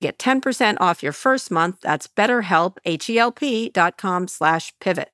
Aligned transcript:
Get 0.00 0.18
10% 0.18 0.78
off 0.80 1.02
your 1.02 1.12
first 1.12 1.50
month. 1.50 1.80
That's 1.82 2.06
betterhelp, 2.06 2.78
H-E-L-P 2.84 3.68
dot 3.70 3.98
com 3.98 4.28
slash 4.28 4.72
pivot. 4.80 5.10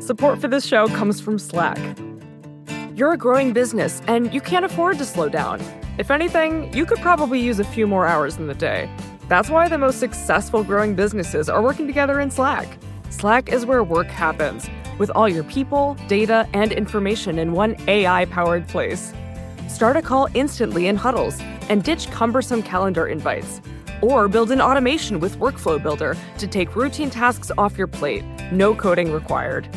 Support 0.00 0.40
for 0.40 0.48
this 0.48 0.66
show 0.66 0.86
comes 0.88 1.20
from 1.20 1.38
Slack. 1.38 1.78
You're 2.94 3.12
a 3.12 3.18
growing 3.18 3.52
business 3.52 4.00
and 4.06 4.32
you 4.32 4.40
can't 4.40 4.64
afford 4.64 4.98
to 4.98 5.04
slow 5.04 5.28
down. 5.28 5.60
If 5.98 6.10
anything, 6.10 6.72
you 6.72 6.86
could 6.86 6.98
probably 6.98 7.40
use 7.40 7.58
a 7.60 7.64
few 7.64 7.86
more 7.86 8.06
hours 8.06 8.36
in 8.36 8.46
the 8.46 8.54
day. 8.54 8.88
That's 9.28 9.50
why 9.50 9.68
the 9.68 9.78
most 9.78 10.00
successful 10.00 10.64
growing 10.64 10.94
businesses 10.94 11.48
are 11.48 11.62
working 11.62 11.86
together 11.86 12.20
in 12.20 12.30
Slack. 12.30 12.78
Slack 13.10 13.48
is 13.52 13.66
where 13.66 13.84
work 13.84 14.06
happens, 14.06 14.68
with 14.98 15.10
all 15.10 15.28
your 15.28 15.44
people, 15.44 15.96
data, 16.08 16.48
and 16.54 16.72
information 16.72 17.38
in 17.38 17.52
one 17.52 17.76
AI 17.88 18.24
powered 18.26 18.66
place. 18.68 19.12
Start 19.70 19.96
a 19.96 20.02
call 20.02 20.28
instantly 20.34 20.88
in 20.88 20.96
huddles 20.96 21.38
and 21.68 21.82
ditch 21.84 22.10
cumbersome 22.10 22.62
calendar 22.62 23.06
invites. 23.06 23.60
Or 24.02 24.26
build 24.26 24.50
an 24.50 24.60
automation 24.60 25.20
with 25.20 25.38
Workflow 25.38 25.80
Builder 25.80 26.16
to 26.38 26.46
take 26.46 26.74
routine 26.74 27.08
tasks 27.08 27.52
off 27.56 27.78
your 27.78 27.86
plate. 27.86 28.24
No 28.50 28.74
coding 28.74 29.12
required. 29.12 29.68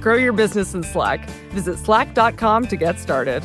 Grow 0.00 0.16
your 0.16 0.32
business 0.32 0.74
in 0.74 0.82
Slack. 0.82 1.28
Visit 1.50 1.78
slack.com 1.78 2.66
to 2.68 2.76
get 2.76 2.98
started. 2.98 3.44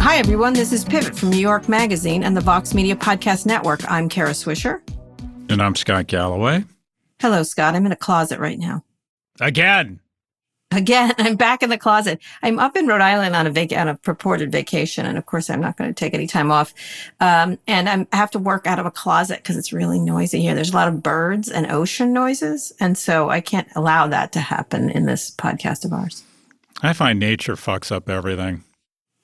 Hi, 0.00 0.16
everyone. 0.16 0.54
This 0.54 0.72
is 0.72 0.84
Pivot 0.84 1.16
from 1.16 1.30
New 1.30 1.38
York 1.38 1.68
Magazine 1.68 2.24
and 2.24 2.36
the 2.36 2.40
Vox 2.40 2.74
Media 2.74 2.96
Podcast 2.96 3.46
Network. 3.46 3.88
I'm 3.90 4.08
Kara 4.08 4.30
Swisher. 4.30 4.80
And 5.48 5.62
I'm 5.62 5.76
Scott 5.76 6.08
Galloway. 6.08 6.64
Hello, 7.22 7.44
Scott. 7.44 7.76
I'm 7.76 7.86
in 7.86 7.92
a 7.92 7.96
closet 7.96 8.40
right 8.40 8.58
now. 8.58 8.82
Again. 9.40 10.00
Again, 10.72 11.14
I'm 11.18 11.36
back 11.36 11.62
in 11.62 11.70
the 11.70 11.78
closet. 11.78 12.18
I'm 12.42 12.58
up 12.58 12.76
in 12.76 12.88
Rhode 12.88 13.00
Island 13.00 13.36
on 13.36 13.46
a 13.46 13.50
vac- 13.52 13.72
on 13.72 13.86
a 13.86 13.94
purported 13.94 14.50
vacation, 14.50 15.06
and 15.06 15.16
of 15.16 15.24
course, 15.24 15.48
I'm 15.48 15.60
not 15.60 15.76
going 15.76 15.88
to 15.88 15.94
take 15.94 16.14
any 16.14 16.26
time 16.26 16.50
off. 16.50 16.74
Um, 17.20 17.60
and 17.68 17.88
I'm, 17.88 18.08
I 18.12 18.16
have 18.16 18.32
to 18.32 18.40
work 18.40 18.66
out 18.66 18.80
of 18.80 18.86
a 18.86 18.90
closet 18.90 19.36
because 19.36 19.56
it's 19.56 19.72
really 19.72 20.00
noisy 20.00 20.40
here. 20.40 20.56
There's 20.56 20.72
a 20.72 20.74
lot 20.74 20.88
of 20.88 21.00
birds 21.00 21.48
and 21.48 21.70
ocean 21.70 22.12
noises, 22.12 22.72
and 22.80 22.98
so 22.98 23.30
I 23.30 23.40
can't 23.40 23.68
allow 23.76 24.08
that 24.08 24.32
to 24.32 24.40
happen 24.40 24.90
in 24.90 25.06
this 25.06 25.30
podcast 25.30 25.84
of 25.84 25.92
ours. 25.92 26.24
I 26.82 26.92
find 26.92 27.20
nature 27.20 27.54
fucks 27.54 27.92
up 27.92 28.10
everything. 28.10 28.64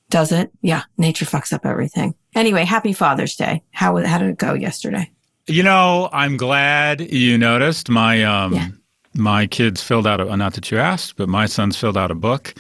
Does 0.09 0.31
it? 0.31 0.53
Yeah, 0.63 0.85
nature 0.99 1.25
fucks 1.25 1.53
up 1.53 1.67
everything. 1.67 2.15
Anyway, 2.37 2.65
happy 2.65 2.93
Father's 2.93 3.35
Day. 3.35 3.65
How 3.73 3.97
how 3.97 4.19
did 4.19 4.31
it 4.31 4.39
go 4.39 4.55
yesterday? 4.55 5.11
You 5.49 5.63
know, 5.63 6.09
I'm 6.13 6.37
glad 6.37 7.01
you 7.13 7.39
noticed 7.39 7.89
my 7.89 8.23
um 8.25 8.53
Yeah. 8.55 8.69
my 9.15 9.47
kids 9.47 9.83
filled 9.83 10.07
out 10.07 10.21
a 10.21 10.37
not 10.37 10.55
that 10.55 10.71
you 10.71 10.79
asked, 10.79 11.17
but 11.17 11.29
my 11.29 11.47
sons 11.47 11.77
filled 11.77 11.97
out 11.97 12.11
a 12.11 12.15
book. 12.15 12.55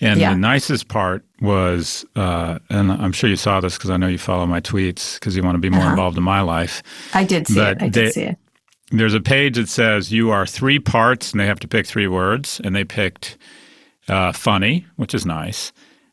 And 0.00 0.20
Yeah. 0.20 0.30
the 0.32 0.38
nicest 0.38 0.86
part 0.86 1.24
was, 1.40 2.04
uh, 2.14 2.60
and 2.70 2.92
I'm 2.92 3.10
sure 3.10 3.28
you 3.28 3.34
saw 3.36 3.60
this 3.60 3.76
because 3.76 3.90
I 3.90 3.96
know 3.96 4.06
you 4.06 4.18
follow 4.18 4.46
my 4.46 4.60
tweets 4.60 5.14
because 5.18 5.36
you 5.36 5.42
want 5.42 5.56
to 5.56 5.60
be 5.60 5.70
more 5.70 5.80
Uh-huh. 5.80 5.90
involved 5.90 6.16
in 6.16 6.22
my 6.22 6.40
life. 6.40 6.82
I 7.14 7.24
did 7.24 7.48
see 7.48 7.54
But 7.56 7.78
it. 7.78 7.82
I 7.82 7.88
did 7.88 8.06
they- 8.06 8.10
see 8.12 8.22
it. 8.22 8.36
There's 8.92 9.14
a 9.14 9.20
page 9.20 9.56
that 9.56 9.68
says 9.68 10.12
you 10.12 10.30
are 10.30 10.46
three 10.46 10.78
parts, 10.78 11.32
and 11.32 11.40
they 11.40 11.46
have 11.46 11.58
to 11.60 11.68
pick 11.68 11.84
three 11.86 12.06
words, 12.06 12.60
and 12.64 12.74
they 12.76 12.84
picked 12.84 13.36
uh, 14.08 14.32
funny, 14.32 14.86
which 14.96 15.14
is 15.14 15.26
nice, 15.26 15.70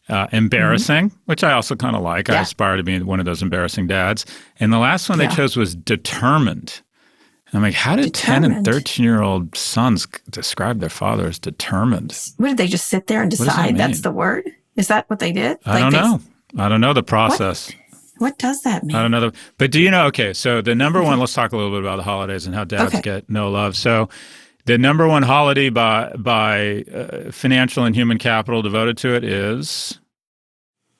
uh, 0.10 0.28
embarrassing, 0.32 1.12
which 1.26 1.44
I 1.44 1.54
also 1.54 1.76
kind 1.76 1.96
of 1.96 2.02
like. 2.02 2.30
I 2.30 2.34
Mm-hmm. 2.36 2.42
Aspire 2.44 2.78
to 2.78 2.84
be 2.84 3.02
one 3.02 3.20
of 3.20 3.26
those 3.26 3.42
embarrassing 3.42 3.88
dads. 3.88 4.26
And 4.60 4.72
the 4.72 4.78
last 4.78 5.10
one 5.10 5.18
they 5.18 5.28
chose 5.28 5.56
was 5.58 5.76
determined. 5.76 6.82
I'm 7.54 7.62
like, 7.62 7.74
how 7.74 7.96
did 7.96 8.14
10 8.14 8.44
and 8.44 8.66
13 8.66 9.04
year 9.04 9.22
old 9.22 9.56
sons 9.56 10.06
describe 10.30 10.80
their 10.80 10.90
father 10.90 11.28
as 11.28 11.40
determined? 11.40 12.18
What 12.38 12.50
did 12.50 12.58
they 12.58 12.68
just 12.68 12.88
sit 12.88 13.08
there 13.08 13.22
and 13.22 13.32
does 13.32 13.40
that 13.40 13.46
decide 13.46 13.78
that's 13.78 14.02
the 14.02 14.12
word? 14.12 14.44
Is 14.76 14.90
that 14.90 15.10
what 15.10 15.20
they 15.20 15.32
did? 15.32 15.58
I 15.66 15.80
don't 15.80 15.92
they- 15.94 15.98
know. 16.00 16.20
I 16.58 16.70
don't 16.70 16.82
know 16.82 16.94
the 16.94 17.04
process. 17.04 17.72
What 18.18 18.38
does 18.38 18.62
that 18.62 18.84
mean? 18.84 18.96
I 18.96 19.02
don't 19.02 19.12
know. 19.12 19.20
The, 19.30 19.34
but 19.58 19.72
do 19.72 19.82
you 19.82 19.92
know? 19.92 20.06
Okay, 20.06 20.32
so 20.34 20.62
the 20.62 20.74
number 20.74 21.04
one. 21.04 21.20
Let's 21.20 21.34
talk 21.34 21.52
a 21.52 21.58
little 21.58 21.72
bit 21.72 21.82
about 21.82 21.98
the 21.98 22.04
holidays 22.04 22.46
and 22.46 22.56
how 22.56 22.64
dads 22.64 22.94
Okay. 22.94 23.02
get 23.02 23.30
no 23.30 23.50
love. 23.52 23.76
So, 23.76 24.08
the 24.66 24.78
number 24.78 25.08
one 25.08 25.24
holiday 25.24 25.70
by 25.70 26.12
by 26.18 26.84
uh, 26.94 27.32
financial 27.32 27.84
and 27.86 27.96
human 27.96 28.18
capital 28.18 28.62
devoted 28.62 28.98
to 28.98 29.16
it 29.16 29.24
is 29.24 30.00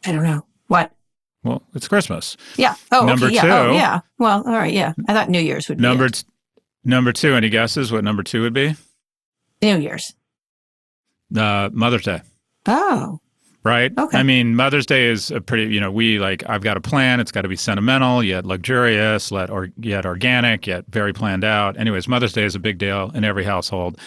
I 0.06 0.12
don't 0.12 0.24
know. 0.24 0.46
What? 0.68 0.92
well, 1.44 1.62
it's 1.76 1.88
Christmas. 1.88 2.38
Yeah. 2.58 2.76
Oh, 2.92 3.06
Number 3.06 3.28
okay. 3.28 3.36
Yeah. 3.36 3.60
Oh, 3.60 3.68
two. 3.70 3.74
yeah. 3.76 4.00
Well, 4.18 4.44
all 4.48 4.54
right. 4.54 4.74
Yeah. 4.74 4.94
I 5.08 5.14
thought 5.14 5.30
New 5.30 5.40
Year's 5.40 5.70
would 5.70 5.78
be 5.78 5.82
Number 5.84 6.06
it. 6.06 6.14
t- 6.14 6.24
number 6.84 7.12
two. 7.14 7.36
Any 7.36 7.50
guesses 7.50 7.92
what 7.92 8.04
number 8.04 8.24
two 8.24 8.42
would 8.42 8.54
be? 8.54 8.76
New 9.62 9.78
Year's. 9.78 10.16
Uh, 11.36 11.70
Mother's 11.72 12.04
Day. 12.04 12.22
Oh, 12.68 13.20
Right. 13.66 13.92
Okay. 13.98 14.18
I 14.18 14.22
mean, 14.22 14.56
Mother's 14.56 14.86
Day 14.86 15.08
is 15.08 15.32
a 15.32 15.42
pretty. 15.42 15.74
You 15.74 15.80
know, 15.80 15.92
we 15.92 16.20
like. 16.20 16.44
I've 16.48 16.62
got 16.62 16.78
a 16.78 16.82
plan. 16.82 17.20
It's 17.20 17.32
got 17.32 17.42
to 17.42 17.48
be 17.48 17.56
sentimental, 17.56 18.24
yet 18.24 18.46
luxurious, 18.46 19.32
yet 19.32 19.50
or 19.50 19.70
yet 19.80 20.06
organic, 20.06 20.68
yet 20.68 20.86
very 20.90 21.14
planned 21.14 21.44
out. 21.44 21.76
Anyways, 21.76 22.08
Mother's 22.08 22.32
Day 22.32 22.44
is 22.44 22.54
a 22.54 22.60
big 22.60 22.78
deal 22.78 23.12
in 23.16 23.24
every 23.24 23.44
household. 23.44 24.00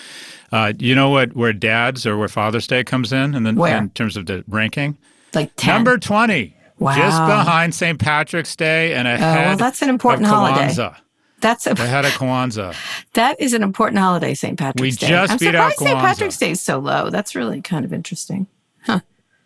Uh, 0.52 0.72
you 0.78 0.94
know 0.94 1.10
what? 1.10 1.34
Where 1.34 1.52
Dad's 1.52 2.06
or 2.06 2.16
where 2.16 2.28
Father's 2.28 2.68
Day 2.68 2.84
comes 2.84 3.12
in, 3.12 3.34
and 3.34 3.44
then 3.44 3.56
Where? 3.56 3.76
in 3.76 3.91
terms 3.91 4.16
of 4.16 4.26
the 4.26 4.44
ranking, 4.47 4.97
like 5.34 5.50
10. 5.56 5.74
number 5.74 5.98
twenty, 5.98 6.56
Wow. 6.78 6.94
just 6.94 7.18
behind 7.26 7.74
St. 7.74 7.98
Patrick's 7.98 8.54
Day 8.54 8.94
and 8.94 9.08
Oh, 9.08 9.12
ahead. 9.14 9.47
well, 9.48 9.56
that's 9.56 9.82
an 9.82 9.88
important 9.88 10.26
of 10.28 10.32
holiday. 10.34 10.68
Kwanzaa. 10.72 10.97
That's 11.41 11.66
a, 11.66 11.72
Ahead 11.72 12.04
of 12.04 12.12
Kwanzaa. 12.12 12.76
that 13.14 13.41
is 13.41 13.54
an 13.54 13.62
important 13.64 13.98
holiday, 13.98 14.34
St. 14.34 14.56
Patrick's 14.56 14.80
We 14.80 14.91
Day. 14.92 15.08
just 15.08 15.32
I'm 15.32 15.38
beat 15.38 15.54
out 15.56 15.72
surprised 15.72 15.78
St. 15.78 15.98
Patrick's 15.98 16.36
Day 16.36 16.50
is 16.52 16.60
so 16.60 16.78
low. 16.78 17.10
That's 17.10 17.34
really 17.34 17.60
kind 17.60 17.84
of 17.84 17.92
interesting. 17.92 18.47
Huh. 18.82 19.00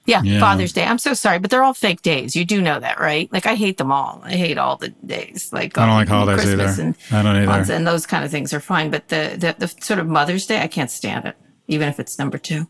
Yeah, 0.05 0.23
Yeah. 0.23 0.41
Father's 0.41 0.73
Day. 0.73 0.85
I'm 0.85 0.99
so 0.99 1.15
sorry, 1.15 1.39
but 1.39 1.51
they're 1.51 1.63
all 1.63 1.75
fake 1.75 2.03
days. 2.03 2.35
You 2.35 2.45
do 2.45 2.61
know 2.61 2.81
that, 2.81 2.99
right? 2.99 3.33
Like 3.33 3.47
I 3.47 3.55
hate 3.55 3.79
them 3.79 3.93
all. 3.93 4.21
I 4.25 4.33
hate 4.33 4.59
all 4.59 4.77
the 4.77 4.89
days. 5.07 5.53
Like 5.53 5.79
I 5.79 5.83
don't 5.83 5.91
um, 5.91 5.97
like 5.97 6.09
holidays 6.09 6.45
Christmas 6.45 6.79
either. 6.79 6.83
And 6.83 6.97
I 7.13 7.23
don't 7.23 7.49
either. 7.49 7.73
And 7.73 7.87
those 7.87 8.07
kind 8.07 8.25
of 8.25 8.31
things 8.31 8.53
are 8.53 8.61
fine, 8.61 8.91
but 8.91 9.09
the, 9.09 9.37
the 9.39 9.55
the 9.59 9.69
sort 9.83 10.01
of 10.01 10.07
Mother's 10.09 10.47
Day, 10.47 10.61
I 10.61 10.67
can't 10.67 10.91
stand 10.91 11.25
it, 11.27 11.37
even 11.69 11.89
if 11.89 12.01
it's 12.01 12.19
number 12.19 12.39
two. 12.39 12.67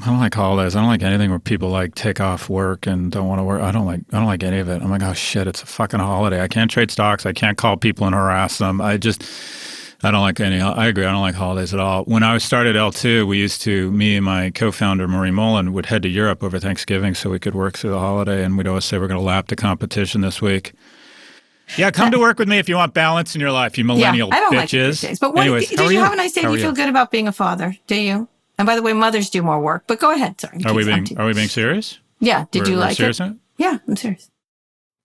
I 0.00 0.06
don't 0.06 0.18
like 0.18 0.34
holidays. 0.34 0.74
I 0.74 0.80
don't 0.80 0.88
like 0.88 1.02
anything 1.02 1.30
where 1.30 1.38
people 1.38 1.68
like 1.68 1.94
take 1.94 2.20
off 2.20 2.48
work 2.48 2.86
and 2.86 3.12
don't 3.12 3.28
want 3.28 3.38
to 3.38 3.44
work. 3.44 3.62
I 3.62 3.70
don't 3.70 3.86
like. 3.86 4.00
I 4.12 4.18
don't 4.18 4.26
like 4.26 4.42
any 4.42 4.58
of 4.58 4.68
it. 4.68 4.82
I'm 4.82 4.90
like, 4.90 5.02
oh 5.02 5.12
shit, 5.12 5.46
it's 5.46 5.62
a 5.62 5.66
fucking 5.66 6.00
holiday. 6.00 6.40
I 6.40 6.48
can't 6.48 6.70
trade 6.70 6.90
stocks. 6.90 7.24
I 7.24 7.32
can't 7.32 7.56
call 7.56 7.76
people 7.76 8.06
and 8.06 8.14
harass 8.14 8.58
them. 8.58 8.80
I 8.80 8.96
just, 8.96 9.22
I 10.04 10.10
don't 10.10 10.20
like 10.20 10.40
any. 10.40 10.60
I 10.60 10.86
agree. 10.88 11.04
I 11.04 11.12
don't 11.12 11.20
like 11.20 11.36
holidays 11.36 11.72
at 11.72 11.78
all. 11.78 12.02
When 12.04 12.22
I 12.24 12.36
started 12.38 12.74
L2, 12.74 13.26
we 13.26 13.38
used 13.38 13.62
to, 13.62 13.90
me 13.92 14.16
and 14.16 14.24
my 14.24 14.50
co-founder 14.50 15.06
Marie 15.06 15.30
Mullen 15.30 15.72
would 15.72 15.86
head 15.86 16.02
to 16.02 16.08
Europe 16.08 16.42
over 16.42 16.58
Thanksgiving 16.58 17.14
so 17.14 17.30
we 17.30 17.38
could 17.38 17.54
work 17.54 17.78
through 17.78 17.90
the 17.90 18.00
holiday, 18.00 18.42
and 18.44 18.58
we'd 18.58 18.66
always 18.66 18.84
say 18.84 18.98
we're 18.98 19.06
going 19.06 19.20
to 19.20 19.24
lap 19.24 19.46
the 19.46 19.54
competition 19.56 20.20
this 20.20 20.42
week. 20.42 20.72
Yeah, 21.76 21.90
come 21.92 22.10
to 22.10 22.18
work 22.18 22.38
with 22.40 22.48
me 22.48 22.58
if 22.58 22.68
you 22.68 22.74
want 22.74 22.94
balance 22.94 23.34
in 23.36 23.40
your 23.40 23.52
life, 23.52 23.78
you 23.78 23.84
millennial 23.84 24.28
yeah, 24.28 24.36
I 24.36 24.40
don't 24.40 24.52
bitches. 24.54 25.00
days. 25.02 25.18
But 25.20 25.34
what, 25.34 25.42
Anyways, 25.42 25.68
did 25.70 25.78
how 25.78 25.84
you, 25.86 25.92
you 25.92 26.00
have 26.00 26.12
a 26.12 26.16
nice 26.16 26.32
day? 26.32 26.42
Do 26.42 26.48
are 26.48 26.56
you 26.56 26.62
feel 26.62 26.72
good 26.72 26.88
about 26.88 27.10
being 27.12 27.28
a 27.28 27.32
father? 27.32 27.76
Do 27.86 27.94
you? 27.94 28.28
And 28.58 28.66
by 28.66 28.74
the 28.74 28.82
way, 28.82 28.92
mothers 28.92 29.30
do 29.30 29.40
more 29.42 29.60
work. 29.60 29.84
But 29.86 30.00
go 30.00 30.12
ahead. 30.12 30.40
Sorry. 30.40 30.58
Are 30.66 30.74
we 30.74 30.84
being 30.84 31.06
Are 31.16 31.24
we 31.26 31.32
being 31.32 31.48
serious? 31.48 31.98
yeah. 32.18 32.44
Did 32.50 32.62
We're- 32.62 32.72
you 32.72 32.76
like 32.78 32.98
it? 32.98 33.20
it? 33.20 33.36
Yeah, 33.56 33.78
I'm 33.86 33.96
serious. 33.96 34.28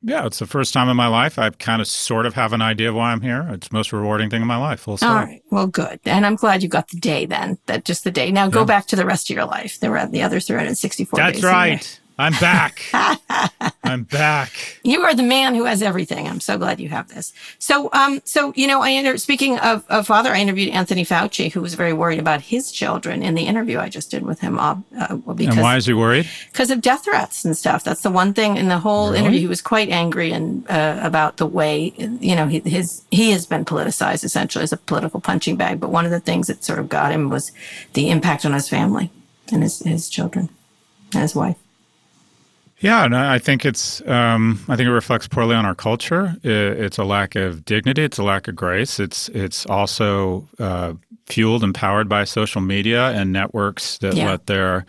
Yeah, 0.03 0.25
it's 0.27 0.39
the 0.39 0.45
first 0.45 0.73
time 0.73 0.89
in 0.89 0.95
my 0.95 1.07
life 1.07 1.39
I 1.39 1.49
kind 1.49 1.81
of 1.81 1.87
sort 1.87 2.25
of 2.27 2.35
have 2.35 2.53
an 2.53 2.61
idea 2.61 2.89
of 2.89 2.95
why 2.95 3.11
I'm 3.11 3.21
here. 3.21 3.47
It's 3.51 3.67
the 3.69 3.75
most 3.75 3.91
rewarding 3.91 4.29
thing 4.29 4.41
in 4.41 4.47
my 4.47 4.57
life. 4.57 4.87
All 4.87 4.95
right. 5.01 5.41
Well, 5.49 5.67
good. 5.67 5.99
And 6.05 6.25
I'm 6.25 6.35
glad 6.35 6.61
you 6.61 6.69
got 6.69 6.87
the 6.89 6.99
day 6.99 7.25
then. 7.25 7.57
That 7.65 7.83
just 7.83 8.03
the 8.03 8.11
day. 8.11 8.31
Now 8.31 8.47
go 8.47 8.59
Yeah. 8.59 8.65
back 8.65 8.85
to 8.87 8.95
the 8.95 9.05
rest 9.05 9.29
of 9.29 9.35
your 9.35 9.45
life. 9.45 9.79
There 9.79 9.89
were 9.91 10.05
the 10.05 10.21
other 10.21 10.39
364 10.39 11.17
That's 11.17 11.33
days. 11.33 11.43
in 11.43 11.49
there. 11.49 11.51
right. 11.53 11.99
I'm 12.19 12.33
back. 12.33 12.81
I'm 13.83 14.03
back. 14.03 14.79
You 14.83 15.03
are 15.03 15.13
the 15.13 15.23
man 15.23 15.53
who 15.53 15.65
has 15.65 15.81
everything. 15.83 16.27
I'm 16.27 16.39
so 16.39 16.57
glad 16.57 16.79
you 16.79 16.89
have 16.89 17.07
this. 17.09 17.31
So, 17.59 17.89
um, 17.93 18.21
so 18.25 18.53
you 18.55 18.65
know, 18.67 18.81
I 18.81 18.89
inter- 18.89 19.17
speaking 19.17 19.59
of, 19.59 19.85
of 19.87 20.07
father, 20.07 20.31
I 20.31 20.39
interviewed 20.39 20.73
Anthony 20.73 21.05
Fauci, 21.05 21.51
who 21.51 21.61
was 21.61 21.75
very 21.75 21.93
worried 21.93 22.19
about 22.19 22.41
his 22.41 22.71
children 22.71 23.21
in 23.21 23.35
the 23.35 23.43
interview 23.43 23.77
I 23.79 23.89
just 23.89 24.09
did 24.09 24.23
with 24.23 24.39
him. 24.39 24.57
Uh, 24.59 24.75
because, 25.35 25.55
and 25.55 25.61
why 25.61 25.77
is 25.77 25.85
he 25.85 25.93
worried? 25.93 26.27
Because 26.51 26.71
of 26.71 26.81
death 26.81 27.05
threats 27.05 27.45
and 27.45 27.55
stuff. 27.55 27.83
That's 27.83 28.01
the 28.01 28.09
one 28.11 28.33
thing 28.33 28.57
in 28.57 28.67
the 28.67 28.79
whole 28.79 29.07
Really? 29.09 29.19
interview. 29.19 29.39
He 29.41 29.47
was 29.47 29.61
quite 29.61 29.89
angry 29.89 30.31
and 30.31 30.67
uh, 30.69 30.99
about 31.03 31.37
the 31.37 31.45
way 31.45 31.93
you 31.97 32.35
know 32.35 32.47
he, 32.47 32.59
his 32.61 33.03
he 33.11 33.31
has 33.31 33.45
been 33.45 33.63
politicized 33.63 34.23
essentially 34.23 34.63
as 34.63 34.73
a 34.73 34.77
political 34.77 35.21
punching 35.21 35.55
bag. 35.55 35.79
But 35.79 35.91
one 35.91 36.05
of 36.05 36.11
the 36.11 36.19
things 36.19 36.47
that 36.47 36.63
sort 36.63 36.79
of 36.79 36.89
got 36.89 37.11
him 37.11 37.29
was 37.29 37.51
the 37.93 38.09
impact 38.09 38.43
on 38.43 38.53
his 38.53 38.67
family 38.67 39.11
and 39.51 39.61
his 39.61 39.79
his 39.79 40.09
children 40.09 40.49
and 41.13 41.21
his 41.21 41.35
wife. 41.35 41.57
Yeah, 42.79 43.07
no, 43.07 43.17
I 43.27 43.39
think 43.39 43.65
it's. 43.65 44.01
Um, 44.07 44.63
I 44.67 44.75
think 44.75 44.87
it 44.87 44.91
reflects 44.93 45.27
poorly 45.27 45.55
on 45.55 45.65
our 45.65 45.73
culture. 45.73 46.35
It's 46.43 46.99
a 46.99 47.03
lack 47.03 47.35
of 47.35 47.65
dignity. 47.65 48.03
It's 48.03 48.19
a 48.19 48.23
lack 48.23 48.47
of 48.47 48.55
grace. 48.55 48.99
It's 48.99 49.29
it's 49.29 49.65
also 49.65 50.47
uh, 50.59 50.93
fueled 51.25 51.63
and 51.63 51.73
powered 51.73 52.07
by 52.07 52.23
social 52.23 52.61
media 52.61 53.09
and 53.09 53.33
networks 53.33 53.97
that 53.99 54.15
Yeah. 54.15 54.29
let 54.29 54.45
their 54.45 54.85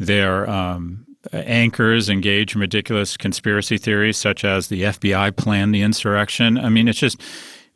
their 0.00 0.50
um, 0.50 1.06
anchors 1.32 2.08
engage 2.08 2.56
in 2.56 2.60
ridiculous 2.60 3.16
conspiracy 3.16 3.78
theories, 3.78 4.16
such 4.16 4.44
as 4.44 4.66
the 4.66 4.82
FBI 4.82 5.36
planned 5.36 5.72
the 5.72 5.82
insurrection. 5.82 6.58
I 6.58 6.70
mean, 6.70 6.88
it's 6.88 6.98
just 6.98 7.22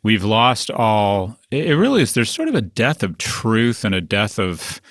we've 0.03 0.25
lost 0.25 0.69
all. 0.71 1.37
It 1.51 1.77
really 1.77 2.01
is. 2.01 2.13
There's 2.13 2.29
sort 2.29 2.49
of 2.49 2.55
a 2.55 2.61
death 2.61 3.01
of 3.01 3.17
truth 3.17 3.85
and 3.85 3.95
a 3.95 4.01
death 4.01 4.39
of 4.39 4.81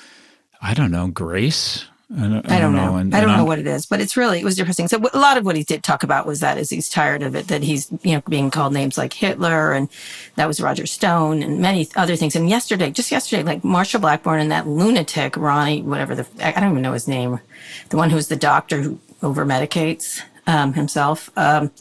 I 0.62 0.72
don't 0.72 0.90
know 0.90 1.08
grace. 1.08 1.84
I 2.14 2.20
don't, 2.28 2.50
I 2.52 2.60
don't 2.60 2.74
know. 2.76 2.96
And- 2.96 3.12
I 3.14 3.20
don't 3.20 3.30
know 3.30 3.36
I'm- 3.38 3.46
what 3.46 3.58
it 3.58 3.66
is, 3.66 3.84
but 3.84 4.00
it's 4.00 4.16
really 4.16 4.38
it 4.38 4.44
was 4.44 4.54
depressing. 4.54 4.86
So 4.86 4.98
a 5.12 5.18
lot 5.18 5.38
of 5.38 5.44
what 5.44 5.56
he 5.56 5.64
did 5.64 5.82
talk 5.82 6.04
about 6.04 6.24
was 6.24 6.38
that 6.40 6.56
is 6.56 6.70
he's 6.70 6.88
tired 6.88 7.22
of 7.24 7.34
it 7.34 7.48
that 7.48 7.64
he's 7.64 7.90
you 8.02 8.14
know 8.14 8.22
being 8.28 8.50
called 8.50 8.72
names 8.72 8.96
like 8.96 9.12
Hitler 9.12 9.72
and 9.72 9.88
that 10.36 10.46
was 10.46 10.60
Roger 10.60 10.86
Stone 10.86 11.42
and 11.42 11.60
many 11.60 11.88
other 11.96 12.14
things. 12.14 12.36
And 12.36 12.48
yesterday, 12.48 12.92
just 12.92 13.10
yesterday, 13.10 13.42
like 13.42 13.62
Marsha 13.62 14.00
Blackburn 14.00 14.40
and 14.40 14.52
that 14.52 14.68
lunatic 14.68 15.36
Ronnie, 15.36 15.82
whatever 15.82 16.14
the 16.14 16.26
I 16.40 16.52
don't 16.60 16.70
even 16.70 16.82
know 16.82 16.92
his 16.92 17.08
name, 17.08 17.40
the 17.88 17.96
one 17.96 18.10
who 18.10 18.16
was 18.16 18.28
the 18.28 18.36
doctor 18.36 18.82
who 18.82 19.00
over 19.22 19.44
medicates 19.44 20.20
um, 20.46 20.74
himself. 20.74 21.30
Um, 21.36 21.72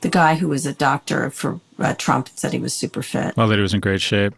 the 0.00 0.08
guy 0.08 0.34
who 0.34 0.48
was 0.48 0.66
a 0.66 0.72
doctor 0.74 1.30
for 1.30 1.60
uh, 1.78 1.94
Trump 1.96 2.28
said 2.34 2.52
he 2.52 2.58
was 2.58 2.74
super 2.74 3.02
fit. 3.02 3.36
Well, 3.36 3.46
that 3.48 3.54
he 3.56 3.62
was 3.62 3.72
in 3.72 3.80
great 3.80 4.00
shape. 4.02 4.34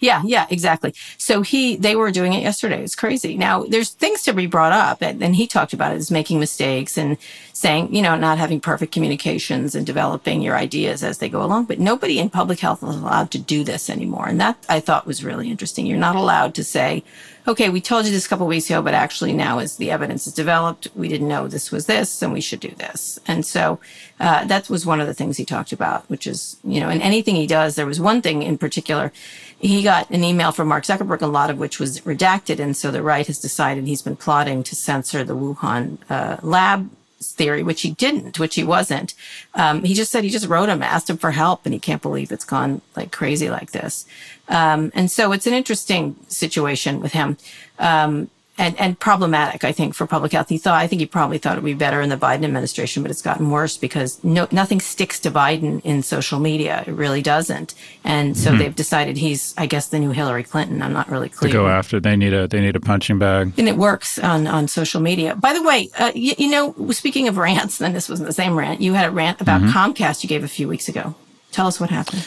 Yeah, 0.00 0.22
yeah, 0.24 0.46
exactly. 0.50 0.94
So 1.18 1.42
he, 1.42 1.76
they 1.76 1.96
were 1.96 2.10
doing 2.10 2.32
it 2.32 2.42
yesterday. 2.42 2.82
It's 2.82 2.94
crazy. 2.94 3.36
Now 3.36 3.64
there's 3.64 3.90
things 3.90 4.22
to 4.24 4.32
be 4.32 4.46
brought 4.46 4.72
up, 4.72 5.02
and, 5.02 5.22
and 5.22 5.34
he 5.36 5.46
talked 5.46 5.72
about 5.72 5.92
it 5.92 5.96
as 5.96 6.10
making 6.10 6.38
mistakes 6.40 6.98
and 6.98 7.16
saying, 7.52 7.94
you 7.94 8.02
know, 8.02 8.16
not 8.16 8.38
having 8.38 8.60
perfect 8.60 8.92
communications 8.92 9.74
and 9.74 9.86
developing 9.86 10.42
your 10.42 10.56
ideas 10.56 11.02
as 11.02 11.18
they 11.18 11.28
go 11.28 11.42
along. 11.42 11.64
But 11.64 11.78
nobody 11.78 12.18
in 12.18 12.30
public 12.30 12.60
health 12.60 12.82
is 12.82 12.96
allowed 12.96 13.30
to 13.32 13.38
do 13.38 13.64
this 13.64 13.88
anymore, 13.88 14.28
and 14.28 14.40
that 14.40 14.64
I 14.68 14.80
thought 14.80 15.06
was 15.06 15.24
really 15.24 15.50
interesting. 15.50 15.86
You're 15.86 15.98
not 15.98 16.16
allowed 16.16 16.54
to 16.56 16.64
say, 16.64 17.02
okay, 17.46 17.68
we 17.68 17.80
told 17.80 18.06
you 18.06 18.12
this 18.12 18.26
a 18.26 18.28
couple 18.28 18.46
weeks 18.46 18.68
ago, 18.68 18.82
but 18.82 18.94
actually 18.94 19.32
now 19.32 19.58
as 19.58 19.76
the 19.76 19.90
evidence 19.90 20.26
is 20.26 20.34
developed, 20.34 20.88
we 20.94 21.08
didn't 21.08 21.28
know 21.28 21.46
this 21.46 21.70
was 21.70 21.86
this, 21.86 22.20
and 22.22 22.32
we 22.32 22.40
should 22.40 22.60
do 22.60 22.72
this. 22.76 23.18
And 23.26 23.46
so 23.46 23.78
uh, 24.18 24.44
that 24.46 24.68
was 24.68 24.84
one 24.84 25.00
of 25.00 25.06
the 25.06 25.14
things 25.14 25.36
he 25.36 25.44
talked 25.44 25.72
about, 25.72 26.08
which 26.10 26.26
is, 26.26 26.56
you 26.64 26.80
know, 26.80 26.88
in 26.88 27.00
anything 27.00 27.36
he 27.36 27.46
does, 27.46 27.76
there 27.76 27.86
was 27.86 28.00
one 28.00 28.20
thing 28.20 28.42
in 28.42 28.58
particular. 28.58 29.12
He 29.58 29.82
got 29.82 30.10
an 30.10 30.24
email 30.24 30.52
from 30.52 30.68
Mark 30.68 30.84
Zuckerberg, 30.84 31.22
a 31.22 31.26
lot 31.26 31.50
of 31.50 31.58
which 31.58 31.78
was 31.78 32.00
redacted. 32.00 32.58
And 32.58 32.76
so 32.76 32.90
the 32.90 33.02
right 33.02 33.26
has 33.26 33.38
decided 33.38 33.86
he's 33.86 34.02
been 34.02 34.16
plotting 34.16 34.62
to 34.64 34.74
censor 34.74 35.24
the 35.24 35.36
Wuhan 35.36 35.98
uh, 36.10 36.38
lab 36.42 36.90
theory, 37.20 37.62
which 37.62 37.82
he 37.82 37.92
didn't, 37.92 38.38
which 38.38 38.54
he 38.54 38.64
wasn't. 38.64 39.14
Um, 39.54 39.84
he 39.84 39.94
just 39.94 40.10
said 40.10 40.24
he 40.24 40.30
just 40.30 40.46
wrote 40.48 40.68
him, 40.68 40.82
asked 40.82 41.08
him 41.08 41.16
for 41.16 41.30
help, 41.30 41.64
and 41.64 41.72
he 41.72 41.80
can't 41.80 42.02
believe 42.02 42.30
it's 42.30 42.44
gone 42.44 42.82
like 42.94 43.12
crazy 43.12 43.50
like 43.50 43.72
this. 43.72 44.06
Um, 44.48 44.92
and 44.94 45.10
so 45.10 45.32
it's 45.32 45.46
an 45.46 45.54
interesting 45.54 46.16
situation 46.28 47.00
with 47.00 47.12
him. 47.12 47.36
Um, 47.78 48.30
and, 48.58 48.78
and 48.80 48.98
problematic, 48.98 49.64
I 49.64 49.72
think, 49.72 49.94
for 49.94 50.06
public 50.06 50.32
health. 50.32 50.48
He 50.48 50.58
thought, 50.58 50.74
I 50.74 50.86
think 50.86 51.00
he 51.00 51.06
probably 51.06 51.38
thought 51.38 51.56
it 51.56 51.62
would 51.62 51.68
be 51.68 51.74
better 51.74 52.00
in 52.00 52.08
the 52.08 52.16
Biden 52.16 52.44
administration, 52.44 53.02
but 53.02 53.10
it's 53.10 53.22
gotten 53.22 53.50
worse 53.50 53.76
because 53.76 54.22
no, 54.24 54.48
nothing 54.50 54.80
sticks 54.80 55.20
to 55.20 55.30
Biden 55.30 55.80
in 55.84 56.02
social 56.02 56.38
media. 56.38 56.82
It 56.86 56.92
really 56.92 57.20
doesn't. 57.20 57.74
And 58.04 58.36
so 58.36 58.56
they've 58.56 58.74
decided 58.74 59.18
he's, 59.18 59.54
I 59.58 59.66
guess, 59.66 59.88
the 59.88 59.98
new 59.98 60.10
Hillary 60.10 60.42
Clinton. 60.42 60.80
I'm 60.80 60.92
not 60.92 61.10
really 61.10 61.28
clear. 61.28 61.50
to 61.50 61.52
go 61.52 61.68
after. 61.68 62.00
They 62.00 62.16
need 62.16 62.32
a 62.32 62.48
they 62.48 62.60
need 62.60 62.76
a 62.76 62.80
punching 62.80 63.18
bag. 63.18 63.52
And 63.58 63.68
it 63.68 63.76
works 63.76 64.18
on, 64.18 64.46
on 64.46 64.68
social 64.68 65.00
media. 65.00 65.34
By 65.34 65.52
the 65.52 65.62
way, 65.62 65.90
uh, 65.98 66.12
you, 66.14 66.34
you 66.38 66.50
know, 66.50 66.74
speaking 66.92 67.28
of 67.28 67.36
rants, 67.36 67.80
and 67.80 67.94
this 67.94 68.08
wasn't 68.08 68.26
the 68.28 68.32
same 68.32 68.56
rant, 68.56 68.80
you 68.80 68.94
had 68.94 69.06
a 69.06 69.10
rant 69.10 69.40
about 69.40 69.60
Comcast 69.62 70.22
you 70.22 70.28
gave 70.28 70.44
a 70.44 70.48
few 70.48 70.68
weeks 70.68 70.88
ago. 70.88 71.14
Tell 71.52 71.66
us 71.66 71.80
what 71.80 71.90
happened. 71.90 72.26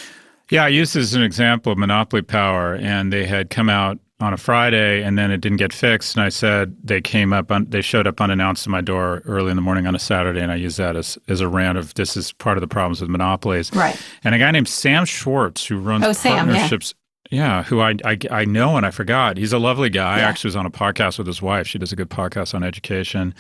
Yeah, 0.49 0.63
I 0.63 0.69
used 0.69 0.95
this 0.95 1.07
as 1.07 1.13
an 1.13 1.21
example 1.21 1.71
of 1.71 1.77
monopoly 1.77 2.23
power, 2.23 2.73
and 2.73 3.13
they 3.13 3.25
had 3.25 3.51
come 3.51 3.69
out 3.69 3.99
on 4.21 4.33
a 4.33 4.37
Friday, 4.37 5.01
and 5.01 5.17
then 5.17 5.31
it 5.31 5.39
didn't 5.39 5.57
get 5.59 5.71
fixed. 5.71 6.15
And 6.17 6.23
I 6.23 6.29
said 6.29 6.75
they 6.83 6.99
came 7.01 7.31
up, 7.31 7.51
un- 7.51 7.67
they 7.69 7.81
showed 7.81 8.05
up 8.05 8.19
unannounced 8.19 8.65
to 8.65 8.69
my 8.69 8.81
door 8.81 9.21
early 9.25 9.49
in 9.49 9.55
the 9.55 9.61
morning 9.61 9.87
on 9.87 9.95
a 9.95 9.99
Saturday, 9.99 10.41
and 10.41 10.51
I 10.51 10.55
used 10.55 10.77
that 10.77 10.95
as 10.95 11.17
as 11.27 11.39
a 11.41 11.47
rant 11.47 11.77
of 11.77 11.93
this 11.93 12.17
is 12.17 12.33
part 12.33 12.57
of 12.57 12.61
the 12.61 12.67
problems 12.67 12.99
with 13.01 13.09
monopolies. 13.09 13.71
Right. 13.73 13.97
And 14.23 14.35
a 14.35 14.37
guy 14.37 14.51
named 14.51 14.67
Sam 14.67 15.05
Schwartz 15.05 15.65
who 15.65 15.77
runs 15.79 16.03
Oh, 16.05 16.11
Sam, 16.13 16.33
yeah. 16.47 16.53
partnerships. 16.53 16.93
Yeah, 17.31 17.61
who 17.63 17.79
I, 17.79 17.95
I 18.03 18.17
I 18.31 18.45
know 18.45 18.75
and 18.75 18.85
I 18.85 18.91
forgot. 18.91 19.37
He's 19.37 19.53
a 19.53 19.59
lovely 19.59 19.89
guy. 19.91 20.17
I 20.17 20.21
actually 20.21 20.47
was 20.49 20.55
on 20.55 20.65
a 20.65 20.71
podcast 20.71 21.17
with 21.19 21.27
his 21.27 21.41
wife. 21.41 21.67
She 21.67 21.77
does 21.77 21.91
a 21.91 21.95
good 21.95 22.09
podcast 22.09 22.55
on 22.55 22.63
education. 22.63 23.35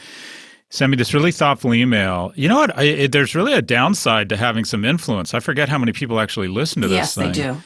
Sent 0.69 0.91
me 0.91 0.95
this 0.97 1.13
really 1.15 1.31
thoughtful 1.31 1.73
email. 1.73 2.31
You 2.35 2.47
know 2.49 2.57
what? 2.57 2.77
I, 2.77 2.83
it, 2.83 3.11
there's 3.11 3.33
really 3.33 3.53
a 3.53 3.61
downside 3.63 4.29
to 4.29 4.37
having 4.37 4.63
some 4.63 4.85
influence. 4.85 5.33
I 5.33 5.39
forget 5.39 5.67
how 5.67 5.79
many 5.79 5.91
people 5.91 6.19
actually 6.19 6.47
listen 6.49 6.83
to 6.83 6.87
this 6.87 6.95
Yes, 6.97 7.15
thing. 7.15 7.31
they 7.31 7.41
do. 7.41 7.57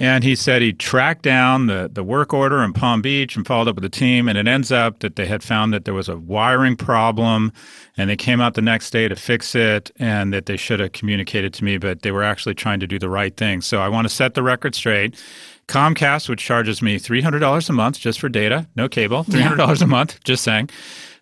And 0.00 0.24
he 0.24 0.34
said 0.34 0.62
he 0.62 0.72
tracked 0.72 1.20
down 1.20 1.66
the, 1.66 1.90
the 1.92 2.02
work 2.02 2.32
order 2.32 2.62
in 2.62 2.72
Palm 2.72 3.02
Beach 3.02 3.36
and 3.36 3.46
followed 3.46 3.68
up 3.68 3.74
with 3.74 3.82
the 3.82 3.90
team. 3.90 4.30
And 4.30 4.38
it 4.38 4.48
ends 4.48 4.72
up 4.72 5.00
that 5.00 5.16
they 5.16 5.26
had 5.26 5.42
found 5.42 5.74
that 5.74 5.84
there 5.84 5.92
was 5.92 6.08
a 6.08 6.16
wiring 6.16 6.74
problem 6.74 7.52
and 7.98 8.08
they 8.08 8.16
came 8.16 8.40
out 8.40 8.54
the 8.54 8.62
next 8.62 8.92
day 8.92 9.08
to 9.08 9.14
fix 9.14 9.54
it 9.54 9.90
and 9.98 10.32
that 10.32 10.46
they 10.46 10.56
should 10.56 10.80
have 10.80 10.92
communicated 10.92 11.52
to 11.52 11.64
me, 11.64 11.76
but 11.76 12.00
they 12.00 12.12
were 12.12 12.22
actually 12.22 12.54
trying 12.54 12.80
to 12.80 12.86
do 12.86 12.98
the 12.98 13.10
right 13.10 13.36
thing. 13.36 13.60
So 13.60 13.82
I 13.82 13.88
want 13.88 14.06
to 14.06 14.08
set 14.08 14.32
the 14.32 14.42
record 14.42 14.74
straight. 14.74 15.22
Comcast, 15.68 16.30
which 16.30 16.42
charges 16.42 16.80
me 16.80 16.98
$300 16.98 17.68
a 17.68 17.72
month 17.74 17.98
just 17.98 18.20
for 18.20 18.30
data, 18.30 18.66
no 18.76 18.88
cable, 18.88 19.24
$300 19.24 19.82
a 19.82 19.86
month, 19.86 20.18
just 20.24 20.42
saying. 20.42 20.70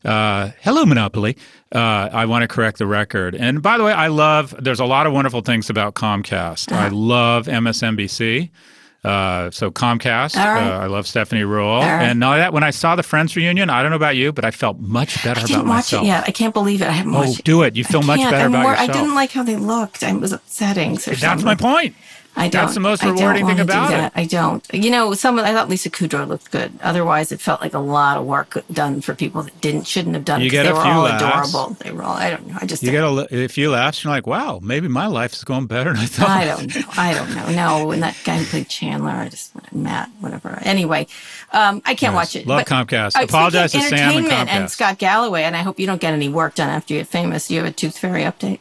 Uh, 0.04 0.50
hello, 0.60 0.86
Monopoly. 0.86 1.36
Uh, 1.74 2.08
I 2.12 2.24
want 2.26 2.42
to 2.42 2.48
correct 2.48 2.78
the 2.78 2.86
record. 2.86 3.34
And 3.34 3.60
by 3.60 3.76
the 3.76 3.84
way, 3.84 3.92
I 3.92 4.06
love, 4.06 4.54
there's 4.58 4.80
a 4.80 4.84
lot 4.84 5.06
of 5.06 5.12
wonderful 5.12 5.40
things 5.40 5.68
about 5.68 5.94
Comcast. 5.94 6.72
I 6.72 6.88
love 6.88 7.46
MSNBC. 7.46 8.50
Uh, 9.04 9.48
so 9.52 9.70
Comcast, 9.70 10.34
right. 10.34 10.66
uh, 10.66 10.78
I 10.80 10.86
love 10.86 11.06
Stephanie 11.06 11.42
Ruhle. 11.42 11.80
right. 11.80 12.02
And 12.02 12.22
only 12.24 12.38
that, 12.38 12.52
when 12.52 12.64
I 12.64 12.70
saw 12.70 12.96
the 12.96 13.04
Friends 13.04 13.36
reunion, 13.36 13.70
I 13.70 13.80
don't 13.82 13.90
know 13.90 13.96
about 13.96 14.16
you, 14.16 14.32
but 14.32 14.44
I 14.44 14.50
felt 14.50 14.80
much 14.80 15.22
better 15.22 15.38
I 15.40 15.42
about 15.44 15.46
didn't 15.46 15.68
watch 15.68 15.76
myself. 15.92 16.02
it 16.02 16.06
yet. 16.08 16.24
I 16.26 16.30
can't 16.32 16.52
believe 16.52 16.82
it. 16.82 16.88
I 16.88 16.92
haven't 16.92 17.14
Oh, 17.14 17.20
watched 17.20 17.38
it. 17.38 17.44
do 17.44 17.62
it. 17.62 17.76
You 17.76 17.84
feel 17.84 18.02
much 18.02 18.18
better 18.20 18.36
I'm 18.36 18.50
about 18.54 18.62
more- 18.62 18.72
yourself. 18.72 18.90
I 18.90 18.92
didn't 18.92 19.14
like 19.14 19.30
how 19.30 19.44
they 19.44 19.56
looked. 19.56 20.02
I 20.02 20.12
was 20.14 20.32
upsetting. 20.32 20.98
So 20.98 21.12
That's 21.12 21.44
my 21.44 21.54
point. 21.54 21.94
I 22.38 22.48
don't. 22.48 22.62
That's 22.62 22.74
the 22.74 22.80
most 22.80 23.04
I 23.04 23.10
rewarding 23.10 23.46
thing 23.46 23.60
about 23.60 23.90
it. 23.92 24.12
I 24.14 24.24
don't. 24.24 24.64
You 24.72 24.90
know, 24.90 25.12
some. 25.14 25.38
I 25.38 25.52
thought 25.52 25.68
Lisa 25.68 25.90
Kudrow 25.90 26.26
looked 26.26 26.50
good. 26.50 26.72
Otherwise, 26.82 27.32
it 27.32 27.40
felt 27.40 27.60
like 27.60 27.74
a 27.74 27.78
lot 27.78 28.16
of 28.16 28.24
work 28.26 28.62
done 28.72 29.00
for 29.00 29.14
people 29.14 29.42
that 29.42 29.60
didn't, 29.60 29.86
shouldn't 29.86 30.14
have 30.14 30.24
done. 30.24 30.40
You 30.40 30.46
it 30.46 30.50
get 30.50 30.62
they 30.62 30.70
a 30.70 30.74
were 30.74 30.82
few 30.82 30.90
all 30.90 31.02
laughs. 31.02 31.52
adorable. 31.54 31.74
They 31.82 31.92
were 31.92 32.02
all. 32.04 32.14
I 32.16 32.30
don't 32.30 32.46
know. 32.46 32.56
I 32.60 32.66
just. 32.66 32.82
You 32.82 32.90
get 32.92 33.04
a, 33.04 33.10
li- 33.10 33.26
if 33.30 33.58
you 33.58 33.70
laugh, 33.70 34.02
you're 34.04 34.12
like, 34.12 34.26
wow, 34.26 34.60
maybe 34.62 34.88
my 34.88 35.06
life 35.06 35.32
is 35.32 35.44
going 35.44 35.66
better 35.66 35.92
than 35.92 36.02
I 36.02 36.06
thought. 36.06 36.28
I 36.30 36.44
don't 36.46 36.74
know. 36.74 36.82
I 36.96 37.14
don't 37.14 37.34
know. 37.34 37.50
No, 37.50 37.90
and 37.90 38.02
that 38.02 38.16
guy 38.24 38.36
who 38.38 38.44
played 38.44 38.68
Chandler, 38.68 39.10
I 39.10 39.28
just 39.28 39.54
went 39.54 39.74
Matt, 39.74 40.08
whatever. 40.20 40.58
Anyway, 40.62 41.06
um, 41.52 41.82
I 41.84 41.94
can't 41.94 42.14
watch 42.14 42.36
it. 42.36 42.46
Love 42.46 42.64
Comcast. 42.64 43.16
Uh, 43.18 43.24
Apologize 43.24 43.72
to 43.72 43.80
Sam 43.80 44.16
and 44.16 44.26
Comcast. 44.26 44.48
and 44.48 44.70
Scott 44.70 44.98
Galloway, 44.98 45.42
and 45.42 45.56
I 45.56 45.62
hope 45.62 45.80
you 45.80 45.86
don't 45.86 46.00
get 46.00 46.14
any 46.14 46.28
work 46.28 46.54
done 46.54 46.68
after 46.68 46.94
you 46.94 47.00
get 47.00 47.08
famous. 47.08 47.48
Do 47.48 47.54
You 47.54 47.60
have 47.62 47.70
a 47.70 47.72
Tooth 47.74 47.98
Fairy 47.98 48.22
update. 48.22 48.60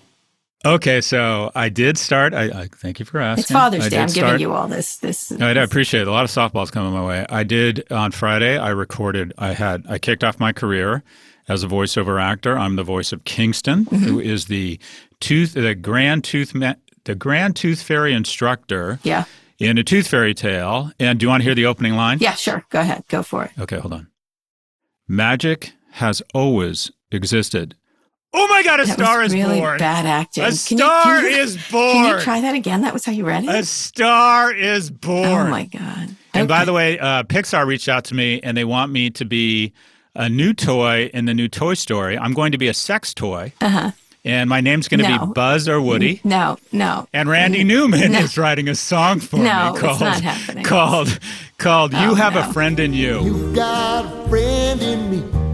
Okay, 0.66 1.02
so 1.02 1.52
I 1.54 1.70
did 1.70 1.98
start. 1.98 2.34
I, 2.34 2.46
I 2.64 2.68
thank 2.76 3.00
you 3.00 3.06
for 3.06 3.20
asking. 3.20 3.42
It's 3.44 3.52
Father's 3.52 3.86
I 3.86 3.90
Day. 3.90 4.00
I'm 4.02 4.10
start- 4.10 4.26
giving 4.26 4.42
you 4.42 4.54
all 4.54 4.68
this. 4.68 4.98
This. 4.98 5.32
I 5.32 5.54
do 5.54 5.62
appreciate 5.62 6.02
it. 6.02 6.08
A 6.08 6.12
lot 6.12 6.24
of 6.26 6.32
softballs 6.32 6.72
coming 6.72 6.92
my 6.94 7.06
way. 7.06 7.26
I 7.30 7.44
did 7.44 7.90
on 7.92 8.12
Friday. 8.12 8.58
I 8.58 8.70
recorded. 8.70 9.34
I 9.38 9.54
had. 9.54 9.86
I 9.88 10.00
kicked 10.00 10.24
off 10.24 10.40
my 10.40 10.52
career 10.52 11.04
as 11.48 11.64
a 11.64 11.68
voiceover 11.68 12.22
actor. 12.22 12.58
I'm 12.58 12.76
the 12.76 12.84
voice 12.84 13.12
of 13.14 13.24
Kingston, 13.24 13.86
Mm-hmm. 13.86 14.04
who 14.06 14.20
is 14.20 14.46
the 14.46 14.80
tooth, 15.20 15.54
the 15.54 15.76
grand 15.76 16.24
tooth, 16.24 16.54
the 16.54 17.16
grand 17.16 17.56
tooth 17.56 17.82
fairy 17.82 18.14
instructor 18.14 19.00
Yeah. 19.04 19.26
in 19.60 19.78
a 19.78 19.84
tooth 19.84 20.08
fairy 20.08 20.34
tale. 20.34 20.92
And 21.00 21.20
do 21.20 21.26
you 21.26 21.30
want 21.30 21.42
to 21.42 21.46
hear 21.46 21.56
the 21.56 21.68
opening 21.68 21.94
line? 21.94 22.18
Yeah. 22.20 22.34
Sure. 22.34 22.66
Go 22.72 22.82
ahead. 22.82 23.04
Go 23.10 23.22
for 23.24 23.46
it. 23.46 23.52
Okay, 23.60 23.78
hold 23.78 23.94
on. 23.94 24.08
Magic 25.08 25.72
has 25.92 26.22
always 26.34 26.92
existed. 27.12 27.76
Oh 28.39 28.48
my 28.50 28.62
God! 28.63 28.79
A 28.82 28.86
That 28.86 28.94
star 28.94 29.20
was 29.24 29.34
is 29.34 29.39
really 29.44 29.60
born. 29.60 29.79
bad 29.79 30.06
acting. 30.06 30.44
A 30.44 30.48
Can 30.48 30.53
you- 30.53 30.58
star 30.86 31.03
can 31.22 31.24
you- 31.24 31.38
is 31.38 31.58
born. 31.72 31.94
Can 31.94 32.17
you 32.17 32.24
try 32.24 32.41
that 32.41 32.53
again? 32.56 32.82
That 32.82 32.94
was 32.94 33.03
how 33.03 33.12
you 33.12 33.25
read 33.25 33.44
it. 33.46 33.50
A 33.50 33.63
star 33.63 34.53
is 34.53 34.91
born. 34.91 35.27
oh 35.27 35.48
my 35.50 35.65
god. 35.65 36.10
And 36.34 36.48
by 36.48 36.63
the 36.65 36.74
way, 36.74 37.00
uh, 37.00 37.24
Pixar 37.24 37.65
reached 37.65 37.89
out 37.89 38.03
to 38.06 38.15
me 38.15 38.39
and 38.44 38.56
they 38.56 38.63
want 38.63 38.91
me 38.91 39.10
to 39.12 39.25
be 39.25 39.74
a 40.13 40.29
new 40.29 40.53
toy 40.53 41.10
in 41.13 41.25
the 41.25 41.34
new 41.34 41.48
Toy 41.48 41.74
Story. 41.74 42.15
I'm 42.17 42.34
going 42.34 42.51
to 42.51 42.58
be 42.60 42.67
a 42.67 42.74
sex 42.75 43.13
toy. 43.13 43.53
Uh-huh. 43.60 43.91
And 44.25 44.50
my 44.50 44.62
name's 44.62 44.88
going 44.88 45.00
to 45.00 45.08
No. 45.08 45.25
be 45.27 45.34
Buzz 45.34 45.67
or 45.70 45.79
Woody. 45.82 46.20
No, 46.24 46.58
no. 46.72 47.08
And 47.13 47.29
Randy 47.29 47.63
Newman 47.63 48.13
is 48.13 48.38
writing 48.38 48.67
a 48.67 48.75
song 48.75 49.20
for 49.20 49.38
No, 49.38 49.44
me 49.44 49.70
it's 49.72 49.79
called 49.79 50.00
not 50.01 50.22
happening. 50.22 50.63
called 50.65 51.20
called 51.58 51.94
You 51.94 52.00
Oh, 52.12 52.15
Have 52.15 52.34
no. 52.36 52.41
a 52.41 52.53
Friend 52.53 52.79
in 52.79 52.94
You. 52.94 53.24
You've 53.24 53.56
got 53.56 54.06
a 54.06 54.29
friend 54.29 54.82
in 54.82 55.12
me. 55.12 55.47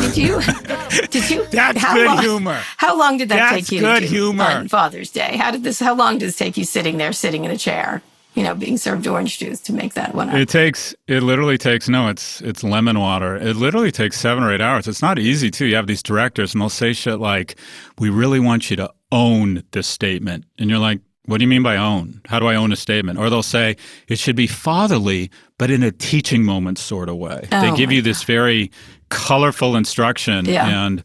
Did 0.00 0.16
you? 0.16 0.40
Did 1.10 1.30
you? 1.30 1.46
That's 1.46 1.78
how 1.78 1.94
good 1.94 2.06
long, 2.06 2.18
humor. 2.18 2.60
How 2.76 2.98
long 2.98 3.16
did 3.18 3.28
that 3.30 3.36
That's 3.52 3.68
take 3.68 3.72
you? 3.72 3.80
good 3.80 4.00
to 4.02 4.08
do 4.08 4.14
humor. 4.14 4.44
on 4.44 4.68
Father's 4.68 5.10
Day. 5.10 5.36
How 5.36 5.50
did 5.50 5.62
this? 5.64 5.78
How 5.80 5.94
long 5.94 6.18
did 6.18 6.26
this 6.28 6.36
take 6.36 6.56
you 6.56 6.64
sitting 6.64 6.98
there, 6.98 7.12
sitting 7.12 7.44
in 7.44 7.50
a 7.50 7.56
chair, 7.56 8.02
you 8.34 8.42
know, 8.42 8.54
being 8.54 8.76
served 8.76 9.06
orange 9.06 9.38
juice 9.38 9.60
to 9.60 9.72
make 9.72 9.94
that 9.94 10.14
one 10.14 10.28
up? 10.30 10.36
It 10.36 10.48
takes 10.48 10.94
it 11.06 11.22
literally 11.22 11.58
takes 11.58 11.88
no, 11.88 12.08
it's 12.08 12.40
it's 12.42 12.62
lemon 12.64 12.98
water. 12.98 13.36
It 13.36 13.56
literally 13.56 13.90
takes 13.92 14.18
seven 14.18 14.42
or 14.44 14.52
eight 14.52 14.60
hours. 14.60 14.86
It's 14.88 15.02
not 15.02 15.18
easy 15.18 15.50
too. 15.50 15.66
You 15.66 15.76
have 15.76 15.86
these 15.86 16.02
directors 16.02 16.54
and 16.54 16.60
they'll 16.60 16.68
say 16.70 16.92
shit 16.92 17.18
like, 17.20 17.56
We 17.98 18.10
really 18.10 18.40
want 18.40 18.70
you 18.70 18.76
to 18.76 18.90
own 19.12 19.62
this 19.72 19.86
statement. 19.86 20.44
And 20.58 20.70
you're 20.70 20.78
like, 20.78 21.00
What 21.26 21.38
do 21.38 21.44
you 21.44 21.48
mean 21.48 21.62
by 21.62 21.76
own? 21.76 22.20
How 22.26 22.38
do 22.40 22.46
I 22.46 22.54
own 22.56 22.72
a 22.72 22.76
statement? 22.76 23.18
Or 23.18 23.30
they'll 23.30 23.42
say 23.42 23.76
it 24.08 24.18
should 24.18 24.36
be 24.36 24.46
fatherly, 24.46 25.30
but 25.58 25.70
in 25.70 25.82
a 25.82 25.90
teaching 25.92 26.44
moment 26.44 26.78
sort 26.78 27.08
of 27.08 27.16
way. 27.16 27.46
they 27.50 27.70
Oh, 27.70 27.76
give 27.76 27.88
my 27.90 27.96
you 27.96 28.02
this 28.02 28.22
very 28.24 28.70
colorful 29.10 29.76
instruction 29.76 30.46
Yeah. 30.46 30.86
and 30.86 31.02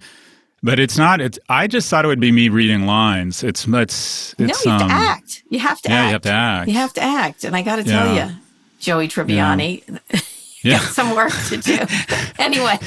but 0.64 0.80
it's 0.80 0.98
not 0.98 1.22
it's 1.22 1.38
I 1.50 1.68
just 1.68 1.90
thought 1.90 2.06
it 2.06 2.08
would 2.08 2.20
be 2.20 2.32
me 2.32 2.50
reading 2.50 2.86
lines. 2.88 3.44
It's 3.44 3.68
it's 3.68 4.34
it's 4.40 4.66
no, 4.66 4.72
you 4.72 4.78
have 4.80 4.82
um, 4.82 4.88
to 4.90 4.94
act. 4.94 5.44
You 5.50 5.60
have 5.60 5.82
to 5.82 5.90
yeah, 5.90 5.96
act. 5.96 6.08
you 6.08 6.14
have 6.14 6.22
to 6.24 6.32
act. 6.32 6.68
You 6.70 6.74
have 6.76 6.94
to 6.94 7.04
act. 7.04 7.44
And 7.44 7.56
I 7.56 7.62
got 7.62 7.76
to 7.78 7.84
tell 7.84 8.16
Yeah. 8.16 8.30
you, 8.30 8.36
Joey 8.80 9.08
Tribbiani, 9.08 10.00
yeah. 10.64 10.80
got 10.80 10.82
some 10.94 11.16
work 11.16 11.32
to 11.50 11.58
do. 11.58 11.78
anyway, 12.40 12.80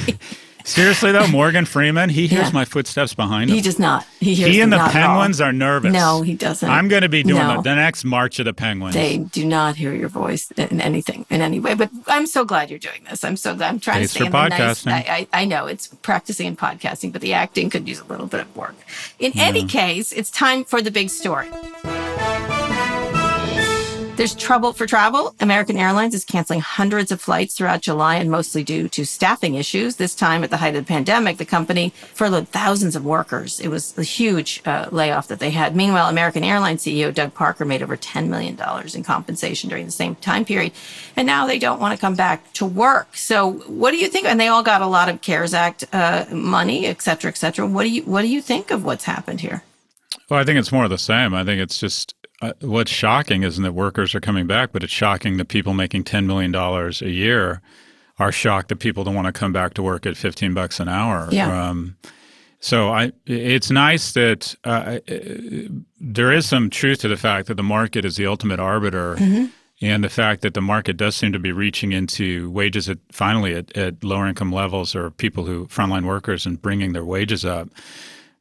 Seriously 0.69 1.11
though, 1.11 1.27
Morgan 1.27 1.65
Freeman, 1.65 2.09
he 2.09 2.27
hears 2.27 2.47
Yeah. 2.47 2.51
my 2.53 2.65
footsteps 2.65 3.13
behind 3.13 3.49
him. 3.49 3.55
he 3.55 3.61
does 3.61 3.79
not. 3.79 4.05
He 4.19 4.35
hears 4.35 4.51
He 4.53 4.61
and 4.61 4.71
the 4.71 4.77
them 4.77 4.85
not 4.85 4.95
at 4.95 5.03
all. 5.03 5.15
Penguins 5.17 5.41
are 5.41 5.51
nervous. 5.51 5.91
No, 5.93 6.21
he 6.21 6.35
doesn't. 6.35 6.69
I'm 6.69 6.87
going 6.87 7.01
to 7.01 7.09
be 7.09 7.23
doing 7.23 7.41
No. 7.41 7.55
the, 7.57 7.61
the 7.69 7.75
next 7.75 8.05
March 8.05 8.37
of 8.39 8.45
the 8.45 8.53
Penguins. 8.53 8.93
They 8.93 9.17
do 9.17 9.45
not 9.45 9.75
hear 9.75 9.93
your 9.93 10.09
voice 10.09 10.51
in 10.51 10.79
anything, 10.79 11.25
in 11.29 11.41
any 11.41 11.59
way. 11.59 11.73
But 11.73 11.89
I'm 12.07 12.27
so 12.27 12.45
glad 12.45 12.69
you're 12.69 12.79
doing 12.79 13.03
this. 13.09 13.23
I'm 13.23 13.35
so 13.37 13.55
glad. 13.55 13.69
I'm 13.69 13.79
trying 13.79 13.99
Pays 14.01 14.13
to 14.13 14.19
for 14.19 14.25
stay 14.25 14.25
in 14.27 14.31
the 14.31 14.47
nice. 14.49 14.83
podcasting. 14.83 14.91
I, 14.91 15.27
I, 15.33 15.41
I 15.41 15.45
know 15.45 15.65
it's 15.65 15.87
practicing 15.87 16.47
and 16.47 16.57
podcasting, 16.57 17.11
but 17.11 17.21
the 17.21 17.33
acting 17.33 17.69
could 17.69 17.87
use 17.87 17.99
a 17.99 18.05
little 18.05 18.27
bit 18.27 18.41
of 18.41 18.55
work. 18.55 18.75
In 19.17 19.31
any 19.39 19.65
case, 19.65 20.11
it's 20.11 20.29
time 20.29 20.63
for 20.65 20.81
the 20.81 20.91
big 20.91 21.09
story. 21.09 21.47
There's 24.19 24.35
trouble 24.35 24.73
for 24.73 24.85
travel. 24.85 25.33
American 25.39 25.77
Airlines 25.77 26.13
is 26.13 26.25
canceling 26.25 26.59
hundreds 26.59 27.09
of 27.09 27.21
flights 27.21 27.55
throughout 27.55 27.79
July 27.79 28.15
and 28.15 28.29
mostly 28.29 28.65
due 28.65 28.89
to 28.89 29.05
staffing 29.05 29.55
issues. 29.55 29.95
This 29.95 30.13
time 30.13 30.43
at 30.43 30.49
the 30.49 30.57
height 30.57 30.75
of 30.75 30.83
the 30.83 30.89
pandemic, 30.89 31.37
the 31.37 31.45
company 31.45 31.93
furloughed 32.15 32.49
thousands 32.49 32.97
of 32.97 33.05
workers. 33.05 33.61
It 33.61 33.69
was 33.69 33.97
a 33.97 34.03
huge 34.03 34.61
uh, 34.65 34.89
layoff 34.91 35.29
that 35.29 35.39
they 35.39 35.51
had. 35.51 35.73
Meanwhile, 35.73 36.09
American 36.09 36.43
Airlines 36.43 36.83
CEO 36.83 37.13
Doug 37.13 37.33
Parker 37.33 37.63
made 37.63 37.81
over 37.81 37.95
$10 37.95 38.27
million 38.27 38.59
in 38.93 39.03
compensation 39.03 39.69
during 39.69 39.85
the 39.85 39.91
same 39.93 40.15
time 40.15 40.43
period. 40.43 40.73
And 41.15 41.25
now 41.25 41.47
they 41.47 41.57
don't 41.57 41.79
want 41.79 41.97
to 41.97 42.01
come 42.01 42.15
back 42.15 42.51
to 42.55 42.65
work. 42.65 43.15
So 43.15 43.53
what 43.67 43.91
do 43.91 43.97
you 43.99 44.09
think? 44.09 44.25
And 44.27 44.37
they 44.37 44.49
all 44.49 44.63
got 44.63 44.81
a 44.81 44.87
lot 44.87 45.07
of 45.07 45.21
CARES 45.21 45.53
Act 45.53 45.85
uh, 45.93 46.25
money, 46.29 46.87
et 46.87 47.01
cetera, 47.01 47.31
et 47.31 47.37
cetera. 47.37 47.65
What 47.65 47.83
do 47.83 47.89
you, 47.89 48.01
what 48.03 48.23
do 48.23 48.27
you 48.27 48.41
think 48.41 48.69
of 48.69 48.83
what's 48.83 49.05
happened 49.05 49.39
here? 49.39 49.63
well, 50.29 50.39
I 50.39 50.43
think 50.43 50.59
it's 50.59 50.71
more 50.71 50.83
of 50.83 50.89
the 50.89 50.97
same. 50.97 51.33
I 51.33 51.43
think 51.43 51.59
it's 51.59 51.79
just 51.79 52.13
uh, 52.41 52.53
what's 52.61 52.91
shocking 52.91 53.43
isn't 53.43 53.63
that 53.63 53.73
workers 53.73 54.15
are 54.15 54.21
coming 54.21 54.47
back, 54.47 54.71
but 54.71 54.83
it's 54.83 54.93
shocking 54.93 55.37
that 55.37 55.49
people 55.49 55.73
making 55.73 56.03
$10 56.03 56.25
million 56.25 56.55
a 56.55 56.91
year 57.13 57.61
are 58.17 58.31
shocked 58.31 58.69
that 58.69 58.77
people 58.77 59.03
don't 59.03 59.15
want 59.15 59.27
to 59.27 59.33
come 59.33 59.53
back 59.53 59.73
to 59.73 59.83
work 59.83 60.05
at 60.05 60.17
15 60.17 60.53
bucks 60.53 60.79
an 60.79 60.89
hour. 60.89 61.27
Yeah. 61.31 61.69
Um, 61.69 61.97
so 62.59 62.89
I, 62.89 63.13
it's 63.25 63.71
nice 63.71 64.11
that 64.13 64.55
uh, 64.65 64.99
uh, 65.07 65.19
there 65.99 66.31
is 66.33 66.47
some 66.47 66.69
truth 66.69 66.99
to 66.99 67.07
the 67.07 67.15
fact 67.15 67.47
that 67.47 67.55
the 67.55 67.63
market 67.63 68.03
is 68.03 68.17
the 68.17 68.27
ultimate 68.27 68.59
arbiter, 68.59 69.15
and 69.81 70.03
the 70.03 70.09
fact 70.09 70.41
that 70.41 70.53
the 70.53 70.61
market 70.61 70.97
does 70.97 71.15
seem 71.15 71.31
to 71.31 71.39
be 71.39 71.53
reaching 71.53 71.93
into 71.93 72.51
wages 72.51 72.89
at 72.89 72.97
finally 73.13 73.55
at, 73.55 73.75
at 73.77 74.03
lower 74.03 74.27
income 74.27 74.51
levels 74.51 74.93
or 74.93 75.09
people 75.09 75.45
who 75.45 75.67
frontline 75.67 76.05
workers 76.05 76.45
and 76.45 76.61
bringing 76.61 76.91
their 76.91 77.05
wages 77.05 77.45
up. 77.45 77.69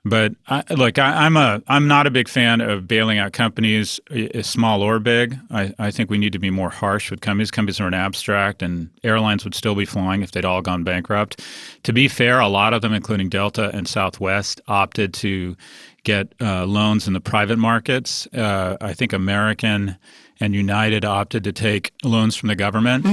But 0.05 0.35
I, 0.47 0.63
look, 0.71 0.99
I, 0.99 1.27
I'm 1.27 1.37
a 1.37 1.61
I'm 1.67 1.87
not 1.89 2.07
a 2.07 2.11
big 2.11 2.29
fan 2.29 2.61
of 2.61 2.87
bailing 2.87 3.19
out 3.19 3.33
companies, 3.33 4.01
small 4.43 4.81
or 4.81 4.99
big. 4.99 5.37
I, 5.51 5.75
I 5.79 5.91
think 5.91 6.09
we 6.09 6.19
need 6.19 6.33
to 6.33 6.39
be 6.39 6.51
more 6.51 6.71
harsh 6.71 7.11
with 7.11 7.21
companies. 7.21 7.51
Companies 7.51 7.81
are 7.81 7.89
an 7.89 7.95
abstract, 7.95 8.63
and 8.63 8.91
airlines 9.03 9.45
would 9.45 9.55
still 9.55 9.75
be 9.75 9.85
flying 9.85 10.23
if 10.23 10.31
they'd 10.31 10.45
all 10.45 10.63
gone 10.63 10.85
bankrupt. 10.85 11.43
To 11.83 11.93
be 11.93 12.09
fair, 12.09 12.39
a 12.39 12.49
lot 12.49 12.73
of 12.73 12.81
them, 12.81 12.95
including 12.95 13.29
Delta 13.29 13.71
and 13.75 13.89
Southwest, 13.89 14.61
opted 14.69 15.13
to 15.15 15.57
get 16.05 16.33
uh, 16.41 16.65
loans 16.65 17.07
in 17.07 17.13
the 17.13 17.21
private 17.21 17.59
markets. 17.59 18.27
Uh, 18.29 18.77
I 18.81 18.95
think 18.95 19.13
American 19.13 19.97
and 20.41 20.55
United 20.55 21.05
opted 21.05 21.45
to 21.45 21.53
take 21.53 21.93
loans 22.05 22.37
from 22.37 22.49
the 22.49 22.57
government. 22.57 23.05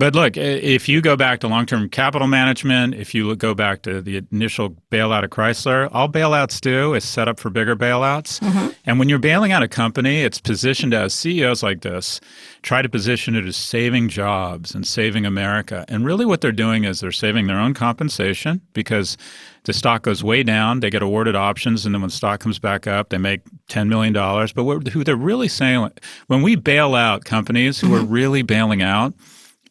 But 0.00 0.14
look, 0.14 0.38
if 0.38 0.88
you 0.88 1.02
go 1.02 1.14
back 1.14 1.40
to 1.40 1.48
long 1.48 1.66
term 1.66 1.90
capital 1.90 2.26
management, 2.26 2.94
if 2.94 3.14
you 3.14 3.36
go 3.36 3.52
back 3.52 3.82
to 3.82 4.00
the 4.00 4.24
initial 4.32 4.70
bailout 4.90 5.24
of 5.24 5.30
Chrysler, 5.30 5.90
all 5.92 6.08
bailouts 6.08 6.58
do 6.62 6.94
is 6.94 7.04
set 7.04 7.28
up 7.28 7.38
for 7.38 7.50
bigger 7.50 7.76
bailouts. 7.76 8.40
Mm-hmm. 8.40 8.68
And 8.86 8.98
when 8.98 9.10
you're 9.10 9.18
bailing 9.18 9.52
out 9.52 9.62
a 9.62 9.68
company, 9.68 10.22
it's 10.22 10.40
positioned 10.40 10.94
as 10.94 11.12
CEOs 11.12 11.62
like 11.62 11.82
this 11.82 12.18
try 12.62 12.80
to 12.80 12.88
position 12.88 13.36
it 13.36 13.44
as 13.44 13.56
saving 13.56 14.08
jobs 14.08 14.74
and 14.74 14.86
saving 14.86 15.26
America. 15.26 15.84
And 15.88 16.06
really, 16.06 16.24
what 16.24 16.40
they're 16.40 16.50
doing 16.50 16.84
is 16.84 17.00
they're 17.00 17.12
saving 17.12 17.46
their 17.46 17.58
own 17.58 17.74
compensation 17.74 18.62
because 18.72 19.18
the 19.64 19.74
stock 19.74 20.02
goes 20.02 20.24
way 20.24 20.42
down, 20.42 20.80
they 20.80 20.88
get 20.88 21.02
awarded 21.02 21.36
options, 21.36 21.84
and 21.84 21.94
then 21.94 22.00
when 22.00 22.10
stock 22.10 22.40
comes 22.40 22.58
back 22.58 22.86
up, 22.86 23.10
they 23.10 23.18
make 23.18 23.42
$10 23.68 23.88
million. 23.88 24.14
But 24.14 24.88
who 24.88 25.04
they're 25.04 25.16
really 25.16 25.48
saying, 25.48 25.90
when 26.28 26.40
we 26.40 26.56
bail 26.56 26.94
out 26.94 27.24
companies 27.24 27.78
who 27.78 27.94
are 27.94 28.00
mm-hmm. 28.00 28.12
really 28.12 28.42
bailing 28.42 28.82
out, 28.82 29.12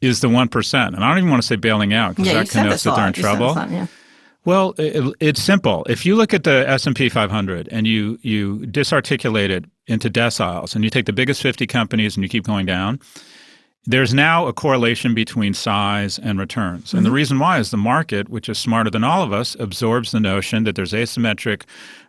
is 0.01 0.22
the 0.22 0.29
one 0.29 0.48
percent, 0.48 0.96
and 0.96 1.03
I 1.03 1.10
don't 1.10 1.18
even 1.20 1.29
want 1.29 1.41
to 1.41 1.48
say 1.48 1.56
bailing 1.56 1.94
out 1.94 2.15
because 2.15 2.27
Yeah, 2.27 2.34
that 2.36 2.50
connotes 2.50 2.84
that 2.84 2.96
they're 2.96 3.08
in. 3.08 3.13
You 3.15 3.22
trouble. 3.22 3.53
yeah. 3.72 3.88
Well, 4.46 4.74
it, 4.77 5.13
it's 5.20 5.44
simple. 5.44 5.86
If 5.89 6.06
you 6.06 6.15
look 6.15 6.34
at 6.34 6.46
the 6.46 6.68
S 6.68 6.88
and 6.88 6.96
P 6.96 7.10
500 7.10 7.68
and 7.72 7.86
you 7.86 8.18
you 8.22 8.65
disarticulate 8.68 9.51
it 9.51 9.65
into 9.88 10.10
deciles, 10.10 10.75
and 10.75 10.84
you 10.84 10.89
take 10.89 11.06
the 11.06 11.13
biggest 11.13 11.41
50 11.41 11.68
companies 11.68 12.15
and 12.15 12.24
you 12.24 12.29
keep 12.29 12.46
going 12.46 12.65
down, 12.65 13.00
there's 13.86 14.13
now 14.13 14.48
a 14.48 14.53
correlation 14.53 15.13
between 15.13 15.53
size 15.53 16.20
and 16.20 16.39
returns. 16.39 16.94
And 16.94 17.06
the 17.06 17.12
reason 17.12 17.39
why 17.39 17.60
is 17.60 17.72
the 17.72 17.77
market, 17.77 18.29
which 18.29 18.48
is 18.48 18.58
smarter 18.58 18.89
than 18.89 19.03
all 19.03 19.24
of 19.24 19.34
us, 19.34 19.56
absorbs 19.60 20.12
the 20.12 20.20
notion 20.20 20.63
that 20.63 20.75
there's 20.75 20.94
asymmetric 20.94 21.63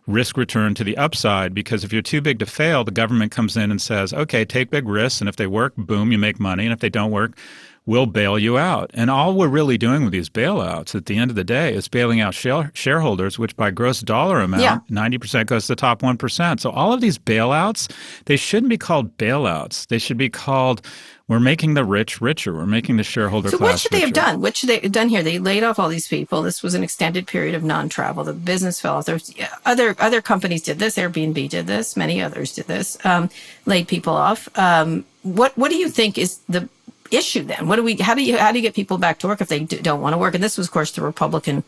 risk 0.07 0.37
return 0.37 0.73
to 0.75 0.83
the 0.83 0.95
upside 0.97 1.53
because 1.53 1.83
if 1.83 1.91
you're 1.91 2.01
too 2.01 2.21
big 2.21 2.39
to 2.39 2.45
fail, 2.45 2.83
the 2.83 2.91
government 2.91 3.31
comes 3.31 3.57
in 3.57 3.71
and 3.71 3.81
says, 3.81 4.13
okay, 4.13 4.45
take 4.45 4.69
big 4.69 4.87
risks. 4.87 5.21
And 5.21 5.27
if 5.29 5.35
they 5.35 5.47
work, 5.47 5.73
boom, 5.75 6.11
you 6.11 6.17
make 6.17 6.39
money. 6.39 6.63
And 6.65 6.73
if 6.73 6.79
they 6.79 6.89
don't 6.89 7.11
work, 7.11 7.37
we'll 7.85 8.05
bail 8.05 8.37
you 8.37 8.57
out. 8.57 8.91
And 8.93 9.09
all 9.09 9.33
we're 9.33 9.47
really 9.47 9.77
doing 9.77 10.03
with 10.03 10.11
these 10.11 10.29
bailouts 10.29 10.93
at 10.95 11.07
the 11.07 11.17
end 11.17 11.31
of 11.31 11.35
the 11.35 11.43
day 11.43 11.73
is 11.73 11.87
bailing 11.87 12.19
out 12.21 12.33
share- 12.33 12.71
shareholders, 12.73 13.39
which 13.39 13.55
by 13.57 13.71
gross 13.71 14.01
dollar 14.01 14.39
amount, 14.39 14.63
Yeah. 14.63 14.79
90% 14.89 15.47
goes 15.47 15.63
to 15.67 15.69
the 15.73 15.75
top 15.75 16.01
1%. 16.01 16.59
So 16.61 16.69
all 16.69 16.93
of 16.93 17.01
these 17.01 17.17
bailouts, 17.17 17.91
they 18.25 18.37
shouldn't 18.37 18.69
be 18.69 18.77
called 18.77 19.17
bailouts. 19.17 19.87
They 19.87 19.97
should 19.97 20.17
be 20.17 20.29
called 20.29 20.81
we're 21.27 21.39
making 21.39 21.75
the 21.75 21.85
rich 21.85 22.19
richer. 22.19 22.53
We're 22.53 22.65
making 22.65 22.97
the 22.97 23.03
shareholder 23.03 23.49
So 23.51 23.57
class 23.57 23.71
what 23.71 23.79
should 23.79 23.91
they 23.93 24.01
have 24.01 24.11
done? 24.11 24.41
What 24.41 24.57
should 24.57 24.67
they 24.67 24.79
have 24.79 24.91
done 24.91 25.07
here? 25.07 25.23
They 25.23 25.39
laid 25.39 25.63
off 25.63 25.79
all 25.79 25.87
these 25.87 26.09
people. 26.09 26.41
This 26.41 26.61
was 26.61 26.73
an 26.73 26.83
extended 26.83 27.25
period 27.25 27.55
of 27.55 27.63
non-travel. 27.63 28.25
The 28.25 28.33
business 28.33 28.81
fell 28.81 28.97
off. 28.97 29.05
There's 29.05 29.33
other 29.65 29.95
other 29.97 30.21
companies 30.21 30.61
did 30.61 30.79
this. 30.79 30.97
Airbnb 30.97 31.47
did 31.47 31.67
this. 31.67 31.95
Many 31.95 32.21
others 32.21 32.51
did 32.51 32.67
this. 32.67 32.97
Um, 33.05 33.29
laid 33.65 33.87
people 33.87 34.13
off. 34.13 34.49
Um, 34.59 35.05
what 35.23 35.57
what 35.57 35.71
do 35.71 35.77
you 35.77 35.87
think 35.87 36.17
is 36.17 36.39
the 36.49 36.67
issue 37.11 37.43
then? 37.43 37.67
What 37.67 37.75
do 37.75 37.83
we? 37.83 37.95
How 37.95 38.15
do 38.15 38.23
you 38.23 38.37
how 38.37 38.51
do 38.51 38.57
you 38.57 38.61
get 38.61 38.73
people 38.73 38.97
back 38.97 39.19
to 39.19 39.27
work 39.27 39.41
if 39.41 39.47
they 39.47 39.59
d- 39.59 39.77
don't 39.77 40.01
want 40.01 40.13
to 40.13 40.17
work? 40.17 40.33
And 40.33 40.43
this 40.43 40.57
was, 40.57 40.67
of 40.67 40.73
course, 40.73 40.91
the 40.91 41.01
Republican 41.01 41.63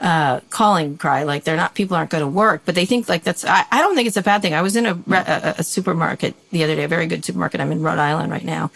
uh, 0.00 0.40
calling 0.50 0.98
cry. 0.98 1.22
Like 1.22 1.44
they're 1.44 1.56
not 1.56 1.74
people 1.74 1.96
aren't 1.96 2.10
going 2.10 2.22
to 2.22 2.28
work, 2.28 2.62
but 2.64 2.74
they 2.74 2.86
think 2.86 3.08
like 3.08 3.22
that's. 3.22 3.44
I, 3.44 3.64
I 3.70 3.80
don't 3.80 3.94
think 3.94 4.08
it's 4.08 4.16
a 4.16 4.22
bad 4.22 4.42
thing. 4.42 4.54
I 4.54 4.62
was 4.62 4.76
in 4.76 4.86
a, 4.86 4.98
a, 5.10 5.54
a 5.58 5.62
supermarket 5.62 6.34
the 6.50 6.64
other 6.64 6.76
day, 6.76 6.84
a 6.84 6.88
very 6.88 7.06
good 7.06 7.24
supermarket. 7.24 7.60
I'm 7.60 7.72
in 7.72 7.82
Rhode 7.82 7.98
Island 7.98 8.30
right 8.30 8.44
now, 8.44 8.70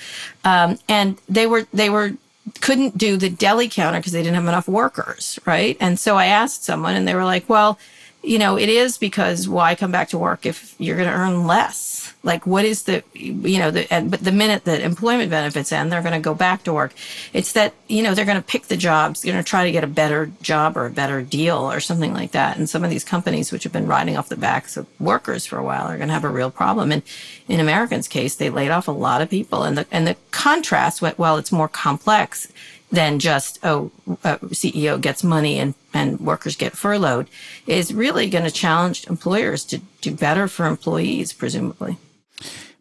um, 0.45 0.79
and 0.89 1.19
they 1.29 1.47
were 1.47 1.67
they 1.73 1.91
were 1.91 2.13
couldn't 2.61 2.99
do 2.99 3.17
the 3.17 3.31
deli 3.31 3.69
counter 3.69 3.99
because 3.99 4.13
they 4.13 4.23
didn't 4.23 4.35
have 4.37 4.45
enough 4.45 4.69
workers, 4.69 5.39
right? 5.47 5.77
And 5.81 5.99
so 5.99 6.17
I 6.17 6.27
asked 6.27 6.65
someone, 6.65 6.95
and 6.95 7.09
they 7.09 7.15
were 7.15 7.25
like, 7.25 7.49
"Well, 7.49 7.79
you 8.25 8.39
know, 8.39 8.59
it 8.59 8.69
is 8.69 8.99
because 8.99 9.49
why 9.49 9.75
come 9.75 9.93
back 9.93 10.09
to 10.11 10.19
work 10.19 10.47
if 10.47 10.75
you're 10.79 10.97
going 10.97 11.09
to 11.09 11.15
earn 11.15 11.47
less? 11.47 11.94
Like, 12.25 12.47
what 12.47 12.65
is 12.65 12.85
the, 12.85 13.05
you 13.13 13.59
know, 13.59 13.71
the, 13.71 13.93
and, 13.93 14.11
but 14.11 14.21
the 14.21 14.33
minute 14.33 14.65
that 14.65 14.81
employment 14.81 15.31
benefits 15.31 15.71
end, 15.71 15.93
they're 15.93 16.01
going 16.01 16.15
to 16.15 16.21
go 16.21 16.35
back 16.35 16.65
to 16.65 16.73
work. 16.73 16.95
It's 17.35 17.53
that, 17.53 17.75
you 17.87 18.03
know, 18.03 18.15
they're 18.15 18.25
going 18.25 18.39
to 18.39 18.43
pick 18.43 18.65
the 18.65 18.79
jobs, 18.79 19.21
they're 19.21 19.35
going 19.35 19.45
to 19.45 19.49
try 19.49 19.65
to 19.65 19.71
get 19.71 19.85
a 19.85 19.89
better 19.89 20.31
job 20.41 20.79
or 20.79 20.87
a 20.87 20.91
better 20.91 21.21
deal 21.21 21.59
or 21.71 21.81
something 21.81 22.15
like 22.15 22.33
that. 22.33 22.57
And 22.57 22.69
some 22.69 22.83
of 22.83 22.89
these 22.89 23.05
companies, 23.05 23.53
which 23.53 23.63
have 23.65 23.73
been 23.73 23.87
riding 23.87 24.17
off 24.17 24.31
the 24.31 24.37
backs 24.37 24.79
of 24.79 24.87
workers 24.99 25.45
for 25.45 25.59
a 25.59 25.63
while, 25.63 25.87
are 25.87 25.99
going 25.99 26.09
to 26.09 26.15
have 26.15 26.25
a 26.25 26.29
real 26.31 26.51
problem. 26.51 26.91
And 26.91 27.03
in 27.47 27.61
Americans' 27.61 28.09
case, 28.09 28.35
they 28.35 28.49
laid 28.49 28.71
off 28.71 28.89
a 28.89 28.93
lot 28.93 29.21
of 29.21 29.29
people. 29.29 29.63
And 29.65 29.77
the, 29.77 29.87
and 29.91 30.07
the 30.07 30.17
contrast, 30.31 31.03
while 31.03 31.37
it's 31.37 31.53
more 31.53 31.69
complex, 31.69 32.51
than 32.91 33.19
just 33.19 33.59
oh 33.65 33.91
uh, 34.23 34.39
CEO 34.39 35.01
gets 35.01 35.25
money 35.25 35.59
and 35.59 35.75
and 35.93 36.21
workers 36.21 36.57
get 36.57 36.77
furloughed 36.77 37.29
is 37.67 37.93
really 37.93 38.29
going 38.29 38.45
to 38.45 38.51
challenge 38.51 39.07
employers 39.09 39.65
to 39.65 39.79
do 40.01 40.15
better 40.15 40.49
for 40.49 40.67
employees 40.67 41.33
presumably. 41.33 41.97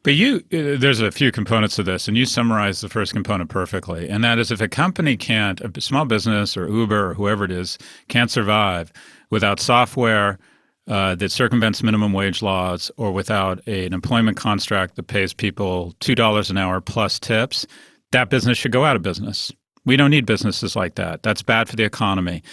But 0.04 0.16
you, 0.16 0.44
uh, 0.52 0.78
there's 0.78 1.00
a 1.00 1.12
few 1.12 1.32
components 1.32 1.78
to 1.78 1.84
this, 1.84 2.08
and 2.10 2.18
you 2.18 2.26
summarized 2.26 2.84
the 2.84 2.90
first 2.90 3.14
component 3.14 3.50
perfectly. 3.50 4.10
And 4.10 4.24
that 4.24 4.38
is 4.38 4.52
if 4.52 4.60
a 4.60 4.68
company 4.68 5.16
can't, 5.16 5.62
a 5.62 5.82
small 5.82 6.06
business 6.06 6.58
or 6.58 6.68
Uber 6.68 7.12
or 7.12 7.14
whoever 7.14 7.46
it 7.46 7.52
is, 7.52 7.78
can't 8.10 8.30
survive 8.30 8.92
without 9.30 9.62
software 9.62 10.38
uh, 10.88 11.16
that 11.16 11.32
circumvents 11.32 11.82
minimum 11.82 12.12
wage 12.12 12.42
laws 12.42 12.92
or 12.98 13.14
without 13.14 13.66
a, 13.68 13.86
an 13.86 13.94
employment 13.94 14.36
contract 14.36 14.98
that 14.98 15.04
pays 15.04 15.34
people 15.34 15.94
$2 16.02 16.50
an 16.50 16.58
hour 16.58 16.82
plus 16.82 17.18
tips, 17.18 17.66
that 18.12 18.30
business 18.30 18.58
should 18.58 18.74
go 18.74 18.84
out 18.84 18.98
of 18.98 19.02
business. 19.02 19.54
We 19.86 19.96
don't 19.96 20.12
need 20.12 20.26
businesses 20.26 20.76
like 20.76 20.96
that. 20.96 21.24
That's 21.24 21.42
bad 21.42 21.70
for 21.70 21.78
the 21.78 21.84
economy. 21.84 22.44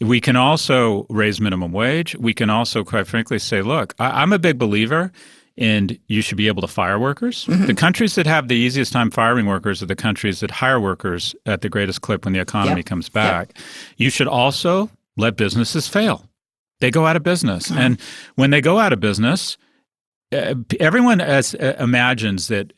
We 0.00 0.20
can 0.20 0.36
also 0.36 1.06
raise 1.10 1.40
minimum 1.40 1.72
wage. 1.72 2.16
We 2.16 2.34
can 2.34 2.50
also, 2.50 2.84
quite 2.84 3.06
frankly, 3.06 3.38
say, 3.38 3.62
look, 3.62 3.94
I, 3.98 4.22
I'm 4.22 4.32
a 4.32 4.38
big 4.38 4.58
believer 4.58 5.12
and 5.58 5.98
you 6.08 6.22
should 6.22 6.36
be 6.36 6.48
able 6.48 6.62
to 6.62 6.68
fire 6.68 6.98
workers. 6.98 7.46
Mm-hmm. 7.46 7.66
The 7.66 7.74
countries 7.74 8.14
that 8.14 8.26
have 8.26 8.48
the 8.48 8.56
easiest 8.56 8.92
time 8.92 9.10
firing 9.10 9.46
workers 9.46 9.82
are 9.82 9.86
the 9.86 9.96
countries 9.96 10.40
that 10.40 10.50
hire 10.50 10.80
workers 10.80 11.34
at 11.46 11.60
the 11.60 11.68
greatest 11.68 12.00
clip 12.00 12.24
when 12.24 12.32
the 12.32 12.40
economy 12.40 12.76
yep. 12.76 12.86
comes 12.86 13.08
back. 13.08 13.52
Yep. 13.54 13.64
You 13.98 14.10
should 14.10 14.28
also 14.28 14.90
let 15.16 15.36
businesses 15.36 15.88
fail. 15.88 16.26
They 16.80 16.90
go 16.90 17.06
out 17.06 17.16
of 17.16 17.22
business. 17.22 17.68
Mm-hmm. 17.68 17.78
And 17.82 18.00
when 18.36 18.50
they 18.50 18.60
go 18.60 18.78
out 18.78 18.92
of 18.92 19.00
business, 19.00 19.58
uh, 20.32 20.54
everyone 20.80 21.20
as, 21.20 21.54
uh, 21.54 21.76
imagines 21.78 22.48
that 22.48 22.72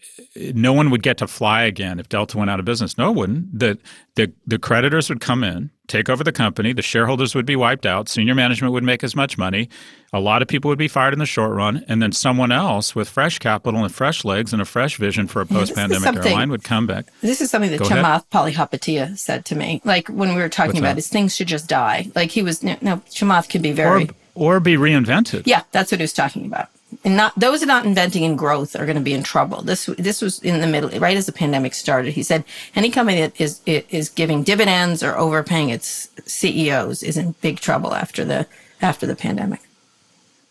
no 0.54 0.72
one 0.72 0.90
would 0.90 1.02
get 1.02 1.18
to 1.18 1.26
fly 1.26 1.62
again 1.62 2.00
if 2.00 2.08
Delta 2.08 2.38
went 2.38 2.50
out 2.50 2.58
of 2.58 2.64
business. 2.64 2.98
No, 2.98 3.10
it 3.10 3.16
wouldn't. 3.16 3.58
The, 3.58 3.78
the, 4.16 4.32
the 4.46 4.58
creditors 4.58 5.08
would 5.08 5.20
come 5.20 5.44
in, 5.44 5.70
take 5.86 6.08
over 6.08 6.24
the 6.24 6.32
company, 6.32 6.72
the 6.72 6.82
shareholders 6.82 7.34
would 7.34 7.46
be 7.46 7.56
wiped 7.56 7.86
out, 7.86 8.08
senior 8.08 8.34
management 8.34 8.72
would 8.72 8.84
make 8.84 9.04
as 9.04 9.14
much 9.14 9.38
money, 9.38 9.68
a 10.12 10.20
lot 10.20 10.42
of 10.42 10.48
people 10.48 10.68
would 10.68 10.78
be 10.78 10.88
fired 10.88 11.12
in 11.12 11.18
the 11.18 11.26
short 11.26 11.52
run, 11.52 11.84
and 11.88 12.02
then 12.02 12.12
someone 12.12 12.52
else 12.52 12.94
with 12.94 13.08
fresh 13.08 13.38
capital 13.38 13.82
and 13.84 13.94
fresh 13.94 14.24
legs 14.24 14.52
and 14.52 14.62
a 14.62 14.64
fresh 14.64 14.96
vision 14.96 15.26
for 15.26 15.40
a 15.40 15.46
post 15.46 15.74
pandemic 15.74 16.16
airline 16.24 16.50
would 16.50 16.64
come 16.64 16.86
back. 16.86 17.06
This 17.20 17.40
is 17.40 17.50
something 17.50 17.70
that 17.70 17.80
Go 17.80 17.86
Chamath 17.86 18.24
Palihapitiya 18.30 19.18
said 19.18 19.44
to 19.46 19.56
me. 19.56 19.80
Like 19.84 20.08
when 20.08 20.34
we 20.34 20.40
were 20.40 20.48
talking 20.48 20.70
What's 20.70 20.78
about 20.78 20.88
that? 20.90 20.96
his 20.96 21.08
things 21.08 21.34
should 21.34 21.48
just 21.48 21.68
die. 21.68 22.10
Like 22.14 22.30
he 22.30 22.42
was, 22.42 22.62
no, 22.62 22.76
no 22.80 22.96
Chamath 23.10 23.48
can 23.48 23.62
be 23.62 23.72
very. 23.72 24.08
Or, 24.34 24.56
or 24.56 24.60
be 24.60 24.74
reinvented. 24.74 25.42
Yeah, 25.46 25.62
that's 25.72 25.92
what 25.92 26.00
he 26.00 26.04
was 26.04 26.12
talking 26.12 26.46
about 26.46 26.68
and 27.04 27.16
not 27.16 27.38
those 27.38 27.62
are 27.62 27.66
not 27.66 27.84
inventing 27.84 28.22
in 28.22 28.36
growth 28.36 28.76
are 28.76 28.86
going 28.86 28.96
to 28.96 29.02
be 29.02 29.14
in 29.14 29.22
trouble. 29.22 29.62
This 29.62 29.86
this 29.98 30.22
was 30.22 30.38
in 30.40 30.60
the 30.60 30.66
middle, 30.66 30.90
right 31.00 31.16
as 31.16 31.26
the 31.26 31.32
pandemic 31.32 31.74
started. 31.74 32.12
He 32.12 32.22
said 32.22 32.44
any 32.74 32.90
company 32.90 33.20
that 33.20 33.40
is 33.40 33.60
is 33.66 34.08
giving 34.08 34.42
dividends 34.42 35.02
or 35.02 35.16
overpaying 35.16 35.70
its 35.70 36.08
CEOs 36.26 37.02
is 37.02 37.16
in 37.16 37.32
big 37.40 37.60
trouble 37.60 37.94
after 37.94 38.24
the 38.24 38.46
after 38.80 39.06
the 39.06 39.16
pandemic. 39.16 39.60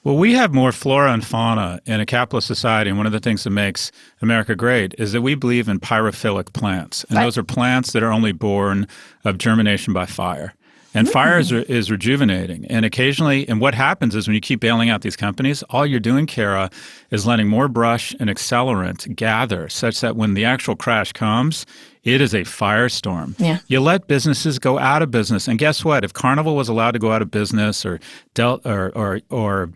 Well, 0.03 0.17
we 0.17 0.33
have 0.33 0.53
more 0.53 0.73
flora 0.73 1.13
and 1.13 1.25
fauna 1.25 1.79
in 1.85 2.01
a 2.01 2.05
capitalist 2.05 2.47
society, 2.47 2.89
and 2.89 2.97
one 2.97 3.05
of 3.05 3.13
the 3.13 3.21
things 3.21 3.45
that 3.45 3.51
makes 3.51 3.89
America 4.21 4.53
great 4.53 4.93
is 4.97 5.13
that 5.13 5.21
we 5.21 5.33
believe 5.33 5.69
in 5.69 5.79
pyrophilic 5.79 6.51
plants, 6.51 7.05
and 7.05 7.17
right. 7.17 7.23
those 7.23 7.37
are 7.37 7.43
plants 7.43 7.93
that 7.93 8.03
are 8.03 8.11
only 8.11 8.33
born 8.33 8.85
of 9.23 9.37
germination 9.37 9.93
by 9.93 10.05
fire. 10.05 10.53
And 10.93 11.07
mm-hmm. 11.07 11.13
fire 11.13 11.39
is, 11.39 11.51
is 11.51 11.89
rejuvenating. 11.89 12.65
And 12.65 12.85
occasionally, 12.85 13.47
and 13.49 13.59
what 13.59 13.73
happens 13.75 14.15
is 14.15 14.27
when 14.27 14.35
you 14.35 14.41
keep 14.41 14.59
bailing 14.59 14.89
out 14.89 15.01
these 15.01 15.15
companies, 15.15 15.63
all 15.69 15.85
you're 15.85 15.99
doing, 15.99 16.25
Kara, 16.25 16.69
is 17.09 17.25
letting 17.25 17.47
more 17.47 17.67
brush 17.67 18.15
and 18.19 18.29
accelerant 18.29 19.15
gather 19.15 19.69
such 19.69 20.01
that 20.01 20.15
when 20.15 20.33
the 20.33 20.45
actual 20.45 20.75
crash 20.75 21.11
comes, 21.11 21.65
it 22.03 22.21
is 22.21 22.33
a 22.33 22.41
firestorm. 22.41 23.39
Yeah. 23.39 23.59
You 23.67 23.79
let 23.79 24.07
businesses 24.07 24.59
go 24.59 24.77
out 24.77 25.01
of 25.01 25.09
business. 25.09 25.47
And 25.47 25.57
guess 25.57 25.85
what? 25.85 26.03
If 26.03 26.13
Carnival 26.13 26.55
was 26.55 26.69
allowed 26.69 26.91
to 26.91 26.99
go 26.99 27.11
out 27.11 27.21
of 27.21 27.31
business 27.31 27.85
or 27.85 27.99
Del- 28.33 28.61
or, 28.65 28.91
or, 28.95 29.21
or 29.29 29.69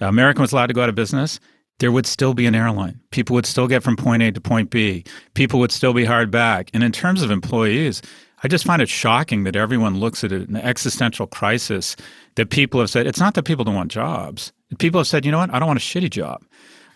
American 0.00 0.42
was 0.42 0.52
allowed 0.52 0.66
to 0.66 0.74
go 0.74 0.82
out 0.82 0.88
of 0.88 0.94
business, 0.94 1.40
there 1.78 1.90
would 1.90 2.06
still 2.06 2.34
be 2.34 2.46
an 2.46 2.54
airline. 2.54 3.00
People 3.10 3.34
would 3.34 3.46
still 3.46 3.66
get 3.66 3.82
from 3.82 3.96
point 3.96 4.22
A 4.22 4.30
to 4.30 4.40
point 4.40 4.68
B. 4.70 5.04
People 5.34 5.58
would 5.60 5.72
still 5.72 5.94
be 5.94 6.04
hard 6.04 6.30
back. 6.30 6.70
And 6.74 6.84
in 6.84 6.92
terms 6.92 7.22
of 7.22 7.30
employees, 7.30 8.02
I 8.42 8.48
just 8.48 8.64
find 8.64 8.80
it 8.80 8.88
shocking 8.88 9.44
that 9.44 9.56
everyone 9.56 9.98
looks 9.98 10.24
at 10.24 10.32
it 10.32 10.48
an 10.48 10.56
existential 10.56 11.26
crisis 11.26 11.96
that 12.36 12.50
people 12.50 12.80
have 12.80 12.90
said 12.90 13.06
it's 13.06 13.20
not 13.20 13.34
that 13.34 13.44
people 13.44 13.64
don't 13.64 13.74
want 13.74 13.90
jobs. 13.90 14.52
People 14.78 15.00
have 15.00 15.06
said, 15.06 15.26
you 15.26 15.32
know 15.32 15.38
what, 15.38 15.52
I 15.52 15.58
don't 15.58 15.68
want 15.68 15.78
a 15.78 15.82
shitty 15.82 16.10
job. 16.10 16.42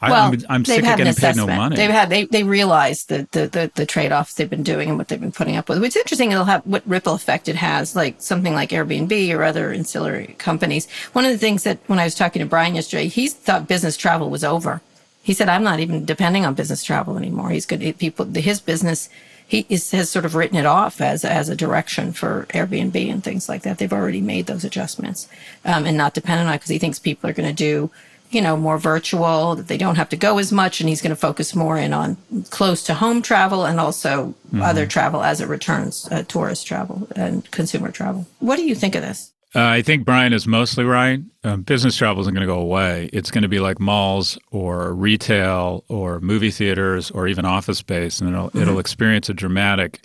I, 0.01 0.11
well, 0.11 0.25
I'm, 0.25 0.41
I'm 0.51 0.65
sick 0.65 0.85
of 0.85 0.97
getting 0.99 1.15
paid 1.15 1.37
no 1.37 1.47
money. 1.47 1.77
They've 1.77 1.91
had 1.91 2.11
they 2.11 2.25
they 2.27 2.43
realize 2.43 3.07
the 3.07 3.27
the, 3.33 3.47
the, 3.47 3.71
the 3.75 3.87
trade 3.87 4.13
offs 4.13 4.35
they've 4.35 4.51
been 4.51 4.63
doing 4.63 4.91
and 4.91 4.99
what 4.99 5.09
they've 5.09 5.21
been 5.21 5.33
putting 5.33 5.57
up 5.57 5.69
with. 5.69 5.81
What's 5.81 5.97
interesting, 5.97 6.31
it'll 6.31 6.45
have 6.45 6.63
what 6.67 6.83
ripple 6.87 7.15
effect 7.15 7.49
it 7.49 7.57
has, 7.57 7.97
like 7.97 8.21
something 8.21 8.53
like 8.53 8.71
Airbnb 8.71 9.35
or 9.35 9.43
other 9.43 9.73
ancillary 9.73 10.35
companies. 10.39 10.91
One 11.15 11.25
of 11.25 11.31
the 11.31 11.39
things 11.39 11.63
that 11.63 11.79
when 11.87 11.99
I 11.99 12.05
was 12.05 12.15
talking 12.15 12.41
to 12.41 12.47
Brian 12.47 12.75
yesterday, 12.75 13.09
he 13.09 13.29
thought 13.29 13.67
business 13.67 13.97
travel 13.97 14.29
was 14.29 14.45
over. 14.45 14.83
He 15.23 15.33
said, 15.33 15.49
"I'm 15.49 15.63
not 15.63 15.81
even 15.81 16.05
depending 16.05 16.45
on 16.45 16.53
business 16.55 16.85
travel 16.85 17.17
anymore." 17.17 17.51
He's 17.51 17.65
good. 17.65 17.99
People, 17.99 18.27
his 18.27 18.61
business 18.61 19.09
he 19.47 19.67
is, 19.69 19.91
has 19.91 20.11
sort 20.11 20.25
of 20.25 20.35
written 20.35 20.57
it 20.57 20.67
off 20.67 21.01
as 21.01 21.25
as 21.25 21.49
a 21.49 21.57
direction 21.57 22.13
for 22.13 22.47
Airbnb 22.51 22.97
and 23.11 23.23
things 23.23 23.49
like 23.49 23.63
that. 23.63 23.79
They've 23.79 23.93
already 23.93 24.21
made 24.21 24.47
those 24.47 24.65
adjustments 24.65 25.29
um, 25.65 25.85
and 25.85 25.97
not 25.97 26.15
dependent 26.15 26.49
on 26.49 26.55
it 26.55 26.59
because 26.59 26.71
he 26.71 26.79
thinks 26.79 26.99
people 26.99 27.29
are 27.29 27.35
going 27.35 27.49
to 27.49 27.55
do, 27.55 27.91
you 28.31 28.41
know, 28.41 28.57
more 28.57 28.79
virtual. 28.79 29.55
That 29.55 29.69
they 29.69 29.77
don't 29.77 29.97
have 29.97 30.09
to 30.11 30.17
go 30.17 30.39
as 30.39 30.51
much, 30.51 30.81
and 30.81 30.89
he's 30.89 31.03
going 31.03 31.11
to 31.11 31.17
focus 31.17 31.55
more 31.55 31.77
in 31.77 31.93
on 31.93 32.17
close 32.51 32.83
to 32.85 32.95
home 32.95 33.21
travel 33.21 33.67
and 33.67 33.79
also 33.79 34.35
mm-hmm. 34.49 34.63
other 34.63 34.87
travel 34.87 35.23
as 35.23 35.41
it 35.41 35.49
returns, 35.49 36.09
uh, 36.11 36.23
tourist 36.23 36.67
travel 36.67 37.07
and 37.15 37.51
consumer 37.51 37.91
travel. 37.91 38.27
What 38.39 38.57
do 38.57 38.65
you 38.65 38.75
think 38.75 38.95
of 38.95 39.03
this? 39.03 39.34
Uh, 39.57 39.63
I 39.63 39.83
think 39.83 40.05
Brian 40.05 40.33
is 40.33 40.49
mostly 40.49 40.85
right. 40.85 41.21
Um, 41.45 41.63
business 41.63 41.97
travel 41.97 42.21
isn't 42.23 42.35
going 42.35 42.47
to 42.47 42.53
go 42.53 42.59
away. 42.59 43.09
It's 43.13 43.31
going 43.31 43.43
to 43.43 43.49
be 43.49 43.61
like 43.61 43.79
malls 43.79 44.37
or 44.51 44.93
retail 44.93 45.85
or 45.89 46.19
movie 46.21 46.51
theaters 46.51 47.11
or 47.13 47.29
even 47.29 47.45
office 47.45 47.79
space, 47.79 48.21
and 48.21 48.31
it'll, 48.31 48.49
mm-hmm. 48.49 48.63
it'll 48.63 48.81
experience 48.81 49.29
a 49.29 49.35
dramatic, 49.35 50.05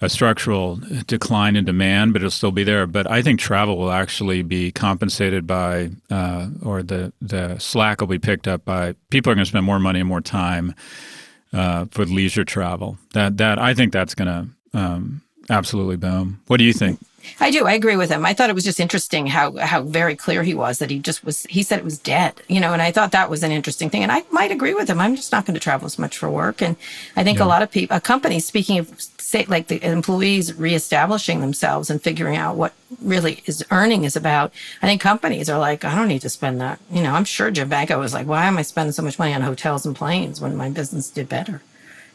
a 0.00 0.08
structural 0.08 0.80
decline 1.06 1.54
in 1.54 1.64
demand, 1.64 2.14
but 2.14 2.22
it'll 2.22 2.30
still 2.32 2.50
be 2.50 2.64
there. 2.64 2.84
But 2.88 3.08
I 3.08 3.22
think 3.22 3.38
travel 3.38 3.76
will 3.78 3.92
actually 3.92 4.42
be 4.42 4.72
compensated 4.72 5.46
by, 5.46 5.90
uh, 6.10 6.48
or 6.62 6.82
the 6.82 7.12
the 7.22 7.58
slack 7.58 8.00
will 8.00 8.08
be 8.08 8.18
picked 8.18 8.48
up 8.48 8.64
by 8.64 8.96
people 9.10 9.30
are 9.30 9.36
going 9.36 9.44
to 9.44 9.48
spend 9.48 9.66
more 9.66 9.78
money 9.78 10.00
and 10.00 10.08
more 10.08 10.20
time 10.20 10.74
uh, 11.52 11.86
for 11.92 12.04
leisure 12.06 12.44
travel. 12.44 12.98
That 13.12 13.36
that 13.36 13.60
I 13.60 13.72
think 13.72 13.92
that's 13.92 14.16
going 14.16 14.28
to 14.72 14.78
um, 14.78 15.22
absolutely 15.50 15.96
boom. 15.96 16.40
What 16.46 16.58
do 16.58 16.64
you 16.64 16.72
think? 16.72 17.00
I 17.40 17.50
do. 17.50 17.66
I 17.66 17.72
agree 17.72 17.96
with 17.96 18.10
him. 18.10 18.26
I 18.26 18.34
thought 18.34 18.50
it 18.50 18.54
was 18.54 18.64
just 18.64 18.80
interesting 18.80 19.26
how 19.26 19.56
how 19.56 19.82
very 19.82 20.14
clear 20.14 20.42
he 20.42 20.54
was 20.54 20.78
that 20.78 20.90
he 20.90 20.98
just 20.98 21.24
was. 21.24 21.44
He 21.44 21.62
said 21.62 21.78
it 21.78 21.84
was 21.84 21.98
dead, 21.98 22.34
you 22.48 22.60
know, 22.60 22.72
and 22.72 22.82
I 22.82 22.92
thought 22.92 23.12
that 23.12 23.30
was 23.30 23.42
an 23.42 23.50
interesting 23.50 23.90
thing. 23.90 24.02
And 24.02 24.12
I 24.12 24.24
might 24.30 24.50
agree 24.50 24.74
with 24.74 24.88
him. 24.88 25.00
I'm 25.00 25.16
just 25.16 25.32
not 25.32 25.46
going 25.46 25.54
to 25.54 25.60
travel 25.60 25.86
as 25.86 25.98
much 25.98 26.18
for 26.18 26.30
work. 26.30 26.60
And 26.60 26.76
I 27.16 27.24
think 27.24 27.38
yeah. 27.38 27.44
a 27.44 27.46
lot 27.46 27.62
of 27.62 27.70
people, 27.70 27.96
a 27.96 28.00
company, 28.00 28.40
speaking 28.40 28.78
of 28.78 28.92
say 29.18 29.44
like 29.46 29.68
the 29.68 29.82
employees 29.84 30.54
reestablishing 30.54 31.40
themselves 31.40 31.90
and 31.90 32.02
figuring 32.02 32.36
out 32.36 32.56
what 32.56 32.74
really 33.00 33.42
is 33.46 33.64
earning 33.70 34.04
is 34.04 34.16
about. 34.16 34.52
I 34.82 34.86
think 34.86 35.00
companies 35.00 35.48
are 35.48 35.58
like, 35.58 35.84
I 35.84 35.94
don't 35.94 36.08
need 36.08 36.22
to 36.22 36.28
spend 36.28 36.60
that. 36.60 36.78
You 36.90 37.02
know, 37.02 37.14
I'm 37.14 37.24
sure 37.24 37.50
Jim 37.50 37.68
Banko 37.68 37.98
was 37.98 38.14
like, 38.14 38.26
why 38.26 38.44
am 38.44 38.58
I 38.58 38.62
spending 38.62 38.92
so 38.92 39.02
much 39.02 39.18
money 39.18 39.34
on 39.34 39.40
hotels 39.40 39.86
and 39.86 39.96
planes 39.96 40.40
when 40.40 40.56
my 40.56 40.68
business 40.68 41.10
did 41.10 41.28
better? 41.28 41.62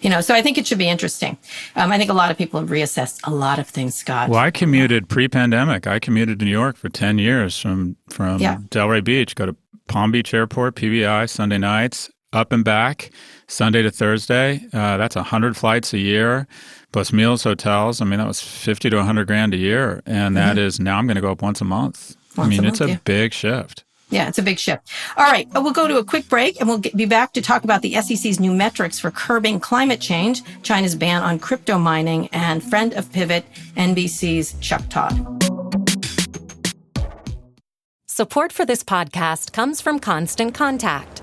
You 0.01 0.09
know 0.09 0.21
so 0.21 0.33
i 0.33 0.41
think 0.41 0.57
it 0.57 0.67
should 0.67 0.77
be 0.77 0.89
interesting. 0.89 1.37
Um, 1.75 1.91
i 1.91 1.97
think 1.97 2.09
a 2.09 2.13
lot 2.13 2.31
of 2.31 2.37
people 2.37 2.59
have 2.59 2.69
reassessed 2.69 3.19
a 3.25 3.31
lot 3.31 3.59
of 3.59 3.67
things 3.67 3.95
scott. 3.95 4.29
Well 4.29 4.39
i 4.39 4.51
commuted 4.51 5.09
pre-pandemic. 5.09 5.87
I 5.87 5.99
commuted 5.99 6.39
to 6.39 6.45
new 6.45 6.51
york 6.51 6.77
for 6.77 6.89
10 6.89 7.17
years 7.17 7.59
from 7.59 7.97
from 8.09 8.39
yeah. 8.39 8.57
delray 8.69 9.03
beach. 9.03 9.35
Go 9.35 9.45
to 9.45 9.55
palm 9.87 10.11
beach 10.11 10.33
airport 10.33 10.75
pbi 10.75 11.29
sunday 11.29 11.57
nights 11.57 12.11
up 12.31 12.51
and 12.51 12.63
back 12.63 13.11
sunday 13.47 13.81
to 13.81 13.91
thursday. 13.91 14.61
Uh, 14.73 14.97
that's 14.97 15.15
100 15.15 15.57
flights 15.57 15.93
a 15.93 15.97
year 15.97 16.47
plus 16.91 17.13
meals 17.13 17.43
hotels. 17.43 18.01
I 18.01 18.05
mean 18.05 18.19
that 18.19 18.27
was 18.27 18.41
50 18.41 18.89
to 18.89 18.97
100 18.97 19.27
grand 19.27 19.53
a 19.53 19.57
year. 19.57 20.01
And 20.05 20.35
that 20.37 20.55
mm-hmm. 20.55 20.65
is 20.65 20.79
now 20.79 20.97
i'm 20.97 21.07
going 21.07 21.15
to 21.15 21.21
go 21.21 21.31
up 21.31 21.41
once 21.41 21.61
a 21.61 21.65
month. 21.65 22.15
Once 22.37 22.47
i 22.47 22.49
mean 22.49 22.65
it's 22.65 22.81
a 22.81 22.89
yeah. 22.89 22.97
big 23.03 23.33
shift 23.33 23.83
yeah, 24.09 24.27
it's 24.27 24.37
a 24.37 24.43
big 24.43 24.59
shift. 24.59 24.89
All 25.17 25.25
right, 25.25 25.47
uh, 25.55 25.61
we'll 25.61 25.73
go 25.73 25.87
to 25.87 25.97
a 25.97 26.03
quick 26.03 26.27
break 26.29 26.59
and 26.59 26.67
we'll 26.67 26.79
get, 26.79 26.95
be 26.95 27.05
back 27.05 27.33
to 27.33 27.41
talk 27.41 27.63
about 27.63 27.81
the 27.81 27.93
SEC's 28.01 28.39
new 28.39 28.53
metrics 28.53 28.99
for 28.99 29.11
curbing 29.11 29.59
climate 29.59 30.01
change, 30.01 30.41
China's 30.63 30.95
ban 30.95 31.21
on 31.21 31.39
crypto 31.39 31.77
mining, 31.77 32.27
and 32.29 32.63
friend 32.63 32.93
of 32.93 33.11
Pivot, 33.11 33.45
NBC's 33.75 34.55
Chuck 34.59 34.87
Todd. 34.89 35.13
Support 38.07 38.51
for 38.51 38.65
this 38.65 38.83
podcast 38.83 39.53
comes 39.53 39.79
from 39.79 39.99
Constant 39.99 40.53
Contact. 40.53 41.21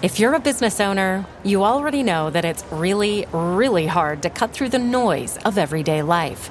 If 0.00 0.20
you're 0.20 0.34
a 0.34 0.40
business 0.40 0.80
owner, 0.80 1.26
you 1.42 1.64
already 1.64 2.02
know 2.02 2.30
that 2.30 2.44
it's 2.44 2.64
really, 2.70 3.26
really 3.32 3.86
hard 3.86 4.22
to 4.22 4.30
cut 4.30 4.52
through 4.52 4.68
the 4.68 4.78
noise 4.78 5.38
of 5.44 5.58
everyday 5.58 6.02
life. 6.02 6.50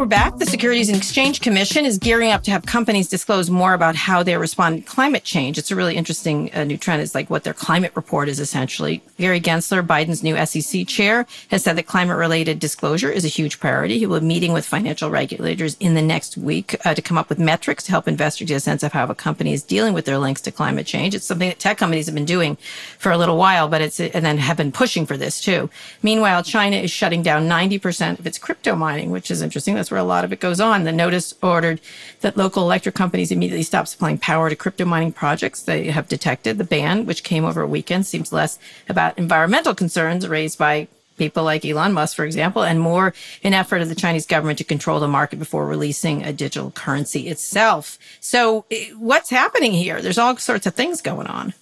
we're 0.00 0.06
back. 0.06 0.38
The 0.38 0.46
Securities 0.46 0.88
and 0.88 0.96
Exchange 0.96 1.42
Commission 1.42 1.84
is 1.84 1.98
gearing 1.98 2.30
up 2.30 2.42
to 2.44 2.50
have 2.50 2.64
companies 2.64 3.06
disclose 3.06 3.50
more 3.50 3.74
about 3.74 3.94
how 3.94 4.22
they 4.22 4.34
respond 4.34 4.78
to 4.78 4.90
climate 4.90 5.24
change. 5.24 5.58
It's 5.58 5.70
a 5.70 5.76
really 5.76 5.94
interesting 5.94 6.50
uh, 6.54 6.64
new 6.64 6.78
trend. 6.78 7.02
It's 7.02 7.14
like 7.14 7.28
what 7.28 7.44
their 7.44 7.52
climate 7.52 7.92
report 7.94 8.30
is 8.30 8.40
essentially. 8.40 9.02
Gary 9.18 9.42
Gensler, 9.42 9.86
Biden's 9.86 10.22
new 10.22 10.42
SEC 10.46 10.86
chair, 10.86 11.26
has 11.50 11.62
said 11.62 11.76
that 11.76 11.86
climate 11.86 12.16
related 12.16 12.58
disclosure 12.58 13.10
is 13.10 13.26
a 13.26 13.28
huge 13.28 13.60
priority. 13.60 13.98
He 13.98 14.06
will 14.06 14.20
be 14.20 14.26
meeting 14.26 14.54
with 14.54 14.64
financial 14.64 15.10
regulators 15.10 15.76
in 15.80 15.92
the 15.92 16.00
next 16.00 16.38
week 16.38 16.74
uh, 16.86 16.94
to 16.94 17.02
come 17.02 17.18
up 17.18 17.28
with 17.28 17.38
metrics 17.38 17.84
to 17.84 17.90
help 17.90 18.08
investors 18.08 18.48
get 18.48 18.54
a 18.54 18.60
sense 18.60 18.82
of 18.82 18.94
how 18.94 19.06
a 19.06 19.14
company 19.14 19.52
is 19.52 19.62
dealing 19.62 19.92
with 19.92 20.06
their 20.06 20.16
links 20.16 20.40
to 20.42 20.50
climate 20.50 20.86
change. 20.86 21.14
It's 21.14 21.26
something 21.26 21.50
that 21.50 21.58
tech 21.58 21.76
companies 21.76 22.06
have 22.06 22.14
been 22.14 22.24
doing 22.24 22.56
for 22.98 23.12
a 23.12 23.18
little 23.18 23.36
while, 23.36 23.68
but 23.68 23.82
it's, 23.82 24.00
and 24.00 24.24
then 24.24 24.38
have 24.38 24.56
been 24.56 24.72
pushing 24.72 25.04
for 25.04 25.18
this 25.18 25.42
too. 25.42 25.68
Meanwhile, 26.02 26.42
China 26.44 26.76
is 26.76 26.90
shutting 26.90 27.22
down 27.22 27.46
90% 27.46 28.18
of 28.18 28.26
its 28.26 28.38
crypto 28.38 28.74
mining, 28.74 29.10
which 29.10 29.30
is 29.30 29.42
interesting. 29.42 29.74
That's 29.74 29.89
where 29.90 30.00
a 30.00 30.04
lot 30.04 30.24
of 30.24 30.32
it 30.32 30.40
goes 30.40 30.60
on. 30.60 30.84
The 30.84 30.92
notice 30.92 31.34
ordered 31.42 31.80
that 32.20 32.36
local 32.36 32.62
electric 32.62 32.94
companies 32.94 33.32
immediately 33.32 33.62
stop 33.62 33.88
supplying 33.88 34.18
power 34.18 34.48
to 34.48 34.56
crypto 34.56 34.84
mining 34.84 35.12
projects. 35.12 35.62
They 35.62 35.90
have 35.90 36.08
detected 36.08 36.58
the 36.58 36.64
ban, 36.64 37.06
which 37.06 37.24
came 37.24 37.44
over 37.44 37.62
a 37.62 37.66
weekend, 37.66 38.06
seems 38.06 38.32
less 38.32 38.58
about 38.88 39.18
environmental 39.18 39.74
concerns 39.74 40.28
raised 40.28 40.58
by 40.58 40.88
people 41.20 41.44
like 41.44 41.66
Elon 41.66 41.92
Musk, 41.92 42.16
for 42.16 42.24
example, 42.24 42.62
and 42.62 42.80
more 42.80 43.12
an 43.44 43.52
effort 43.52 43.82
of 43.82 43.90
the 43.90 43.94
Chinese 43.94 44.24
government 44.26 44.58
to 44.58 44.64
control 44.64 45.00
the 45.00 45.06
market 45.06 45.38
before 45.38 45.66
releasing 45.66 46.24
a 46.24 46.32
digital 46.32 46.70
currency 46.70 47.28
itself. 47.28 47.98
So 48.20 48.64
eh, 48.70 48.90
what's 48.96 49.28
happening 49.28 49.72
here? 49.72 50.00
There's 50.00 50.18
all 50.18 50.36
sorts 50.38 50.66
of 50.66 50.74
things 50.74 51.02
going 51.02 51.26
on. 51.26 51.52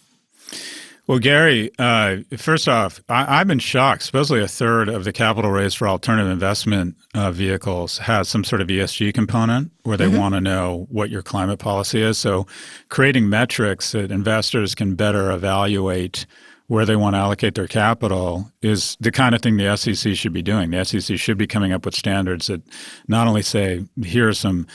Well, 1.09 1.18
Gary, 1.18 1.71
uh, 1.79 2.18
first 2.37 2.68
off, 2.68 3.01
I, 3.09 3.38
have 3.38 3.47
been 3.47 3.61
shocked. 3.61 4.03
Supposedly, 4.03 4.42
a 4.42 4.47
third 4.47 4.90
of 4.90 5.05
the 5.05 5.12
capital 5.12 5.51
raised 5.51 5.79
for 5.79 5.88
alternative 5.88 6.31
investment 6.31 6.97
uh, 7.14 7.33
vehicles 7.33 7.97
has 7.97 8.29
some 8.29 8.44
sort 8.44 8.61
of 8.61 8.68
ESG 8.68 9.14
component 9.14 9.73
where 9.85 9.97
they 9.97 10.05
mm-hmm. 10.05 10.18
want 10.18 10.35
to 10.35 10.42
know 10.42 10.87
what 10.90 11.09
your 11.09 11.23
climate 11.23 11.61
policy 11.61 12.03
is. 12.03 12.18
So, 12.18 12.47
creating 12.90 13.31
metrics 13.31 13.92
that 13.92 14.12
investors 14.12 14.75
can 14.75 14.97
better 14.97 15.31
evaluate 15.31 16.27
where 16.66 16.85
they 16.85 16.97
want 16.97 17.14
to 17.14 17.21
allocate 17.21 17.55
their 17.55 17.68
capital 17.68 18.53
is 18.61 18.99
the 19.01 19.11
kind 19.11 19.35
of 19.35 19.40
thing 19.40 19.57
the 19.57 19.75
SEC 19.79 20.14
should 20.14 20.35
be 20.35 20.42
doing. 20.42 20.73
The 20.73 20.85
SEC 20.85 21.18
should 21.18 21.38
be 21.38 21.47
coming 21.47 21.73
up 21.73 21.87
with 21.87 21.94
standards 21.94 22.49
that 22.49 22.61
not 23.09 23.27
only 23.27 23.40
say, 23.40 23.87
here 24.05 24.29
are 24.29 24.35
some 24.35 24.66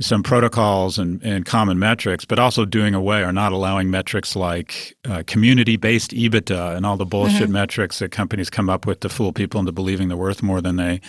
some 0.00 0.22
protocols 0.22 0.98
and, 0.98 1.22
and 1.22 1.46
common 1.46 1.78
metrics, 1.78 2.24
but 2.24 2.38
also 2.38 2.64
doing 2.64 2.94
away 2.94 3.22
or 3.22 3.32
not 3.32 3.52
allowing 3.52 3.90
metrics 3.90 4.36
like 4.36 4.96
uh, 5.06 5.22
community 5.26 5.76
based 5.76 6.10
EBITDA 6.10 6.76
and 6.76 6.84
all 6.84 6.96
the 6.96 7.06
bullshit 7.06 7.44
mm-hmm. 7.44 7.52
metrics 7.52 7.98
that 8.00 8.10
companies 8.10 8.50
come 8.50 8.68
up 8.68 8.86
with 8.86 9.00
to 9.00 9.08
fool 9.08 9.32
people 9.32 9.58
into 9.58 9.72
believing 9.72 10.08
they're 10.08 10.16
worth 10.16 10.42
more 10.42 10.60
than 10.60 10.76
they 10.76 11.00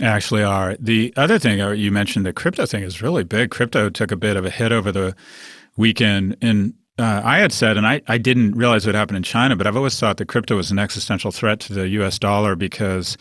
actually 0.00 0.42
are. 0.42 0.76
The 0.78 1.12
other 1.16 1.38
thing 1.38 1.60
uh, 1.60 1.70
you 1.70 1.90
mentioned, 1.90 2.24
the 2.24 2.32
crypto 2.32 2.64
thing 2.66 2.82
is 2.82 3.02
really 3.02 3.24
big. 3.24 3.50
Crypto 3.50 3.90
took 3.90 4.10
a 4.10 4.16
bit 4.16 4.36
of 4.36 4.44
a 4.44 4.50
hit 4.50 4.72
over 4.72 4.90
the 4.90 5.14
weekend. 5.76 6.36
And 6.40 6.74
uh, 6.98 7.20
I 7.24 7.38
had 7.38 7.52
said, 7.52 7.76
and 7.76 7.86
I, 7.86 8.00
I 8.08 8.18
didn't 8.18 8.52
realize 8.56 8.86
what 8.86 8.94
happened 8.94 9.18
in 9.18 9.22
China, 9.22 9.54
but 9.54 9.66
I've 9.66 9.76
always 9.76 9.98
thought 9.98 10.16
that 10.16 10.28
crypto 10.28 10.56
was 10.56 10.70
an 10.70 10.78
existential 10.78 11.30
threat 11.30 11.60
to 11.60 11.74
the 11.74 11.88
US 11.88 12.18
dollar 12.18 12.56
because 12.56 13.16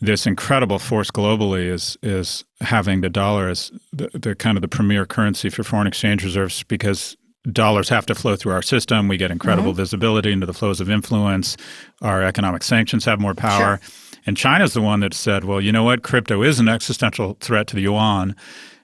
this 0.00 0.26
incredible 0.26 0.78
force 0.78 1.10
globally 1.10 1.66
is 1.66 1.96
is 2.02 2.44
having 2.60 3.00
the 3.00 3.08
dollar 3.08 3.48
as 3.48 3.72
the, 3.92 4.08
the, 4.12 4.34
kind 4.34 4.56
of 4.56 4.62
the 4.62 4.68
premier 4.68 5.06
currency 5.06 5.48
for 5.48 5.62
foreign 5.62 5.86
exchange 5.86 6.24
reserves 6.24 6.62
because 6.64 7.16
dollars 7.52 7.88
have 7.88 8.06
to 8.06 8.14
flow 8.14 8.36
through 8.36 8.52
our 8.52 8.62
system. 8.62 9.08
We 9.08 9.16
get 9.16 9.30
incredible 9.30 9.70
mm-hmm. 9.70 9.78
visibility 9.78 10.32
into 10.32 10.46
the 10.46 10.52
flows 10.52 10.80
of 10.80 10.90
influence. 10.90 11.56
Our 12.02 12.22
economic 12.22 12.62
sanctions 12.62 13.04
have 13.04 13.20
more 13.20 13.34
power. 13.34 13.78
Sure. 13.78 13.90
And 14.26 14.36
China's 14.36 14.74
the 14.74 14.82
one 14.82 15.00
that 15.00 15.14
said, 15.14 15.44
well, 15.44 15.60
you 15.60 15.70
know 15.70 15.84
what? 15.84 16.02
Crypto 16.02 16.42
is 16.42 16.58
an 16.58 16.68
existential 16.68 17.36
threat 17.40 17.68
to 17.68 17.76
the 17.76 17.82
yuan 17.82 18.34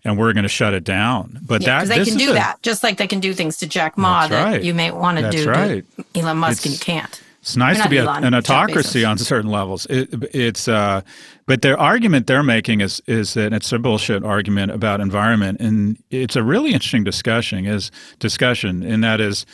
and 0.04 0.18
we're 0.18 0.32
going 0.32 0.44
to 0.44 0.48
shut 0.48 0.74
it 0.74 0.84
down. 0.84 1.38
But 1.42 1.62
yeah, 1.62 1.84
that 1.84 1.88
they 1.88 2.04
can 2.04 2.16
do 2.16 2.30
a, 2.30 2.34
that, 2.34 2.62
just 2.62 2.82
like 2.82 2.96
they 2.96 3.06
can 3.06 3.20
do 3.20 3.34
things 3.34 3.58
to 3.58 3.66
Jack 3.66 3.96
Ma 3.96 4.26
that 4.28 4.44
right. 4.44 4.62
you 4.62 4.74
may 4.74 4.90
want 4.90 5.18
to 5.18 5.30
do 5.30 5.48
right. 5.48 5.84
to 5.96 6.20
Elon 6.20 6.38
Musk 6.38 6.58
it's, 6.58 6.66
and 6.66 6.74
you 6.74 6.80
can't. 6.80 7.22
It's 7.42 7.56
nice 7.56 7.82
to 7.82 7.88
be 7.88 7.96
a, 7.96 8.08
an 8.08 8.34
autocracy 8.34 9.04
on 9.04 9.18
certain 9.18 9.50
levels. 9.50 9.84
It, 9.86 10.08
it's, 10.32 10.68
uh, 10.68 11.00
but 11.44 11.60
the 11.60 11.76
argument 11.76 12.28
they're 12.28 12.44
making 12.44 12.80
is 12.80 13.02
is 13.08 13.34
that 13.34 13.52
it's 13.52 13.72
a 13.72 13.80
bullshit 13.80 14.22
argument 14.22 14.70
about 14.70 15.00
environment, 15.00 15.60
and 15.60 16.00
it's 16.08 16.36
a 16.36 16.42
really 16.44 16.72
interesting 16.72 17.02
discussion. 17.02 17.66
Is 17.66 17.90
discussion, 18.20 18.84
and 18.84 19.02
that 19.02 19.20
is, 19.20 19.44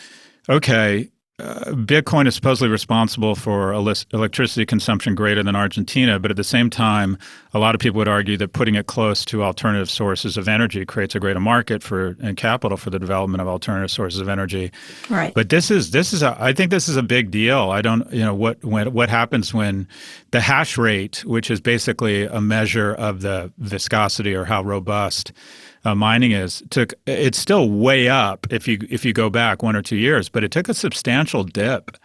okay, 0.50 1.08
uh, 1.40 1.70
Bitcoin 1.70 2.26
is 2.26 2.34
supposedly 2.34 2.68
responsible 2.68 3.36
for 3.36 3.72
electricity 3.72 4.66
consumption 4.66 5.14
greater 5.14 5.40
than 5.40 5.54
Argentina, 5.54 6.18
but 6.18 6.32
at 6.32 6.36
the 6.36 6.42
same 6.42 6.68
time, 6.68 7.16
a 7.54 7.60
lot 7.60 7.76
of 7.76 7.80
people 7.80 7.96
would 7.98 8.08
argue 8.08 8.36
that 8.36 8.52
putting 8.52 8.74
it 8.74 8.88
close 8.88 9.24
to 9.26 9.44
alternative 9.44 9.88
sources 9.88 10.36
of 10.36 10.48
energy 10.48 10.84
creates 10.84 11.14
a 11.14 11.20
greater 11.20 11.38
market 11.38 11.80
for 11.80 12.16
and 12.20 12.36
capital 12.36 12.76
for 12.76 12.90
the 12.90 12.98
development 12.98 13.40
of 13.40 13.46
alternative 13.46 13.90
sources 13.90 14.20
of 14.20 14.28
energy. 14.28 14.72
Right. 15.08 15.32
But 15.32 15.48
this 15.48 15.70
is 15.70 15.92
this 15.92 16.12
is 16.12 16.24
a, 16.24 16.36
I 16.40 16.52
think 16.52 16.72
this 16.72 16.88
is 16.88 16.96
a 16.96 17.04
big 17.04 17.30
deal. 17.30 17.70
I 17.70 17.82
don't 17.82 18.12
you 18.12 18.24
know 18.24 18.34
what 18.34 18.64
when 18.64 18.92
what 18.92 19.08
happens 19.08 19.54
when 19.54 19.86
the 20.32 20.40
hash 20.40 20.76
rate, 20.76 21.24
which 21.24 21.52
is 21.52 21.60
basically 21.60 22.24
a 22.24 22.40
measure 22.40 22.94
of 22.94 23.20
the 23.20 23.52
viscosity 23.58 24.34
or 24.34 24.44
how 24.44 24.62
robust 24.62 25.32
uh, 25.88 25.94
mining 25.94 26.32
is 26.32 26.62
took 26.70 26.94
it's 27.06 27.38
still 27.38 27.70
way 27.70 28.08
up 28.08 28.46
if 28.50 28.68
you 28.68 28.78
if 28.90 29.04
you 29.04 29.12
go 29.12 29.30
back 29.30 29.62
one 29.62 29.76
or 29.76 29.82
two 29.82 29.96
years, 29.96 30.28
but 30.28 30.44
it 30.44 30.50
took 30.50 30.68
a 30.68 30.74
substantial 30.74 31.44
dip 31.44 31.96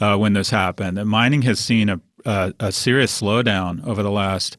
uh, 0.00 0.16
when 0.16 0.32
this 0.34 0.50
happened. 0.50 0.98
And 0.98 1.08
mining 1.08 1.42
has 1.42 1.58
seen 1.58 1.88
a, 1.88 2.00
a, 2.24 2.54
a 2.60 2.72
serious 2.72 3.20
slowdown 3.20 3.84
over 3.86 4.02
the 4.02 4.10
last 4.10 4.56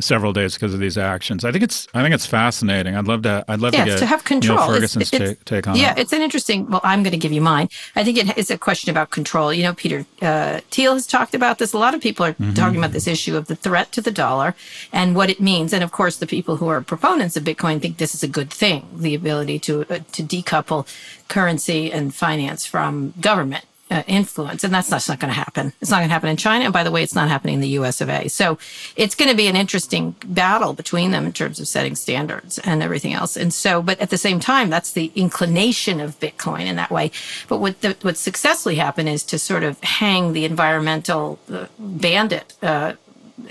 several 0.00 0.32
days 0.32 0.54
because 0.54 0.72
of 0.72 0.80
these 0.80 0.96
actions. 0.96 1.44
I 1.44 1.52
think 1.52 1.62
it's 1.64 1.86
I 1.92 2.02
think 2.02 2.14
it's 2.14 2.24
fascinating. 2.26 2.96
I'd 2.96 3.06
love 3.06 3.22
to 3.22 3.44
I'd 3.46 3.60
love 3.60 3.74
Yeah, 3.74 3.84
to 3.84 3.90
get 3.90 3.98
to 3.98 4.06
have 4.06 4.24
control. 4.24 4.56
Niall 4.58 4.70
It's- 4.76 4.94
Ferguson's 4.94 5.12
it's- 5.12 5.28
take, 5.30 5.44
take 5.44 5.68
on 5.68 5.76
Yeah, 5.76 5.92
it. 5.92 5.98
it's 5.98 6.12
an 6.14 6.22
interesting. 6.22 6.68
Well, 6.70 6.80
I'm 6.82 7.02
going 7.02 7.12
to 7.12 7.18
give 7.18 7.32
you 7.32 7.42
mine. 7.42 7.68
I 7.94 8.02
think 8.04 8.16
it 8.18 8.38
is 8.38 8.50
a 8.50 8.56
question 8.56 8.90
about 8.90 9.10
control. 9.10 9.52
You 9.52 9.64
know, 9.64 9.74
Peter 9.74 10.06
uh, 10.22 10.60
Thiel 10.70 10.94
has 10.94 11.06
talked 11.06 11.34
about 11.34 11.58
this. 11.58 11.72
A 11.74 11.78
lot 11.78 11.94
of 11.94 12.00
people 12.00 12.24
are 12.26 12.32
Mm-hmm. 12.32 12.54
talking 12.54 12.78
about 12.78 12.92
this 12.92 13.06
issue 13.06 13.36
of 13.36 13.46
the 13.46 13.54
threat 13.56 13.92
to 13.92 14.00
the 14.00 14.10
dollar 14.10 14.54
and 14.92 15.14
what 15.14 15.28
it 15.28 15.40
means. 15.40 15.72
And 15.74 15.84
of 15.84 15.92
course, 15.92 16.16
the 16.16 16.26
people 16.26 16.56
who 16.56 16.68
are 16.68 16.80
proponents 16.80 17.36
of 17.36 17.44
Bitcoin 17.44 17.80
think 17.82 17.98
this 17.98 18.14
is 18.14 18.22
a 18.22 18.28
good 18.28 18.50
thing: 18.50 18.88
the 18.96 19.14
ability 19.14 19.58
to 19.60 19.82
uh, 19.82 19.98
to 20.12 20.22
decouple 20.22 20.86
currency 21.28 21.92
and 21.92 22.14
finance 22.14 22.64
from 22.66 23.12
government. 23.20 23.64
Uh, 23.92 24.02
influence, 24.06 24.64
and 24.64 24.72
that's, 24.72 24.88
that's 24.88 25.06
not 25.06 25.20
going 25.20 25.28
to 25.28 25.38
happen. 25.38 25.70
It's 25.82 25.90
not 25.90 25.98
going 25.98 26.08
to 26.08 26.14
happen 26.14 26.30
in 26.30 26.38
China, 26.38 26.64
and 26.64 26.72
by 26.72 26.82
the 26.82 26.90
way, 26.90 27.02
it's 27.02 27.14
not 27.14 27.28
happening 27.28 27.56
in 27.56 27.60
the 27.60 27.68
U.S. 27.80 28.00
of 28.00 28.08
A. 28.08 28.26
So, 28.28 28.56
it's 28.96 29.14
going 29.14 29.30
to 29.30 29.36
be 29.36 29.48
an 29.48 29.54
interesting 29.54 30.14
battle 30.24 30.72
between 30.72 31.10
them 31.10 31.26
in 31.26 31.32
terms 31.32 31.60
of 31.60 31.68
setting 31.68 31.94
standards 31.94 32.56
and 32.60 32.82
everything 32.82 33.12
else. 33.12 33.36
And 33.36 33.52
so, 33.52 33.82
but 33.82 34.00
at 34.00 34.08
the 34.08 34.16
same 34.16 34.40
time, 34.40 34.70
that's 34.70 34.92
the 34.92 35.12
inclination 35.14 36.00
of 36.00 36.18
Bitcoin 36.20 36.62
in 36.62 36.76
that 36.76 36.90
way. 36.90 37.10
But 37.48 37.58
what 37.58 37.82
the, 37.82 37.94
what 38.00 38.16
successfully 38.16 38.76
happened 38.76 39.10
is 39.10 39.24
to 39.24 39.38
sort 39.38 39.62
of 39.62 39.78
hang 39.82 40.32
the 40.32 40.46
environmental 40.46 41.38
uh, 41.52 41.66
bandit. 41.78 42.54
Uh, 42.62 42.94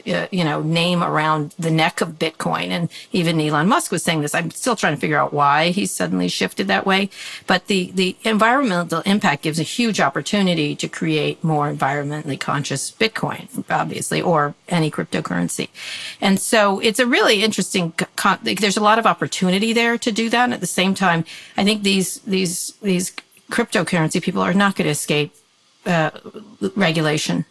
uh, 0.07 0.27
you 0.31 0.43
know, 0.43 0.61
name 0.61 1.03
around 1.03 1.55
the 1.57 1.71
neck 1.71 2.01
of 2.01 2.19
Bitcoin. 2.19 2.67
And 2.67 2.89
even 3.11 3.39
Elon 3.39 3.67
Musk 3.67 3.91
was 3.91 4.03
saying 4.03 4.21
this. 4.21 4.35
I'm 4.35 4.51
still 4.51 4.75
trying 4.75 4.95
to 4.95 4.99
figure 4.99 5.17
out 5.17 5.33
why 5.33 5.69
he 5.69 5.85
suddenly 5.85 6.27
shifted 6.27 6.67
that 6.67 6.85
way. 6.85 7.09
But 7.47 7.67
the, 7.67 7.91
the 7.93 8.15
environmental 8.23 9.01
impact 9.01 9.43
gives 9.43 9.59
a 9.59 9.63
huge 9.63 9.99
opportunity 9.99 10.75
to 10.75 10.87
create 10.87 11.43
more 11.43 11.71
environmentally 11.71 12.39
conscious 12.39 12.91
Bitcoin, 12.91 13.63
obviously, 13.69 14.21
or 14.21 14.55
any 14.67 14.91
cryptocurrency. 14.91 15.69
And 16.19 16.39
so 16.39 16.79
it's 16.79 16.99
a 16.99 17.05
really 17.05 17.43
interesting, 17.43 17.93
con- 18.15 18.39
there's 18.43 18.77
a 18.77 18.83
lot 18.83 18.99
of 18.99 19.05
opportunity 19.05 19.73
there 19.73 19.97
to 19.97 20.11
do 20.11 20.29
that. 20.29 20.45
And 20.45 20.53
at 20.53 20.61
the 20.61 20.67
same 20.67 20.93
time, 20.93 21.25
I 21.57 21.63
think 21.63 21.83
these, 21.83 22.19
these, 22.19 22.73
these 22.81 23.11
cryptocurrency 23.51 24.21
people 24.21 24.41
are 24.41 24.53
not 24.53 24.75
going 24.75 24.85
to 24.85 24.91
escape 24.91 25.35
uh, 25.85 26.11
regulation, 26.75 27.45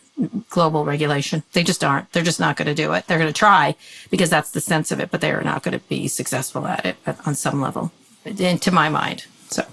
global 0.48 0.84
regulation. 0.84 1.42
They 1.52 1.62
just 1.62 1.82
aren't. 1.84 2.10
They're 2.12 2.22
just 2.22 2.40
not 2.40 2.56
going 2.56 2.66
to 2.66 2.74
do 2.74 2.92
it. 2.92 3.06
They're 3.06 3.18
going 3.18 3.32
to 3.32 3.38
try 3.38 3.74
because 4.10 4.30
that's 4.30 4.50
the 4.50 4.60
sense 4.60 4.90
of 4.90 5.00
it, 5.00 5.10
but 5.10 5.20
they 5.20 5.30
are 5.32 5.42
not 5.42 5.62
going 5.62 5.78
to 5.78 5.84
be 5.88 6.08
successful 6.08 6.66
at 6.66 6.84
it 6.86 6.96
at- 7.06 7.26
on 7.26 7.34
some 7.34 7.60
level, 7.60 7.92
and 8.24 8.60
to 8.62 8.70
my 8.70 8.88
mind. 8.88 9.26
So 9.48 9.64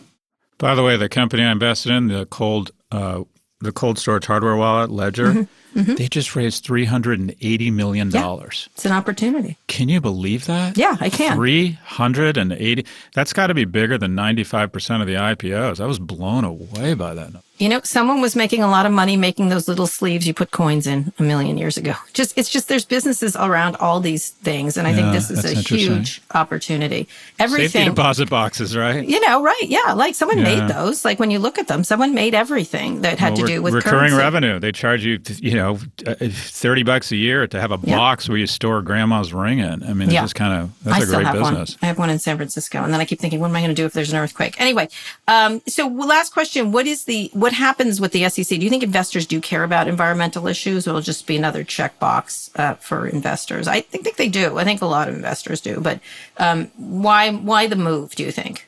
By 0.58 0.76
the 0.76 0.84
way, 0.84 0.98
the 0.98 1.10
company 1.10 1.44
I 1.44 1.52
invested 1.52 1.92
in, 1.92 2.08
the 2.08 2.26
cold 2.26 2.72
uh, 2.92 3.24
the 3.60 3.72
cold 3.72 3.98
storage 4.00 4.26
hardware 4.28 4.56
wallet, 4.56 4.90
Ledger, 4.92 5.34
Mm-hmm. 5.34 5.67
Mm-hmm. 5.78 5.96
they 5.96 6.08
just 6.08 6.36
raised 6.36 6.64
three 6.64 6.86
hundred 6.86 7.20
and 7.20 7.36
eighty 7.42 7.70
million 7.70 8.10
dollars. 8.10 8.68
Yeah, 8.68 8.74
it's 8.74 8.86
an 8.86 8.92
opportunity. 8.94 9.58
Can 9.68 9.90
you 9.90 10.02
believe 10.02 10.46
that? 10.48 10.76
Yeah, 10.78 10.98
I 11.00 11.10
can. 11.10 11.36
Three 11.36 11.74
hundred 11.84 12.36
and 12.38 12.52
eighty. 12.54 12.86
That's 13.14 13.32
got 13.32 13.48
to 13.48 13.54
be 13.54 13.66
bigger 13.66 13.98
than 13.98 14.16
ninety-five 14.16 14.72
percent 14.72 15.02
of 15.02 15.08
the 15.08 15.14
IPOs. 15.16 15.80
I 15.80 15.86
was 15.86 16.00
blown 16.00 16.44
away 16.44 16.94
by 16.96 17.14
that. 17.14 17.32
You 17.60 17.70
know, 17.70 17.82
someone 17.84 18.22
was 18.22 18.36
making 18.36 18.62
a 18.62 18.68
lot 18.70 18.86
of 18.86 18.92
money 18.92 19.18
making 19.18 19.50
those 19.50 19.68
little 19.68 19.88
sleeves 19.88 20.28
you 20.28 20.34
put 20.36 20.52
coins 20.52 20.86
in 20.86 21.12
a 21.18 21.24
million 21.24 21.58
years 21.58 21.76
ago. 21.76 21.94
Just 22.14 22.38
it's 22.38 22.50
just 22.50 22.68
there's 22.68 22.86
businesses 22.86 23.36
around 23.36 23.76
all 23.78 24.00
these 24.00 24.30
things, 24.30 24.78
and 24.78 24.88
I 24.88 24.92
Yeah, 24.92 24.96
think 24.98 25.14
this 25.14 25.32
is 25.32 25.44
a 25.44 25.56
huge 25.60 26.22
opportunity. 26.36 27.04
Safety 27.06 27.44
Everything 27.44 27.90
deposit 27.90 28.30
boxes, 28.30 28.78
right? 28.78 29.04
You 29.08 29.20
know, 29.28 29.42
right? 29.44 29.64
Yeah, 29.64 29.94
like 29.94 30.14
someone 30.16 30.38
Yeah. 30.38 30.44
made 30.44 30.68
those. 30.70 31.04
Like 31.04 31.20
when 31.20 31.32
you 31.32 31.40
look 31.40 31.58
at 31.58 31.68
them, 31.68 31.84
someone 31.84 32.14
made 32.14 32.36
everything 32.36 33.02
that 33.02 33.18
had 33.20 33.34
Well, 33.34 33.48
to 33.48 33.54
do 33.54 33.62
with 33.64 33.74
recurring 33.74 33.98
currency. 34.12 34.18
revenue. 34.18 34.60
They 34.60 34.72
charge 34.72 35.04
you, 35.04 35.20
you 35.40 35.56
know, 35.56 35.67
uh, 35.76 36.16
thirty 36.30 36.84
bucks 36.84 37.12
a 37.12 37.16
year 37.16 37.48
to 37.48 37.60
have 37.60 37.72
a 37.72 37.80
Yeah. 37.84 37.96
box 37.98 38.28
where 38.30 38.38
you 38.38 38.48
store 38.48 38.82
grandma's 38.82 39.34
ring 39.34 39.60
in. 39.60 39.84
I 39.84 39.94
mean, 39.94 40.10
Yeah. 40.10 40.22
it's 40.24 40.32
just 40.32 40.36
kind 40.36 40.54
of 40.62 40.72
that's 40.84 40.96
I 40.96 41.00
a 41.00 41.02
still 41.04 41.16
great 41.16 41.26
have 41.28 41.36
business. 41.36 41.70
one. 41.72 41.78
I 41.82 41.86
have 41.88 41.98
one 41.98 42.10
in 42.10 42.20
San 42.20 42.36
Francisco, 42.38 42.84
and 42.84 42.94
then 42.94 43.00
I 43.02 43.06
keep 43.06 43.20
thinking, 43.20 43.40
what 43.40 43.50
am 43.50 43.56
I 43.56 43.60
going 43.62 43.70
to 43.70 43.76
do 43.76 43.86
if 43.86 43.94
there's 43.94 44.12
an 44.12 44.18
earthquake? 44.20 44.60
Anyway, 44.60 44.90
um, 45.28 45.62
so 45.68 45.88
last 45.88 46.34
question: 46.34 46.72
What 46.72 46.88
is 46.88 47.06
the 47.06 47.30
what 47.34 47.54
happens 47.54 48.00
with 48.02 48.12
the 48.12 48.28
SEC? 48.30 48.58
Do 48.60 48.64
you 48.64 48.70
think 48.70 48.84
investors 48.84 49.26
do 49.26 49.40
care 49.42 49.64
about 49.64 49.88
environmental 49.88 50.48
issues, 50.48 50.88
or 50.88 50.92
will 50.94 51.00
it 51.00 51.04
just 51.04 51.26
be 51.28 51.36
another 51.38 51.64
checkbox 51.64 52.50
uh, 52.60 52.76
for 52.76 53.08
investors? 53.08 53.68
I 53.68 53.82
think, 53.82 54.04
think 54.04 54.18
they 54.18 54.30
do. 54.30 54.58
I 54.58 54.64
think 54.64 54.82
a 54.82 54.86
lot 54.86 55.08
of 55.10 55.16
investors 55.16 55.62
do. 55.62 55.80
But 55.82 56.00
um, 56.38 56.72
why 56.78 57.32
why 57.32 57.68
the 57.68 57.76
move? 57.76 58.16
Do 58.16 58.24
you 58.24 58.32
think? 58.32 58.66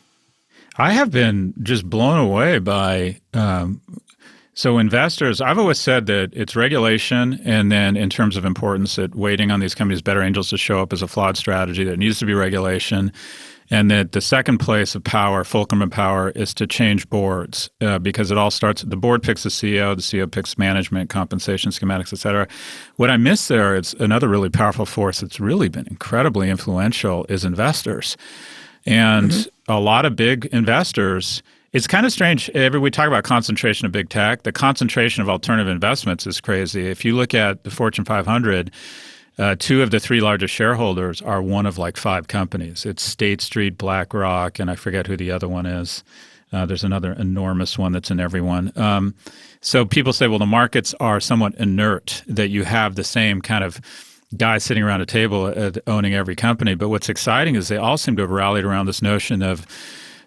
I 0.78 0.94
have 0.94 1.12
been 1.12 1.54
just 1.62 1.90
blown 1.90 2.20
away 2.20 2.60
by. 2.60 3.18
Um, 3.34 3.82
so 4.60 4.78
investors, 4.78 5.40
I've 5.40 5.58
always 5.58 5.80
said 5.80 6.06
that 6.08 6.32
it's 6.34 6.54
regulation, 6.54 7.40
and 7.46 7.72
then 7.72 7.96
in 7.96 8.10
terms 8.10 8.36
of 8.36 8.44
importance, 8.44 8.98
that 8.98 9.16
waiting 9.16 9.52
on 9.52 9.62
these 9.62 9.74
companies, 9.74 10.02
better 10.02 10.22
angels, 10.22 10.50
to 10.50 10.58
show 10.58 10.82
up 10.82 10.92
is 10.92 11.02
a 11.02 11.08
flawed 11.08 11.38
strategy. 11.38 11.86
That 11.86 11.98
needs 11.98 12.20
to 12.20 12.26
be 12.26 12.34
regulation, 12.34 13.14
and 13.70 13.90
that 13.90 14.12
the 14.12 14.20
second 14.20 14.58
place 14.58 14.96
of 14.96 15.04
power, 15.06 15.46
fulcrum 15.46 15.82
of 15.82 15.92
power, 15.92 16.32
is 16.32 16.54
to 16.56 16.68
change 16.68 17.10
boards 17.10 17.70
uh, 17.80 18.00
because 18.00 18.32
it 18.32 18.38
all 18.38 18.52
starts. 18.52 18.82
The 18.82 18.98
board 18.98 19.24
picks 19.24 19.44
the 19.44 19.50
CEO, 19.50 19.96
the 19.96 20.02
CEO 20.02 20.30
picks 20.30 20.58
management, 20.58 21.10
compensation, 21.10 21.72
schematics, 21.72 22.12
et 22.12 22.20
cetera. 22.20 22.46
What 22.98 23.10
I 23.10 23.16
miss 23.16 23.48
there 23.48 23.78
is 23.78 23.94
another 23.94 24.28
really 24.28 24.50
powerful 24.50 24.86
force 24.86 25.22
that's 25.22 25.40
really 25.40 25.70
been 25.70 25.88
incredibly 25.88 26.50
influential 26.50 27.26
is 27.30 27.46
investors. 27.46 28.18
And 28.86 29.48
a 29.70 29.80
lot 29.80 30.04
of 30.04 30.18
big 30.18 30.48
investors, 30.48 31.44
it's 31.72 31.88
kind 31.88 32.06
of 32.06 32.12
strange. 32.12 32.50
Every 32.52 32.80
we 32.80 32.92
talk 32.92 33.08
about 33.08 33.24
concentration 33.24 33.86
of 33.86 33.92
big 33.92 34.10
tech, 34.10 34.44
the 34.44 34.52
concentration 34.52 35.22
of 35.22 35.30
alternative 35.30 35.72
investments 35.72 36.26
is 36.26 36.42
crazy. 36.42 36.88
If 36.88 37.06
you 37.06 37.16
look 37.16 37.34
at 37.34 37.64
the 37.64 37.72
Fortune 37.72 38.06
500, 38.06 38.72
uh, 39.38 39.56
two 39.58 39.82
of 39.82 39.92
the 39.92 40.00
three 40.00 40.20
largest 40.20 40.54
shareholders 40.54 41.22
are 41.22 41.42
one 41.42 41.66
of 41.66 41.78
like 41.78 41.96
five 41.96 42.28
companies. 42.28 42.86
It's 42.86 43.04
State 43.04 43.42
Street, 43.42 43.78
BlackRock, 43.78 44.60
and 44.60 44.70
I 44.70 44.76
forget 44.76 45.08
who 45.08 45.16
the 45.16 45.32
other 45.32 45.48
one 45.48 45.66
is. 45.66 46.04
Uh, 46.52 46.66
there's 46.66 46.84
another 46.84 47.14
enormous 47.14 47.78
one 47.78 47.92
that's 47.92 48.10
in 48.10 48.20
everyone. 48.20 48.74
Um, 48.76 49.16
so 49.62 49.86
people 49.86 50.14
say, 50.14 50.28
well, 50.28 50.40
the 50.40 50.46
markets 50.48 50.96
are 51.00 51.20
somewhat 51.20 51.54
inert, 51.56 52.24
that 52.28 52.50
you 52.50 52.64
have 52.64 52.96
the 52.96 53.04
same 53.04 53.42
kind 53.42 53.64
of 53.64 53.80
guys 54.36 54.64
sitting 54.64 54.84
around 54.84 55.02
a 55.02 55.06
table 55.06 55.54
uh, 55.56 55.72
owning 55.88 56.16
every 56.16 56.36
company. 56.36 56.76
But 56.76 56.90
what's 56.90 57.10
exciting 57.10 57.56
is 57.56 57.68
they 57.68 57.78
all 57.78 57.98
seem 57.98 58.16
to 58.16 58.24
have 58.24 58.32
rallied 58.32 58.66
around 58.66 58.88
this 58.88 59.02
notion 59.02 59.44
of 59.44 59.66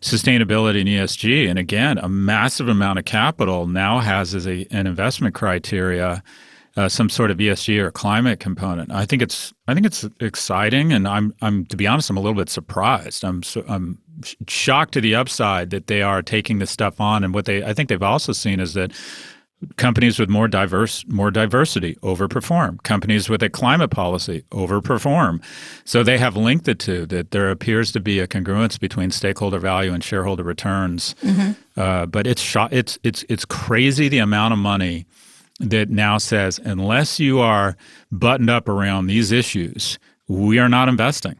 sustainability 0.02 0.80
and 0.80 0.88
ESG. 0.88 1.48
And 1.48 1.58
again, 1.58 1.96
a 1.98 2.08
massive 2.08 2.68
amount 2.68 2.98
of 2.98 3.04
capital 3.04 3.66
now 3.66 4.00
has 4.00 4.34
as 4.34 4.46
a, 4.46 4.66
an 4.70 4.86
investment 4.86 5.34
criteria 5.34 6.22
uh, 6.76 6.88
some 6.88 7.08
sort 7.08 7.30
of 7.30 7.36
ESG 7.36 7.78
or 7.78 7.90
climate 7.90 8.40
component. 8.40 8.90
I 8.90 9.04
think 9.04 9.22
it's 9.22 9.52
I 9.68 9.74
think 9.74 9.86
it's 9.86 10.04
exciting, 10.20 10.92
and 10.92 11.06
I'm 11.06 11.34
I'm 11.42 11.66
to 11.66 11.76
be 11.76 11.86
honest, 11.86 12.08
I'm 12.08 12.16
a 12.16 12.20
little 12.20 12.36
bit 12.36 12.48
surprised. 12.48 13.24
I'm 13.24 13.42
so, 13.42 13.62
I'm 13.68 13.98
shocked 14.48 14.94
to 14.94 15.00
the 15.00 15.14
upside 15.14 15.70
that 15.70 15.86
they 15.86 16.02
are 16.02 16.22
taking 16.22 16.58
this 16.58 16.70
stuff 16.70 17.00
on, 17.00 17.24
and 17.24 17.34
what 17.34 17.44
they 17.44 17.62
I 17.62 17.74
think 17.74 17.88
they've 17.88 18.02
also 18.02 18.32
seen 18.32 18.58
is 18.58 18.74
that 18.74 18.92
companies 19.76 20.18
with 20.18 20.28
more 20.28 20.48
diverse 20.48 21.04
more 21.08 21.30
diversity 21.30 21.96
overperform. 22.02 22.82
Companies 22.82 23.28
with 23.28 23.42
a 23.42 23.50
climate 23.50 23.90
policy 23.90 24.44
overperform. 24.50 25.42
So 25.84 26.02
they 26.02 26.18
have 26.18 26.36
linked 26.36 26.64
the 26.64 26.74
two 26.74 27.06
that 27.06 27.30
there 27.30 27.50
appears 27.50 27.92
to 27.92 28.00
be 28.00 28.18
a 28.18 28.26
congruence 28.26 28.78
between 28.78 29.10
stakeholder 29.10 29.58
value 29.58 29.92
and 29.92 30.02
shareholder 30.02 30.42
returns. 30.42 31.14
Uh, 31.76 32.06
but 32.06 32.26
it's 32.26 32.42
sho- 32.42 32.68
it's 32.70 32.98
it's 33.02 33.24
it's 33.28 33.44
crazy 33.44 34.08
the 34.08 34.18
amount 34.18 34.52
of 34.52 34.58
money 34.58 35.06
that 35.60 35.90
now 35.90 36.18
says 36.18 36.60
unless 36.64 37.20
you 37.20 37.38
are 37.40 37.76
buttoned 38.10 38.50
up 38.50 38.68
around 38.68 39.06
these 39.06 39.32
issues 39.32 39.98
we 40.28 40.58
are 40.58 40.68
not 40.68 40.88
investing. 40.88 41.36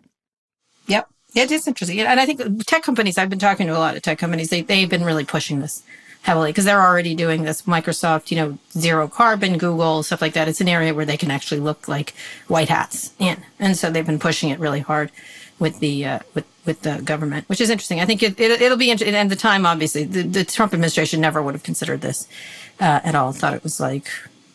Yep. 0.87 1.09
It 1.35 1.51
is 1.51 1.67
interesting. 1.67 2.01
And 2.01 2.21
I 2.21 2.27
think 2.27 2.67
tech 2.67 2.83
companies, 2.83 3.17
I've 3.17 3.31
been 3.31 3.39
talking 3.39 3.67
to 3.67 3.77
a 3.77 3.79
lot 3.79 3.97
of 3.97 4.03
tech 4.03 4.19
companies, 4.19 4.51
they, 4.51 4.61
they've 4.63 4.89
been 4.89 5.05
really 5.05 5.25
pushing 5.25 5.61
this 5.61 5.83
heavily 6.23 6.51
because 6.51 6.65
they're 6.65 6.83
already 6.83 7.15
doing 7.15 7.43
this. 7.43 7.63
Microsoft, 7.63 8.31
you 8.31 8.37
know, 8.37 8.59
zero 8.73 9.09
carbon, 9.09 9.59
Google, 9.59 10.03
stuff 10.03 10.23
like 10.23 10.35
that. 10.35 10.49
It's 10.49 10.61
an 10.61 10.69
area 10.69 10.95
where 10.95 11.05
they 11.05 11.17
can 11.17 11.31
actually 11.31 11.61
look 11.61 11.89
like 11.89 12.15
white 12.49 12.69
hats 12.69 13.13
in. 13.19 13.43
And 13.59 13.77
so 13.77 13.91
they've 13.91 14.07
been 14.07 14.19
pushing 14.19 14.51
it 14.51 14.59
really 14.59 14.81
hard 14.81 15.11
with 15.59 15.81
the, 15.81 16.05
uh, 16.05 16.19
with, 16.35 16.47
with 16.65 16.83
the 16.83 17.03
government, 17.03 17.49
which 17.49 17.61
is 17.61 17.71
interesting. 17.71 18.01
I 18.01 18.07
think 18.07 18.23
it, 18.23 18.39
it, 18.41 18.63
it'll 18.63 18.79
be 18.79 18.91
interesting. 18.91 19.15
And 19.15 19.31
the 19.31 19.37
time, 19.37 19.67
obviously, 19.67 20.05
the, 20.05 20.23
the 20.23 20.45
Trump 20.45 20.73
administration 20.73 21.21
never 21.21 21.43
would 21.43 21.55
have 21.55 21.63
considered 21.63 22.01
this 22.01 22.29
uh, 22.81 23.01
at 23.05 23.15
all. 23.15 23.33
Thought 23.33 23.55
it 23.55 23.63
was 23.65 23.81
like, 23.81 24.07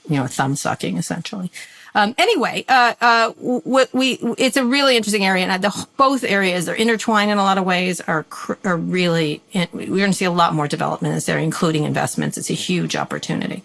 you 0.10 0.15
know, 0.15 0.27
thumb 0.27 0.56
sucking 0.56 0.97
essentially. 0.97 1.51
Um, 1.95 2.13
anyway, 2.17 2.65
uh, 2.67 2.93
uh, 3.02 3.32
what 3.38 3.91
we 3.93 4.19
it's 4.38 4.58
a 4.58 4.65
really 4.65 4.97
interesting 4.97 5.26
area, 5.26 5.45
and 5.45 5.63
the 5.63 5.88
both 5.97 6.23
areas 6.23 6.69
are 6.69 6.76
intertwined 6.76 7.32
in 7.32 7.38
a 7.38 7.43
lot 7.43 7.58
of 7.58 7.65
ways. 7.65 8.02
Are 8.02 8.26
are 8.63 8.78
really 8.78 9.41
we're 9.73 9.86
going 9.88 10.12
to 10.12 10.13
see 10.13 10.26
a 10.26 10.32
lot 10.32 10.54
more 10.54 10.67
development 10.67 11.12
in 11.12 11.15
this 11.15 11.28
area, 11.30 11.43
including 11.43 11.84
investments. 11.86 12.38
It's 12.38 12.50
a 12.50 12.54
huge 12.54 12.95
opportunity. 12.95 13.63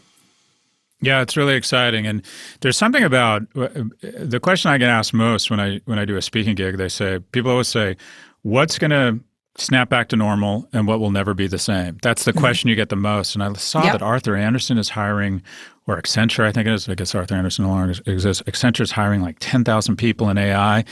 Yeah, 1.00 1.20
it's 1.20 1.36
really 1.36 1.54
exciting, 1.56 2.06
and 2.06 2.22
there's 2.60 2.76
something 2.76 3.02
about 3.02 3.42
the 3.54 4.38
question 4.40 4.70
I 4.70 4.78
get 4.78 4.88
asked 4.88 5.12
most 5.12 5.50
when 5.50 5.58
I 5.60 5.80
when 5.84 5.98
I 5.98 6.04
do 6.04 6.16
a 6.16 6.22
speaking 6.22 6.54
gig. 6.54 6.76
They 6.78 6.88
say 6.88 7.18
people 7.32 7.50
always 7.50 7.68
say, 7.68 7.96
"What's 8.42 8.78
going 8.78 8.92
to 8.92 9.18
snap 9.56 9.88
back 9.90 10.08
to 10.10 10.16
normal, 10.16 10.68
and 10.72 10.86
what 10.86 11.00
will 11.00 11.10
never 11.10 11.34
be 11.34 11.48
the 11.48 11.58
same?" 11.58 11.98
That's 12.02 12.24
the 12.24 12.32
question 12.32 12.70
you 12.70 12.76
get 12.76 12.88
the 12.88 12.96
most. 12.96 13.34
And 13.34 13.42
I 13.42 13.52
saw 13.54 13.82
Yep. 13.82 13.92
that 13.94 14.02
Arthur 14.02 14.36
Andersen 14.36 14.78
is 14.78 14.90
hiring 14.90 15.42
or 15.86 16.00
Accenture, 16.00 16.44
I 16.44 16.52
think 16.52 16.68
it 16.68 16.72
is. 16.72 16.88
I 16.88 16.94
guess 16.94 17.14
Arthur 17.14 17.34
Andersen 17.34 17.64
no 17.64 17.72
longer 17.72 17.94
exists. 18.06 18.42
Accenture 18.42 18.82
is 18.82 18.92
hiring 18.92 19.20
like 19.20 19.36
10,000 19.40 19.96
people 19.96 20.28
in 20.28 20.38
AI. 20.38 20.84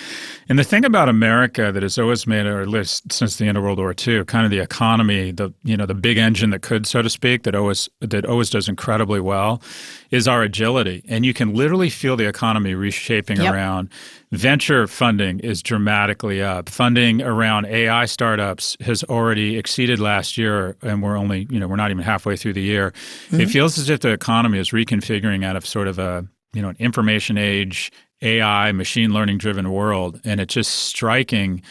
And 0.48 0.58
the 0.58 0.64
thing 0.64 0.84
about 0.84 1.08
America 1.08 1.70
that 1.70 1.82
has 1.82 1.98
always 1.98 2.26
made, 2.26 2.46
or 2.46 2.60
at 2.60 2.68
least 2.68 3.12
since 3.12 3.36
the 3.36 3.46
end 3.46 3.56
of 3.56 3.62
World 3.62 3.78
War 3.78 3.94
II, 3.96 4.24
kind 4.24 4.44
of 4.44 4.50
the 4.50 4.58
economy, 4.58 5.30
the 5.30 5.52
you 5.62 5.76
know 5.76 5.86
the 5.86 5.94
big 5.94 6.18
engine 6.18 6.50
that 6.50 6.62
could, 6.62 6.86
so 6.86 7.02
to 7.02 7.10
speak, 7.10 7.44
that 7.44 7.54
always 7.54 7.88
that 8.00 8.26
always 8.26 8.50
does 8.50 8.68
incredibly 8.68 9.20
well, 9.20 9.62
is 10.10 10.26
our 10.26 10.42
agility. 10.42 11.04
And 11.08 11.24
you 11.24 11.34
can 11.34 11.54
literally 11.54 11.90
feel 11.90 12.16
the 12.16 12.26
economy 12.26 12.74
reshaping 12.74 13.40
yep. 13.40 13.54
around 13.54 13.90
Venture 14.32 14.86
funding 14.86 15.40
is 15.40 15.60
dramatically 15.60 16.40
up. 16.40 16.68
Funding 16.68 17.20
around 17.20 17.66
AI 17.66 18.04
startups 18.04 18.76
has 18.80 19.02
already 19.04 19.58
exceeded 19.58 19.98
last 19.98 20.38
year, 20.38 20.76
and 20.82 21.02
we're 21.02 21.16
only, 21.16 21.48
you 21.50 21.58
know, 21.58 21.66
we're 21.66 21.74
not 21.74 21.90
even 21.90 22.04
halfway 22.04 22.36
through 22.36 22.52
the 22.52 22.62
year. 22.62 22.92
Mm-hmm. 22.92 23.40
It 23.40 23.50
feels 23.50 23.76
as 23.76 23.90
if 23.90 24.00
the 24.00 24.10
economy 24.10 24.60
is 24.60 24.72
reconfiguring 24.84 25.44
out 25.44 25.56
of 25.56 25.66
sort 25.66 25.88
of 25.88 25.98
a, 25.98 26.26
you 26.52 26.62
know, 26.62 26.68
an 26.68 26.76
information 26.78 27.38
age, 27.38 27.92
AI, 28.22 28.72
machine 28.72 29.12
learning 29.12 29.38
driven 29.38 29.70
world. 29.70 30.20
And 30.24 30.40
it's 30.40 30.54
just 30.54 30.70
striking. 30.70 31.62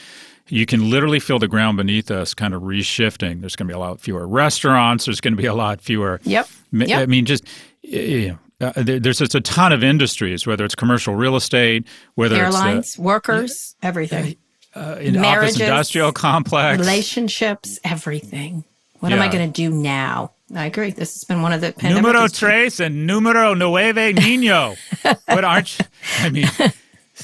You 0.48 0.65
can 0.65 0.89
literally 0.89 1.19
feel 1.19 1.39
the 1.39 1.48
ground 1.48 1.78
beneath 1.78 2.10
us 2.10 2.34
kind 2.34 2.54
of 2.54 2.63
reshifting. 2.63 3.41
There's 3.41 3.56
going 3.56 3.67
to 3.67 3.74
be 3.74 3.76
a 3.76 3.80
lot 3.80 4.00
fewer 4.00 4.28
restaurants. 4.28 5.06
There's 5.06 5.22
going 5.22 5.36
to 5.36 5.41
be 5.41 5.48
a 5.48 5.54
lot 5.54 5.82
fewer. 5.82 6.19
Yep. 6.24 6.48
yep. 6.72 7.00
I 7.00 7.06
mean, 7.06 7.26
just 7.26 7.45
you 7.82 8.30
know, 8.30 8.39
uh, 8.62 8.74
there's 8.76 9.19
just 9.19 9.36
a 9.36 9.41
ton 9.41 9.72
of 9.72 9.84
industries, 9.84 10.45
whether 10.45 10.65
it's 10.65 10.76
commercial 10.76 11.15
real 11.15 11.36
estate, 11.36 11.88
whether 12.15 12.36
airlines, 12.36 12.88
it's 12.88 12.95
the, 12.95 13.02
workers, 13.02 13.76
everything, 13.82 14.36
uh, 14.76 14.98
in 15.00 15.13
Marriages, 15.13 15.56
office 15.56 15.62
industrial 15.62 16.12
complex, 16.12 16.80
relationships, 16.80 17.80
everything. 17.84 18.65
What 19.00 19.10
yeah. 19.10 19.15
am 19.15 19.22
I 19.22 19.32
going 19.32 19.50
to 19.50 19.54
do 19.54 19.69
now? 19.69 20.32
I 20.55 20.65
agree. 20.65 20.91
This 20.91 21.13
has 21.13 21.23
been 21.23 21.41
one 21.41 21.53
of 21.53 21.62
the 21.62 21.73
numero 21.83 22.27
tres 22.27 22.79
and 22.79 23.05
numero 23.05 23.53
nueve 23.53 24.15
niño. 24.15 24.75
but 25.27 25.43
aren't 25.43 25.77
you, 25.77 25.85
I 26.19 26.29
mean 26.29 26.47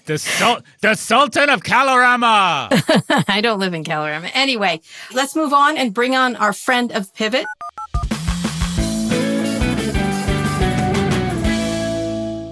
the 0.06 0.18
Sul- 0.18 0.62
the 0.82 0.96
Sultan 0.96 1.50
of 1.50 1.64
Kalorama? 1.64 2.68
I 3.28 3.42
don't 3.42 3.60
live 3.60 3.74
in 3.74 3.84
Kalorama. 3.84 4.30
Anyway, 4.34 4.82
let's 5.14 5.36
move 5.36 5.54
on 5.54 5.78
and 5.78 5.94
bring 5.94 6.16
on 6.16 6.36
our 6.36 6.54
friend 6.54 6.92
of 6.92 7.14
Pivot. 7.16 7.46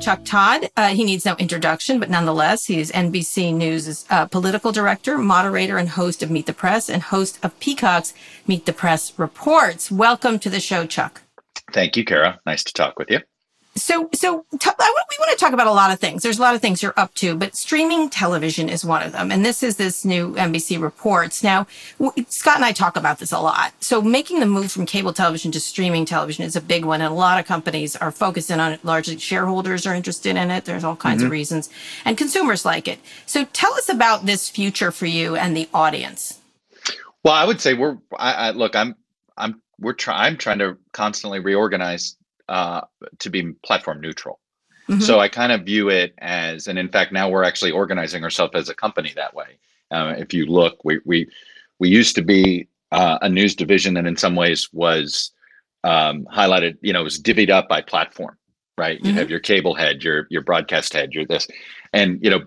Chuck 0.04 0.26
Todd. 0.26 0.70
Uh, 0.76 0.90
he 0.90 1.06
needs 1.06 1.24
no 1.24 1.34
introduction, 1.36 1.98
but 1.98 2.10
nonetheless, 2.10 2.66
he 2.66 2.78
is 2.82 2.92
NBC 2.92 3.54
News' 3.54 4.06
uh, 4.10 4.26
political 4.26 4.74
director, 4.74 5.18
moderator, 5.18 5.78
and 5.78 5.88
host 5.88 6.22
of 6.22 6.30
Meet 6.30 6.46
the 6.46 6.54
Press, 6.54 6.90
and 6.90 7.02
host 7.02 7.40
of 7.42 7.58
Peacock's 7.62 8.14
Meet 8.46 8.66
the 8.66 8.74
Press 8.74 9.18
Reports. 9.18 9.90
Welcome 9.90 10.40
to 10.40 10.50
the 10.50 10.60
show, 10.60 10.86
Chuck. 10.86 11.22
Thank 11.72 11.96
you, 11.96 12.04
Kara. 12.04 12.42
Nice 12.46 12.66
to 12.66 12.74
talk 12.74 13.00
with 13.00 13.10
you. 13.10 13.22
So, 13.76 14.08
so 14.14 14.46
t- 14.60 14.70
I, 14.80 15.04
we 15.10 15.18
want 15.20 15.32
to 15.32 15.44
talk 15.44 15.54
about 15.54 15.66
a 15.66 15.72
lot 15.72 15.92
of 15.92 16.00
things. 16.00 16.22
There's 16.22 16.38
a 16.38 16.42
lot 16.42 16.54
of 16.54 16.62
things 16.62 16.84
you're 16.84 16.94
up 16.96 17.14
to, 17.16 17.36
but 17.36 17.56
streaming 17.56 18.10
television 18.10 18.70
is 18.70 18.86
one 18.86 19.02
of 19.02 19.14
them. 19.14 19.32
And 19.32 19.44
this 19.44 19.64
is 19.64 19.78
this 19.78 20.06
new 20.06 20.36
NBC 20.36 20.80
reports. 20.80 21.44
Now, 21.44 21.66
w- 22.00 22.26
Scott 22.30 22.58
and 22.58 22.66
I 22.66 22.72
talk 22.72 22.96
about 22.96 23.18
this 23.18 23.32
a 23.32 23.40
lot. 23.40 23.74
So 23.80 24.00
making 24.02 24.40
the 24.40 24.46
move 24.46 24.72
from 24.72 24.86
cable 24.86 25.12
television 25.12 25.52
to 25.54 25.60
streaming 25.60 26.06
television 26.06 26.46
is 26.46 26.56
a 26.56 26.62
big 26.62 26.86
one. 26.86 27.02
And 27.02 27.12
a 27.12 27.16
lot 27.16 27.40
of 27.40 27.48
companies 27.48 27.96
are 27.96 28.12
focusing 28.12 28.60
on 28.60 28.74
it. 28.74 28.86
Largely 28.86 29.18
shareholders 29.18 29.88
are 29.88 29.96
interested 29.96 30.36
in 30.36 30.52
it. 30.52 30.66
There's 30.66 30.84
all 30.84 30.96
kinds 30.96 31.20
mm-hmm. 31.20 31.28
of 31.28 31.32
reasons 31.32 31.70
and 32.06 32.16
consumers 32.16 32.66
like 32.66 32.88
it. 32.88 33.00
So 33.26 33.46
tell 33.46 33.74
us 33.74 33.90
about 33.90 34.28
this 34.28 34.50
future 34.50 34.92
for 34.92 35.08
you 35.08 35.36
and 35.36 35.58
the 35.58 35.68
audience. 35.74 36.40
Well, 37.24 37.34
I 37.34 37.46
would 37.46 37.60
say 37.60 37.74
we're, 37.74 37.98
I, 38.18 38.34
I 38.34 38.52
look, 38.52 38.76
I'm, 38.76 38.96
I'm, 39.36 39.62
we're 39.80 39.94
trying, 39.94 40.34
I'm 40.34 40.38
trying 40.38 40.60
to 40.60 40.78
constantly 40.92 41.40
reorganize 41.40 42.18
uh, 42.50 42.82
to 43.20 43.30
be 43.30 43.54
platform 43.66 44.02
neutral. 44.02 44.40
Mm-hmm. 44.90 45.02
So 45.02 45.20
I 45.20 45.30
kind 45.30 45.52
of 45.52 45.64
view 45.64 45.90
it 45.90 46.14
as, 46.18 46.68
and 46.68 46.78
in 46.78 46.90
fact, 46.90 47.14
now 47.14 47.30
we're 47.30 47.44
actually 47.44 47.72
organizing 47.72 48.24
ourselves 48.24 48.54
as 48.56 48.70
a 48.70 48.76
company 48.76 49.14
that 49.16 49.34
way. 49.34 49.60
Uh, 49.92 50.14
if 50.18 50.34
you 50.34 50.46
look, 50.46 50.84
we 50.84 51.00
we 51.06 51.30
we 51.80 51.90
used 51.90 52.16
to 52.16 52.22
be 52.22 52.68
uh, 52.92 53.20
a 53.22 53.30
news 53.30 53.56
division 53.56 53.94
that 53.94 54.06
in 54.06 54.18
some 54.18 54.36
ways 54.36 54.70
was 54.74 55.32
um, 55.84 56.26
highlighted, 56.34 56.78
you 56.82 56.94
know, 56.94 57.04
was 57.04 57.22
divvied 57.22 57.50
up 57.50 57.70
by 57.70 57.82
platform, 57.82 58.38
right? 58.78 59.00
You 59.00 59.10
mm-hmm. 59.10 59.18
have 59.18 59.30
your 59.30 59.40
cable 59.40 59.76
head, 59.76 60.04
your 60.04 60.28
your 60.30 60.42
broadcast 60.42 60.94
head, 60.94 61.14
your 61.14 61.26
this, 61.26 61.48
and 61.94 62.20
you 62.22 62.30
know, 62.30 62.42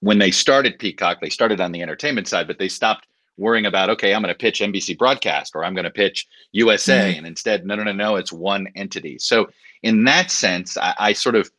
when 0.00 0.18
they 0.18 0.30
started 0.30 0.78
Peacock, 0.78 1.20
they 1.20 1.30
started 1.30 1.60
on 1.60 1.72
the 1.72 1.82
entertainment 1.82 2.28
side, 2.28 2.46
but 2.46 2.58
they 2.58 2.68
stopped 2.68 3.06
worrying 3.40 3.66
about 3.66 3.90
okay 3.90 4.14
i'm 4.14 4.22
going 4.22 4.32
to 4.32 4.38
pitch 4.38 4.60
nbc 4.60 4.96
broadcast 4.96 5.56
or 5.56 5.64
i'm 5.64 5.74
going 5.74 5.84
to 5.84 5.90
pitch 5.90 6.26
usa 6.52 6.92
mm-hmm. 6.92 7.18
and 7.18 7.26
instead 7.26 7.66
no 7.66 7.74
no 7.74 7.82
no 7.82 7.92
no 7.92 8.16
it's 8.16 8.32
one 8.32 8.68
entity. 8.76 9.18
So 9.18 9.48
in 9.82 10.04
that 10.04 10.30
sense 10.30 10.76
i, 10.76 10.94
I 10.98 11.12
sort 11.12 11.34
of 11.34 11.50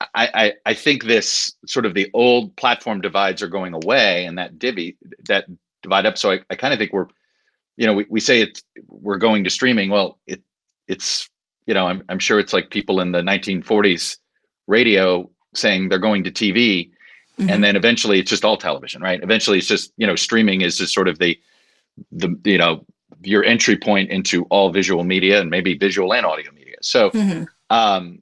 I, 0.00 0.28
I, 0.34 0.52
I 0.64 0.74
think 0.74 1.04
this 1.04 1.54
sort 1.66 1.84
of 1.84 1.94
the 1.94 2.08
old 2.14 2.54
platform 2.56 3.00
divides 3.00 3.42
are 3.42 3.48
going 3.48 3.74
away 3.74 4.26
and 4.26 4.38
that 4.38 4.58
divvy 4.58 4.96
that 5.26 5.46
divide 5.82 6.06
up. 6.06 6.16
So 6.18 6.30
i, 6.30 6.40
I 6.50 6.54
kind 6.54 6.72
of 6.72 6.78
think 6.78 6.92
we're 6.92 7.08
you 7.76 7.86
know 7.86 7.94
we, 7.94 8.06
we 8.08 8.20
say 8.20 8.40
it's 8.40 8.62
we're 8.86 9.18
going 9.18 9.44
to 9.44 9.50
streaming. 9.50 9.90
Well 9.90 10.18
it 10.26 10.42
it's 10.86 11.28
you 11.66 11.74
know 11.74 11.86
I'm, 11.86 12.02
I'm 12.08 12.18
sure 12.18 12.38
it's 12.38 12.52
like 12.52 12.70
people 12.70 13.00
in 13.00 13.12
the 13.12 13.22
1940s 13.22 14.18
radio 14.66 15.28
saying 15.54 15.88
they're 15.88 15.98
going 15.98 16.24
to 16.24 16.30
tv 16.30 16.90
Mm-hmm. 17.38 17.50
And 17.50 17.64
then 17.64 17.76
eventually 17.76 18.18
it's 18.18 18.30
just 18.30 18.44
all 18.44 18.56
television, 18.56 19.00
right? 19.00 19.22
Eventually 19.22 19.58
it's 19.58 19.66
just, 19.66 19.92
you 19.96 20.06
know, 20.06 20.16
streaming 20.16 20.62
is 20.62 20.76
just 20.78 20.92
sort 20.92 21.08
of 21.08 21.18
the 21.18 21.38
the 22.12 22.36
you 22.44 22.58
know, 22.58 22.84
your 23.22 23.44
entry 23.44 23.76
point 23.76 24.10
into 24.10 24.44
all 24.44 24.70
visual 24.70 25.04
media 25.04 25.40
and 25.40 25.50
maybe 25.50 25.76
visual 25.76 26.12
and 26.12 26.26
audio 26.26 26.50
media. 26.52 26.76
So 26.82 27.10
mm-hmm. 27.10 27.44
um 27.70 28.20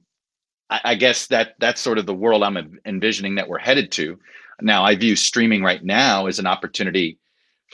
I, 0.69 0.81
I 0.83 0.95
guess 0.95 1.27
that 1.27 1.55
that's 1.59 1.81
sort 1.81 1.97
of 1.97 2.05
the 2.05 2.13
world 2.13 2.43
I'm 2.43 2.79
envisioning 2.85 3.35
that 3.35 3.49
we're 3.49 3.59
headed 3.59 3.91
to. 3.93 4.19
Now 4.61 4.83
I 4.83 4.95
view 4.95 5.15
streaming 5.15 5.63
right 5.63 5.83
now 5.83 6.27
as 6.27 6.39
an 6.39 6.47
opportunity 6.47 7.19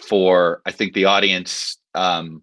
for 0.07 0.61
I 0.65 0.71
think 0.71 0.93
the 0.93 1.05
audience 1.05 1.77
um, 1.95 2.41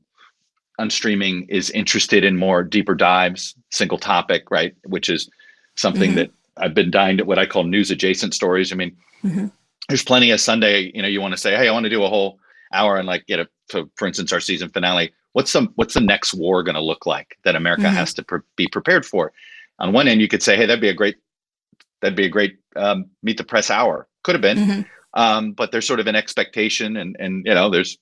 on 0.79 0.91
streaming 0.91 1.47
is 1.49 1.71
interested 1.71 2.25
in 2.25 2.37
more 2.37 2.63
deeper 2.63 2.95
dives, 2.95 3.55
single 3.71 3.99
topic, 3.99 4.51
right? 4.51 4.75
Which 4.85 5.09
is 5.11 5.29
something 5.77 6.11
mm-hmm. 6.11 6.17
that 6.17 6.31
I've 6.61 6.75
been 6.75 6.91
dying 6.91 7.17
to 7.17 7.25
what 7.25 7.39
I 7.39 7.47
call 7.47 7.65
news 7.65 7.91
adjacent 7.91 8.35
stories. 8.35 8.73
I 8.73 8.77
mean, 8.77 8.97
mm-hmm. 9.25 9.47
there's 9.89 10.05
plenty 10.05 10.31
of 10.31 10.41
Sunday, 10.41 10.93
you 10.95 11.03
know, 11.03 11.09
you 11.09 11.21
want 11.21 11.33
to 11.33 11.39
say, 11.39 11.57
Hey, 11.57 11.69
I 11.69 11.73
want 11.73 11.85
to 11.85 11.91
do 11.91 12.05
a 12.05 12.09
whole 12.09 12.39
hour 12.73 12.97
and 12.97 13.07
like 13.07 13.27
get 13.27 13.41
a, 13.41 13.49
to, 13.71 13.91
for 13.97 14.07
instance, 14.07 14.33
our 14.33 14.41
season 14.41 14.69
finale. 14.69 15.13
What's 15.33 15.51
some, 15.51 15.73
what's 15.77 15.95
the 15.95 16.01
next 16.01 16.35
war 16.35 16.63
going 16.63 16.75
to 16.75 16.81
look 16.81 17.07
like 17.07 17.39
that 17.45 17.57
America 17.57 17.83
mm-hmm. 17.83 17.95
has 17.95 18.15
to 18.15 18.23
pre- 18.23 18.41
be 18.57 18.69
prepared 18.69 19.07
for? 19.07 19.33
On 19.79 19.93
one 19.93 20.09
end, 20.09 20.21
you 20.21 20.29
could 20.29 20.43
say, 20.43 20.57
Hey, 20.57 20.67
that'd 20.67 20.81
be 20.81 20.89
a 20.89 20.95
great, 20.95 21.17
that'd 22.01 22.17
be 22.17 22.27
a 22.27 22.31
great 22.31 22.59
um, 22.77 23.07
meet 23.23 23.37
the 23.37 23.45
press 23.45 23.71
hour. 23.71 24.07
Could 24.23 24.35
have 24.35 24.43
been, 24.43 24.59
mm-hmm. 24.59 25.21
um, 25.21 25.53
but 25.53 25.73
there's 25.73 25.87
sort 25.87 26.01
of 26.01 26.07
an 26.07 26.17
expectation 26.17 26.97
and, 26.97 27.17
and, 27.19 27.47
you 27.47 27.55
know, 27.55 27.71
there's, 27.71 27.99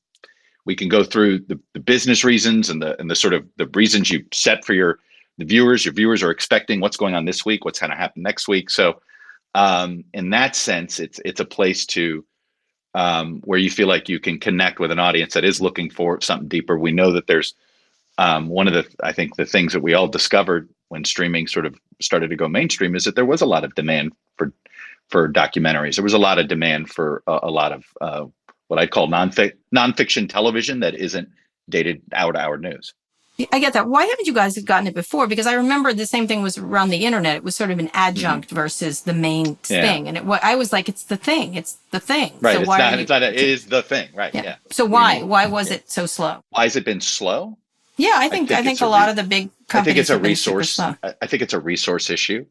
we 0.65 0.75
can 0.75 0.89
go 0.89 1.03
through 1.03 1.39
the, 1.41 1.59
the 1.73 1.81
business 1.81 2.25
reasons 2.25 2.69
and 2.69 2.83
the, 2.83 3.01
and 3.01 3.11
the 3.11 3.17
sort 3.17 3.33
of 3.33 3.47
the 3.57 3.67
reasons 3.69 4.11
you 4.11 4.25
set 4.33 4.65
for 4.65 4.75
your, 4.75 4.99
the 5.39 5.45
viewers. 5.45 5.85
Your 5.85 5.95
viewers 5.95 6.23
are 6.23 6.31
expecting 6.31 6.81
what's 6.81 6.97
going 6.97 7.15
on 7.15 7.25
this 7.25 7.45
week, 7.45 7.65
what's 7.65 7.81
going 7.81 7.91
to 7.91 7.97
happen 7.97 8.23
next 8.23 8.49
week. 8.49 8.71
So, 8.71 9.01
um, 9.55 10.05
in 10.13 10.31
that 10.31 10.55
sense, 10.55 11.01
it's 11.01 11.21
it's 11.25 11.41
a 11.41 11.45
place 11.45 11.87
to 11.87 12.25
um, 12.95 13.41
where 13.45 13.59
you 13.59 13.71
feel 13.71 13.89
like 13.89 14.09
you 14.09 14.21
can 14.21 14.39
connect 14.39 14.81
with 14.81 14.91
an 14.91 14.99
audience 14.99 15.35
that 15.35 15.45
is 15.45 15.61
looking 15.61 15.91
for 15.91 16.21
something 16.21 16.49
deeper. 16.49 16.79
We 16.79 16.93
know 16.93 17.13
that 17.13 17.27
there's 17.27 17.55
um, 18.19 18.49
one 18.49 18.69
of 18.69 18.75
the 18.75 18.87
I 19.03 19.13
think 19.13 19.37
the 19.37 19.47
things 19.47 19.73
that 19.73 19.83
we 19.83 19.95
all 19.95 20.09
discovered 20.09 20.69
when 20.89 21.05
streaming 21.05 21.47
sort 21.47 21.67
of 21.67 21.79
started 22.01 22.31
to 22.31 22.37
go 22.37 22.49
mainstream 22.49 22.95
is 22.95 23.05
that 23.05 23.15
there 23.15 23.25
was 23.25 23.41
a 23.41 23.47
lot 23.47 23.65
of 23.65 23.75
demand 23.75 24.13
for 24.37 24.53
for 25.09 25.33
documentaries. 25.33 25.95
There 25.95 26.05
was 26.05 26.15
a 26.15 26.19
lot 26.19 26.39
of 26.39 26.49
demand 26.49 26.91
for 26.91 27.23
a, 27.27 27.41
a 27.45 27.51
lot 27.51 27.73
of 27.73 27.85
uh, 28.01 28.27
what 28.69 28.79
I'd 28.79 28.91
call 28.91 29.09
non 29.09 29.31
nonfiction 29.31 30.29
television 30.29 30.81
that 30.81 30.95
isn't 30.95 31.29
dated 31.69 32.03
hour 32.13 32.33
to 32.33 32.39
hour 32.39 32.59
news. 32.59 32.95
I 33.53 33.61
get 33.61 33.73
that. 33.75 33.89
Why 33.89 34.05
haven't 34.05 34.27
you 34.27 34.35
guys 34.35 34.59
gotten 34.59 34.89
it 34.89 34.95
before? 34.95 35.29
Because 35.29 35.47
I 35.47 35.55
remember 35.55 35.93
the 35.93 36.07
same 36.07 36.27
thing 36.27 36.43
was 36.43 36.59
around 36.59 36.89
the 36.89 37.05
internet. 37.05 37.37
It 37.37 37.45
was 37.45 37.55
sort 37.55 37.71
of 37.71 37.79
an 37.79 37.89
adjunct 37.95 38.49
mm-hmm. 38.49 38.57
versus 38.57 39.03
the 39.03 39.15
main 39.15 39.57
yeah. 39.69 39.83
thing, 39.83 40.09
and 40.09 40.17
it. 40.17 40.25
I 40.43 40.57
was 40.57 40.73
like, 40.73 40.89
it's 40.89 41.05
the 41.05 41.17
thing. 41.17 41.55
It's 41.55 41.79
the 41.93 42.01
thing. 42.01 42.33
Right. 42.41 42.55
So 42.55 42.61
it's 42.61 42.69
why 42.69 42.79
not. 42.79 42.95
You, 42.95 42.99
it's 43.01 43.11
not. 43.11 43.23
A, 43.23 43.29
it 43.29 43.41
is 43.41 43.67
the 43.67 43.83
thing. 43.83 44.09
Right. 44.13 44.35
Yeah. 44.35 44.43
yeah. 44.43 44.57
So 44.73 44.85
why? 44.87 45.23
Why 45.23 45.47
was 45.47 45.69
yeah. 45.71 45.77
it 45.77 45.91
so 45.91 46.07
slow? 46.07 46.43
Why 46.51 46.65
has 46.65 46.75
it 46.75 46.85
been 46.85 47.01
slow? 47.01 47.57
Yeah, 47.97 48.15
I 48.15 48.29
think 48.29 48.51
I 48.51 48.57
think, 48.57 48.61
I 48.61 48.63
think 48.63 48.81
a, 48.81 48.87
lot 48.87 49.09
of 49.09 49.17
the 49.17 49.25
big 49.25 49.51
companies. 49.67 49.73
I 49.73 49.85
think 49.85 49.99
it's 49.99 50.11
a 50.11 50.19
resource. 50.19 50.79
I 50.79 51.27
think 51.27 51.43
it's 51.43 51.55
a 51.55 51.61
resource 51.61 52.11
issue. 52.11 52.45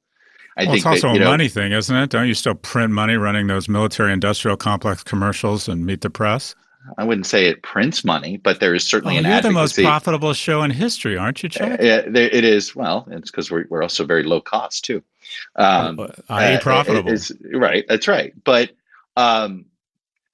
I 0.58 0.64
well, 0.64 0.72
think 0.72 0.78
it's 0.78 0.86
also 0.86 1.08
that, 1.10 1.18
a 1.18 1.20
know, 1.20 1.30
money 1.30 1.48
thing, 1.50 1.72
isn't 1.72 1.96
it? 1.96 2.10
Don't 2.10 2.28
you 2.28 2.34
still 2.34 2.56
print 2.56 2.92
money 2.92 3.16
running 3.16 3.48
those 3.48 3.70
military 3.70 4.12
industrial 4.12 4.58
complex 4.58 5.04
commercials 5.04 5.68
and 5.68 5.86
meet 5.86 6.02
the 6.02 6.10
press? 6.10 6.56
I 6.98 7.04
wouldn't 7.04 7.26
say 7.26 7.48
it 7.48 7.64
prints 7.64 8.04
money, 8.04 8.38
but 8.38 8.60
there 8.60 8.74
is 8.74 8.86
certainly 8.86 9.16
oh, 9.16 9.20
an. 9.20 9.26
You're 9.26 9.34
advocacy. 9.34 9.54
the 9.54 9.60
most 9.60 9.92
profitable 9.92 10.34
show 10.34 10.64
in 10.64 10.72
history, 10.72 11.18
aren't 11.18 11.44
you, 11.44 11.50
Chuck? 11.50 11.72
Uh, 11.72 11.84
yeah, 11.84 12.02
it 12.06 12.44
is. 12.44 12.76
Well, 12.76 13.08
it's 13.12 13.32
because 13.32 13.52
we're 13.52 13.66
we're 13.70 13.84
also 13.84 14.06
very 14.06 14.24
low 14.24 14.42
cost 14.42 14.86
too. 14.86 15.04
Um, 15.56 16.00
uh, 16.00 16.08
I 16.30 16.56
uh, 16.56 16.60
profitable. 16.60 17.12
Is, 17.12 17.32
right. 17.54 17.86
That's 17.88 18.08
right. 18.08 18.34
But 18.44 18.72
um, 19.16 19.66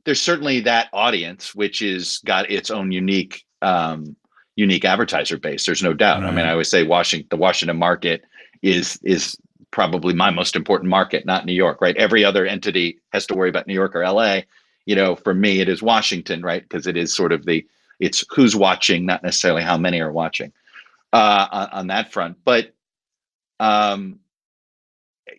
there's 0.06 0.22
certainly 0.22 0.60
that 0.62 0.89
audience 0.93 1.56
which 1.56 1.82
is 1.82 2.20
got 2.20 2.49
its 2.51 2.70
own 2.70 2.91
unique 2.91 3.45
um, 3.62 4.16
unique 4.56 4.86
advertiser 4.86 5.38
base. 5.38 5.66
There's 5.66 5.84
no 5.84 5.93
doubt. 5.93 6.22
Right. 6.22 6.30
I 6.30 6.36
mean, 6.36 6.45
I 6.45 6.51
always 6.51 6.70
say 6.70 6.84
Washington, 6.84 7.28
the 7.30 7.38
Washington 7.38 7.78
market 7.78 8.24
is 8.62 8.99
is 9.04 9.38
probably 9.72 10.14
my 10.14 10.30
most 10.30 10.56
important 10.56 10.89
market, 10.89 11.26
not 11.26 11.45
New 11.45 11.54
York, 11.54 11.82
right? 11.82 11.97
Every 11.97 12.24
other 12.24 12.45
entity 12.45 12.99
has 13.12 13.26
to 13.28 13.36
worry 13.36 13.49
about 13.49 13.66
New 13.66 13.74
York 13.74 13.95
or 13.95 14.08
LA. 14.08 14.41
You 14.86 14.96
know, 14.96 15.16
for 15.16 15.34
me, 15.34 15.62
it 15.62 15.70
is 15.70 15.82
Washington, 15.82 16.42
right? 16.42 16.62
Because 16.62 16.88
it 16.88 16.98
is 16.98 17.14
sort 17.14 17.32
of 17.32 17.46
the 17.46 17.66
it's 18.00 18.26
who's 18.30 18.56
watching, 18.56 19.06
not 19.06 19.24
necessarily 19.24 19.64
how 19.64 19.78
many 19.78 20.02
are 20.02 20.12
watching 20.12 20.52
uh, 21.14 21.48
on, 21.52 21.70
on 21.70 21.88
that 21.88 22.12
front. 22.12 22.38
But 22.44 22.74
um, 23.60 24.20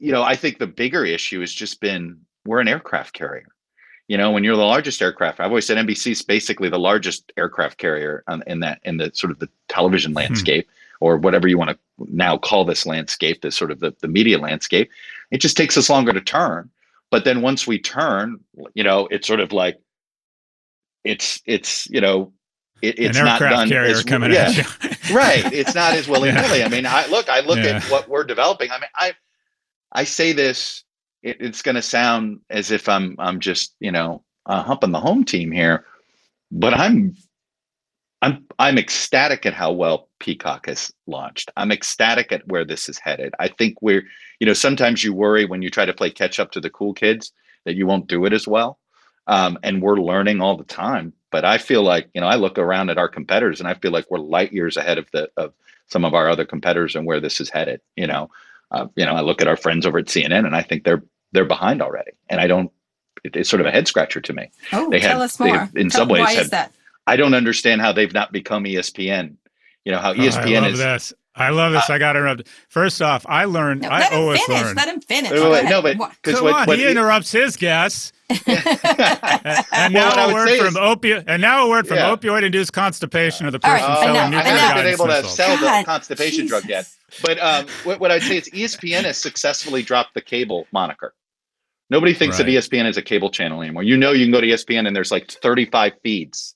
you 0.01 0.13
know, 0.13 0.23
I 0.23 0.37
think 0.37 0.59
the 0.59 0.67
bigger 0.67 1.05
issue 1.05 1.41
has 1.41 1.53
just 1.53 1.81
been 1.81 2.21
we're 2.47 2.61
an 2.61 2.69
aircraft 2.69 3.13
carrier. 3.13 3.49
You 4.09 4.19
know, 4.19 4.33
when 4.33 4.45
you're 4.45 4.57
the 4.57 4.63
largest 4.63 5.01
aircraft, 5.01 5.41
I've 5.41 5.49
always 5.49 5.67
said 5.67 5.79
NBC 5.79 6.13
is 6.13 6.23
basically 6.23 6.69
the 6.69 6.79
largest 6.79 7.33
aircraft 7.39 7.79
carrier 7.79 8.23
on, 8.27 8.43
in 8.47 8.61
that 8.61 8.81
in 8.85 8.99
the 8.99 9.11
sort 9.15 9.31
of 9.31 9.39
the 9.39 9.49
television 9.69 10.13
hmm. 10.13 10.19
landscape 10.19 10.67
hmm. 10.67 11.05
or 11.05 11.17
whatever 11.17 11.49
you 11.49 11.59
want 11.59 11.71
to 11.71 11.79
now 12.09 12.37
call 12.37 12.65
this 12.65 12.87
landscape, 12.87 13.41
this 13.41 13.57
sort 13.57 13.71
of 13.71 13.81
the, 13.81 13.95
the 14.01 14.09
media 14.09 14.39
landscape. 14.39 14.91
It 15.31 15.39
just 15.39 15.57
takes 15.57 15.77
us 15.77 15.89
longer 15.89 16.13
to 16.13 16.21
turn. 16.21 16.71
But 17.15 17.25
then 17.25 17.43
once 17.43 17.65
we 17.65 17.79
turn, 17.79 18.41
you 18.75 18.83
know, 18.83 19.07
it's 19.09 19.29
sort 19.29 19.39
of 19.39 19.53
like 19.53 19.79
it's 21.05 21.41
it's 21.47 21.89
you 21.89 22.01
know 22.01 22.33
it, 22.83 22.99
it's 22.99 23.17
An 23.17 23.25
not 23.25 23.39
done 23.39 23.69
carrier 23.69 23.93
as, 23.93 24.03
coming 24.03 24.33
yeah, 24.33 24.51
at 24.53 24.57
you. 24.57 24.65
right. 25.15 25.53
It's 25.53 25.77
not 25.77 25.93
as 25.93 26.09
willy 26.09 26.33
nilly. 26.33 26.59
Yeah. 26.59 26.65
I 26.67 26.69
mean, 26.71 26.87
I 26.87 27.07
look, 27.07 27.29
I 27.29 27.39
look 27.39 27.59
Yeah. 27.59 27.77
at 27.77 27.85
what 27.85 28.09
we're 28.09 28.25
developing. 28.25 28.73
I 28.73 28.81
mean, 28.81 28.91
I 28.97 29.13
I 29.93 30.03
say 30.03 30.33
this, 30.33 30.83
it, 31.23 31.37
it's 31.39 31.63
going 31.63 31.77
to 31.77 31.83
sound 31.83 32.41
as 32.51 32.73
if 32.73 32.89
I'm 32.89 33.15
I'm 33.21 33.39
just 33.39 33.77
you 33.79 33.93
know 33.93 34.25
uh, 34.47 34.65
humping 34.65 34.91
the 34.91 34.99
home 34.99 35.23
team 35.23 35.53
here, 35.53 35.85
but 36.51 36.75
I'm 36.75 37.15
I'm 38.59 38.79
ecstatic 38.79 39.47
at 39.47 39.55
how 39.55 39.73
well 39.73 40.09
Peacock 40.21 40.67
has 40.67 40.93
launched. 41.07 41.51
I'm 41.57 41.73
ecstatic 41.73 42.33
at 42.33 42.47
where 42.49 42.65
this 42.65 42.89
is 42.89 42.99
headed. 42.99 43.35
I 43.39 43.49
think 43.49 43.81
we're 43.83 44.05
you 44.41 44.47
know 44.47 44.53
sometimes 44.53 45.03
you 45.05 45.13
worry 45.15 45.45
when 45.45 45.63
you 45.63 45.71
try 45.71 45.85
to 45.85 45.93
play 45.93 46.11
catch 46.11 46.39
up 46.41 46.51
to 46.53 46.61
the 46.61 46.71
cool 46.71 46.95
kids 46.95 47.33
that 47.65 47.75
you 47.75 47.87
won't 47.87 48.07
do 48.07 48.25
it 48.27 48.33
as 48.33 48.47
well, 48.47 48.79
um, 49.27 49.59
and 49.63 49.83
we're 49.83 49.97
learning 49.97 50.41
all 50.41 50.57
the 50.57 50.65
time. 50.65 51.13
But 51.31 51.45
I 51.45 51.59
feel 51.59 51.83
like 51.83 52.09
you 52.15 52.21
know 52.21 52.27
I 52.29 52.37
look 52.37 52.59
around 52.59 52.91
at 52.91 52.99
our 52.99 53.09
competitors 53.09 53.61
and 53.61 53.69
I 53.69 53.75
feel 53.75 53.91
like 53.93 54.11
we're 54.11 54.19
light 54.19 54.53
years 54.53 54.77
ahead 54.77 54.99
of 54.99 55.11
the 55.13 55.31
of 55.37 55.53
some 55.89 56.05
of 56.05 56.15
our 56.15 56.29
other 56.29 56.45
competitors 56.45 56.97
and 56.97 57.07
where 57.07 57.21
this 57.21 57.41
is 57.41 57.51
headed. 57.51 57.81
You 57.97 58.07
know, 58.07 58.31
uh, 58.71 58.87
you 58.97 59.05
know, 59.05 59.15
I 59.15 59.21
look 59.21 59.41
at 59.43 59.49
our 59.49 59.57
friends 59.57 59.85
over 59.87 59.99
at 59.99 60.07
CNN, 60.07 60.47
and 60.47 60.55
I 60.57 60.63
think 60.63 60.85
they're 60.85 61.03
they're 61.33 61.45
behind 61.45 61.83
already, 61.83 62.13
and 62.29 62.41
I 62.41 62.47
don't. 62.47 62.71
It, 63.25 63.37
it's 63.37 63.49
sort 63.49 63.61
of 63.61 63.67
a 63.67 63.71
head 63.71 63.89
scratcher 63.89 64.21
to 64.21 64.33
me. 64.33 64.51
Oh, 64.73 64.91
They 64.91 65.01
tell 65.01 65.13
have- 65.13 65.21
us 65.23 65.41
more. 65.41 65.59
have, 65.59 65.75
in 65.77 65.89
Tell- 65.89 66.01
some 66.03 66.09
ways, 66.09 66.21
why 66.21 66.33
have- 66.35 66.45
is 66.45 66.51
that? 66.51 66.73
I 67.07 67.17
don't 67.17 67.35
understand 67.35 67.81
how 67.81 67.93
they've 67.93 68.13
not 68.13 68.33
become 68.33 68.65
ESPN. 68.65 69.37
You 69.85 69.93
know 69.93 69.99
how 69.99 70.13
E 70.13 70.17
Oh, 70.19 70.21
ESPN 70.23 70.57
I 70.57 70.61
love 70.61 70.73
is. 70.73 70.79
this. 70.79 71.13
I 71.37 71.51
love 71.51 71.73
this. 71.73 71.91
I 71.91 71.99
got 71.99 72.13
to 72.13 72.21
interrupt. 72.21 72.49
First 72.69 73.03
off, 73.03 73.27
I 73.29 73.45
learned. 73.47 73.81
No, 73.83 73.89
I 73.89 73.99
let 74.01 74.13
him 74.13 74.21
always 74.21 74.41
finish. 74.45 74.63
learn. 74.63 74.77
Let 74.77 74.89
him 74.89 75.01
finish. 75.01 75.33
Wait, 75.33 75.51
wait, 75.51 75.65
no, 75.65 75.83
but 75.83 75.97
What- 75.97 76.13
Come 76.23 76.45
what, 76.45 76.55
on, 76.55 76.67
what 76.67 76.79
he 76.79 76.89
interrupts 76.89 77.33
his 77.33 77.57
guests. 77.57 78.13
And, 78.31 78.41
and 78.47 78.65
Well, 78.65 79.91
now 79.93 80.09
what 80.11 80.19
I 80.19 80.23
a 80.23 80.27
would 80.29 80.35
word 80.35 80.59
from 80.61 80.75
opioid. 80.75 81.25
And 81.27 81.43
now 81.43 81.67
a 81.67 81.69
word 81.69 81.89
from 81.89 81.99
opioid-induced 81.99 82.73
constipation 82.73 83.47
of 83.47 83.53
the 83.53 83.59
person 83.59 83.85
Oh, 83.89 83.95
selling 84.01 84.15
enough, 84.15 84.31
nuclear 84.31 84.53
I've 84.55 84.61
not 84.61 84.75
been 84.77 84.87
able 84.87 85.05
to 85.07 85.11
missiles. 85.13 85.35
sell 85.37 85.57
the 85.57 85.63
God, 85.63 85.85
constipation 85.87 86.47
drug 86.47 86.65
yet. 86.69 86.89
But 87.23 87.39
um, 87.41 87.67
what, 87.83 87.99
what 88.01 88.11
I'd 88.13 88.23
say 88.23 88.37
is 88.39 88.49
ESPN 88.51 89.03
has 89.03 89.19
successfully 89.19 89.83
dropped 89.83 90.15
the 90.15 90.21
cable 90.21 90.67
moniker. 90.73 91.15
Nobody 91.91 92.15
thinks 92.15 92.39
Right. 92.39 92.49
of 92.57 92.65
ESPN 92.65 92.85
as 92.87 92.97
a 92.97 93.03
cable 93.03 93.31
channel 93.31 93.61
anymore. 93.61 93.83
You 93.83 93.97
know, 93.97 94.13
you 94.13 94.25
can 94.25 94.33
go 94.33 94.41
to 94.41 94.47
ESPN 94.47 94.87
and 94.87 94.95
there's 94.97 95.11
like 95.11 95.31
35 95.31 95.93
feeds 96.03 96.55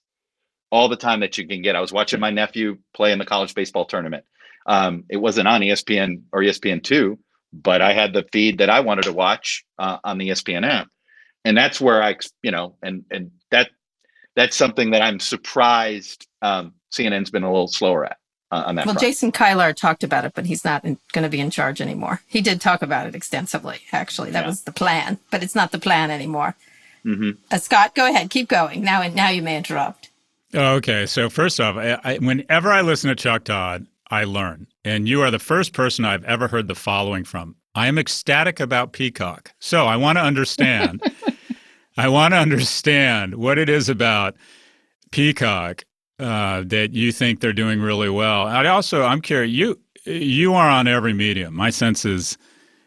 all 0.70 0.88
the 0.88 0.96
time 0.96 1.20
that 1.20 1.38
you 1.38 1.46
can 1.46 1.62
get. 1.62 1.76
I 1.76 1.80
was 1.80 1.92
watching 1.92 2.20
my 2.20 2.30
nephew 2.30 2.78
play 2.94 3.12
in 3.12 3.18
the 3.18 3.24
college 3.24 3.54
baseball 3.54 3.86
tournament. 3.86 4.24
Um, 4.66 5.04
it 5.08 5.16
wasn't 5.16 5.48
on 5.48 5.60
ESPN 5.62 6.22
or 6.32 6.40
ESPN 6.40 6.82
two, 6.82 7.18
but 7.52 7.80
I 7.80 7.92
had 7.92 8.12
the 8.12 8.26
feed 8.32 8.58
that 8.58 8.68
I 8.70 8.80
wanted 8.80 9.04
to 9.04 9.12
watch 9.12 9.64
uh, 9.78 9.98
on 10.04 10.18
the 10.18 10.28
ESPN 10.28 10.66
app, 10.66 10.88
and 11.44 11.56
that's 11.56 11.80
where 11.80 12.02
I, 12.02 12.16
you 12.42 12.50
know, 12.50 12.76
and 12.82 13.04
and 13.10 13.30
that 13.50 13.70
that's 14.36 14.56
something 14.56 14.90
that 14.90 15.02
I'm 15.02 15.20
surprised 15.20 16.26
um, 16.42 16.74
CNN's 16.92 17.30
been 17.30 17.42
a 17.44 17.50
little 17.50 17.66
slower 17.68 18.04
at 18.04 18.18
uh, 18.52 18.64
on 18.66 18.74
that. 18.76 18.84
Well, 18.86 18.94
front. 18.94 19.00
Jason 19.06 19.32
Kilar 19.32 19.74
talked 19.74 20.04
about 20.04 20.24
it, 20.26 20.32
but 20.34 20.44
he's 20.46 20.64
not 20.64 20.82
going 20.82 20.98
to 21.22 21.28
be 21.28 21.40
in 21.40 21.50
charge 21.50 21.80
anymore. 21.80 22.20
He 22.26 22.40
did 22.42 22.60
talk 22.60 22.82
about 22.82 23.06
it 23.06 23.14
extensively, 23.14 23.78
actually. 23.90 24.30
That 24.30 24.42
Yeah. 24.42 24.48
was 24.48 24.62
the 24.64 24.72
plan, 24.72 25.18
but 25.30 25.42
it's 25.42 25.54
not 25.54 25.72
the 25.72 25.78
plan 25.78 26.10
anymore. 26.10 26.54
hmm 27.02 27.30
Uh, 27.50 27.58
Scott, 27.58 27.94
go 27.94 28.06
ahead. 28.08 28.28
Keep 28.30 28.48
going. 28.48 28.82
Now, 28.84 29.02
now 29.08 29.30
you 29.30 29.40
may 29.42 29.56
interrupt. 29.56 30.10
Okay, 30.54 31.06
so 31.06 31.28
first 31.28 31.60
off, 31.60 31.76
I, 31.76 31.98
I, 32.04 32.18
whenever 32.18 32.72
I 32.72 32.80
listen 32.80 33.08
to 33.08 33.14
Chuck 33.16 33.44
Todd, 33.44 33.86
I 34.10 34.24
learn. 34.24 34.66
And 34.84 35.08
you 35.08 35.20
are 35.22 35.30
the 35.30 35.38
first 35.38 35.74
person 35.74 36.04
I've 36.04 36.24
ever 36.24 36.48
heard 36.48 36.68
the 36.68 36.74
following 36.74 37.24
from. 37.24 37.56
I 37.74 37.86
am 37.86 37.98
ecstatic 37.98 38.58
about 38.58 38.92
Peacock. 38.92 39.52
So 39.58 39.86
I 39.86 39.96
want 39.96 40.16
to 40.16 40.22
understand. 40.22 41.02
I 41.98 42.08
want 42.08 42.32
to 42.32 42.38
understand 42.38 43.34
what 43.34 43.58
it 43.58 43.68
is 43.68 43.88
about 43.88 44.36
Peacock 45.10 45.84
uh, 46.18 46.62
that 46.66 46.92
you 46.92 47.12
think 47.12 47.40
they're 47.40 47.52
doing 47.52 47.80
really 47.80 48.08
well. 48.08 48.46
I 48.46 48.66
also, 48.66 49.04
I'm 49.04 49.20
curious. 49.20 49.52
You 49.52 49.78
you 50.04 50.54
are 50.54 50.68
on 50.68 50.88
every 50.88 51.12
medium. 51.12 51.54
My 51.54 51.70
sense 51.70 52.04
is 52.04 52.38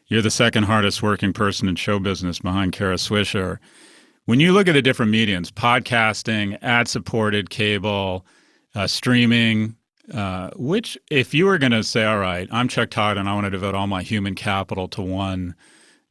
you're 0.07 0.21
the 0.21 0.31
second 0.31 0.63
hardest 0.63 1.03
working 1.03 1.33
person 1.33 1.67
in 1.67 1.75
show 1.75 1.99
business 1.99 2.39
behind 2.39 2.73
Kara 2.73 2.95
Swisher. 2.95 3.59
When 4.25 4.39
you 4.39 4.53
look 4.53 4.67
at 4.67 4.73
the 4.73 4.81
different 4.81 5.11
mediums, 5.11 5.51
podcasting, 5.51 6.57
ad 6.61 6.87
supported 6.87 7.49
cable, 7.49 8.25
uh, 8.75 8.87
streaming, 8.87 9.75
uh, 10.13 10.51
which, 10.55 10.97
if 11.09 11.33
you 11.33 11.45
were 11.45 11.57
going 11.57 11.71
to 11.71 11.83
say, 11.83 12.05
all 12.05 12.19
right, 12.19 12.47
I'm 12.51 12.67
Chuck 12.67 12.91
Todd 12.91 13.17
and 13.17 13.27
I 13.27 13.33
want 13.33 13.45
to 13.45 13.49
devote 13.49 13.75
all 13.75 13.87
my 13.87 14.03
human 14.03 14.35
capital 14.35 14.87
to 14.89 15.01
one 15.01 15.55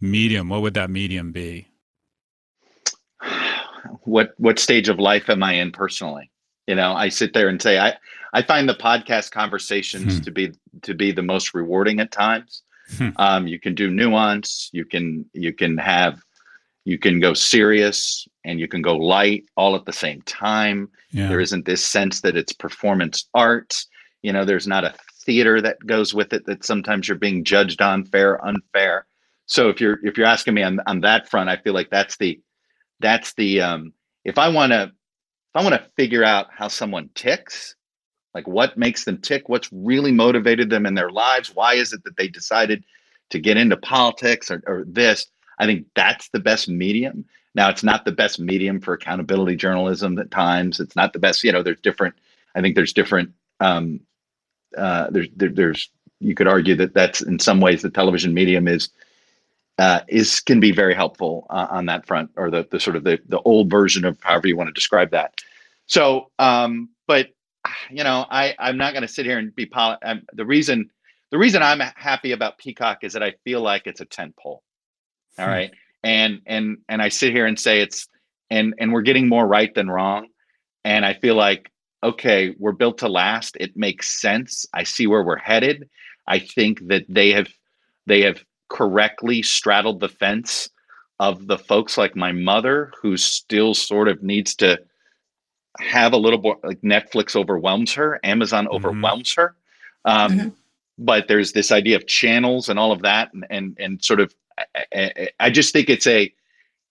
medium, 0.00 0.48
what 0.48 0.62
would 0.62 0.74
that 0.74 0.90
medium 0.90 1.32
be? 1.32 1.68
what 4.04 4.32
what 4.38 4.58
stage 4.58 4.88
of 4.88 4.98
life 4.98 5.28
am 5.28 5.42
I 5.42 5.54
in 5.54 5.72
personally? 5.72 6.30
You 6.66 6.74
know, 6.74 6.92
I 6.92 7.08
sit 7.10 7.32
there 7.34 7.48
and 7.48 7.60
say 7.60 7.78
I 7.78 7.94
I 8.32 8.42
find 8.42 8.68
the 8.68 8.74
podcast 8.74 9.30
conversations 9.30 10.16
Hmm. 10.16 10.22
to 10.22 10.30
be 10.30 10.52
to 10.82 10.94
be 10.94 11.12
the 11.12 11.22
most 11.22 11.52
rewarding 11.54 12.00
at 12.00 12.10
times. 12.10 12.62
Hmm. 12.96 13.08
Um, 13.16 13.46
you 13.46 13.60
can 13.60 13.74
do 13.74 13.90
nuance. 13.90 14.70
You 14.72 14.84
can 14.84 15.26
you 15.32 15.52
can 15.52 15.76
have 15.78 16.20
you 16.84 16.98
can 16.98 17.20
go 17.20 17.34
serious 17.34 18.26
and 18.44 18.58
you 18.58 18.68
can 18.68 18.82
go 18.82 18.96
light 18.96 19.44
all 19.56 19.74
at 19.74 19.84
the 19.84 19.92
same 19.92 20.22
time. 20.22 20.88
Yeah. 21.10 21.28
There 21.28 21.40
isn't 21.40 21.66
this 21.66 21.84
sense 21.84 22.20
that 22.22 22.36
it's 22.36 22.52
performance 22.52 23.28
art. 23.34 23.76
You 24.22 24.32
know, 24.32 24.44
there's 24.44 24.66
not 24.66 24.84
a 24.84 24.94
theater 25.24 25.60
that 25.60 25.84
goes 25.86 26.14
with 26.14 26.32
it 26.32 26.46
that 26.46 26.64
sometimes 26.64 27.06
you're 27.06 27.18
being 27.18 27.44
judged 27.44 27.82
on 27.82 28.04
fair, 28.04 28.44
unfair. 28.44 29.06
So 29.46 29.68
if 29.68 29.80
you're 29.80 29.98
if 30.04 30.16
you're 30.16 30.26
asking 30.26 30.54
me 30.54 30.62
on 30.62 30.80
on 30.86 31.00
that 31.00 31.28
front, 31.28 31.50
I 31.50 31.56
feel 31.56 31.74
like 31.74 31.90
that's 31.90 32.16
the 32.16 32.40
that's 33.00 33.34
the 33.34 33.60
um 33.60 33.92
if 34.24 34.38
I 34.38 34.48
want 34.48 34.72
to 34.72 34.84
if 34.84 35.56
I 35.56 35.62
want 35.62 35.74
to 35.74 35.90
figure 35.96 36.24
out 36.24 36.46
how 36.56 36.68
someone 36.68 37.10
ticks, 37.14 37.74
like 38.34 38.46
what 38.46 38.78
makes 38.78 39.04
them 39.04 39.18
tick, 39.18 39.48
what's 39.48 39.68
really 39.72 40.12
motivated 40.12 40.70
them 40.70 40.86
in 40.86 40.94
their 40.94 41.10
lives, 41.10 41.54
why 41.54 41.74
is 41.74 41.92
it 41.92 42.04
that 42.04 42.16
they 42.16 42.28
decided 42.28 42.84
to 43.30 43.38
get 43.40 43.56
into 43.56 43.76
politics 43.76 44.50
or, 44.50 44.62
or 44.66 44.84
this? 44.86 45.26
I 45.60 45.66
think 45.66 45.86
that's 45.94 46.28
the 46.30 46.40
best 46.40 46.68
medium. 46.68 47.24
Now, 47.54 47.68
it's 47.68 47.84
not 47.84 48.04
the 48.04 48.12
best 48.12 48.40
medium 48.40 48.80
for 48.80 48.94
accountability 48.94 49.56
journalism 49.56 50.18
at 50.18 50.30
times. 50.30 50.80
It's 50.80 50.96
not 50.96 51.12
the 51.12 51.18
best, 51.20 51.44
you 51.44 51.52
know, 51.52 51.62
there's 51.62 51.80
different, 51.80 52.14
I 52.56 52.60
think 52.60 52.74
there's 52.74 52.92
different, 52.92 53.30
um, 53.60 54.00
uh, 54.76 55.10
there's, 55.10 55.28
there, 55.36 55.50
there's, 55.50 55.90
you 56.18 56.34
could 56.34 56.48
argue 56.48 56.74
that 56.76 56.94
that's 56.94 57.20
in 57.20 57.38
some 57.38 57.60
ways 57.60 57.82
the 57.82 57.90
television 57.90 58.34
medium 58.34 58.66
is, 58.66 58.88
uh, 59.78 60.00
is 60.08 60.40
can 60.40 60.60
be 60.60 60.72
very 60.72 60.94
helpful 60.94 61.46
uh, 61.50 61.66
on 61.70 61.86
that 61.86 62.06
front, 62.06 62.30
or 62.36 62.50
the, 62.50 62.66
the 62.70 62.80
sort 62.80 62.96
of 62.96 63.04
the, 63.04 63.18
the 63.28 63.40
old 63.40 63.70
version 63.70 64.04
of 64.04 64.18
however 64.20 64.48
you 64.48 64.56
want 64.56 64.68
to 64.68 64.72
describe 64.72 65.10
that. 65.10 65.34
So, 65.86 66.30
um, 66.38 66.90
but 67.06 67.30
you 67.90 68.04
know, 68.04 68.26
I 68.30 68.54
I'm 68.58 68.76
not 68.76 68.92
going 68.92 69.02
to 69.02 69.08
sit 69.08 69.26
here 69.26 69.38
and 69.38 69.54
be 69.54 69.66
poli- 69.66 69.98
I'm, 70.02 70.26
the 70.32 70.46
reason 70.46 70.90
the 71.30 71.38
reason 71.38 71.62
I'm 71.62 71.80
happy 71.80 72.32
about 72.32 72.58
Peacock 72.58 73.04
is 73.04 73.12
that 73.12 73.22
I 73.22 73.34
feel 73.44 73.60
like 73.60 73.86
it's 73.86 74.00
a 74.00 74.04
tent 74.04 74.36
pole. 74.36 74.62
All 75.38 75.46
Hmm. 75.46 75.52
and 76.04 76.40
and 76.46 76.78
and 76.88 77.02
I 77.02 77.08
sit 77.08 77.32
here 77.32 77.46
and 77.46 77.58
say 77.58 77.80
it's 77.80 78.08
and 78.50 78.74
and 78.78 78.92
we're 78.92 79.02
getting 79.02 79.28
more 79.28 79.46
right 79.46 79.72
than 79.74 79.90
wrong, 79.90 80.28
and 80.84 81.04
I 81.04 81.14
feel 81.14 81.34
like 81.36 81.70
okay, 82.02 82.54
we're 82.58 82.72
built 82.72 82.96
to 82.98 83.08
last. 83.08 83.56
It 83.60 83.76
makes 83.76 84.10
sense. 84.20 84.64
I 84.72 84.84
see 84.84 85.06
where 85.06 85.22
we're 85.22 85.36
headed. 85.36 85.88
I 86.26 86.38
think 86.38 86.86
that 86.88 87.04
they 87.08 87.30
have 87.32 87.48
they 88.06 88.22
have 88.22 88.42
correctly 88.68 89.42
straddled 89.42 90.00
the 90.00 90.08
fence 90.08 90.70
of 91.18 91.46
the 91.48 91.58
folks 91.58 91.98
like 91.98 92.16
my 92.16 92.32
mother 92.32 92.90
who 93.02 93.16
still 93.18 93.74
sort 93.74 94.08
of 94.08 94.22
needs 94.22 94.54
to 94.56 94.80
have 95.78 96.12
a 96.14 96.16
little 96.16 96.40
more 96.40 96.56
like 96.64 96.80
Netflix 96.80 97.36
overwhelms 97.36 97.92
her, 97.94 98.18
Amazon 98.24 98.66
Mhm. 98.66 98.70
overwhelms 98.74 99.34
her. 99.34 99.54
Um, 100.04 100.32
Mhm. 100.32 100.52
But 100.98 101.28
there's 101.28 101.52
this 101.52 101.72
idea 101.72 101.96
of 101.96 102.06
channels 102.06 102.68
and 102.68 102.78
all 102.78 102.92
of 102.92 103.02
that, 103.02 103.32
and 103.34 103.46
and, 103.50 103.76
and 103.78 104.02
sort 104.04 104.20
of, 104.20 104.34
I, 104.94 105.28
I, 105.38 105.50
just 105.50 105.72
think 105.72 105.88
it's 105.88 106.06
a, 106.06 106.32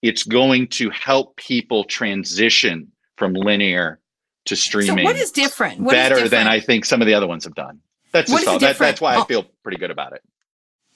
it's 0.01 0.23
going 0.23 0.67
to 0.69 0.89
help 0.89 1.35
people 1.35 1.83
transition 1.83 2.91
from 3.17 3.33
linear 3.33 3.99
to 4.45 4.55
streaming 4.55 4.97
So, 4.99 5.03
what 5.03 5.15
is 5.15 5.31
different? 5.31 5.79
What 5.79 5.93
is 5.93 5.97
better 5.97 6.15
than 6.15 6.23
different? 6.23 6.47
I 6.47 6.59
think 6.59 6.85
some 6.85 7.01
of 7.01 7.07
the 7.07 7.13
other 7.13 7.27
ones 7.27 7.43
have 7.43 7.55
done. 7.55 7.79
That's 8.11 8.31
just 8.31 8.43
is 8.43 8.47
all. 8.47 8.59
That, 8.59 8.77
that's 8.77 9.01
why 9.01 9.17
I 9.17 9.25
feel 9.25 9.43
pretty 9.63 9.77
good 9.77 9.91
about 9.91 10.13
it. 10.13 10.23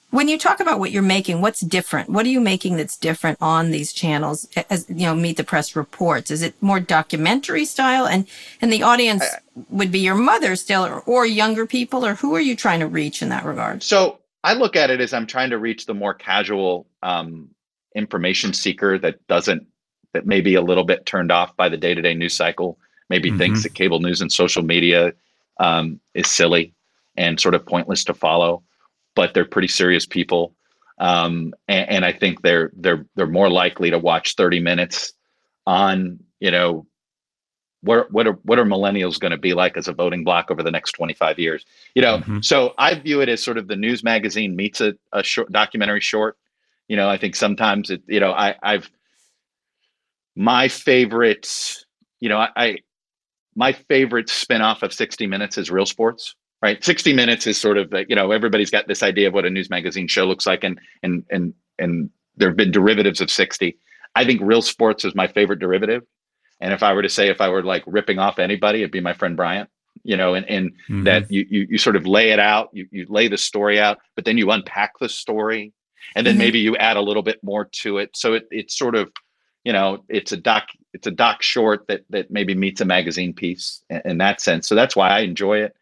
When 0.09 0.27
you 0.27 0.37
talk 0.37 0.59
about 0.59 0.79
what 0.79 0.91
you're 0.91 1.01
making, 1.01 1.41
what's 1.41 1.61
different? 1.61 2.07
What 2.09 2.27
are 2.27 2.29
you 2.29 2.39
making 2.39 2.77
that's 2.77 2.97
different 2.97 3.39
on 3.41 3.71
these 3.71 3.91
channels? 3.93 4.47
As 4.69 4.85
you 4.87 5.07
know, 5.07 5.15
Meet 5.15 5.37
the 5.37 5.43
Press 5.43 5.75
reports. 5.75 6.29
Is 6.29 6.43
it 6.43 6.53
more 6.61 6.79
documentary 6.79 7.65
style, 7.65 8.05
and 8.05 8.27
and 8.61 8.71
the 8.71 8.83
audience 8.83 9.25
would 9.69 9.91
be 9.91 9.99
your 9.99 10.15
mother 10.15 10.55
still, 10.55 10.85
or, 10.85 11.01
or 11.01 11.25
younger 11.25 11.65
people, 11.65 12.05
or 12.05 12.15
who 12.15 12.35
are 12.35 12.41
you 12.41 12.55
trying 12.55 12.79
to 12.79 12.87
reach 12.87 13.21
in 13.21 13.29
that 13.29 13.43
regard? 13.43 13.81
So 13.81 14.19
I 14.43 14.53
look 14.53 14.75
at 14.75 14.89
it 14.89 14.99
as 15.01 15.13
I'm 15.13 15.27
trying 15.27 15.49
to 15.51 15.57
reach 15.57 15.85
the 15.85 15.93
more 15.93 16.13
casual 16.13 16.87
um, 17.01 17.49
information 17.95 18.53
seeker 18.53 18.97
that 18.99 19.25
doesn't 19.27 19.65
that 20.13 20.25
may 20.27 20.41
be 20.41 20.55
a 20.55 20.61
little 20.61 20.83
bit 20.83 21.05
turned 21.05 21.31
off 21.31 21.55
by 21.57 21.69
the 21.69 21.77
day 21.77 21.95
to 21.95 22.01
day 22.01 22.13
news 22.13 22.35
cycle. 22.35 22.77
Maybe 23.09 23.31
Mhm. 23.31 23.37
thinks 23.37 23.63
that 23.63 23.73
cable 23.73 23.99
news 23.99 24.21
and 24.21 24.31
social 24.31 24.63
media 24.63 25.13
um, 25.59 25.99
is 26.13 26.29
silly 26.29 26.73
and 27.17 27.39
sort 27.39 27.55
of 27.55 27.65
pointless 27.65 28.03
to 28.05 28.13
follow, 28.13 28.63
but 29.15 29.33
they're 29.33 29.45
pretty 29.45 29.67
serious 29.67 30.05
people. 30.05 30.55
Um, 30.99 31.53
and, 31.67 31.89
and 31.89 32.05
I 32.05 32.11
think 32.11 32.41
they're 32.41 32.71
they're 32.75 33.05
they're 33.15 33.27
more 33.27 33.49
likely 33.49 33.89
to 33.91 33.99
watch 33.99 34.35
30 34.35 34.59
minutes 34.59 35.13
on 35.65 36.19
you 36.39 36.51
know 36.51 36.85
what 37.83 38.11
what 38.11 38.25
are 38.27 38.39
what 38.43 38.57
are 38.59 38.65
millennials 38.65 39.19
going 39.19 39.31
to 39.31 39.37
be 39.37 39.53
like 39.53 39.77
as 39.77 39.87
a 39.87 39.93
voting 39.93 40.23
block 40.23 40.49
over 40.49 40.63
the 40.63 40.71
next 40.71 40.93
25 40.93 41.37
years? 41.37 41.65
You 41.95 42.01
know 42.01 42.17
Mhm. 42.19 42.43
so 42.43 42.73
i 42.77 42.95
view 42.95 43.21
it 43.21 43.29
as 43.29 43.43
sort 43.43 43.57
of 43.57 43.67
the 43.67 43.75
news 43.75 44.03
magazine 44.03 44.55
meets 44.55 44.81
a, 44.81 44.93
a 45.11 45.23
short 45.23 45.51
documentary 45.51 46.01
short. 46.01 46.37
You 46.87 46.97
know 46.97 47.09
i 47.09 47.17
think 47.17 47.35
sometimes 47.35 47.89
it 47.89 48.01
you 48.07 48.19
know 48.19 48.31
i 48.31 48.55
i've 48.63 48.89
my 50.35 50.67
favorite 50.67 51.77
you 52.19 52.29
know 52.29 52.37
i, 52.37 52.49
I 52.55 52.77
my 53.55 53.71
favorite 53.73 54.29
spin-off 54.29 54.81
of 54.83 54.91
60 54.93 55.27
minutes 55.27 55.57
is 55.57 55.69
real 55.69 55.85
sports 55.85 56.35
right? 56.61 56.81
60 56.81 57.11
minutes 57.13 57.45
is 57.45 57.59
sort 57.59 57.77
of 57.77 57.91
like 57.91 58.07
you 58.09 58.15
know 58.15 58.31
everybody's 58.31 58.71
got 58.71 58.87
this 58.87 59.03
idea 59.03 59.27
of 59.27 59.33
what 59.33 59.45
a 59.45 59.49
news 59.49 59.69
magazine 59.69 60.07
show 60.07 60.25
looks 60.25 60.47
like 60.47 60.63
and 60.63 60.79
and 61.03 61.23
and 61.29 61.53
and 61.79 62.09
there 62.37 62.49
have 62.49 62.57
been 62.57 62.71
derivatives 62.71 63.21
of 63.21 63.29
60 63.29 63.77
i 64.15 64.23
think 64.25 64.41
real 64.41 64.61
sports 64.61 65.03
is 65.05 65.13
my 65.13 65.27
favorite 65.27 65.59
derivative 65.59 66.03
and 66.63 66.73
if 66.73 66.81
i 66.81 66.91
were 66.93 67.01
to 67.03 67.09
say 67.09 67.27
if 67.29 67.41
i 67.41 67.49
were 67.49 67.61
like 67.61 67.83
ripping 67.85 68.17
off 68.17 68.39
anybody 68.39 68.79
it'd 68.79 68.91
be 68.91 69.01
my 69.01 69.13
friend 69.13 69.35
bryant 69.37 69.69
you 70.03 70.17
know 70.17 70.33
and 70.33 70.49
and 70.49 70.71
Mhm. 70.89 71.03
that 71.05 71.29
you, 71.29 71.45
you 71.49 71.67
you 71.71 71.77
sort 71.77 71.95
of 71.95 72.07
lay 72.07 72.31
it 72.31 72.39
out 72.39 72.69
you 72.73 72.87
you 72.91 73.05
lay 73.09 73.27
the 73.27 73.37
story 73.37 73.79
out 73.79 73.99
but 74.15 74.25
then 74.25 74.37
you 74.37 74.49
unpack 74.49 74.97
the 74.99 75.09
story 75.09 75.73
and 76.15 76.25
then 76.25 76.35
Mhm. 76.35 76.39
maybe 76.39 76.59
you 76.59 76.75
add 76.77 76.97
a 76.97 77.01
little 77.01 77.21
bit 77.23 77.39
more 77.43 77.65
to 77.83 77.97
it 77.99 78.09
so 78.15 78.33
it 78.33 78.47
it's 78.49 78.75
sort 78.77 78.95
of 78.95 79.11
you 79.63 79.73
know 79.73 80.03
it's 80.09 80.31
a 80.31 80.37
doc 80.37 80.63
it's 80.93 81.07
a 81.07 81.11
doc 81.11 81.41
short 81.43 81.85
that 81.87 82.01
that 82.09 82.31
maybe 82.31 82.55
meets 82.55 82.81
a 82.81 82.85
magazine 82.85 83.33
piece 83.33 83.83
in, 83.89 84.01
in 84.05 84.17
that 84.17 84.41
sense 84.41 84.67
so 84.67 84.73
that's 84.75 84.95
why 84.95 85.09
i 85.09 85.19
enjoy 85.19 85.57
it 85.59 85.75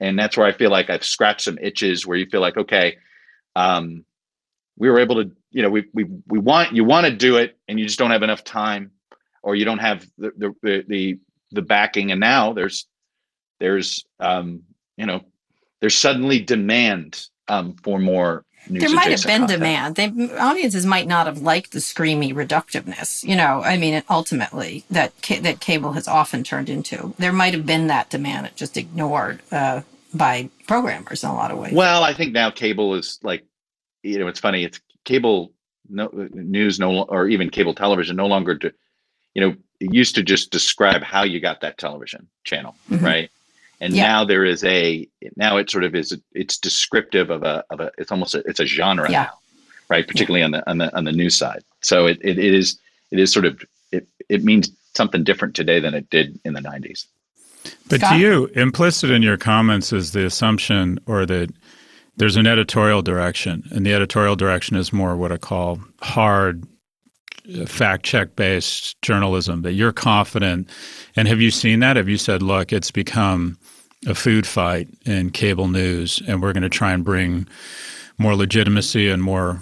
and 0.00 0.18
that's 0.18 0.36
where 0.36 0.46
i 0.46 0.52
feel 0.52 0.70
like 0.70 0.90
i've 0.90 1.04
scratched 1.04 1.42
some 1.42 1.58
itches 1.62 2.06
where 2.06 2.18
you 2.18 2.26
feel 2.26 2.40
like 2.40 2.56
okay 2.56 2.96
um 3.56 4.04
we 4.76 4.90
were 4.90 4.98
able 5.00 5.16
to 5.22 5.30
you 5.50 5.62
know 5.62 5.70
we 5.70 5.84
we, 5.94 6.04
we 6.26 6.38
want 6.38 6.72
you 6.76 6.84
want 6.84 7.06
to 7.06 7.14
do 7.14 7.36
it 7.36 7.56
and 7.68 7.78
you 7.78 7.86
just 7.86 7.98
don't 7.98 8.10
have 8.10 8.22
enough 8.22 8.44
time 8.44 8.90
or 9.42 9.54
you 9.56 9.64
don't 9.64 9.78
have 9.78 10.06
the 10.18 10.32
the 10.36 10.54
the, 10.62 10.84
the, 10.88 11.18
the 11.52 11.62
backing 11.62 12.10
and 12.10 12.20
now 12.20 12.52
there's 12.52 12.86
there's 13.60 14.04
um 14.20 14.62
you 14.96 15.06
know 15.06 15.20
there's 15.80 15.96
suddenly 15.96 16.40
demand 16.40 17.28
um 17.48 17.74
for 17.82 17.98
more 17.98 18.44
news 18.68 18.82
there 18.82 18.94
might 18.94 19.10
have 19.10 19.24
been 19.24 19.46
content. 19.46 19.60
demand. 19.60 19.96
They, 19.96 20.36
audiences 20.36 20.86
might 20.86 21.06
not 21.06 21.26
have 21.26 21.38
liked 21.38 21.72
the 21.72 21.78
screamy 21.78 22.32
reductiveness. 22.32 23.24
You 23.24 23.36
know, 23.36 23.62
I 23.64 23.76
mean, 23.76 24.02
ultimately 24.08 24.84
that 24.90 25.12
ca- 25.22 25.40
that 25.40 25.60
cable 25.60 25.92
has 25.92 26.06
often 26.06 26.44
turned 26.44 26.68
into. 26.68 27.14
There 27.18 27.32
might 27.32 27.54
have 27.54 27.66
been 27.66 27.88
that 27.88 28.10
demand, 28.10 28.46
it 28.46 28.56
just 28.56 28.76
ignored 28.76 29.42
uh, 29.50 29.82
by 30.14 30.50
programmers 30.66 31.24
in 31.24 31.30
a 31.30 31.34
lot 31.34 31.50
of 31.50 31.58
ways. 31.58 31.72
Well, 31.72 32.04
I 32.04 32.14
think 32.14 32.32
now 32.32 32.50
cable 32.50 32.94
is 32.94 33.18
like, 33.22 33.44
you 34.02 34.18
know, 34.18 34.28
it's 34.28 34.40
funny. 34.40 34.64
It's 34.64 34.80
cable 35.04 35.52
no 35.88 36.08
news 36.32 36.78
no 36.78 37.02
or 37.02 37.28
even 37.28 37.50
cable 37.50 37.74
television 37.74 38.16
no 38.16 38.26
longer 38.26 38.54
do, 38.54 38.70
you 39.34 39.40
know, 39.42 39.56
it 39.80 39.92
used 39.94 40.14
to 40.14 40.22
just 40.22 40.50
describe 40.50 41.02
how 41.02 41.22
you 41.24 41.40
got 41.40 41.60
that 41.62 41.78
television 41.78 42.26
channel, 42.44 42.74
Mhm. 42.90 43.02
right? 43.02 43.30
And 43.80 43.94
Yeah. 43.94 44.06
now 44.06 44.24
there 44.24 44.44
is 44.44 44.62
a 44.64 45.08
now 45.36 45.56
it 45.56 45.70
sort 45.70 45.84
of 45.84 45.94
is 45.94 46.16
it's 46.34 46.56
descriptive 46.58 47.30
of 47.30 47.42
a 47.42 47.64
of 47.70 47.80
a 47.80 47.90
it's 47.98 48.12
almost 48.12 48.34
a, 48.34 48.42
it's 48.46 48.60
a 48.60 48.66
genre 48.66 49.10
Yeah. 49.10 49.24
now, 49.24 49.38
right? 49.88 50.06
Particularly 50.06 50.42
on 50.44 50.52
the 50.52 50.68
on 50.70 50.78
the 50.78 50.94
on 50.96 51.04
the 51.04 51.12
news 51.12 51.34
side. 51.36 51.62
So 51.80 52.06
it, 52.06 52.18
it, 52.22 52.38
it 52.38 52.54
is 52.54 52.78
it 53.10 53.18
is 53.18 53.32
sort 53.32 53.44
of 53.44 53.60
it 53.90 54.06
it 54.28 54.44
means 54.44 54.70
something 54.94 55.24
different 55.24 55.54
today 55.56 55.80
than 55.80 55.94
it 55.94 56.08
did 56.10 56.38
in 56.44 56.52
the 56.52 56.60
90s. 56.60 57.06
But 57.88 58.00
Scott? 58.00 58.12
to 58.14 58.18
you, 58.18 58.46
implicit 58.54 59.10
in 59.10 59.22
your 59.22 59.36
comments 59.36 59.92
is 59.92 60.12
the 60.12 60.24
assumption 60.26 60.98
or 61.06 61.24
that 61.26 61.50
there's 62.16 62.36
an 62.36 62.46
editorial 62.46 63.02
direction, 63.02 63.64
and 63.70 63.86
the 63.86 63.94
editorial 63.94 64.36
direction 64.36 64.76
is 64.76 64.92
more 64.92 65.16
what 65.16 65.32
I 65.32 65.38
call 65.38 65.80
hard, 66.02 66.64
fact 67.66 68.04
check 68.04 68.36
based 68.36 69.00
journalism, 69.02 69.62
that 69.62 69.72
you're 69.72 69.92
confident. 69.92 70.68
And 71.16 71.28
have 71.28 71.40
you 71.40 71.50
seen 71.50 71.80
that? 71.80 71.96
Have 71.96 72.08
you 72.08 72.18
said, 72.18 72.42
look, 72.42 72.72
it's 72.72 72.90
become 72.90 73.58
a 74.06 74.14
food 74.14 74.46
fight 74.46 74.88
in 75.04 75.30
cable 75.30 75.68
news, 75.68 76.22
and 76.26 76.42
we're 76.42 76.52
going 76.52 76.62
to 76.62 76.68
try 76.68 76.92
and 76.92 77.04
bring 77.04 77.46
more 78.18 78.34
legitimacy 78.34 79.08
and 79.08 79.22
more 79.22 79.60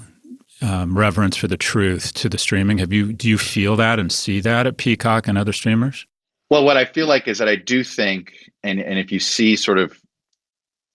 um, 0.62 0.96
reverence 0.96 1.36
for 1.36 1.48
the 1.48 1.56
truth 1.56 2.12
to 2.14 2.28
the 2.28 2.38
streaming? 2.38 2.78
Have 2.78 2.92
you 2.92 3.12
do 3.12 3.28
you 3.28 3.38
feel 3.38 3.76
that 3.76 3.98
and 3.98 4.10
see 4.10 4.40
that 4.40 4.66
at 4.66 4.76
Peacock 4.76 5.28
and 5.28 5.38
other 5.38 5.52
streamers? 5.52 6.06
Well, 6.50 6.64
what 6.64 6.76
I 6.76 6.84
feel 6.84 7.06
like 7.06 7.28
is 7.28 7.38
that 7.38 7.48
I 7.48 7.56
do 7.56 7.84
think, 7.84 8.34
and 8.62 8.80
and 8.80 8.98
if 8.98 9.12
you 9.12 9.20
see 9.20 9.56
sort 9.56 9.78
of, 9.78 9.98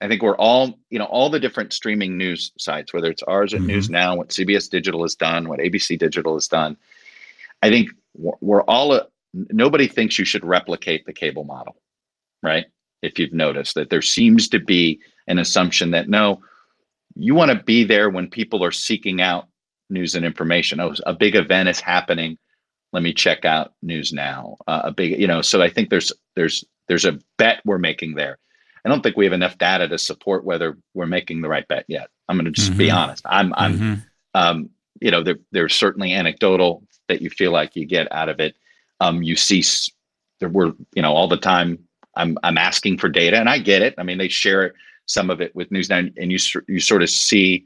I 0.06 0.08
think 0.08 0.22
we're 0.22 0.38
all, 0.38 0.78
you 0.92 1.00
know, 1.00 1.06
all 1.06 1.32
the 1.32 1.40
different 1.40 1.74
streaming 1.74 2.16
news 2.16 2.52
sites, 2.60 2.94
whether 2.94 3.10
it's 3.10 3.24
ours 3.24 3.56
at 3.56 3.62
Mhm. 3.62 3.66
News 3.68 3.90
Now, 3.90 4.16
what 4.16 4.32
CBS 4.32 4.70
Digital 4.70 5.02
has 5.02 5.16
done, 5.16 5.50
what 5.50 5.60
ABC 5.60 5.98
Digital 5.98 6.36
has 6.36 6.48
done, 6.48 6.78
I 7.64 7.70
think 7.72 7.90
we're, 8.14 8.62
all, 8.64 8.92
uh, 8.92 9.06
nobody 9.34 9.88
thinks 9.88 10.20
you 10.20 10.26
should 10.26 10.46
replicate 10.46 11.06
the 11.06 11.14
cable 11.14 11.44
model, 11.44 11.82
right? 12.44 12.66
If 13.02 13.18
you've 13.18 13.34
noticed 13.34 13.74
that 13.76 13.90
there 13.90 14.04
seems 14.04 14.48
to 14.50 14.60
be 14.60 15.00
an 15.28 15.40
assumption 15.40 15.90
that 15.92 16.08
no, 16.08 16.42
you 17.16 17.34
want 17.34 17.50
to 17.50 17.64
be 17.64 17.84
there 17.84 18.10
when 18.12 18.30
people 18.30 18.64
are 18.64 18.72
seeking 18.72 19.22
out 19.22 19.48
news 19.90 20.14
and 20.14 20.24
information. 20.24 20.80
Oh, 20.80 20.94
a 21.08 21.14
big 21.14 21.36
event 21.36 21.68
is 21.70 21.80
happening 21.80 22.38
let 22.94 23.04
me 23.04 23.14
check 23.14 23.44
out 23.44 23.74
news 23.82 24.14
now 24.14 24.56
uh, 24.68 24.84
a 24.86 24.92
big 24.92 25.20
you 25.20 25.28
know 25.28 25.42
so 25.42 25.62
i 25.62 25.70
think 25.70 25.90
there's 25.90 26.14
there's 26.38 26.64
there's 26.88 27.04
a 27.04 27.20
bet 27.38 27.62
we're 27.66 27.78
making 27.78 28.16
there 28.16 28.38
i 28.86 28.90
don't 28.90 29.02
think 29.02 29.18
we 29.18 29.26
have 29.26 29.34
enough 29.34 29.58
data 29.58 29.88
to 29.88 29.98
support 29.98 30.46
whether 30.46 30.78
we're 30.94 31.06
making 31.08 31.42
the 31.42 31.50
right 31.50 31.68
bet 31.68 31.86
yet 31.88 32.10
i'm 32.30 32.38
going 32.38 32.46
to 32.46 32.52
just 32.52 32.78
be 32.78 32.88
Mhm. 32.88 32.96
honest 32.96 33.24
i'm 33.26 33.54
i'm 33.58 33.80
Mhm. 33.80 34.04
um 34.34 34.70
you 35.02 35.12
know 35.12 35.24
there, 35.24 35.40
there's 35.52 35.76
certainly 35.76 36.14
anecdotal 36.14 36.84
that 37.10 37.22
you 37.22 37.30
feel 37.30 37.52
like 37.52 37.76
you 37.76 37.86
get 37.86 38.12
out 38.12 38.30
of 38.30 38.40
it 38.40 38.56
um 39.00 39.22
you 39.24 39.36
see 39.36 39.64
there 40.40 40.50
were 40.50 40.74
you 40.96 41.02
know 41.02 41.14
all 41.14 41.28
the 41.28 41.38
time 41.38 41.80
i'm 42.16 42.38
i'm 42.44 42.58
asking 42.58 42.98
for 42.98 43.10
data 43.10 43.38
and 43.38 43.50
i 43.50 43.58
get 43.60 43.82
it 43.82 43.94
i 43.98 44.04
mean 44.04 44.18
they 44.18 44.30
share 44.30 44.74
some 45.06 45.30
of 45.30 45.42
it 45.42 45.54
with 45.56 45.72
news 45.72 45.90
now 45.90 45.98
and 45.98 46.32
you 46.32 46.40
you 46.68 46.80
sort 46.80 47.04
of 47.04 47.10
see 47.10 47.66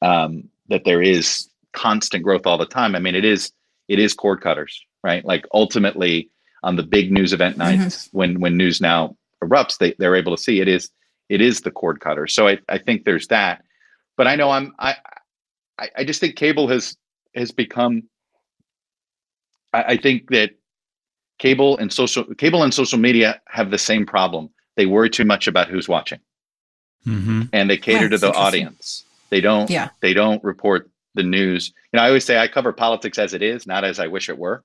um 0.00 0.48
that 0.68 0.84
there 0.84 1.02
is 1.02 1.48
constant 1.72 2.22
growth 2.24 2.46
all 2.46 2.58
the 2.58 2.66
time 2.66 2.94
i 2.94 2.98
mean 2.98 3.14
it 3.14 3.24
is 3.24 3.52
it 3.88 3.98
is 3.98 4.14
cord 4.14 4.40
cutters, 4.40 4.80
right? 5.02 5.24
Like 5.24 5.44
ultimately 5.52 6.30
on 6.62 6.76
the 6.76 6.84
big 6.84 7.10
news 7.10 7.32
event 7.32 7.58
nights 7.58 8.08
when 8.12 8.40
when 8.40 8.56
news 8.56 8.80
now 8.80 9.16
erupts, 9.42 9.78
they, 9.78 9.94
they're 9.98 10.16
able 10.16 10.34
to 10.36 10.42
see 10.42 10.60
it 10.60 10.68
is 10.68 10.90
it 11.28 11.40
is 11.40 11.60
the 11.62 11.70
cord 11.70 12.00
cutter. 12.00 12.26
So 12.26 12.48
I, 12.48 12.58
I 12.68 12.78
think 12.78 13.04
there's 13.04 13.26
that. 13.28 13.62
But 14.16 14.26
I 14.26 14.36
know 14.36 14.50
I'm 14.50 14.72
I 14.78 14.96
I, 15.78 15.88
I 15.98 16.04
just 16.04 16.20
think 16.20 16.36
cable 16.36 16.68
has 16.68 16.96
has 17.34 17.50
become 17.50 18.02
I, 19.72 19.82
I 19.82 19.96
think 19.96 20.30
that 20.30 20.50
cable 21.38 21.76
and 21.78 21.92
social 21.92 22.24
cable 22.36 22.62
and 22.62 22.72
social 22.72 22.98
media 22.98 23.40
have 23.48 23.70
the 23.70 23.78
same 23.78 24.06
problem. 24.06 24.50
They 24.76 24.86
worry 24.86 25.10
too 25.10 25.24
much 25.24 25.46
about 25.46 25.68
who's 25.68 25.88
watching 25.88 26.20
Mhm. 27.06 27.48
and 27.52 27.68
they 27.68 27.76
cater 27.76 28.02
Right, 28.02 28.10
to 28.12 28.18
the 28.18 28.32
audience. 28.32 29.04
They 29.30 29.40
don't 29.40 29.68
Yeah. 29.70 29.88
they 30.00 30.14
don't 30.14 30.42
report 30.44 30.88
the 31.14 31.22
news. 31.22 31.72
You 31.92 31.96
know, 31.98 32.02
I 32.04 32.08
always 32.08 32.24
say 32.24 32.38
I 32.38 32.48
cover 32.48 32.72
politics 32.72 33.18
as 33.18 33.34
it 33.34 33.42
is, 33.42 33.66
not 33.66 33.84
as 33.84 33.98
I 33.98 34.06
wish 34.06 34.28
it 34.28 34.38
were. 34.38 34.64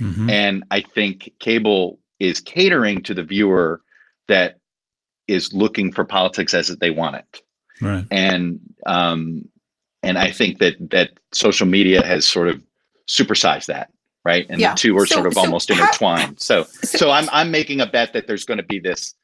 Mhm. 0.00 0.30
And 0.30 0.64
I 0.70 0.80
think 0.80 1.32
cable 1.38 1.98
is 2.20 2.40
catering 2.40 3.02
to 3.02 3.14
the 3.14 3.22
viewer 3.22 3.80
that 4.28 4.58
is 5.28 5.52
looking 5.52 5.92
for 5.92 6.04
politics 6.04 6.54
as 6.54 6.68
they 6.76 6.90
want 6.90 7.16
it. 7.16 7.42
Right. 7.80 8.04
And 8.10 8.60
um, 8.86 9.48
and 10.02 10.18
I 10.18 10.30
think 10.30 10.58
that 10.58 10.74
that 10.90 11.10
social 11.32 11.66
media 11.66 12.04
has 12.04 12.24
sort 12.28 12.48
of 12.48 12.62
supersized 13.08 13.66
that, 13.66 13.90
right? 14.24 14.46
And 14.50 14.60
Yeah. 14.60 14.72
the 14.74 14.78
two 14.78 14.96
are 14.98 15.06
So- 15.06 15.14
sort 15.16 15.26
of 15.26 15.34
so 15.34 15.40
almost 15.40 15.72
how- 15.72 15.80
intertwined. 15.84 16.40
So 16.40 16.64
So- 16.64 16.86
so 16.98 17.10
I'm 17.10 17.28
I'm 17.32 17.50
making 17.50 17.80
a 17.80 17.86
bet 17.86 18.12
that 18.12 18.26
there's 18.26 18.44
going 18.44 18.58
to 18.58 18.64
be 18.64 18.78
this. 18.78 19.14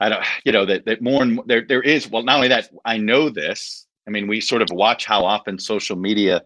I 0.00 0.08
don't, 0.08 0.24
you 0.44 0.50
know, 0.52 0.64
that 0.66 0.84
that 0.86 1.00
more 1.00 1.22
and 1.22 1.34
more, 1.36 1.44
there 1.46 1.64
there 1.66 1.82
is. 1.82 2.08
Well, 2.10 2.22
not 2.24 2.36
only 2.36 2.48
that, 2.48 2.70
I 2.84 2.96
know 2.96 3.28
this. 3.30 3.86
I 4.06 4.10
mean, 4.10 4.26
we 4.26 4.40
sort 4.40 4.62
of 4.62 4.68
watch 4.72 5.04
how 5.04 5.24
often 5.24 5.58
social 5.60 5.94
media 5.96 6.42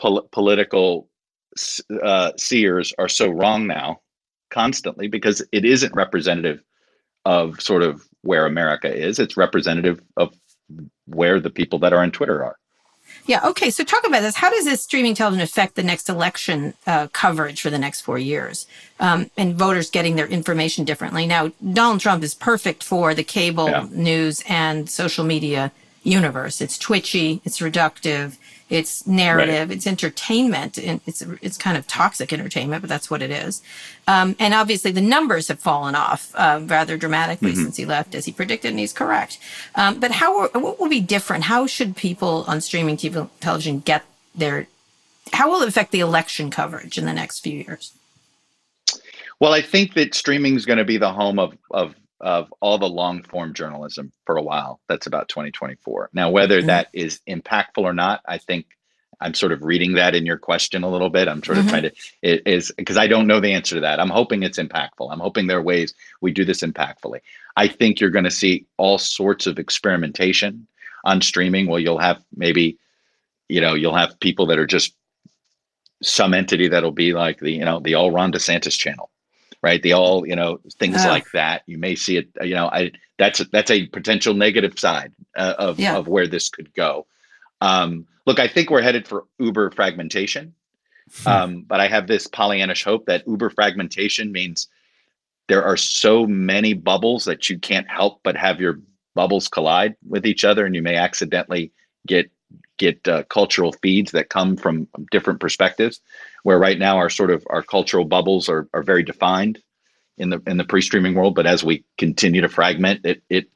pol- 0.00 0.28
political 0.32 1.08
uh, 2.02 2.32
seers 2.36 2.92
are 2.98 3.08
so 3.08 3.28
wrong 3.28 3.66
now, 3.68 4.00
constantly 4.50 5.08
because 5.08 5.42
it 5.52 5.64
isn't 5.64 5.94
representative 5.94 6.62
of 7.24 7.60
sort 7.60 7.82
of 7.82 8.06
where 8.22 8.46
America 8.46 8.92
is. 8.92 9.18
It's 9.18 9.36
representative 9.36 10.00
of 10.16 10.34
where 11.06 11.40
the 11.40 11.50
people 11.50 11.78
that 11.80 11.92
are 11.92 12.02
on 12.02 12.10
Twitter 12.10 12.44
are. 12.44 12.56
Yeah. 13.26 13.46
Okay. 13.46 13.70
So 13.70 13.84
talk 13.84 14.06
about 14.06 14.20
this. 14.20 14.36
How 14.36 14.50
does 14.50 14.64
this 14.64 14.82
streaming 14.82 15.14
television 15.14 15.42
affect 15.42 15.74
the 15.74 15.82
next 15.82 16.08
election 16.08 16.74
uh, 16.86 17.08
coverage 17.08 17.60
for 17.60 17.70
the 17.70 17.78
next 17.78 18.02
four 18.02 18.18
years 18.18 18.66
um, 18.98 19.30
and 19.36 19.56
voters 19.56 19.90
getting 19.90 20.16
their 20.16 20.26
information 20.26 20.84
differently? 20.84 21.26
Now, 21.26 21.52
Donald 21.72 22.00
Trump 22.00 22.22
is 22.22 22.34
perfect 22.34 22.84
for 22.84 23.14
the 23.14 23.24
cable 23.24 23.68
yeah. 23.68 23.86
news 23.90 24.44
and 24.48 24.88
social 24.88 25.24
media 25.24 25.72
universe. 26.02 26.60
It's 26.60 26.78
twitchy, 26.78 27.40
it's 27.44 27.58
reductive, 27.58 28.36
it's 28.70 29.06
narrative, 29.06 29.68
right. 29.68 29.76
it's 29.76 29.86
entertainment, 29.86 30.78
and 30.78 31.00
it's 31.04 31.22
it's 31.42 31.58
kind 31.58 31.76
of 31.76 31.86
toxic 31.88 32.32
entertainment, 32.32 32.82
but 32.82 32.88
that's 32.88 33.10
what 33.10 33.20
it 33.20 33.30
is. 33.30 33.62
Um, 34.06 34.36
and 34.38 34.54
obviously, 34.54 34.92
the 34.92 35.00
numbers 35.00 35.48
have 35.48 35.58
fallen 35.58 35.94
off 35.94 36.32
uh, 36.36 36.60
rather 36.62 36.96
dramatically 36.96 37.52
mm-hmm. 37.52 37.64
since 37.64 37.76
he 37.76 37.84
left, 37.84 38.14
as 38.14 38.26
he 38.26 38.32
predicted, 38.32 38.70
and 38.70 38.78
he's 38.78 38.92
correct. 38.92 39.38
Um, 39.74 39.98
but 39.98 40.12
how 40.12 40.48
what 40.48 40.78
will 40.78 40.88
be 40.88 41.00
different? 41.00 41.44
How 41.44 41.66
should 41.66 41.96
people 41.96 42.44
on 42.46 42.60
streaming 42.60 42.96
TV 42.96 43.28
television 43.40 43.80
get 43.80 44.04
their? 44.34 44.68
How 45.32 45.50
will 45.50 45.62
it 45.62 45.68
affect 45.68 45.90
the 45.90 46.00
election 46.00 46.50
coverage 46.50 46.96
in 46.96 47.06
the 47.06 47.12
next 47.12 47.40
few 47.40 47.58
years? 47.58 47.92
Well, 49.40 49.52
I 49.52 49.62
think 49.62 49.94
that 49.94 50.14
streaming 50.14 50.54
is 50.54 50.66
going 50.66 50.78
to 50.78 50.84
be 50.84 50.96
the 50.96 51.12
home 51.12 51.40
of 51.40 51.56
of 51.72 51.96
of 52.20 52.52
all 52.60 52.78
the 52.78 52.88
long 52.88 53.22
form 53.22 53.54
journalism 53.54 54.12
for 54.26 54.36
a 54.36 54.42
while. 54.42 54.80
That's 54.88 55.06
about 55.06 55.28
2024. 55.28 56.10
Now, 56.12 56.30
whether 56.30 56.58
mm-hmm. 56.58 56.66
that 56.66 56.88
is 56.92 57.20
impactful 57.28 57.78
or 57.78 57.94
not, 57.94 58.20
I 58.26 58.38
think 58.38 58.66
I'm 59.20 59.34
sort 59.34 59.52
of 59.52 59.62
reading 59.62 59.94
that 59.94 60.14
in 60.14 60.24
your 60.24 60.38
question 60.38 60.82
a 60.82 60.90
little 60.90 61.10
bit. 61.10 61.28
I'm 61.28 61.42
sort 61.42 61.58
of 61.58 61.64
mm-hmm. 61.64 61.70
trying 61.70 61.82
to 61.82 61.92
it 62.22 62.42
is 62.46 62.72
because 62.76 62.96
I 62.96 63.06
don't 63.06 63.26
know 63.26 63.40
the 63.40 63.52
answer 63.52 63.74
to 63.76 63.80
that. 63.82 64.00
I'm 64.00 64.10
hoping 64.10 64.42
it's 64.42 64.58
impactful. 64.58 65.10
I'm 65.10 65.20
hoping 65.20 65.46
there 65.46 65.58
are 65.58 65.62
ways 65.62 65.94
we 66.20 66.32
do 66.32 66.44
this 66.44 66.62
impactfully. 66.62 67.20
I 67.56 67.68
think 67.68 68.00
you're 68.00 68.10
going 68.10 68.24
to 68.24 68.30
see 68.30 68.66
all 68.76 68.98
sorts 68.98 69.46
of 69.46 69.58
experimentation 69.58 70.66
on 71.04 71.20
streaming. 71.20 71.66
Well, 71.66 71.80
you'll 71.80 71.98
have 71.98 72.22
maybe, 72.34 72.78
you 73.48 73.60
know, 73.60 73.74
you'll 73.74 73.96
have 73.96 74.18
people 74.20 74.46
that 74.46 74.58
are 74.58 74.66
just 74.66 74.94
some 76.02 76.32
entity 76.32 76.68
that'll 76.68 76.92
be 76.92 77.12
like 77.12 77.40
the, 77.40 77.52
you 77.52 77.64
know, 77.64 77.80
the 77.80 77.94
all 77.94 78.10
Ron 78.10 78.32
DeSantis 78.32 78.78
channel 78.78 79.10
right? 79.62 79.82
They 79.82 79.92
all, 79.92 80.26
you 80.26 80.36
know, 80.36 80.60
things 80.78 81.04
oh. 81.04 81.08
like 81.08 81.30
that. 81.32 81.62
You 81.66 81.78
may 81.78 81.94
see 81.94 82.16
it, 82.16 82.28
you 82.40 82.54
know, 82.54 82.68
I 82.68 82.92
that's 83.18 83.40
a, 83.40 83.44
that's 83.44 83.70
a 83.70 83.86
potential 83.88 84.34
negative 84.34 84.78
side 84.78 85.12
uh, 85.36 85.54
of 85.58 85.78
yeah. 85.78 85.96
of 85.96 86.08
where 86.08 86.26
this 86.26 86.48
could 86.48 86.72
go. 86.74 87.06
Um, 87.60 88.06
look, 88.26 88.38
I 88.38 88.48
think 88.48 88.70
we're 88.70 88.82
headed 88.82 89.06
for 89.06 89.24
uber 89.38 89.70
fragmentation, 89.70 90.54
hmm. 91.22 91.28
um, 91.28 91.64
but 91.66 91.80
I 91.80 91.88
have 91.88 92.06
this 92.06 92.26
Pollyannish 92.26 92.84
hope 92.84 93.06
that 93.06 93.26
uber 93.26 93.50
fragmentation 93.50 94.32
means 94.32 94.68
there 95.48 95.64
are 95.64 95.76
so 95.76 96.26
many 96.26 96.72
bubbles 96.74 97.24
that 97.24 97.50
you 97.50 97.58
can't 97.58 97.88
help 97.88 98.20
but 98.22 98.36
have 98.36 98.60
your 98.60 98.80
bubbles 99.14 99.48
collide 99.48 99.96
with 100.08 100.24
each 100.24 100.44
other, 100.44 100.64
and 100.64 100.74
you 100.74 100.82
may 100.82 100.96
accidentally 100.96 101.72
get 102.06 102.30
get 102.78 103.06
uh, 103.06 103.22
cultural 103.24 103.72
feeds 103.72 104.12
that 104.12 104.30
come 104.30 104.56
from 104.56 104.88
different 105.10 105.38
perspectives 105.38 106.00
where 106.42 106.58
right 106.58 106.78
now 106.78 106.96
our 106.96 107.10
sort 107.10 107.30
of 107.30 107.44
our 107.50 107.62
cultural 107.62 108.04
bubbles 108.04 108.48
are, 108.48 108.68
are 108.72 108.82
very 108.82 109.02
defined 109.02 109.58
in 110.18 110.30
the 110.30 110.42
in 110.46 110.56
the 110.56 110.64
pre-streaming 110.64 111.14
world 111.14 111.34
but 111.34 111.46
as 111.46 111.64
we 111.64 111.84
continue 111.98 112.40
to 112.40 112.48
fragment 112.48 113.00
it 113.04 113.22
it, 113.28 113.46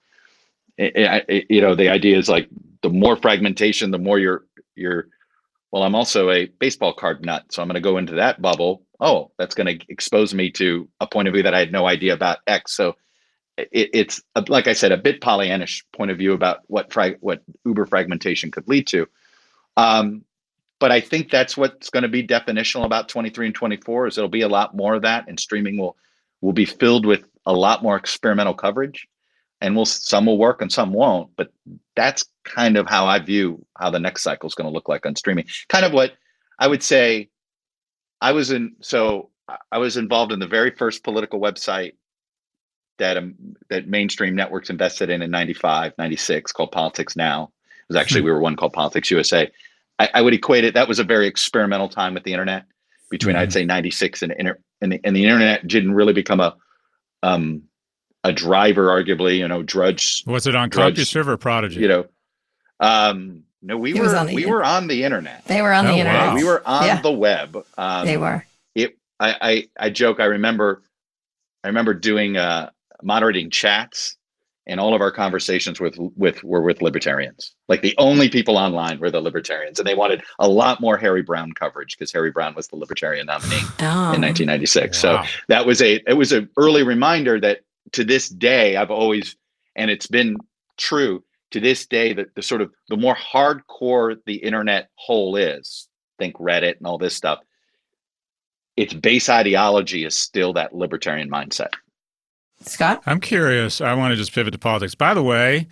it, 0.77 1.25
it 1.29 1.47
you 1.51 1.61
know 1.61 1.75
the 1.75 1.89
idea 1.89 2.17
is 2.17 2.29
like 2.29 2.49
the 2.83 2.91
more 2.91 3.17
fragmentation 3.17 3.91
the 3.91 3.99
more 3.99 4.19
you're 4.19 4.45
you're 4.75 5.09
well 5.71 5.83
i'm 5.83 5.95
also 5.95 6.31
a 6.31 6.47
baseball 6.59 6.93
card 6.93 7.25
nut 7.25 7.45
so 7.51 7.63
i'm 7.63 7.69
going 7.69 7.75
to 7.75 7.81
go 7.81 7.99
into 7.99 8.15
that 8.15 8.41
bubble 8.41 8.83
oh 9.01 9.31
that's 9.39 9.55
going 9.55 9.79
to 9.79 9.87
expose 9.89 10.35
me 10.35 10.51
to 10.51 10.89
a 11.01 11.07
point 11.07 11.29
of 11.29 11.35
view 11.35 11.43
that 11.43 11.55
i 11.55 11.59
had 11.59 11.73
no 11.73 11.87
idea 11.87 12.13
about 12.13 12.39
x 12.47 12.75
so 12.75 12.95
it, 13.57 13.91
it's 13.93 14.23
like 14.49 14.67
I 14.67 14.73
said, 14.73 14.93
a 14.93 14.97
bit 14.97 15.21
Pollyannish 15.21 15.85
point 15.93 16.11
of 16.11 16.19
view 16.19 16.33
about 16.33 16.61
what 16.67 16.93
frag, 16.93 17.19
what 17.21 17.43
Uber 17.65 17.87
fragmentation 17.87 18.51
could 18.51 18.69
lead 18.69 18.87
to. 18.89 19.07
Um, 19.77 20.25
but 20.85 20.93
I 20.93 21.01
think 21.01 21.31
that's 21.31 21.57
what's 21.57 21.89
going 21.89 22.03
to 22.03 22.11
be 22.11 22.23
definitional 22.23 22.85
about 22.85 23.09
23 23.09 23.47
and 23.47 23.55
24 23.55 24.07
is 24.07 24.19
it'll 24.19 24.29
be 24.29 24.43
a 24.43 24.49
lot 24.49 24.77
more 24.77 24.95
of 24.95 25.01
that, 25.01 25.27
and 25.27 25.41
streaming 25.41 25.79
will 25.79 25.97
will 26.43 26.53
be 26.53 26.67
filled 26.67 27.07
with 27.07 27.25
a 27.47 27.55
lot 27.55 27.83
more 27.83 27.97
experimental 27.97 28.53
coverage, 28.53 29.09
and 29.63 29.75
will 29.75 29.87
some 29.87 30.27
will 30.27 30.37
work 30.37 30.61
and 30.61 30.71
some 30.71 30.93
won't. 30.93 31.31
But 31.39 31.51
that's 31.97 32.27
kind 32.45 32.77
of 32.77 32.87
how 32.87 33.07
I 33.07 33.19
view 33.19 33.65
how 33.79 33.89
the 33.89 33.99
next 33.99 34.25
cycle 34.25 34.47
is 34.47 34.55
going 34.55 34.67
to 34.67 34.75
look 34.75 34.87
like 34.87 35.07
on 35.07 35.17
streaming. 35.17 35.47
Kind 35.71 35.87
of 35.87 35.95
what 35.95 36.13
I 36.59 36.69
would 36.69 36.83
say. 36.83 37.31
I 38.21 38.33
was 38.33 38.51
in 38.51 38.77
so 38.81 39.31
I 39.73 39.79
was 39.79 39.97
involved 39.97 40.33
in 40.33 40.39
the 40.39 40.47
very 40.47 40.71
first 40.71 41.03
political 41.03 41.41
website 41.41 41.95
that 42.99 43.17
um, 43.17 43.37
that 43.71 43.89
mainstream 43.89 44.35
networks 44.35 44.69
invested 44.69 45.09
in 45.09 45.23
in 45.23 45.31
95 45.31 45.95
96 45.97 46.53
called 46.53 46.73
politics 46.73 47.17
now 47.17 47.45
it 47.45 47.89
was 47.89 47.97
actually 47.97 48.21
hmm. 48.21 48.27
we 48.27 48.33
were 48.33 48.41
one 48.41 48.55
called 48.55 48.75
politics 48.75 49.11
usa 49.11 49.51
I, 49.99 50.11
I, 50.15 50.23
would 50.23 50.35
equate 50.35 50.65
it 50.65 50.75
that 50.75 50.89
was 50.89 50.99
a 50.99 51.05
very 51.05 51.27
experimental 51.27 51.89
time 51.89 52.15
with 52.15 52.25
the 52.25 52.33
internet 52.33 52.65
between 53.11 53.37
mm-hmm. 53.37 53.43
i'd 53.43 53.53
say 53.53 53.65
96 53.65 54.23
and, 54.23 54.33
and, 54.81 54.93
the, 54.93 55.01
and 55.05 55.15
the 55.15 55.25
internet 55.25 55.67
didn't 55.67 55.95
really 55.95 56.13
become 56.13 56.41
a 56.41 56.57
um 57.23 57.63
a 58.23 58.33
driver 58.33 58.87
arguably 58.89 59.39
you 59.39 59.49
know 59.49 59.63
drudge 59.63 60.25
was 60.27 60.47
it 60.47 60.55
on 60.55 60.69
drudge, 60.69 60.97
CompuServe 60.97 61.29
or 61.29 61.37
prodigy 61.37 61.81
you 61.81 61.89
know 61.89 62.07
um 62.81 63.45
no 63.63 63.77
we 63.77 63.95
it 63.95 64.01
were 64.01 64.25
we 64.27 64.47
were 64.47 64.65
on 64.65 64.89
the 64.89 65.05
internet 65.05 65.45
they 65.47 65.63
were 65.63 65.73
on 65.73 65.87
oh, 65.87 65.93
the 65.93 65.99
internet 65.99 66.29
wow. 66.29 66.35
we 66.35 66.45
were 66.45 66.63
on 66.67 66.87
yeah. 66.87 67.01
the 67.01 67.13
web 67.13 67.65
um, 67.79 68.07
they 68.07 68.17
were 68.17 68.45
it 68.75 68.99
I, 69.21 69.37
I 69.41 69.87
i 69.87 69.91
joke 69.91 70.21
i 70.21 70.25
remember 70.25 70.83
i 71.63 71.69
remember 71.69 71.95
doing 71.95 72.37
uh 72.37 72.71
moderating 73.03 73.51
chats 73.51 74.17
and 74.67 74.81
all 74.81 74.95
of 74.95 75.01
our 75.01 75.11
conversations 75.11 75.81
with 75.81 75.97
with 76.17 76.43
were 76.43 76.63
with 76.63 76.81
libertarians. 76.81 77.55
Like 77.69 77.83
the 77.83 77.95
only 77.99 78.29
people 78.29 78.57
online 78.57 78.99
were 78.99 79.11
the 79.11 79.21
libertarians, 79.21 79.79
and 79.79 79.87
they 79.87 79.95
wanted 79.95 80.23
a 80.39 80.49
lot 80.49 80.81
more 80.81 80.97
Harry 80.97 81.23
Browne 81.23 81.53
coverage 81.53 81.97
because 81.97 82.13
Harry 82.13 82.31
Browne 82.31 82.55
was 82.55 82.69
the 82.69 82.77
libertarian 82.77 83.27
nominee 83.27 83.61
oh. 83.81 84.13
in 84.15 84.23
1996. 84.23 85.03
Wow. 85.03 85.23
So 85.23 85.31
that 85.49 85.67
was 85.67 85.83
a 85.83 86.03
it 86.07 86.15
was 86.15 86.33
an 86.33 86.49
early 86.57 86.83
reminder 86.83 87.41
that 87.41 87.61
to 87.93 88.05
this 88.05 88.29
day 88.29 88.77
I've 88.77 88.91
always 88.91 89.37
and 89.77 89.91
it's 89.91 90.07
been 90.07 90.37
true 90.77 91.23
to 91.51 91.61
this 91.61 91.87
day 91.87 92.13
that 92.13 92.35
the 92.35 92.43
sort 92.43 92.63
of 92.63 92.73
the 92.89 92.97
more 92.97 93.17
hardcore 93.17 94.17
the 94.27 94.37
internet 94.37 94.91
hole 94.97 95.37
is, 95.37 95.89
think 96.19 96.35
Reddit 96.37 96.79
and 96.79 96.87
all 96.87 96.99
this 96.99 97.15
stuff, 97.15 97.41
its 98.77 98.93
base 98.93 99.29
ideology 99.29 100.05
is 100.05 100.17
still 100.17 100.53
that 100.55 100.75
libertarian 100.75 101.31
mindset. 101.31 101.71
Scott? 102.67 103.03
I'm 103.07 103.21
curious. 103.21 103.81
I 103.81 103.95
want 103.95 104.13
to 104.13 104.17
just 104.17 104.33
pivot 104.33 104.53
to 104.53 104.59
politics. 104.59 104.95
By 104.95 105.15
the 105.15 105.23
way, 105.23 105.67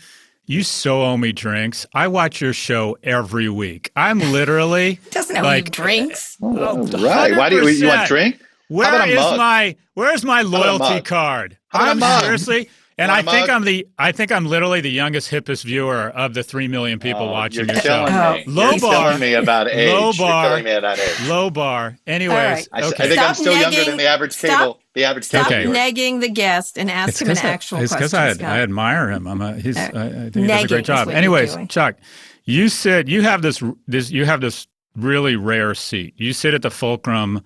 you 0.47 0.63
so 0.63 1.03
owe 1.03 1.17
me 1.17 1.33
drinks. 1.33 1.87
I 1.95 2.09
watch 2.09 2.41
your 2.41 2.53
show 2.53 2.97
every 3.03 3.49
week. 3.49 3.91
I'm 3.97 4.19
literally 4.19 4.99
doesn't 5.11 5.37
owe 5.37 5.43
like 5.43 5.71
drinks. 5.71 6.37
Uh, 6.43 6.47
oh, 6.59 6.87
right? 6.99 7.37
Why 7.37 7.49
do 7.49 7.57
you, 7.57 7.69
you 7.69 7.87
want 7.87 8.09
drink? 8.09 8.41
Where 8.69 9.07
is 9.07 9.17
my 9.17 9.77
Where's 9.95 10.25
my 10.25 10.43
loyalty 10.43 11.01
card? 11.03 11.59
I'm 11.73 12.01
seriously. 12.01 12.71
And 13.03 13.11
I 13.11 13.23
think 13.23 13.49
I'm 13.49 13.65
the 13.65 13.87
I 13.99 14.13
think 14.13 14.33
I'm 14.33 14.47
literally 14.47 14.81
the 14.81 14.91
youngest, 14.91 15.31
hippest 15.31 15.65
viewer 15.65 16.09
of 16.09 16.35
the 16.35 16.43
three 16.43 16.69
million 16.69 16.99
people 16.99 17.23
oh, 17.23 17.33
watching 17.33 17.69
your 17.69 17.77
show. 17.77 18.05
Me. 18.07 18.45
Low 18.47 18.71
you're 18.71 18.81
bar. 18.81 19.19
me 19.19 19.35
about 19.35 19.69
age. 19.69 19.93
Low 19.93 20.13
bar. 20.13 20.59
Age. 20.59 21.29
Low 21.29 21.51
bar. 21.51 21.99
Anyways, 22.07 22.37
right. 22.37 22.69
I, 22.73 22.83
okay. 22.89 23.05
I, 23.05 23.09
think 23.09 23.13
stop 23.15 23.29
I'm 23.29 23.35
still 23.35 23.55
negging, 23.55 23.61
younger 23.61 23.85
than 23.85 23.97
the 23.97 24.07
average 24.07 24.33
stop, 24.33 24.59
cable. 24.59 24.81
The 24.95 25.05
average 25.05 25.25
stop 25.25 25.49
cable. 25.49 25.73
negging 25.73 26.21
the 26.21 26.29
guest 26.29 26.79
and 26.79 26.91
ask 26.91 27.11
it's 27.11 27.23
him 27.23 27.31
an 27.31 27.39
actual 27.39 27.79
I, 27.79 27.83
it's 27.83 27.93
question. 27.93 28.05
It's 28.05 28.39
because 28.39 28.43
I, 28.43 28.57
I, 28.57 28.61
admire 28.61 29.11
him. 29.11 29.27
I'm 29.27 29.41
a, 29.41 29.55
he's, 29.57 29.77
uh, 29.77 29.91
I, 29.95 30.05
I 30.05 30.11
think 30.31 30.35
he 30.37 30.47
does 30.47 30.65
a 30.65 30.69
great 30.69 30.85
job. 30.85 31.09
Anyways, 31.09 31.57
Chuck, 31.69 31.97
you 32.45 32.69
said 32.69 33.09
you 33.09 33.23
have 33.23 33.43
this 33.43 33.63
this 33.87 34.11
you 34.11 34.25
have 34.25 34.41
this 34.41 34.67
really 34.97 35.37
rare 35.37 35.75
seat. 35.75 36.15
You 36.17 36.33
sit 36.33 36.55
at 36.55 36.63
the 36.63 36.71
fulcrum 36.71 37.43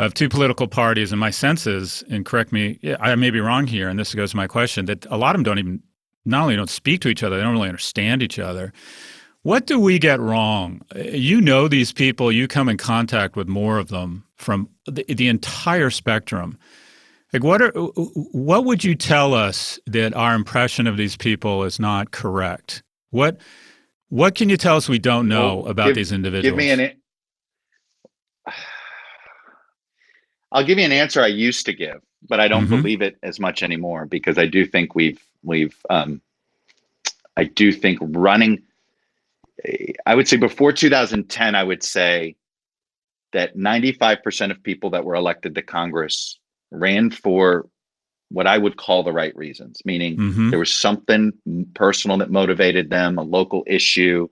of 0.00 0.14
two 0.14 0.28
political 0.28 0.66
parties, 0.66 1.12
and 1.12 1.20
my 1.20 1.30
sense 1.30 1.66
is, 1.66 2.02
and 2.08 2.24
correct 2.24 2.52
me, 2.52 2.78
I 3.00 3.14
may 3.16 3.30
be 3.30 3.40
wrong 3.40 3.66
here, 3.66 3.88
and 3.88 3.98
this 3.98 4.14
goes 4.14 4.30
to 4.30 4.36
my 4.36 4.46
question, 4.46 4.86
that 4.86 5.04
a 5.06 5.18
lot 5.18 5.34
of 5.34 5.38
them 5.38 5.42
don't 5.44 5.58
even, 5.58 5.82
not 6.24 6.42
only 6.42 6.56
don't 6.56 6.70
speak 6.70 7.02
to 7.02 7.08
each 7.08 7.22
other, 7.22 7.36
they 7.36 7.42
don't 7.42 7.52
really 7.52 7.68
understand 7.68 8.22
each 8.22 8.38
other. 8.38 8.72
What 9.42 9.66
do 9.66 9.78
we 9.78 9.98
get 9.98 10.18
wrong? 10.18 10.80
You 10.96 11.40
know 11.42 11.68
these 11.68 11.92
people, 11.92 12.32
you 12.32 12.48
come 12.48 12.68
in 12.70 12.78
contact 12.78 13.36
with 13.36 13.46
more 13.46 13.78
of 13.78 13.88
them 13.88 14.24
from 14.36 14.70
the, 14.86 15.04
the 15.06 15.28
entire 15.28 15.90
spectrum. 15.90 16.58
Like 17.32 17.44
what 17.44 17.62
are 17.62 17.70
what 17.70 18.64
would 18.64 18.82
you 18.82 18.96
tell 18.96 19.34
us 19.34 19.78
that 19.86 20.14
our 20.14 20.34
impression 20.34 20.86
of 20.88 20.96
these 20.96 21.16
people 21.16 21.62
is 21.62 21.78
not 21.78 22.10
correct? 22.10 22.82
What 23.10 23.38
what 24.08 24.34
can 24.34 24.48
you 24.48 24.56
tell 24.56 24.76
us 24.76 24.88
we 24.88 24.98
don't 24.98 25.28
know 25.28 25.58
well, 25.58 25.66
about 25.68 25.86
give, 25.86 25.94
these 25.94 26.10
individuals? 26.10 26.50
Give 26.50 26.56
me 26.56 26.70
an 26.70 26.99
I'll 30.52 30.64
give 30.64 30.78
you 30.78 30.84
an 30.84 30.92
answer 30.92 31.20
I 31.20 31.28
used 31.28 31.66
to 31.66 31.72
give, 31.72 32.00
but 32.28 32.40
I 32.40 32.48
don't 32.48 32.64
mm-hmm. 32.64 32.76
believe 32.76 33.02
it 33.02 33.16
as 33.22 33.38
much 33.38 33.62
anymore 33.62 34.06
because 34.06 34.38
I 34.38 34.46
do 34.46 34.66
think 34.66 34.94
we've 34.94 35.22
we've 35.42 35.76
um, 35.88 36.20
I 37.36 37.44
do 37.44 37.72
think 37.72 37.98
running. 38.02 38.62
I 40.06 40.14
would 40.14 40.26
say 40.26 40.36
before 40.36 40.72
2010, 40.72 41.54
I 41.54 41.62
would 41.62 41.82
say 41.82 42.36
that 43.32 43.56
95% 43.56 44.50
of 44.50 44.62
people 44.62 44.90
that 44.90 45.04
were 45.04 45.14
elected 45.14 45.54
to 45.54 45.62
Congress 45.62 46.38
ran 46.70 47.10
for 47.10 47.68
what 48.30 48.46
I 48.46 48.58
would 48.58 48.76
call 48.76 49.02
the 49.02 49.12
right 49.12 49.36
reasons, 49.36 49.82
meaning 49.84 50.16
Mhm. 50.16 50.50
there 50.50 50.58
was 50.58 50.72
something 50.72 51.32
personal 51.74 52.16
that 52.18 52.30
motivated 52.30 52.90
them, 52.90 53.18
a 53.18 53.22
local 53.22 53.64
issue, 53.66 54.28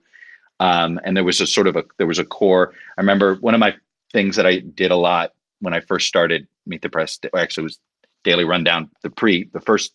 um, 0.59 0.99
and 1.03 1.15
there 1.15 1.23
was 1.23 1.41
a 1.41 1.47
sort 1.47 1.67
of 1.67 1.75
a 1.75 1.85
there 1.97 2.07
was 2.07 2.19
a 2.19 2.25
core. 2.25 2.73
I 2.97 3.01
remember 3.01 3.35
one 3.35 3.53
of 3.53 3.59
my 3.59 3.75
things 4.11 4.35
that 4.35 4.45
I 4.45 4.59
did 4.59 4.91
a 4.91 4.95
lot 4.95 5.33
when 5.61 5.73
I 5.73 5.79
first 5.79 6.07
started 6.07 6.47
Meet 6.65 6.81
the 6.81 6.89
Press. 6.89 7.19
Actually, 7.35 7.63
it 7.63 7.65
was 7.65 7.79
Daily 8.23 8.45
Rundown, 8.45 8.89
the 9.03 9.09
pre 9.09 9.45
the 9.53 9.61
first 9.61 9.93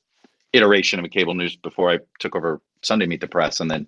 iteration 0.52 0.98
of 0.98 1.04
a 1.04 1.08
cable 1.08 1.34
news 1.34 1.56
before 1.56 1.90
I 1.90 1.98
took 2.20 2.36
over 2.36 2.60
Sunday 2.82 3.06
Meet 3.06 3.20
the 3.20 3.28
Press, 3.28 3.60
and 3.60 3.70
then 3.70 3.86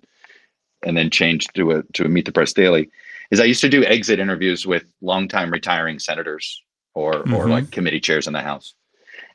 and 0.83 0.95
then 0.95 1.09
changed 1.09 1.49
to 1.55 1.71
a 1.71 1.83
to 1.93 2.05
a 2.05 2.09
Meet 2.09 2.25
the 2.25 2.31
Press 2.31 2.53
Daily. 2.53 2.89
Is 3.31 3.39
I 3.39 3.45
used 3.45 3.61
to 3.61 3.69
do 3.69 3.83
exit 3.83 4.19
interviews 4.19 4.65
with 4.65 4.85
longtime 5.01 5.51
retiring 5.51 5.99
senators 5.99 6.61
or 6.93 7.19
or 7.19 7.45
Mhm. 7.45 7.49
like 7.49 7.71
committee 7.71 7.99
chairs 7.99 8.27
in 8.27 8.33
the 8.33 8.41
House. 8.41 8.73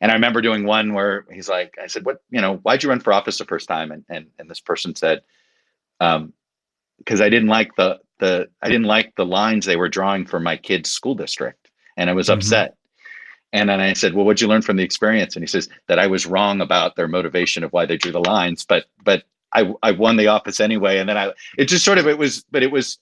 And 0.00 0.10
I 0.10 0.14
remember 0.14 0.40
doing 0.40 0.64
one 0.64 0.94
where 0.94 1.26
he's 1.32 1.48
like, 1.48 1.76
I 1.80 1.86
said, 1.86 2.04
"What 2.04 2.22
you 2.30 2.40
know? 2.40 2.56
Why'd 2.58 2.82
you 2.82 2.88
run 2.88 3.00
for 3.00 3.12
office 3.12 3.38
the 3.38 3.44
first 3.44 3.68
time?" 3.68 3.90
And 3.92 4.04
and 4.08 4.26
and 4.38 4.50
this 4.50 4.60
person 4.60 4.94
said, 4.94 5.22
um, 6.00 6.32
"Because 6.98 7.20
I 7.20 7.28
didn't 7.28 7.48
like 7.48 7.74
the 7.76 8.00
the 8.18 8.48
I 8.62 8.68
didn't 8.68 8.86
like 8.86 9.14
the 9.16 9.26
lines 9.26 9.66
they 9.66 9.76
were 9.76 9.88
drawing 9.88 10.26
for 10.26 10.40
my 10.40 10.56
kid's 10.56 10.90
school 10.90 11.14
district, 11.14 11.61
and 11.96 12.10
I 12.10 12.12
was 12.12 12.28
Mhm. 12.28 12.34
upset." 12.34 12.74
And 13.52 13.68
then 13.68 13.80
I 13.80 13.92
said, 13.92 14.14
"Well, 14.14 14.24
what'd 14.24 14.40
you 14.40 14.48
learn 14.48 14.62
from 14.62 14.76
the 14.76 14.82
experience?" 14.82 15.36
And 15.36 15.42
he 15.42 15.46
says 15.46 15.68
that 15.88 15.98
I 15.98 16.06
was 16.06 16.26
wrong 16.26 16.60
about 16.60 16.96
their 16.96 17.08
motivation 17.08 17.64
of 17.64 17.72
why 17.72 17.86
they 17.86 17.96
drew 17.96 18.12
the 18.12 18.20
lines, 18.20 18.64
but 18.64 18.86
but 19.04 19.24
I 19.54 19.72
I 19.82 19.92
won 19.92 20.16
the 20.16 20.28
office 20.28 20.60
anyway. 20.60 20.98
And 20.98 21.08
then 21.08 21.18
I 21.18 21.32
it 21.58 21.66
just 21.66 21.84
sort 21.84 21.98
of 21.98 22.06
it 22.06 22.18
was, 22.18 22.44
but 22.50 22.62
it 22.62 22.70
was 22.72 22.98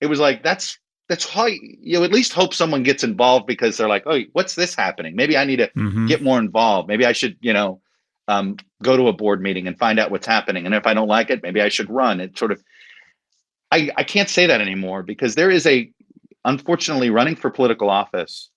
it 0.00 0.06
was 0.06 0.20
like 0.20 0.42
that's 0.42 0.78
that's 1.08 1.28
how 1.28 1.46
you, 1.46 2.04
at 2.04 2.12
least 2.12 2.34
hope 2.34 2.52
someone 2.52 2.82
gets 2.82 3.02
involved 3.02 3.46
because 3.46 3.76
they're 3.76 3.88
like, 3.88 4.02
oh, 4.06 4.20
what's 4.32 4.54
this 4.54 4.74
happening? 4.74 5.16
Maybe 5.16 5.38
I 5.38 5.44
need 5.44 5.56
to 5.56 5.68
Mhm. 5.68 6.06
get 6.06 6.22
more 6.22 6.38
involved. 6.38 6.86
Maybe 6.86 7.06
I 7.06 7.12
should, 7.12 7.38
you 7.40 7.54
know, 7.54 7.80
um, 8.28 8.56
go 8.82 8.94
to 8.94 9.08
a 9.08 9.12
board 9.14 9.40
meeting 9.40 9.66
and 9.66 9.78
find 9.78 9.98
out 9.98 10.10
what's 10.10 10.26
happening. 10.26 10.66
And 10.66 10.74
if 10.74 10.86
I 10.86 10.92
don't 10.92 11.08
like 11.08 11.30
it, 11.30 11.42
maybe 11.42 11.62
I 11.62 11.70
should 11.70 11.88
run. 11.88 12.20
It 12.20 12.36
sort 12.38 12.52
of, 12.52 12.62
I, 13.72 13.90
I 13.96 14.04
can't 14.04 14.28
say 14.28 14.46
that 14.46 14.60
anymore 14.60 15.02
because 15.02 15.34
there 15.34 15.50
is 15.50 15.66
a, 15.66 15.90
unfortunately, 16.48 17.10
running 17.10 17.36
for 17.36 17.50
political 17.50 17.90
office 17.90 18.50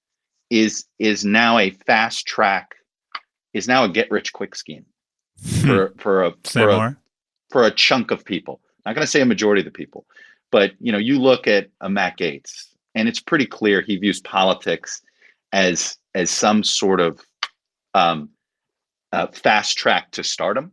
is 0.50 0.86
is 1.00 1.24
now 1.26 1.58
a 1.58 1.72
fast 1.86 2.26
track, 2.26 2.76
is 3.54 3.68
now 3.68 3.84
a 3.84 3.90
get 3.90 4.10
rich 4.12 4.34
quick 4.34 4.56
scheme 4.56 4.86
for 5.64 5.94
for 5.98 6.24
a 6.24 6.32
for 6.62 6.70
a, 6.70 6.98
for 7.50 7.64
a 7.66 7.72
chunk 7.72 8.12
of 8.12 8.24
people. 8.26 8.62
I'm 8.86 8.92
Not 8.92 8.96
going 8.96 9.06
to 9.06 9.12
say 9.12 9.22
a 9.22 9.26
majority 9.26 9.62
of 9.62 9.66
the 9.66 9.72
people, 9.72 10.06
but 10.52 10.72
you 10.80 10.92
know, 10.92 10.98
you 10.98 11.20
look 11.20 11.48
at 11.48 11.70
a 11.82 11.90
Matt 11.90 12.18
Gaetz, 12.18 12.68
and 12.96 13.08
it's 13.08 13.20
pretty 13.20 13.46
clear 13.46 13.82
he 13.82 13.98
views 13.98 14.22
politics 14.22 15.02
as 15.52 15.98
as 16.16 16.32
some 16.32 16.64
sort 16.64 17.00
of 17.00 17.22
um, 17.94 18.30
uh, 19.12 19.28
fast 19.28 19.78
track 19.78 20.12
to 20.12 20.24
stardom, 20.24 20.72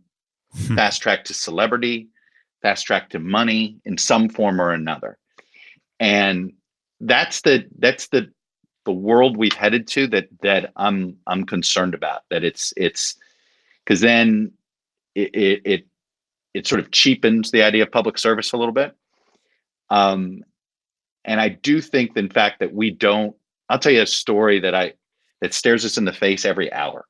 Hmm. 0.57 0.77
fast 0.77 1.03
track 1.03 1.25
to 1.25 1.35
celebrity, 1.35 2.09
fast 2.63 2.87
track 2.87 3.11
to 3.11 3.19
money 3.19 3.77
in 3.85 3.99
some 3.99 4.29
form 4.31 4.61
or 4.61 4.71
another, 4.73 5.19
and 6.01 6.53
that's 7.01 7.43
the 7.43 7.67
that's 7.79 8.09
the 8.09 8.31
the 8.85 8.93
world 8.93 9.37
we've 9.37 9.53
headed 9.53 9.87
to 9.89 10.07
that 10.09 10.29
that 10.43 10.73
I'm 10.77 11.17
I'm 11.27 11.45
concerned 11.45 11.95
about. 11.95 12.23
That 12.31 12.45
it's 12.45 12.73
it's 12.77 13.17
because 13.85 14.01
then 14.01 14.53
it, 15.15 15.35
it 15.35 15.63
it 15.65 15.87
it 16.55 16.67
sort 16.67 16.81
of 16.81 16.91
cheapens 16.91 17.51
the 17.51 17.63
idea 17.63 17.83
of 17.83 17.93
public 17.93 18.19
service 18.19 18.53
a 18.53 18.57
little 18.57 18.73
bit. 18.73 18.97
Um, 19.91 20.43
and 21.25 21.41
I 21.41 21.51
do 21.51 21.81
think, 21.81 22.17
in 22.17 22.31
fact, 22.31 22.61
that 22.61 22.73
we 22.73 22.91
don't. 22.91 23.37
I'll 23.69 23.79
tell 23.79 23.93
you 23.93 24.03
a 24.03 24.07
story 24.07 24.61
that 24.61 24.75
I 24.75 24.95
that 25.41 25.55
stares 25.55 25.85
us 25.85 25.99
in 25.99 26.05
the 26.05 26.13
face 26.13 26.45
every 26.45 26.73
hour, 26.73 27.05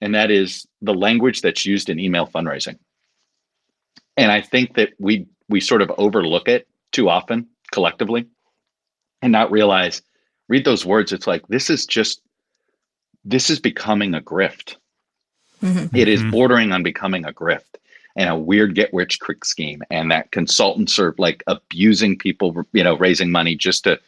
and 0.00 0.14
that 0.14 0.30
is 0.30 0.66
the 0.80 0.94
language 0.94 1.40
that's 1.40 1.64
used 1.64 1.88
in 1.88 2.00
email 2.00 2.26
fundraising. 2.26 2.78
And 4.16 4.30
I 4.32 4.40
think 4.40 4.74
that 4.74 4.90
we 4.98 5.26
we 5.48 5.60
sort 5.60 5.82
of 5.82 5.92
overlook 5.96 6.48
it 6.48 6.66
too 6.90 7.08
often 7.08 7.46
collectively, 7.70 8.26
and 9.22 9.32
not 9.32 9.50
realize. 9.50 10.02
Read 10.48 10.64
those 10.64 10.84
words. 10.84 11.12
It's 11.12 11.26
like 11.26 11.46
this 11.48 11.70
is 11.70 11.86
just 11.86 12.20
this 13.24 13.48
is 13.48 13.60
becoming 13.60 14.14
a 14.14 14.20
grift. 14.20 14.74
Mhm. 15.62 15.96
It 15.96 16.08
is 16.08 16.20
Mhm. 16.22 16.32
bordering 16.32 16.72
on 16.72 16.82
becoming 16.82 17.24
a 17.24 17.32
grift 17.32 17.76
and 18.16 18.28
a 18.28 18.36
weird 18.36 18.74
get 18.74 18.92
rich 18.92 19.20
quick 19.20 19.44
scheme 19.44 19.80
and 19.90 20.10
that 20.10 20.32
consultants 20.32 20.98
are 20.98 21.14
like 21.18 21.42
abusing 21.46 22.18
people 22.18 22.66
you 22.72 22.82
know 22.82 22.96
raising 22.96 23.30
money 23.30 23.54
just 23.54 23.84
to 23.84 23.98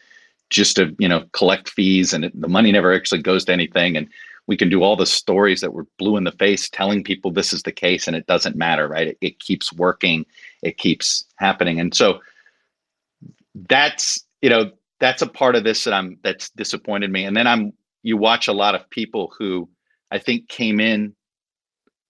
just 0.51 0.77
to 0.77 0.95
you 0.99 1.09
know 1.09 1.25
collect 1.33 1.71
fees 1.71 2.13
and 2.13 2.25
it, 2.25 2.39
the 2.39 2.49
money 2.49 2.73
never 2.73 2.93
actually 2.93 3.23
goes 3.23 3.45
to 3.45 3.53
anything 3.53 3.97
and 3.97 4.09
we 4.47 4.59
can 4.59 4.69
do 4.69 4.83
all 4.83 4.95
the 4.97 5.07
stories 5.07 5.63
that 5.63 5.73
were 5.73 5.87
blue 5.97 6.17
in 6.19 6.25
the 6.25 6.33
face 6.33 6.69
telling 6.69 7.03
people 7.03 7.31
this 7.31 7.53
is 7.55 7.63
the 7.63 7.73
case 7.73 8.07
and 8.07 8.17
it 8.17 8.27
doesn't 8.27 8.57
matter 8.57 8.89
right 8.89 9.07
it, 9.09 9.19
it 9.23 9.39
keeps 9.39 9.73
working 9.73 10.27
it 10.63 10.77
keeps 10.77 11.25
happening 11.37 11.79
and 11.81 11.95
so 11.95 12.21
that's 13.69 14.23
you 14.43 14.51
know 14.51 14.71
that's 15.05 15.21
a 15.21 15.27
part 15.27 15.55
of 15.55 15.65
this 15.65 15.85
that 15.85 15.93
i'm 15.93 16.19
that's 16.23 16.49
disappointed 16.51 17.13
me. 17.13 17.27
And 17.27 17.37
then 17.37 17.47
i'm 17.47 17.73
you 18.03 18.17
watch 18.17 18.49
a 18.49 18.53
lot 18.55 18.75
of 18.75 18.89
people 18.89 19.33
who 19.39 19.69
i 20.11 20.19
think 20.19 20.49
came 20.49 20.81
in 20.81 21.15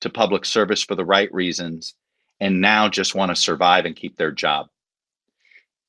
to 0.00 0.10
public 0.10 0.44
service 0.44 0.82
for 0.84 0.94
the 0.94 1.04
right 1.04 1.32
reasons 1.34 1.94
and 2.38 2.60
now 2.60 2.88
just 2.88 3.16
want 3.16 3.30
to 3.30 3.36
survive 3.36 3.84
and 3.84 3.96
keep 3.96 4.16
their 4.16 4.30
job. 4.30 4.66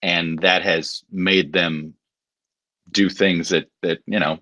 And 0.02 0.40
that 0.40 0.64
has 0.64 1.04
made 1.12 1.54
them 1.54 1.94
do 2.92 3.10
things 3.10 3.50
that 3.50 3.66
that 3.82 4.00
you 4.08 4.20
know 4.20 4.40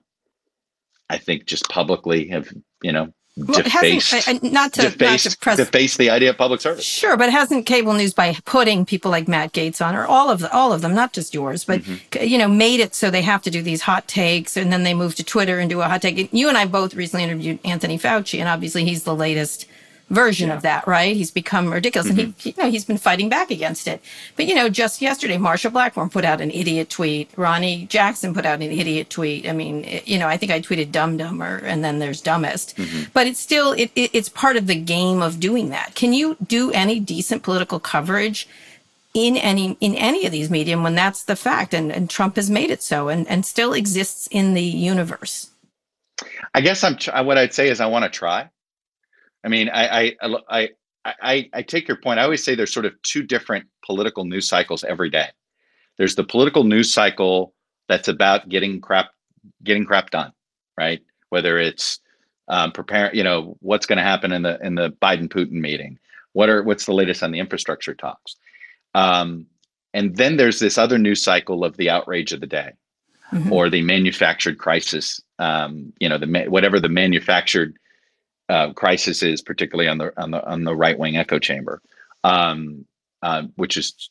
i 1.09 1.17
think 1.17 1.45
just 1.45 1.67
publicly 1.69 2.27
have 2.27 2.49
you 2.81 2.91
know 2.91 3.13
Well, 3.35 3.57
it 3.59 3.65
hasn't- 3.67 4.27
uh, 4.27 4.33
not 4.51 4.73
to, 4.73 4.83
not 4.83 5.19
to 5.19 5.37
press 5.39 5.57
defaced 5.57 5.97
the 5.97 6.11
idea 6.11 6.29
of 6.29 6.37
public 6.37 6.61
service 6.61 6.85
Sure, 6.85 7.17
but 7.17 7.31
hasn't 7.31 7.65
cable 7.65 7.93
news 7.93 8.13
by 8.13 8.35
putting 8.45 8.85
people 8.85 9.09
like 9.09 9.27
Matt 9.27 9.53
Gaetz 9.53 9.83
on, 9.83 9.95
or 9.95 10.05
all 10.05 10.29
of 10.29 10.39
the, 10.41 10.51
all 10.53 10.71
of 10.71 10.81
them, 10.81 10.93
not 10.93 11.13
just 11.13 11.33
yours, 11.33 11.63
but 11.63 11.81
Mm-hmm. 11.81 12.23
you 12.27 12.37
know, 12.37 12.47
made 12.47 12.79
it 12.79 12.93
so 12.93 13.09
they 13.09 13.23
have 13.23 13.41
to 13.41 13.49
do 13.49 13.63
these 13.63 13.81
hot 13.81 14.07
takes, 14.07 14.55
and 14.55 14.71
then 14.71 14.83
they 14.83 14.93
move 14.93 15.15
to 15.15 15.23
Twitter 15.23 15.57
and 15.57 15.67
do 15.69 15.81
a 15.81 15.85
hot 15.87 16.03
take. 16.03 16.31
You 16.31 16.47
and 16.47 16.57
I 16.57 16.65
both 16.65 16.93
recently 16.93 17.23
interviewed 17.23 17.59
Anthony 17.65 17.97
Fauci, 17.97 18.39
and 18.39 18.47
obviously 18.47 18.85
he's 18.85 19.03
the 19.03 19.15
latest 19.15 19.65
version 20.09 20.51
of 20.51 20.61
that, 20.61 20.85
right? 20.85 21.15
He's 21.15 21.31
become 21.31 21.71
ridiculous, 21.71 22.09
and 22.09 22.19
Mm-hmm. 22.19 22.31
he, 22.39 22.49
you 22.51 22.63
know, 22.63 22.69
he's 22.69 22.85
been 22.85 22.97
fighting 22.97 23.29
back 23.29 23.49
against 23.49 23.87
it. 23.87 24.01
But 24.35 24.45
you 24.45 24.53
know, 24.53 24.69
just 24.69 25.01
yesterday, 25.01 25.37
Marsha 25.37 25.71
Blackburn 25.71 26.09
put 26.09 26.23
out 26.25 26.39
an 26.41 26.51
idiot 26.51 26.89
tweet. 26.89 27.29
Ronnie 27.35 27.85
Jackson 27.87 28.33
put 28.33 28.45
out 28.45 28.61
an 28.61 28.71
idiot 28.71 29.09
tweet. 29.09 29.47
I 29.47 29.53
mean, 29.53 29.85
it- 29.85 30.07
you 30.07 30.19
know, 30.19 30.27
I 30.27 30.37
think 30.37 30.51
I 30.51 30.61
tweeted 30.61 30.91
dumb 30.91 31.17
dumber, 31.17 31.57
and 31.63 31.83
then 31.83 31.99
there's 31.99 32.21
dumbest. 32.21 32.77
Mm-hmm. 32.77 33.03
But 33.13 33.27
it's 33.27 33.39
still, 33.39 33.71
it, 33.73 33.91
it, 33.95 34.11
it's 34.13 34.29
part 34.29 34.55
of 34.57 34.67
the 34.67 34.75
game 34.75 35.21
of 35.21 35.39
doing 35.39 35.69
that. 35.69 35.95
Can 35.95 36.13
you 36.13 36.37
do 36.45 36.71
any 36.71 36.99
decent 36.99 37.43
political 37.43 37.79
coverage? 37.79 38.47
in 39.15 39.37
any 39.37 39.77
in 39.79 39.93
any 39.93 40.25
of 40.25 40.31
these 40.31 40.49
medium 40.49 40.81
when 40.81 40.95
that's 40.95 41.25
the 41.25 41.35
fact 41.35 41.71
and, 41.75 41.91
and 41.91 42.09
Trump 42.09 42.35
has 42.35 42.49
made 42.49 42.71
it 42.71 42.81
so 42.81 43.09
and, 43.09 43.27
and 43.27 43.45
still 43.45 43.71
exists 43.71 44.27
in 44.31 44.55
the 44.55 44.63
universe. 44.63 45.51
I 46.55 46.61
guess 46.61 46.83
I'm. 46.83 46.97
What 47.23 47.37
I'd 47.37 47.53
say 47.53 47.69
is 47.69 47.79
I 47.79 47.85
want 47.85 48.05
to 48.05 48.09
try. 48.09 48.49
I 49.43 49.49
mean, 49.49 49.69
I, 49.69 50.15
I, 50.21 50.37
I, 50.49 50.69
I, 51.05 51.49
I 51.53 51.61
take 51.61 51.87
your 51.87 51.97
point. 51.97 52.19
I 52.19 52.23
always 52.23 52.43
say 52.43 52.55
there's 52.55 52.73
sort 52.73 52.85
of 52.85 52.99
two 53.03 53.23
different 53.23 53.65
political 53.85 54.23
news 54.25 54.47
cycles 54.47 54.83
every 54.83 55.09
day. 55.09 55.27
There's 55.97 56.15
the 56.15 56.23
political 56.23 56.63
news 56.63 56.93
cycle 56.93 57.53
that's 57.89 58.07
about 58.07 58.49
getting 58.49 58.79
crap, 58.79 59.11
getting 59.63 59.85
crap 59.85 60.11
done, 60.11 60.31
right? 60.77 61.01
Whether 61.29 61.57
it's 61.57 61.99
um, 62.47 62.71
preparing, 62.71 63.15
you 63.15 63.23
know, 63.23 63.57
what's 63.59 63.85
going 63.85 63.97
to 63.97 64.03
happen 64.03 64.31
in 64.31 64.43
the 64.43 64.59
in 64.65 64.75
the 64.75 64.91
Biden 64.91 65.27
Putin 65.27 65.53
meeting. 65.61 65.99
What 66.33 66.49
are 66.49 66.63
what's 66.63 66.85
the 66.85 66.93
latest 66.93 67.21
on 67.21 67.31
the 67.31 67.39
infrastructure 67.39 67.93
talks? 67.93 68.35
Um, 68.95 69.45
and 69.93 70.15
then 70.15 70.37
there's 70.37 70.59
this 70.59 70.77
other 70.77 70.97
news 70.97 71.21
cycle 71.23 71.63
of 71.63 71.77
the 71.77 71.89
outrage 71.89 72.31
of 72.33 72.39
the 72.41 72.47
day 72.47 72.71
Mhm. 73.31 73.51
or 73.51 73.69
the 73.69 73.81
manufactured 73.81 74.57
crisis. 74.57 75.21
Um, 75.39 75.91
you 75.99 76.07
know, 76.07 76.17
the 76.17 76.45
whatever 76.49 76.79
the 76.79 76.89
manufactured 76.89 77.77
uh, 78.49 78.73
crisis 78.73 79.23
is, 79.23 79.41
particularly 79.41 79.87
on 79.87 79.97
the 79.97 80.21
on 80.21 80.31
the 80.31 80.45
on 80.45 80.63
the 80.63 80.75
right 80.75 80.97
wing 80.97 81.17
echo 81.17 81.39
chamber, 81.39 81.81
um, 82.23 82.85
uh, 83.21 83.43
which 83.55 83.77
is 83.77 84.09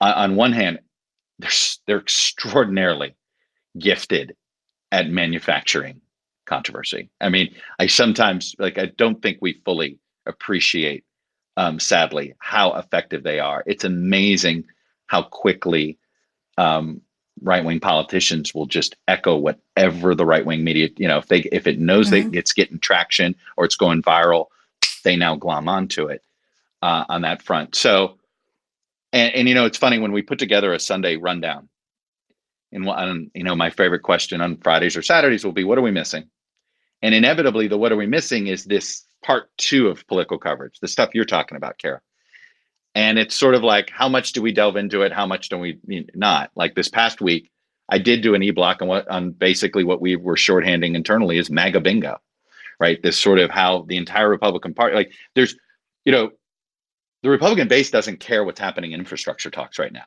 on, 0.00 0.12
on 0.12 0.36
one 0.36 0.52
hand, 0.52 0.80
they're 1.38 1.50
they're 1.86 2.00
extraordinarily 2.00 3.14
gifted 3.78 4.34
at 4.90 5.08
manufacturing 5.08 6.00
controversy. 6.46 7.10
I 7.20 7.28
mean, 7.28 7.54
I 7.78 7.86
sometimes 7.86 8.54
like 8.58 8.78
I 8.78 8.86
don't 8.86 9.22
think 9.22 9.38
we 9.40 9.60
fully 9.64 9.98
appreciate, 10.26 11.04
um, 11.56 11.78
sadly, 11.78 12.34
how 12.38 12.74
effective 12.74 13.22
they 13.22 13.40
are. 13.40 13.62
It's 13.66 13.84
amazing 13.84 14.64
how 15.06 15.22
quickly 15.22 15.98
um, 16.58 17.02
right 17.40 17.64
wing 17.64 17.80
politicians 17.80 18.54
will 18.54 18.66
just 18.66 18.96
echo 19.08 19.36
whatever 19.36 20.14
the 20.14 20.26
right 20.26 20.44
wing 20.44 20.64
media, 20.64 20.88
you 20.96 21.08
know, 21.08 21.18
if 21.18 21.28
they 21.28 21.40
if 21.40 21.66
it 21.66 21.78
knows 21.78 22.10
that 22.10 22.34
it's 22.34 22.52
getting 22.52 22.78
traction 22.78 23.34
or 23.56 23.64
it's 23.64 23.76
going 23.76 24.02
viral, 24.02 24.46
they 25.04 25.16
now 25.16 25.36
glom 25.36 25.68
onto 25.68 26.06
it 26.06 26.22
uh, 26.82 27.04
on 27.08 27.22
that 27.22 27.42
front. 27.42 27.74
So, 27.74 28.18
and, 29.12 29.34
and 29.34 29.48
you 29.48 29.54
know, 29.54 29.64
it's 29.64 29.78
funny 29.78 29.98
when 29.98 30.12
we 30.12 30.22
put 30.22 30.38
together 30.38 30.72
a 30.72 30.80
Sunday 30.80 31.16
rundown. 31.16 31.68
And 32.70 32.86
one, 32.86 33.30
you 33.34 33.44
know, 33.44 33.54
my 33.54 33.70
favorite 33.70 34.02
question 34.02 34.40
on 34.40 34.56
Fridays 34.58 34.96
or 34.96 35.02
Saturdays 35.02 35.44
will 35.44 35.52
be, 35.52 35.64
"What 35.64 35.78
are 35.78 35.82
we 35.82 35.90
missing?" 35.90 36.30
And 37.02 37.14
inevitably, 37.14 37.68
the 37.68 37.76
what 37.76 37.92
are 37.92 37.96
we 37.96 38.06
missing 38.06 38.46
is 38.46 38.64
this 38.64 39.04
part 39.22 39.50
two 39.58 39.88
of 39.88 40.06
political 40.06 40.38
coverage, 40.38 40.78
the 40.80 40.88
stuff 40.88 41.10
you're 41.12 41.24
talking 41.24 41.56
about, 41.56 41.78
Kara. 41.78 42.00
And 42.94 43.18
it's 43.18 43.34
sort 43.34 43.54
of 43.54 43.62
like, 43.62 43.90
how 43.90 44.08
much 44.08 44.32
do 44.32 44.42
we 44.42 44.52
delve 44.52 44.76
into 44.76 45.02
it? 45.02 45.12
How 45.12 45.26
much 45.26 45.48
do 45.48 45.58
we 45.58 45.78
not? 46.14 46.50
Like 46.54 46.74
this 46.74 46.88
past 46.88 47.20
week, 47.20 47.50
I 47.88 47.98
did 47.98 48.22
do 48.22 48.34
an 48.34 48.42
e-block 48.42 48.82
on 48.82 48.88
what 48.88 49.08
on 49.08 49.30
basically 49.32 49.84
what 49.84 50.00
we 50.00 50.16
were 50.16 50.36
shorthanding 50.36 50.94
internally 50.94 51.38
is 51.38 51.50
MAGA 51.50 51.80
bingo, 51.80 52.20
right? 52.78 53.02
This 53.02 53.18
sort 53.18 53.38
of 53.38 53.50
how 53.50 53.82
the 53.88 53.96
entire 53.96 54.28
Republican 54.28 54.74
Party, 54.74 54.94
like 54.94 55.12
there's, 55.34 55.56
you 56.04 56.12
know, 56.12 56.30
the 57.22 57.30
Republican 57.30 57.68
base 57.68 57.90
doesn't 57.90 58.20
care 58.20 58.44
what's 58.44 58.60
happening 58.60 58.92
in 58.92 59.00
infrastructure 59.00 59.50
talks 59.50 59.78
right 59.78 59.92
now, 59.92 60.04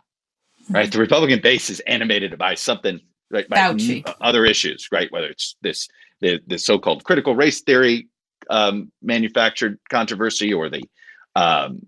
right? 0.70 0.92
The 0.92 1.00
Republican 1.00 1.42
base 1.42 1.70
is 1.70 1.80
animated 1.82 2.38
by 2.38 2.56
something, 2.56 3.00
right? 3.32 3.48
By 3.48 3.58
Fauci. 3.58 4.14
other 4.22 4.46
issues, 4.46 4.90
right? 4.92 5.12
Whether 5.12 5.28
it's 5.28 5.56
this 5.62 5.88
the 6.22 6.40
the 6.48 6.58
so-called 6.58 7.04
critical 7.04 7.36
race 7.36 7.62
theory 7.62 8.10
um, 8.50 8.92
manufactured 9.02 9.80
controversy, 9.90 10.54
or 10.54 10.70
the 10.70 10.84
um, 11.36 11.86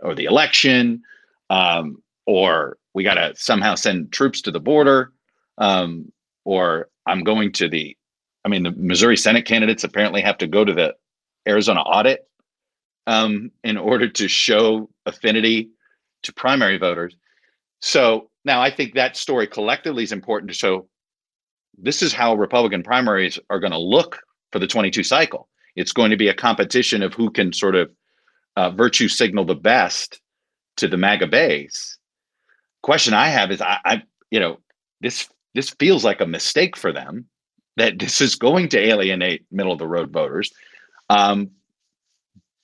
or 0.00 0.14
the 0.14 0.24
election, 0.24 1.02
um, 1.50 2.02
or 2.26 2.78
we 2.94 3.04
got 3.04 3.14
to 3.14 3.34
somehow 3.36 3.74
send 3.74 4.12
troops 4.12 4.40
to 4.42 4.50
the 4.50 4.60
border, 4.60 5.12
um, 5.58 6.12
or 6.44 6.88
I'm 7.06 7.22
going 7.24 7.52
to 7.52 7.68
the. 7.68 7.96
I 8.44 8.48
mean, 8.48 8.62
the 8.62 8.70
Missouri 8.70 9.16
Senate 9.16 9.44
candidates 9.44 9.84
apparently 9.84 10.22
have 10.22 10.38
to 10.38 10.46
go 10.46 10.64
to 10.64 10.72
the 10.72 10.94
Arizona 11.46 11.80
audit 11.80 12.26
um, 13.06 13.50
in 13.64 13.76
order 13.76 14.08
to 14.08 14.28
show 14.28 14.88
affinity 15.06 15.70
to 16.22 16.32
primary 16.32 16.78
voters. 16.78 17.16
So 17.80 18.30
now 18.44 18.60
I 18.60 18.70
think 18.70 18.94
that 18.94 19.16
story 19.16 19.46
collectively 19.46 20.02
is 20.02 20.12
important 20.12 20.50
to 20.50 20.54
show 20.54 20.88
this 21.76 22.02
is 22.02 22.12
how 22.12 22.34
Republican 22.34 22.82
primaries 22.82 23.38
are 23.50 23.60
going 23.60 23.72
to 23.72 23.78
look 23.78 24.18
for 24.52 24.58
the 24.58 24.66
22 24.66 25.02
cycle. 25.04 25.48
It's 25.76 25.92
going 25.92 26.10
to 26.10 26.16
be 26.16 26.28
a 26.28 26.34
competition 26.34 27.02
of 27.02 27.14
who 27.14 27.30
can 27.30 27.52
sort 27.52 27.76
of 27.76 27.90
uh, 28.58 28.70
virtue 28.70 29.06
signal 29.06 29.44
the 29.44 29.54
best 29.54 30.20
to 30.78 30.88
the 30.88 30.96
MAGA 30.96 31.28
base. 31.28 31.96
Question 32.82 33.14
I 33.14 33.28
have 33.28 33.52
is, 33.52 33.60
I, 33.60 33.78
I, 33.84 34.02
you 34.32 34.40
know, 34.40 34.58
this 35.00 35.28
this 35.54 35.70
feels 35.78 36.04
like 36.04 36.20
a 36.20 36.26
mistake 36.26 36.76
for 36.76 36.92
them 36.92 37.26
that 37.76 38.00
this 38.00 38.20
is 38.20 38.34
going 38.34 38.68
to 38.70 38.78
alienate 38.78 39.46
middle 39.52 39.70
of 39.70 39.78
the 39.78 39.86
road 39.86 40.12
voters. 40.12 40.52
Um, 41.08 41.52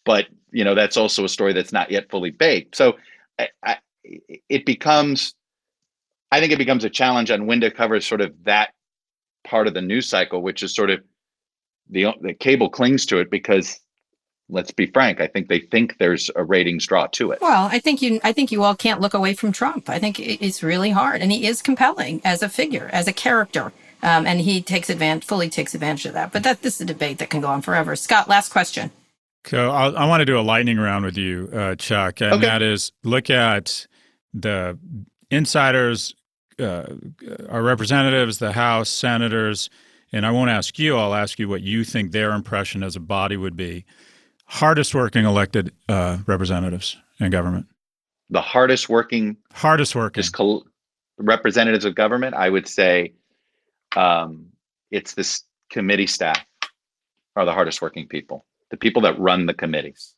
but 0.05 0.27
you 0.51 0.65
know, 0.65 0.75
that's 0.75 0.97
also 0.97 1.25
a 1.25 1.29
story 1.29 1.53
that's 1.53 1.73
not 1.73 1.93
yet 1.93 2.11
fully 2.11 2.31
baked. 2.31 2.75
So 2.75 2.97
I, 3.39 3.49
I, 3.63 3.77
it 4.49 4.67
becomes, 4.67 5.35
I 6.33 6.41
think 6.41 6.53
it 6.53 6.59
becomes 6.59 6.85
a 6.85 6.91
challenge 6.91 7.31
on 7.31 7.47
when 7.47 7.61
to 7.61 7.71
cover 7.71 8.01
sort 8.01 8.21
of 8.21 8.33
that 8.43 8.75
part 9.45 9.69
of 9.69 9.75
the 9.75 9.81
news 9.81 10.09
cycle, 10.09 10.43
which 10.43 10.65
is 10.65 10.75
sort 10.75 10.91
of 10.91 11.05
the 11.89 12.07
the 12.21 12.35
cable 12.35 12.69
clings 12.69 13.07
to 13.07 13.19
it 13.19 13.31
because 13.31 13.79
let's 14.49 14.71
be 14.71 14.87
frank, 14.87 15.21
I 15.21 15.27
think 15.27 15.49
they 15.49 15.61
think 15.61 15.97
there's 15.99 16.31
a 16.37 16.45
ratings 16.45 16.87
draw 16.87 17.07
to 17.09 17.33
it. 17.33 17.41
Well, 17.41 17.69
I 17.71 17.79
think 17.79 18.03
you 18.03 18.21
I 18.25 18.33
think 18.33 18.53
you 18.53 18.63
all 18.63 18.75
can't 18.75 19.01
look 19.01 19.15
away 19.15 19.35
from 19.35 19.53
Trump. 19.53 19.89
I 19.89 19.99
think 19.99 20.19
it's 20.21 20.63
really 20.63 20.91
hard, 20.91 21.21
and 21.23 21.33
he 21.33 21.47
is 21.47 21.63
compelling 21.63 22.21
as 22.25 22.43
a 22.43 22.49
figure, 22.49 22.91
as 22.93 23.09
a 23.09 23.13
character, 23.13 23.73
um, 24.03 24.27
and 24.27 24.41
he 24.41 24.61
takes 24.63 24.91
advantage, 24.91 25.25
fully 25.25 25.49
takes 25.49 25.75
advantage 25.75 26.07
of 26.07 26.15
that. 26.15 26.33
But 26.33 26.43
that 26.43 26.63
this 26.63 26.75
is 26.77 26.81
a 26.83 26.85
debate 26.85 27.19
that 27.19 27.31
can 27.31 27.41
go 27.41 27.49
on 27.49 27.63
forever. 27.63 27.97
Scott, 27.97 28.29
last 28.29 28.51
question. 28.51 28.91
So 29.47 29.71
I'll, 29.71 29.97
I 29.97 30.07
want 30.07 30.21
to 30.23 30.25
do 30.25 30.39
a 30.39 30.41
lightning 30.41 30.79
round 30.79 31.05
with 31.05 31.19
you, 31.19 31.51
uh, 31.53 31.75
Chuck, 31.75 32.21
and 32.23 32.35
Okay. 32.35 32.47
that 32.47 32.63
is 32.63 32.93
look 33.03 33.29
at 33.31 33.87
the 34.33 34.79
insiders, 35.31 36.15
uh, 36.59 36.85
our 37.49 37.63
representatives, 37.63 38.39
the 38.39 38.53
House, 38.53 38.89
senators, 38.89 39.69
and 40.13 40.25
I 40.25 40.31
won't 40.31 40.51
ask 40.51 40.79
you. 40.79 40.97
I'll 40.97 41.15
ask 41.15 41.39
you 41.39 41.49
what 41.49 41.61
you 41.63 41.85
think 41.85 42.13
their 42.13 42.33
impression 42.33 42.83
as 42.83 42.97
a 42.97 43.01
body 43.01 43.37
would 43.37 43.57
be. 43.57 43.85
Hardest 44.55 44.95
working 44.95 45.25
elected 45.25 45.73
uh, 45.89 46.19
representatives 46.27 46.97
in 47.19 47.31
government. 47.31 47.67
The 48.31 48.41
hardest 48.41 48.89
working 48.89 49.37
Hardest 49.53 49.97
working. 49.97 50.21
is 50.21 50.31
col- 50.31 50.65
representatives 51.19 51.85
of 51.85 51.97
government. 51.97 52.37
I 52.37 52.49
would 52.51 52.69
say 52.69 53.15
um, 53.97 54.47
it's 54.93 55.15
this 55.15 55.43
committee 55.71 56.07
staff 56.07 56.39
are 57.35 57.45
the 57.45 57.53
hardest 57.53 57.83
working 57.83 58.07
people. 58.07 58.45
The 58.71 58.77
people 58.77 59.03
that 59.03 59.19
run 59.19 59.47
the 59.47 59.55
committees. 59.55 60.15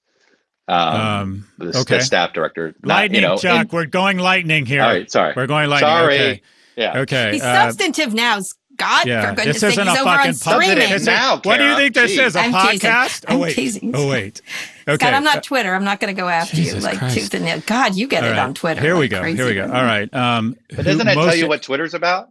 Um, 0.69 0.79
Um, 1.01 1.49
the, 1.57 1.67
the 1.71 1.79
okay. 1.79 2.01
staff 2.01 2.35
director. 2.35 2.75
not, 2.83 2.95
lightning, 2.95 3.23
you 3.23 3.27
know, 3.29 3.39
Chuck. 3.39 3.61
and- 3.61 3.73
we're 3.73 3.87
going 3.87 4.19
lightning 4.19 4.67
here. 4.67 4.83
all 4.83 4.89
right, 4.91 5.11
sorry. 5.11 5.33
We're 5.35 5.47
going 5.47 5.71
lightning. 5.71 5.89
Sorry. 5.89 6.15
Okay. 6.19 6.43
Yeah. 6.77 6.99
Okay. 6.99 7.33
He's 7.33 7.43
uh, 7.43 7.71
substantive 7.71 8.13
now, 8.13 8.41
Scott. 8.79 9.07
yeah, 9.07 9.31
for 9.31 9.37
goodness 9.37 9.61
this 9.61 9.61
sake, 9.61 9.71
isn't 9.73 9.87
he's 9.89 9.97
a 9.97 10.01
over 10.01 10.11
on 10.11 10.17
fucking 10.19 10.33
pub- 10.35 10.63
streaming. 10.63 10.79
This 10.91 11.01
is- 11.03 11.07
now, 11.07 11.31
what 11.37 11.43
do 11.45 11.51
you 11.51 11.57
Kara. 11.59 11.77
think 11.77 11.95
this 11.95 12.13
Jeez. 12.17 12.27
is? 12.27 12.37
A 12.37 12.41
I'm 12.41 12.53
teasing. 12.71 12.91
podcast? 12.91 13.25
I'm 13.29 13.37
oh 13.37 13.41
wait. 13.41 13.55
teasing. 13.55 13.93
Oh 13.97 14.09
wait. 14.09 14.43
Okay. 14.89 14.97
Scott, 14.97 15.15
I'm 15.15 15.27
uh, 15.27 15.35
not 15.35 15.43
Twitter. 15.43 15.75
I'm 15.75 15.85
not 15.85 15.99
going 16.01 16.15
to 16.15 16.21
go 16.21 16.29
after 16.29 16.55
Jesus 16.57 16.75
you 16.75 16.81
like 16.89 16.99
Christ. 16.99 17.15
tooth 17.17 17.35
and 17.35 17.45
nail. 17.45 17.63
God, 17.67 17.95
you 17.97 18.07
get 18.07 18.23
all 18.23 18.29
it 18.31 18.33
right. 18.33 18.39
on 18.41 18.55
Twitter. 18.55 18.81
Here 18.81 18.95
we 18.95 19.03
like 19.03 19.11
go. 19.11 19.21
crazy. 19.21 19.37
Here 19.39 19.47
we 19.47 19.55
go. 19.55 19.65
All 19.65 19.83
right. 19.83 20.13
Um, 20.15 20.57
But 20.69 20.85
doesn't 20.85 20.99
who- 21.01 21.05
that 21.05 21.15
tell 21.15 21.27
most- 21.27 21.39
you 21.39 21.49
what 21.49 21.63
Twitter's 21.63 21.95
about? 21.95 22.29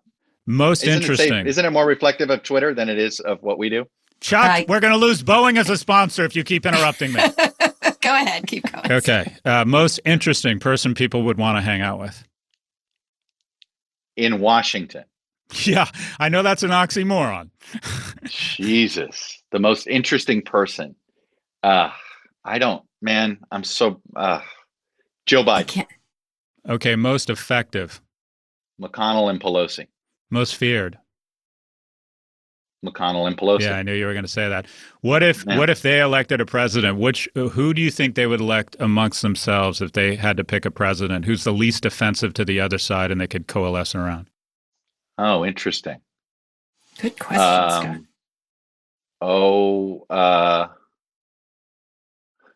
most 0.48 0.84
Isn't 0.84 0.90
it, 0.90 0.94
say- 0.94 1.02
interesting? 1.26 1.48
isn't 1.48 1.66
it 1.66 1.70
more 1.72 1.86
reflective 1.86 2.30
of 2.30 2.44
Twitter 2.44 2.74
than 2.74 2.88
it 2.90 2.98
is 3.00 3.20
of 3.20 3.42
what 3.44 3.58
we 3.58 3.70
do? 3.70 3.86
Chuck, 4.22 4.46
Right. 4.48 4.70
we're 4.70 4.80
going 4.80 4.94
to 4.94 4.98
lose 5.00 5.22
Boeing 5.24 5.58
as 5.60 5.70
a 5.70 5.76
sponsor 5.78 6.24
if 6.24 6.36
you 6.36 6.44
keep 6.44 6.66
interrupting 6.66 7.12
me. 7.14 7.22
Go 8.02 8.14
ahead. 8.16 8.46
Keep 8.48 8.72
going. 8.72 8.92
okay. 8.92 9.36
Uh, 9.44 9.66
most 9.66 10.00
interesting 10.06 10.60
person 10.60 10.94
people 10.94 11.24
would 11.24 11.38
want 11.40 11.58
to 11.58 11.62
hang 11.62 11.82
out 11.82 12.00
with. 12.00 12.24
In 14.16 14.40
Washington. 14.40 15.04
Yeah, 15.66 15.86
I 16.20 16.30
know 16.30 16.42
that's 16.44 16.64
an 16.64 16.72
oxymoron. 16.72 17.50
Jesus, 18.26 19.42
the 19.52 19.60
most 19.60 19.88
interesting 19.88 20.42
person. 20.42 20.96
Uh, 21.64 21.92
I 22.44 22.58
don't, 22.60 22.84
man. 23.02 23.40
I'm 23.52 23.64
so 23.64 24.02
uh, 24.16 24.42
Joe 25.26 25.42
I 25.42 25.64
Biden, 25.64 25.68
can't. 25.68 25.88
Okay, 26.68 26.96
most 26.96 27.30
effective, 27.30 28.02
McConnell, 28.82 29.30
and 29.30 29.40
Pelosi. 29.40 29.88
most 30.32 30.56
feared. 30.56 30.98
McConnell 32.86 33.26
and 33.28 33.38
Pelosi. 33.38 33.62
Yeah, 33.62 33.78
I 33.78 33.84
knew 33.84 33.94
you 33.94 34.06
were 34.06 34.14
going 34.14 34.26
to 34.26 34.32
say 34.32 34.48
that. 34.50 34.68
What 35.02 35.24
if 35.24 35.44
Yeah. 35.48 35.58
what 35.58 35.70
if 35.70 35.82
they 35.82 36.02
elected 36.02 36.40
a 36.42 36.46
president? 36.46 36.98
Which 37.00 37.28
who 37.36 37.74
do 37.74 37.82
you 37.82 37.90
think 37.90 38.16
they 38.16 38.28
would 38.28 38.42
elect 38.42 38.76
amongst 38.80 39.22
themselves 39.22 39.82
if 39.82 39.94
they 39.94 40.16
had 40.16 40.38
to 40.38 40.44
pick 40.44 40.66
a 40.66 40.72
president? 40.72 41.26
Who's 41.26 41.44
the 41.44 41.54
least 41.54 41.86
offensive 41.86 42.34
to 42.36 42.46
the 42.46 42.60
other 42.60 42.78
side 42.78 43.12
and 43.12 43.20
they 43.20 43.28
could 43.28 43.48
coalesce 43.48 43.96
around? 43.96 44.28
Oh, 45.18 45.46
interesting. 45.46 46.00
Good 47.02 47.18
question, 47.20 47.40
Scott. 47.40 47.86
Um, 47.86 48.08
oh, 49.22 50.06
uh, 50.10 50.68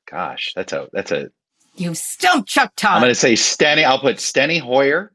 gosh, 0.10 0.54
that's 0.56 0.74
a 0.74 0.88
that's 0.94 1.12
a. 1.12 1.32
You 1.76 1.94
stump 1.96 2.48
Chuck 2.48 2.74
Todd. 2.76 2.96
I'm 2.96 3.02
going 3.02 3.12
to 3.12 3.16
say 3.16 3.34
Steny. 3.34 3.86
I'll 3.86 4.00
put 4.00 4.18
Steny 4.18 4.60
Hoyer 4.60 5.14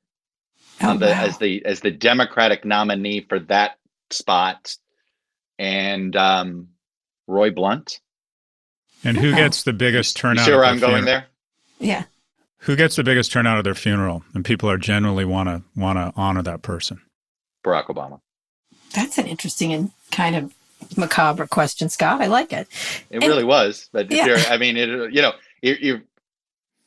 Oh, 0.82 0.90
on 0.90 0.98
the 0.98 1.06
wow. 1.06 1.24
as 1.24 1.38
the 1.38 1.64
as 1.64 1.80
the 1.80 1.90
Democratic 1.90 2.64
nominee 2.64 3.20
for 3.28 3.38
that 3.40 3.72
spot, 4.10 4.74
and 5.58 6.14
um, 6.16 6.68
Roy 7.26 7.50
Blunt. 7.50 8.00
And 9.04 9.16
who 9.18 9.32
Wow. 9.32 9.36
gets 9.36 9.62
the 9.64 9.72
biggest 9.74 10.16
turnout? 10.16 10.46
see 10.46 10.52
at 10.52 10.56
where 10.56 10.64
I'm 10.64 10.78
going 10.78 11.04
funeral? 11.04 11.04
there? 11.04 11.26
yeah. 11.78 12.04
Who 12.60 12.76
gets 12.76 12.96
the 12.96 13.04
biggest 13.04 13.30
turnout 13.30 13.58
at 13.58 13.64
their 13.64 13.74
funeral? 13.74 14.24
And 14.32 14.42
people 14.42 14.70
are 14.70 14.78
generally 14.78 15.26
want 15.26 15.50
to 15.50 15.62
want 15.76 15.98
to 15.98 16.12
honor 16.18 16.42
that 16.42 16.62
person. 16.62 17.02
Barack 17.64 17.86
Obama. 17.86 18.20
That's 18.94 19.18
an 19.18 19.26
interesting 19.26 19.72
and 19.72 19.90
kind 20.12 20.36
of 20.36 20.54
macabre 20.96 21.46
question, 21.46 21.88
Scott. 21.88 22.20
I 22.20 22.26
like 22.26 22.52
it. 22.52 22.68
It 23.10 23.16
And- 23.16 23.24
really 23.24 23.44
was, 23.44 23.88
but 23.92 24.06
if 24.06 24.12
Yeah. 24.12 24.26
you're, 24.26 24.38
I 24.38 24.58
mean, 24.58 24.76
it, 24.76 24.88
you 25.12 25.22
know, 25.22 25.32
you, 25.62 25.76
you 25.80 26.02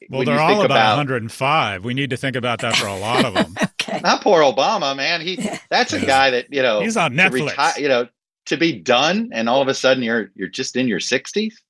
Well, 0.10 0.24
they're 0.24 0.36
you 0.36 0.40
all 0.42 0.48
think 0.50 0.66
about, 0.66 0.98
105. 0.98 1.84
We 1.84 1.94
need 1.94 2.12
to 2.12 2.18
think 2.18 2.36
about 2.36 2.60
that 2.60 2.76
for 2.78 2.88
a 2.88 2.96
lot 2.98 3.26
of 3.26 3.34
them. 3.34 3.56
Okay. 3.90 4.02
not 4.02 4.22
poor 4.22 4.42
Obama, 4.42 4.98
man. 4.98 5.22
He 5.22 5.38
that's 5.70 5.94
a 5.94 6.06
guy 6.06 6.30
that 6.32 6.52
you 6.54 6.62
know 6.62 6.82
He's 6.82 6.98
on 6.98 7.12
to 7.12 7.18
Netflix. 7.18 7.52
reti- 7.52 7.80
you 7.80 7.88
know, 7.88 8.06
to 8.48 8.58
be 8.58 8.74
done, 8.74 9.30
and 9.32 9.48
all 9.48 9.62
of 9.62 9.70
a 9.70 9.74
sudden 9.74 10.04
you're 10.04 10.30
you're 10.36 10.50
just 10.50 10.76
in 10.76 10.90
your 10.90 11.00
sixties. 11.00 11.62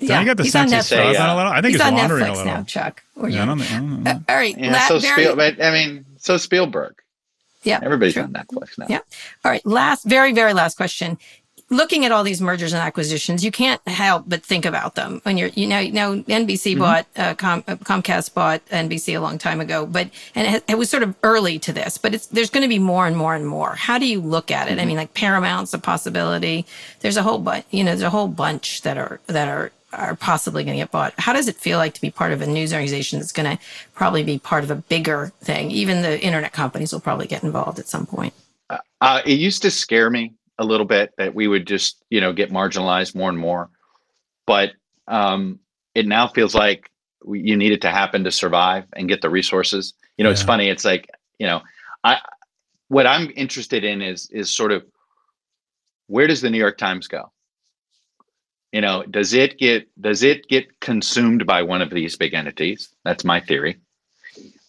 Don't 0.00 0.20
you 0.20 0.24
get 0.24 0.38
the 0.38 0.44
he's 0.44 0.52
sense 0.52 0.72
on 0.72 0.78
he's 0.78 0.86
Say, 0.86 0.96
Netflix. 0.96 1.20
uh, 1.20 1.34
a 1.34 1.36
little? 1.36 1.52
I 1.52 1.56
think 1.60 1.72
he's 1.72 1.82
he's, 1.82 1.90
on 1.90 1.94
wandering 1.94 2.22
a 2.22 2.26
Netflix 2.28 2.36
little. 2.36 2.44
now, 2.46 2.62
Chuck. 2.62 3.02
Yeah, 3.28 3.42
I 3.42 3.46
don't, 3.46 3.60
I 3.60 3.66
don't 3.78 4.02
know. 4.04 4.10
Uh, 4.10 4.18
all 4.26 4.36
right. 4.36 4.56
Yeah, 4.58 4.72
la- 4.72 4.78
so 4.88 4.98
very- 5.00 5.12
Spiel, 5.24 5.36
but 5.36 5.62
I 5.62 5.70
mean, 5.70 6.06
so 6.16 6.38
Spielberg. 6.38 6.94
Yeah. 7.66 7.80
Everybody's 7.82 8.14
true. 8.14 8.22
on 8.22 8.32
Netflix 8.32 8.78
now. 8.78 8.86
Yeah. 8.88 9.00
All 9.44 9.50
right. 9.50 9.64
Last, 9.66 10.04
very, 10.04 10.32
very 10.32 10.54
last 10.54 10.76
question. 10.76 11.18
Looking 11.68 12.04
at 12.04 12.12
all 12.12 12.22
these 12.22 12.40
mergers 12.40 12.72
and 12.72 12.80
acquisitions, 12.80 13.44
you 13.44 13.50
can't 13.50 13.80
help 13.88 14.22
but 14.28 14.44
think 14.44 14.64
about 14.64 14.94
them 14.94 15.20
when 15.24 15.36
you're, 15.36 15.48
you 15.48 15.66
know, 15.66 15.82
know, 15.82 16.22
NBC 16.22 16.72
Mm-hmm. 16.72 16.78
bought, 16.80 17.06
uh, 17.16 17.34
Com- 17.34 17.64
uh, 17.66 17.74
Comcast 17.74 18.34
bought 18.34 18.64
NBC 18.66 19.16
a 19.16 19.20
long 19.20 19.36
time 19.36 19.60
ago, 19.60 19.84
but, 19.84 20.08
and 20.36 20.54
it, 20.54 20.64
it 20.68 20.78
was 20.78 20.88
sort 20.88 21.02
of 21.02 21.16
early 21.24 21.58
to 21.58 21.72
this, 21.72 21.98
but 21.98 22.14
it's, 22.14 22.28
there's 22.28 22.50
going 22.50 22.62
to 22.62 22.68
be 22.68 22.78
more 22.78 23.08
and 23.08 23.16
more 23.16 23.34
and 23.34 23.48
more. 23.48 23.74
How 23.74 23.98
do 23.98 24.06
you 24.06 24.20
look 24.20 24.52
at 24.52 24.68
it? 24.68 24.74
I 24.74 24.76
Mm-hmm. 24.76 24.86
mean, 24.86 24.96
like 24.96 25.14
Paramount's 25.14 25.74
a 25.74 25.80
possibility. 25.80 26.66
There's 27.00 27.16
a 27.16 27.24
whole 27.24 27.38
bunch, 27.40 27.64
you 27.72 27.82
know, 27.82 27.90
there's 27.90 28.02
a 28.02 28.10
whole 28.10 28.28
bunch 28.28 28.82
that 28.82 28.96
are, 28.96 29.18
that 29.26 29.48
are, 29.48 29.72
are 29.96 30.14
possibly 30.14 30.64
going 30.64 30.76
to 30.76 30.82
get 30.82 30.90
bought. 30.90 31.14
How 31.18 31.32
does 31.32 31.48
it 31.48 31.56
feel 31.56 31.78
like 31.78 31.94
to 31.94 32.00
be 32.00 32.10
part 32.10 32.32
of 32.32 32.42
a 32.42 32.46
news 32.46 32.72
organization 32.72 33.18
that's 33.18 33.32
going 33.32 33.56
to 33.56 33.62
probably 33.94 34.22
be 34.22 34.38
part 34.38 34.64
of 34.64 34.70
a 34.70 34.76
bigger 34.76 35.32
thing? 35.40 35.70
Even 35.70 36.02
the 36.02 36.20
internet 36.22 36.52
companies 36.52 36.92
will 36.92 37.00
probably 37.00 37.26
get 37.26 37.42
involved 37.42 37.78
at 37.78 37.88
some 37.88 38.06
point. 38.06 38.34
Uh, 39.00 39.22
it 39.24 39.38
used 39.38 39.62
to 39.62 39.70
scare 39.70 40.10
me 40.10 40.32
a 40.58 40.64
little 40.64 40.86
bit 40.86 41.12
that 41.18 41.34
we 41.34 41.48
would 41.48 41.66
just 41.66 42.02
you 42.10 42.20
know 42.20 42.32
get 42.32 42.50
marginalized 42.50 43.14
more 43.14 43.28
and 43.28 43.38
more, 43.38 43.70
but 44.46 44.72
um, 45.06 45.60
it 45.94 46.06
now 46.06 46.26
feels 46.26 46.54
like 46.54 46.90
we, 47.24 47.40
you 47.40 47.56
need 47.56 47.72
it 47.72 47.82
to 47.82 47.90
happen 47.90 48.24
to 48.24 48.32
survive 48.32 48.84
and 48.94 49.08
get 49.08 49.20
the 49.20 49.30
resources. 49.30 49.94
You 50.16 50.24
know, 50.24 50.30
it's 50.30 50.42
funny. 50.42 50.68
It's 50.68 50.84
like 50.84 51.10
you 51.38 51.46
know, 51.46 51.62
I 52.04 52.18
what 52.88 53.06
I'm 53.06 53.30
interested 53.36 53.84
in 53.84 54.02
is 54.02 54.28
is 54.30 54.54
sort 54.54 54.72
of 54.72 54.84
where 56.06 56.26
does 56.26 56.40
the 56.40 56.50
New 56.50 56.58
York 56.58 56.78
Times 56.78 57.06
go? 57.08 57.30
You 58.76 58.82
know, 58.82 59.04
does 59.04 59.32
it 59.32 59.56
get 59.56 59.88
does 59.98 60.22
it 60.22 60.48
get 60.48 60.80
consumed 60.80 61.46
by 61.46 61.62
one 61.62 61.80
of 61.80 61.88
these 61.88 62.14
big 62.14 62.34
entities? 62.34 62.90
That's 63.04 63.24
my 63.24 63.40
theory. 63.40 63.78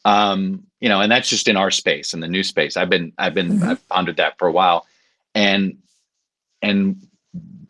Um, 0.05 0.64
you 0.80 0.88
know, 0.88 1.01
and 1.01 1.12
that's 1.12 1.28
just 1.28 1.49
in 1.49 1.58
our 1.58 1.72
space, 1.72 2.14
in 2.14 2.22
the 2.22 2.30
news 2.30 2.47
space. 2.47 2.78
I've 2.78 2.89
been 2.89 3.12
I've 3.18 3.34
been 3.34 3.60
Mhm. 3.60 3.68
I've 3.68 3.86
pondered 3.89 4.16
that 4.16 4.39
for 4.39 4.47
a 4.47 4.51
while, 4.53 4.88
and 5.36 5.80
and 6.62 7.05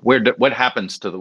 where 0.03 0.19
do, 0.19 0.35
what 0.37 0.53
happens 0.53 0.99
to 0.99 1.09
the 1.09 1.19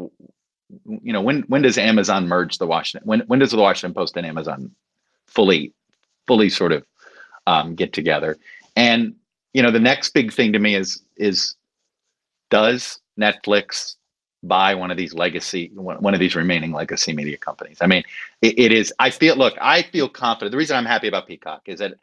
you 1.06 1.14
know 1.14 1.22
when 1.22 1.44
when 1.44 1.62
does 1.62 1.78
Amazon 1.78 2.28
merge 2.28 2.58
the 2.58 2.66
Washington 2.66 3.08
when 3.08 3.20
when 3.20 3.38
does 3.38 3.52
the 3.52 3.56
Washington 3.56 3.94
Post 3.94 4.18
and 4.18 4.26
Amazon 4.26 4.70
fully 5.28 5.72
fully 6.26 6.50
sort 6.50 6.72
of 6.72 6.84
um, 7.46 7.74
get 7.74 7.94
together? 7.94 8.36
And 8.76 9.14
you 9.54 9.62
know 9.62 9.70
the 9.70 9.80
next 9.80 10.10
big 10.10 10.30
thing 10.30 10.52
to 10.52 10.58
me 10.58 10.74
is 10.74 11.00
is 11.16 11.54
does 12.50 13.00
Netflix 13.18 13.96
buy 14.42 14.74
one 14.74 14.90
of 14.90 14.96
these 14.96 15.14
legacy 15.14 15.70
one, 15.74 16.14
of 16.14 16.20
these 16.20 16.34
remaining 16.34 16.72
legacy 16.72 17.12
media 17.12 17.36
companies? 17.36 17.78
I 17.80 17.86
mean, 17.86 18.02
it, 18.42 18.58
it 18.58 18.72
is. 18.72 18.92
I 18.98 19.10
feel 19.10 19.36
look. 19.36 19.54
I 19.60 19.82
feel 19.82 20.08
confident. 20.08 20.52
The 20.52 20.58
reason 20.58 20.76
I'm 20.76 20.86
happy 20.86 21.08
about 21.08 21.26
Peacock 21.26 21.62
is 21.66 21.78
that 21.80 21.94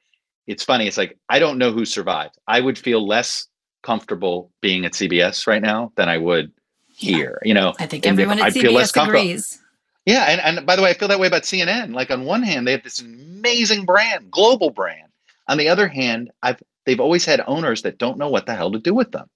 it's 0.48 0.64
funny. 0.64 0.88
It's 0.88 0.98
like 0.98 1.18
I 1.30 1.40
don't 1.40 1.58
know 1.58 1.72
who 1.72 1.86
survived. 1.86 2.38
I 2.48 2.60
would 2.60 2.78
feel 2.78 3.06
less 3.06 3.48
comfortable 3.82 4.52
being 4.62 4.86
at 4.86 4.94
CBS 4.94 5.46
right 5.48 5.62
now 5.62 5.92
than 5.96 6.10
I 6.10 6.18
would 6.18 6.52
Yeah. 6.98 7.18
here. 7.18 7.42
You 7.44 7.54
know, 7.54 7.74
I 7.80 7.86
think 7.86 8.06
everyone 8.06 8.40
at 8.40 8.46
less 8.46 8.56
CBS 8.56 8.94
comfortable. 8.94 9.22
agrees. 9.22 9.60
Yeah, 10.06 10.24
and, 10.24 10.42
and 10.58 10.66
by 10.66 10.76
the 10.76 10.82
way, 10.82 10.90
I 10.90 10.94
feel 10.94 11.08
that 11.08 11.20
way 11.20 11.28
about 11.28 11.44
CNN. 11.44 11.94
Like 11.94 12.12
on 12.12 12.26
one 12.26 12.44
hand, 12.44 12.68
they 12.68 12.72
have 12.74 12.84
this 12.84 13.00
amazing 13.00 13.86
brand, 13.86 14.30
global 14.32 14.70
brand. 14.70 15.10
On 15.48 15.58
the 15.58 15.70
other 15.70 15.88
hand, 15.88 16.32
I've 16.42 16.62
they've 16.86 17.00
always 17.00 17.24
had 17.24 17.42
owners 17.48 17.84
that 17.84 17.98
don't 17.98 18.18
know 18.18 18.30
what 18.30 18.46
the 18.46 18.54
hell 18.56 18.72
to 18.72 18.80
do 18.80 18.94
with 18.94 19.12
them. 19.12 19.30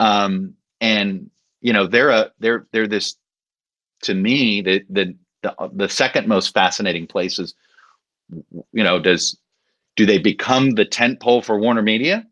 Um, 0.00 0.54
and 0.80 1.30
you 1.60 1.72
know, 1.72 1.86
they're 1.86 2.10
a 2.10 2.30
they're 2.38 2.66
they're 2.72 2.86
this 2.86 3.16
to 4.02 4.14
me 4.14 4.60
the 4.62 4.84
the 4.90 5.14
the, 5.42 5.70
the 5.72 5.88
second 5.88 6.26
most 6.28 6.52
fascinating 6.54 7.06
place 7.06 7.38
is 7.38 7.54
you 8.72 8.84
know, 8.84 8.98
does 8.98 9.38
do 9.96 10.04
they 10.06 10.18
become 10.18 10.72
the 10.72 10.84
tent 10.84 11.20
pole 11.20 11.42
for 11.42 11.58
Warner 11.58 11.82
Media 11.82 12.26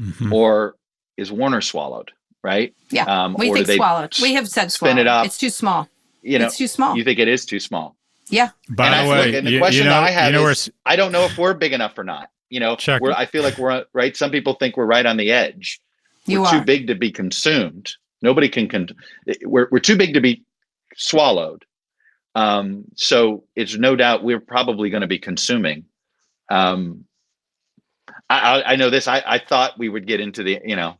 Mhm. 0.00 0.32
or 0.32 0.76
is 1.16 1.30
Warner 1.30 1.60
swallowed? 1.60 2.10
Right? 2.42 2.74
Yeah, 2.90 3.04
Um, 3.04 3.34
we 3.38 3.50
or 3.50 3.54
think 3.54 3.66
they 3.68 3.76
swallowed. 3.76 4.14
We 4.20 4.34
have 4.34 4.48
said 4.48 4.72
spin 4.72 4.88
swallowed. 4.88 4.98
it 4.98 5.06
up? 5.06 5.26
It's 5.26 5.38
too 5.38 5.50
small. 5.50 5.88
You 6.22 6.38
know, 6.40 6.46
it's 6.46 6.56
too 6.56 6.66
small. 6.66 6.96
you 6.96 7.04
think 7.04 7.18
it 7.20 7.28
is 7.28 7.44
too 7.44 7.60
small. 7.60 7.96
yeah. 8.28 8.50
By 8.70 8.86
And 8.88 8.94
the 8.94 8.98
I- 8.98 9.08
way, 9.18 9.26
look, 9.26 9.34
and 9.36 9.46
the 9.46 9.50
you, 9.52 9.58
question 9.58 9.84
you 9.84 9.90
know, 9.90 10.00
that 10.00 10.04
I 10.04 10.10
have 10.10 10.26
you 10.26 10.32
know 10.32 10.42
where 10.42 10.50
is- 10.52 10.68
s- 10.68 10.74
I 10.86 10.96
don't 10.96 11.12
know 11.12 11.24
if 11.24 11.36
we're 11.38 11.54
big 11.54 11.72
enough 11.72 11.96
or 11.98 12.04
not. 12.04 12.30
You 12.50 12.60
know, 12.60 12.76
we're, 13.00 13.12
I 13.12 13.26
feel 13.26 13.42
like 13.42 13.58
we're 13.58 13.84
right. 13.92 14.16
Some 14.16 14.30
people 14.30 14.54
think 14.54 14.76
we're 14.76 14.86
right 14.86 15.06
on 15.06 15.16
the 15.16 15.30
edge. 15.30 15.80
You 16.26 16.40
we're 16.42 16.48
are. 16.48 16.58
too 16.58 16.64
big 16.64 16.86
to 16.88 16.94
be 16.94 17.10
consumed. 17.12 17.92
Nobody 18.22 18.48
can. 18.48 18.68
Con- 18.68 18.88
we're 19.44 19.68
we're 19.70 19.80
too 19.80 19.96
big 19.96 20.14
to 20.14 20.20
be 20.20 20.44
swallowed. 20.96 21.64
Um, 22.34 22.84
so 22.96 23.44
it's 23.54 23.76
no 23.76 23.94
doubt 23.96 24.24
we're 24.24 24.40
probably 24.40 24.88
going 24.90 25.02
to 25.02 25.06
be 25.06 25.18
consuming. 25.18 25.84
Um, 26.50 27.04
I, 28.30 28.38
I, 28.60 28.72
I 28.72 28.76
know 28.76 28.88
this. 28.90 29.06
I, 29.08 29.22
I 29.26 29.38
thought 29.38 29.78
we 29.78 29.88
would 29.88 30.06
get 30.06 30.20
into 30.20 30.42
the 30.42 30.60
you 30.64 30.76
know, 30.76 30.96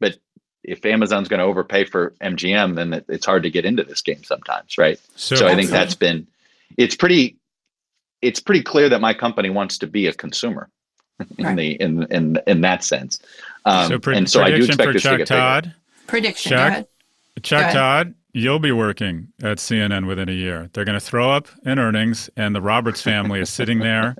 but 0.00 0.18
if 0.62 0.84
Amazon's 0.84 1.28
going 1.28 1.40
to 1.40 1.46
overpay 1.46 1.84
for 1.84 2.14
MGM, 2.22 2.74
then 2.74 2.92
it, 2.94 3.04
it's 3.08 3.26
hard 3.26 3.44
to 3.44 3.50
get 3.50 3.64
into 3.64 3.84
this 3.84 4.02
game 4.02 4.24
sometimes, 4.24 4.76
right? 4.78 4.98
so, 5.14 5.36
so 5.36 5.46
I 5.46 5.54
think 5.54 5.70
that's 5.70 5.94
been 5.94 6.26
it's 6.76 6.94
pretty 6.96 7.36
it's 8.22 8.40
pretty 8.40 8.62
clear 8.62 8.88
that 8.88 9.00
my 9.00 9.14
company 9.14 9.50
wants 9.50 9.78
to 9.78 9.86
be 9.86 10.06
a 10.06 10.12
consumer 10.12 10.68
in 11.38 11.44
Right. 11.46 11.56
the 11.56 11.70
in 11.72 12.02
in 12.12 12.38
in 12.46 12.60
that 12.62 12.82
sense. 12.84 13.20
Um, 13.64 13.88
so 13.88 13.98
pre- 13.98 14.16
and 14.16 14.28
so 14.30 14.42
I 14.42 14.50
do 14.50 14.66
prediction 14.66 14.70
expect 14.70 14.86
for 14.88 14.92
this 14.92 15.02
to 15.02 15.08
Chuck 15.08 15.18
get 15.18 15.28
bigger. 15.28 15.74
Todd. 16.06 16.08
Prediction. 16.08 16.50
Chuck? 16.50 16.58
Go 16.60 16.72
ahead. 16.72 16.86
Chuck 17.42 17.60
ahead. 17.62 17.74
Todd, 17.74 18.14
you'll 18.32 18.58
be 18.58 18.72
working 18.72 19.28
at 19.42 19.58
CNN 19.58 20.06
within 20.06 20.28
a 20.28 20.32
year. 20.32 20.70
They're 20.72 20.84
going 20.84 20.98
to 20.98 21.04
throw 21.04 21.30
up 21.30 21.48
in 21.64 21.78
earnings, 21.78 22.30
and 22.36 22.54
the 22.54 22.62
Roberts 22.62 23.02
family 23.02 23.40
is 23.40 23.50
sitting 23.50 23.80
there 23.80 24.16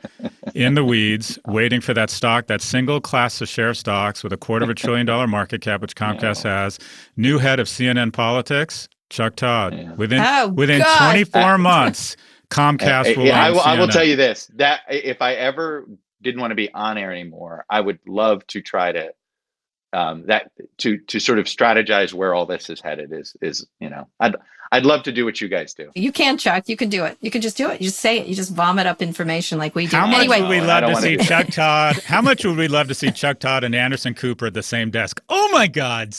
in 0.55 0.75
the 0.75 0.85
weeds, 0.85 1.39
waiting 1.47 1.81
for 1.81 1.95
that 1.95 2.11
stock, 2.11 2.47
that 2.49 2.61
single 2.61 3.01
class 3.01 3.41
of 3.41 3.49
share 3.49 3.73
stocks 3.75 4.23
with 4.25 4.33
a 4.33 4.37
quarter 4.37 4.65
of 4.65 4.71
a 4.71 4.75
trillion 4.75 5.07
dollar 5.07 5.27
market 5.27 5.61
cap, 5.61 5.81
which 5.81 5.95
Comcast 5.95 6.43
has. 6.43 6.79
New 7.17 7.39
head 7.39 7.61
of 7.61 7.67
CNN 7.69 8.13
politics, 8.13 8.89
Chuck 9.11 9.37
Todd. 9.37 9.75
Yeah. 9.75 9.93
Within 9.95 10.21
Oh, 10.25 10.49
within 10.49 10.81
God. 10.81 11.13
24 11.13 11.59
months, 11.59 12.17
Comcast 12.51 13.17
will. 13.17 13.27
Yeah, 13.27 13.43
I 13.43 13.49
own 13.49 13.55
will, 13.55 13.61
I 13.63 13.79
will 13.79 13.89
tell 13.89 14.05
you 14.05 14.17
this: 14.17 14.51
that 14.57 14.81
if 14.89 15.23
I 15.23 15.35
ever 15.35 15.89
didn't 16.21 16.41
want 16.41 16.51
to 16.51 16.57
be 16.57 16.73
on 16.73 16.99
air 16.99 17.13
anymore, 17.13 17.65
I 17.71 17.81
would 17.81 17.99
love 18.07 18.47
to 18.49 18.61
try 18.61 18.93
to 18.93 19.13
um, 19.95 20.27
that 20.27 20.51
to 20.79 20.99
to 20.99 21.19
sort 21.21 21.39
of 21.39 21.47
strategize 21.47 22.13
where 22.13 22.35
all 22.35 22.47
this 22.47 22.69
is 22.69 22.81
headed. 22.81 23.13
Is 23.13 23.37
is 23.41 23.67
you 23.81 23.89
know, 23.89 24.09
I'd 24.21 24.35
I'd 24.73 24.85
love 24.85 25.05
to 25.05 25.13
do 25.13 25.25
what 25.25 25.41
you 25.41 25.49
guys 25.49 25.73
do. 25.73 25.91
You 25.95 26.11
can, 26.11 26.37
Chuck. 26.37 26.69
You 26.69 26.77
can 26.77 26.89
do 26.89 27.05
it. 27.05 27.17
You 27.21 27.31
can 27.31 27.41
just 27.41 27.57
do 27.57 27.71
it. 27.71 27.81
You 27.81 27.87
just 27.89 28.01
say 28.01 28.19
it. 28.19 28.27
You 28.27 28.35
just 28.35 28.53
vomit 28.53 28.87
up 28.87 29.01
information 29.01 29.57
like 29.57 29.75
we 29.77 29.87
do. 29.87 29.97
How 29.97 30.07
much 30.07 30.19
anyway, 30.21 30.41
would 30.41 30.51
we 30.51 30.59
Oh, 30.61 30.65
love 30.65 30.81
to 30.81 30.93
wanna 30.93 31.01
see 31.01 31.17
Chuck 31.17 31.47
Todd? 31.49 31.97
How 32.07 32.21
much 32.21 32.45
would 32.45 32.57
we 32.57 32.67
love 32.67 32.89
to 32.89 32.95
see 32.95 33.13
Chuck 33.13 33.39
Todd 33.39 33.63
and 33.63 33.75
Anderson 33.75 34.15
Cooper 34.15 34.47
at 34.47 34.55
the 34.55 34.63
same 34.65 34.91
desk? 34.91 35.23
Oh 35.29 35.49
my 35.53 35.69
God! 35.69 36.17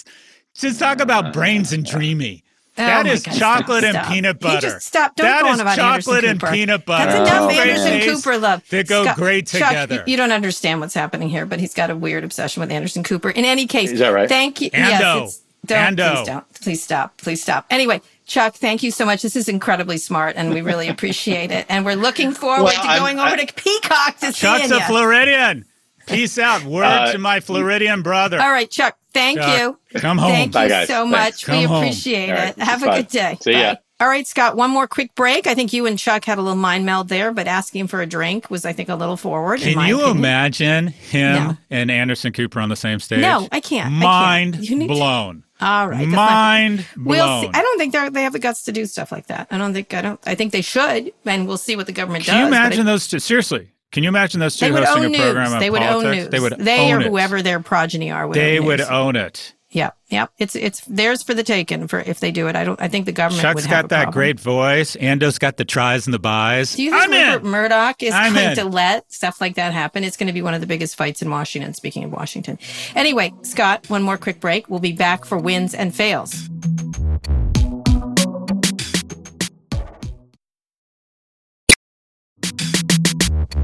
Just 0.54 0.80
talk 0.80 1.02
about 1.02 1.34
brains 1.34 1.74
and 1.74 1.86
dreamy. 1.86 2.45
Oh 2.78 2.84
That 2.86 3.06
my 3.06 3.12
is 3.14 3.24
God, 3.24 3.36
chocolate 3.38 3.84
stop, 3.84 3.96
and 3.96 3.96
stop. 4.04 4.14
peanut 4.14 4.36
He 4.36 4.40
butter. 4.44 4.68
just 4.70 4.86
stop. 4.88 5.16
Don't 5.16 5.26
That 5.28 5.42
go 5.44 5.48
on 5.50 5.60
about 5.62 5.76
chocolate 5.78 6.26
Anderson 6.26 6.30
and 6.32 6.40
Cooper. 6.42 6.52
peanut 6.54 6.86
butter. 6.86 7.06
That's 7.12 7.32
Oh, 7.32 7.36
enough 7.48 7.52
man. 7.52 7.70
Anderson 7.70 8.14
Cooper 8.16 8.38
love. 8.38 8.64
They 8.70 8.84
go 8.84 9.04
Scott- 9.04 9.16
great 9.16 9.48
Chuck, 9.48 9.70
together. 9.70 9.96
you, 10.06 10.12
you 10.12 10.18
don't 10.18 10.32
understand 10.34 10.82
what's 10.82 10.94
happening 10.94 11.30
here, 11.30 11.46
but 11.46 11.60
he's 11.62 11.74
got 11.74 11.90
a 11.90 11.96
weird 11.96 12.24
obsession 12.26 12.60
with 12.62 12.72
Anderson 12.72 13.04
Cooper. 13.04 13.30
In 13.30 13.46
any 13.46 13.66
case, 13.66 13.92
Is 13.92 14.00
that 14.00 14.10
right? 14.10 14.28
Thank 14.28 14.60
you. 14.60 14.72
Ando. 14.72 14.76
Yes, 14.90 15.42
don't, 15.66 15.98
Ando. 15.98 16.16
please 16.16 16.26
don't. 16.28 16.54
Please 16.62 16.84
stop. 16.84 17.18
Please 17.18 17.42
stop. 17.42 17.66
Anyway, 17.70 18.02
Chuck, 18.28 18.56
thank 18.56 18.84
you 18.84 18.92
so 18.92 19.06
much. 19.06 19.22
This 19.22 19.38
is 19.38 19.48
incredibly 19.48 19.98
smart, 19.98 20.36
and 20.36 20.54
we 20.54 20.60
really 20.62 20.90
appreciate 20.90 21.52
it. 21.52 21.66
And 21.70 21.86
we're 21.86 21.96
looking 21.96 22.32
forward 22.34 22.64
Well, 22.64 22.74
to 22.74 22.80
I'm- 22.90 23.00
going 23.00 23.20
over 23.20 23.36
I- 23.36 23.46
to 23.46 23.54
Peacock 23.54 24.18
to 24.20 24.34
see. 24.34 24.42
Chuck's 24.42 24.70
a. 24.72 24.82
Floridian. 24.82 25.64
Peace 26.08 26.38
out. 26.38 26.64
Word 26.64 26.84
Uh, 26.84 27.12
to 27.14 27.18
my 27.18 27.40
Floridian 27.40 28.02
brother. 28.04 28.40
All 28.40 28.52
right, 28.52 28.70
Chuck. 28.70 28.96
Thank 29.16 29.40
Chuck, 29.40 29.60
you. 29.94 30.00
Come 30.00 30.18
home. 30.20 30.30
Thank 30.32 30.52
Bye, 30.54 30.64
you 30.66 30.70
guys. 30.70 30.88
so 30.88 31.10
Thanks. 31.10 31.12
much. 31.12 31.46
Come 31.46 31.58
we 31.58 31.64
home. 31.64 31.78
appreciate 31.84 32.30
All 32.30 32.36
right, 32.38 32.58
it. 32.58 32.64
Have 32.64 32.84
a 32.84 32.86
bye. 32.86 32.98
good 33.02 33.08
day. 33.08 33.38
See 33.42 33.52
ya. 33.54 33.74
Bye. 33.74 33.80
All 34.02 34.08
right, 34.10 34.28
Scott, 34.28 34.58
one 34.58 34.72
more 34.72 34.88
quick 34.88 35.16
break. 35.16 35.48
I 35.48 35.56
think 35.56 35.72
you 35.72 35.86
and 35.86 35.98
Chuck 35.98 36.26
had 36.26 36.38
a 36.38 36.42
little 36.42 36.58
mind 36.58 36.86
meld 36.86 37.08
there, 37.08 37.32
but 37.32 37.48
asking 37.48 37.88
for 37.88 38.02
a 38.02 38.06
drink 38.06 38.50
was, 38.52 38.66
I 38.66 38.74
think, 38.74 38.90
a 38.90 38.96
little 38.96 39.16
forward. 39.16 39.62
Can 39.62 39.70
you 39.88 40.00
opinion. 40.02 40.18
imagine 40.18 40.88
him 40.88 41.34
No. 41.48 41.58
and 41.70 41.90
Anderson 41.90 42.34
Cooper 42.34 42.60
on 42.60 42.68
the 42.68 42.76
same 42.76 43.00
stage? 43.00 43.22
No, 43.22 43.48
I 43.54 43.62
can't. 43.62 43.88
I 43.88 43.90
can't. 43.90 43.94
Mind 43.94 44.54
to- 44.68 44.88
blown. 44.88 45.44
All 45.62 45.88
right. 45.88 46.06
Mind 46.06 46.86
good. 46.94 47.06
We'll 47.06 47.26
blown. 47.26 47.44
see. 47.44 47.50
I 47.58 47.62
don't 47.62 47.78
think 47.78 47.94
they 47.94 48.10
they 48.10 48.24
have 48.24 48.34
the 48.34 48.40
guts 48.40 48.64
to 48.64 48.74
do 48.74 48.86
stuff 48.86 49.14
like 49.14 49.28
that. 49.28 49.48
I 49.50 49.58
don't 49.58 49.74
think 49.74 49.94
I 49.94 50.02
don't. 50.02 50.20
I 50.26 50.36
think 50.36 50.52
they 50.52 50.62
should, 50.62 51.14
and 51.26 51.48
we'll 51.48 51.56
see 51.58 51.78
what 51.78 51.86
the 51.86 51.94
government 51.94 52.26
Can 52.26 52.34
does. 52.34 52.42
Can 52.42 52.52
you 52.52 52.60
imagine 52.60 52.82
I- 52.82 52.92
those 52.92 53.08
two? 53.08 53.20
Seriously, 53.20 53.70
can 53.92 54.04
you 54.04 54.10
imagine 54.10 54.40
those 54.40 54.58
two 54.58 54.72
They 54.74 54.80
hosting 54.84 55.06
a 55.06 55.10
news. 55.10 55.22
program 55.22 55.54
on 55.54 55.60
They 55.60 55.70
would 55.70 55.82
politics? 55.82 56.06
own 56.06 56.16
news. 56.16 56.30
They 56.30 56.40
would 56.40 56.54
They 56.60 56.92
own 56.94 57.02
or 57.02 57.06
it. 57.06 57.08
whoever 57.08 57.42
their 57.42 57.60
progeny 57.60 58.12
are. 58.12 58.28
Would 58.28 58.36
They 58.36 58.60
own 58.60 58.66
would 58.66 58.80
news. 58.80 58.90
own 58.90 59.16
it. 59.16 59.54
Yeah, 59.72 59.90
yeah. 60.08 60.28
It's 60.38 60.56
it's 60.56 60.80
theirs 60.86 61.22
for 61.22 61.34
the 61.34 61.44
taking 61.44 61.90
for 61.90 62.00
if 62.00 62.22
they 62.22 62.32
do 62.32 62.48
it. 62.48 62.56
I 62.56 62.64
don't. 62.64 62.82
I 62.82 62.88
think 62.88 63.06
the 63.06 63.12
government 63.12 63.42
Chuck's 63.42 63.56
would 63.56 63.66
have 63.66 63.84
got 63.84 63.90
that 63.90 64.04
problem. 64.04 64.14
great 64.14 64.40
voice. 64.40 64.96
Ando's 64.96 65.38
got 65.38 65.58
the 65.58 65.66
tries 65.66 66.08
and 66.08 66.14
the 66.14 66.20
buys. 66.20 66.76
Do 66.76 66.84
you 66.84 66.92
think 66.92 67.04
I'm 67.04 67.12
Rupert 67.12 67.44
in. 67.44 67.50
Murdoch 67.50 68.02
is 68.04 68.14
I'm 68.14 68.34
going 68.34 68.52
in. 68.52 68.56
to 68.56 68.64
let 68.66 69.12
stuff 69.12 69.42
like 69.42 69.56
that 69.56 69.74
happen? 69.74 70.06
It's 70.06 70.16
going 70.16 70.28
to 70.28 70.34
be 70.34 70.42
one 70.42 70.54
of 70.54 70.62
the 70.62 70.68
biggest 70.68 70.96
fights 70.96 71.22
in 71.22 71.30
Washington. 71.30 71.74
Speaking 71.74 72.06
of 72.06 72.14
Washington, 72.14 72.58
anyway, 72.96 73.34
Scott, 73.42 73.90
one 73.90 74.02
more 74.02 74.18
quick 74.18 74.40
break. 74.40 74.70
We'll 74.70 74.80
be 74.80 74.94
back 74.94 75.26
for 75.26 75.38
wins 75.38 75.74
and 75.74 75.94
fails. 75.94 76.48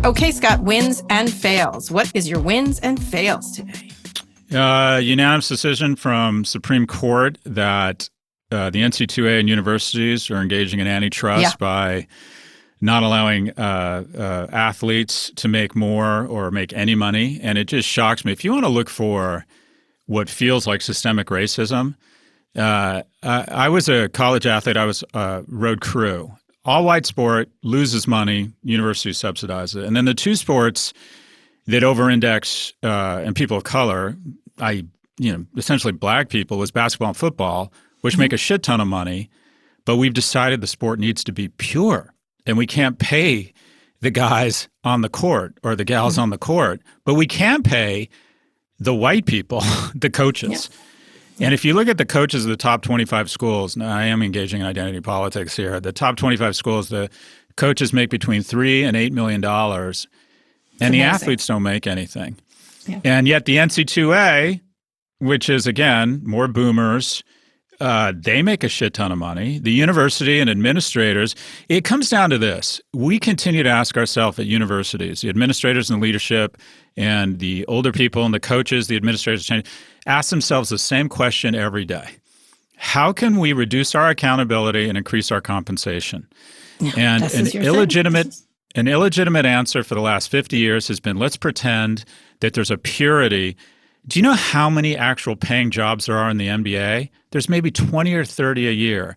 Okay, 0.04 0.32
Scott, 0.32 0.62
wins 0.64 1.04
and 1.12 1.32
fails. 1.32 1.92
What 1.92 2.12
is 2.16 2.28
your 2.28 2.40
wins 2.40 2.80
and 2.80 3.02
fails 3.02 3.52
today? 3.56 3.90
Uh, 4.52 4.98
unanimous 4.98 5.48
decision 5.48 5.96
from 5.96 6.44
Supreme 6.44 6.88
Court 6.88 7.38
that 7.46 8.10
uh, 8.52 8.72
the 8.72 8.80
NCAA 8.82 9.40
and 9.40 9.48
universities 9.48 10.32
are 10.32 10.38
engaging 10.42 10.80
in 10.80 10.88
antitrust 10.88 11.44
Yeah. 11.44 11.52
by 11.60 12.08
not 12.82 13.04
allowing 13.04 13.52
uh, 13.52 14.04
uh, 14.18 14.48
athletes 14.52 15.32
to 15.36 15.48
make 15.48 15.76
more 15.76 16.26
or 16.26 16.50
make 16.50 16.74
any 16.74 16.96
money. 16.96 17.40
And 17.42 17.60
it 17.60 17.66
just 17.66 17.88
shocks 17.88 18.26
me. 18.26 18.32
If 18.32 18.44
you 18.44 18.52
want 18.54 18.66
to 18.66 18.70
look 18.70 18.90
for 18.90 19.46
what 20.08 20.30
feels 20.30 20.66
like 20.66 20.82
systemic 20.82 21.28
racism, 21.28 21.96
uh, 22.56 23.04
I, 23.22 23.46
I 23.48 23.70
was 23.70 23.88
a 23.88 24.10
college 24.10 24.48
athlete. 24.48 24.78
I 24.78 24.86
was 24.86 25.04
uh, 25.14 25.44
road 25.48 25.80
crew. 25.80 26.32
All 26.64 26.84
white 26.86 27.06
sport 27.06 27.50
loses 27.64 28.08
money, 28.08 28.52
universities 28.64 29.18
subsidize 29.18 29.76
it. 29.76 29.84
And 29.84 29.96
then 29.96 30.06
the 30.06 30.14
two 30.14 30.36
sports 30.36 30.94
that 31.68 31.84
over-index 31.84 32.74
uh, 32.84 33.22
and 33.26 33.36
people 33.36 33.58
of 33.58 33.64
color, 33.64 34.16
I 34.60 34.86
you 35.22 35.32
know, 35.32 35.46
essentially 35.56 35.94
black 35.94 36.30
people 36.30 36.58
was 36.58 36.72
basketball 36.72 37.10
and 37.10 37.18
football, 37.18 37.72
which 38.02 38.18
make 38.18 38.34
a 38.34 38.38
shit 38.38 38.64
ton 38.64 38.82
of 38.82 38.88
money, 38.88 39.30
but 39.86 39.98
we've 39.98 40.14
decided 40.16 40.62
the 40.62 40.68
sport 40.68 41.00
needs 41.00 41.24
to 41.24 41.32
be 41.32 41.48
pure 41.48 42.14
and 42.48 42.58
we 42.58 42.66
can't 42.66 42.98
pay 42.98 43.54
the 44.00 44.10
guys 44.10 44.68
on 44.84 45.02
the 45.02 45.10
court 45.10 45.60
or 45.64 45.76
the 45.76 45.86
gals 45.86 46.18
on 46.18 46.32
the 46.32 46.40
court, 46.40 46.82
but 47.06 47.14
we 47.14 47.28
can 47.28 47.62
pay 47.62 48.10
the 48.80 48.96
white 48.96 49.28
people, 49.28 49.62
the 49.96 50.10
coaches. 50.10 50.72
And 51.42 51.54
if 51.54 51.66
you 51.66 51.74
look 51.74 51.88
at 51.88 51.98
the 51.98 52.06
coaches 52.06 52.46
of 52.46 52.50
the 52.50 52.58
top 52.58 52.84
25 52.84 53.30
schools, 53.30 53.76
now 53.76 53.94
I 53.94 54.04
am 54.04 54.22
engaging 54.22 54.62
in 54.62 54.68
identity 54.68 55.02
politics 55.02 55.56
here. 55.56 55.80
The 55.80 55.92
top 55.92 56.16
25 56.16 56.56
schools, 56.56 56.90
the 56.90 57.10
coaches 57.56 57.94
make 57.94 58.10
between 58.10 58.44
three 58.44 58.84
and 58.84 58.96
eight 58.96 59.12
million 59.12 59.42
dollars, 59.42 60.08
and 60.80 60.94
the 60.94 61.02
athletes 61.02 61.48
don't 61.48 61.64
make 61.64 61.88
anything. 61.88 62.38
And 63.04 63.28
yet 63.28 63.46
the 63.46 63.58
NCAA, 63.58 64.62
which 65.20 65.50
is 65.50 65.68
again 65.68 66.22
more 66.24 66.48
boomers, 66.48 67.24
uh, 67.82 68.14
they 68.16 68.42
make 68.42 68.64
a 68.64 68.70
shit 68.70 68.94
ton 68.94 69.12
of 69.12 69.18
money. 69.18 69.58
The 69.60 69.72
university 69.72 70.40
and 70.40 70.50
administrators, 70.50 71.36
it 71.68 71.84
comes 71.84 72.10
down 72.10 72.30
to 72.30 72.38
this. 72.38 72.80
We 72.94 73.20
continue 73.20 73.64
to 73.64 73.70
ask 73.70 73.98
ourselves 73.98 74.38
at 74.40 74.46
universities, 74.46 75.22
the 75.22 75.30
administrators 75.30 75.90
and 75.90 76.00
the 76.02 76.06
leadership, 76.06 76.58
and 76.96 77.40
the 77.40 77.66
older 77.66 77.92
people 77.92 78.24
and 78.24 78.34
the 78.34 78.40
coaches, 78.40 78.88
the 78.88 78.96
administrators, 78.96 79.50
ask 80.06 80.30
themselves 80.30 80.70
the 80.70 80.78
same 80.78 81.10
question 81.10 81.56
every 81.56 81.84
day 81.86 82.08
How 82.78 83.12
can 83.12 83.38
we 83.38 83.52
reduce 83.54 83.96
our 83.96 84.10
accountability 84.10 84.88
and 84.88 84.98
increase 84.98 85.32
our 85.32 85.42
compensation? 85.42 86.28
and 86.98 87.24
an 87.24 87.30
your 87.32 87.46
thing. 87.46 87.64
illegitimate 87.64 88.36
an 88.76 88.88
illegitimate 88.88 89.46
answer 89.46 89.84
for 89.84 89.96
the 89.96 90.02
last 90.02 90.30
50 90.30 90.58
years 90.58 90.88
has 90.88 91.00
been 91.00 91.18
let's 91.18 91.38
pretend 91.38 92.06
that 92.40 92.54
there's 92.54 92.72
a 92.72 92.78
purity. 92.78 93.58
Do 94.08 94.20
you 94.20 94.24
know 94.24 94.34
how 94.34 94.70
many 94.70 94.98
actual 94.98 95.36
paying 95.36 95.72
jobs 95.72 96.08
there 96.08 96.18
are 96.18 96.30
in 96.30 96.38
the 96.38 96.48
NBA? 96.48 97.10
There's 97.32 97.48
maybe 97.48 97.72
20 97.72 98.14
or 98.14 98.26
30 98.26 98.68
a 98.68 98.72
year. 98.72 99.16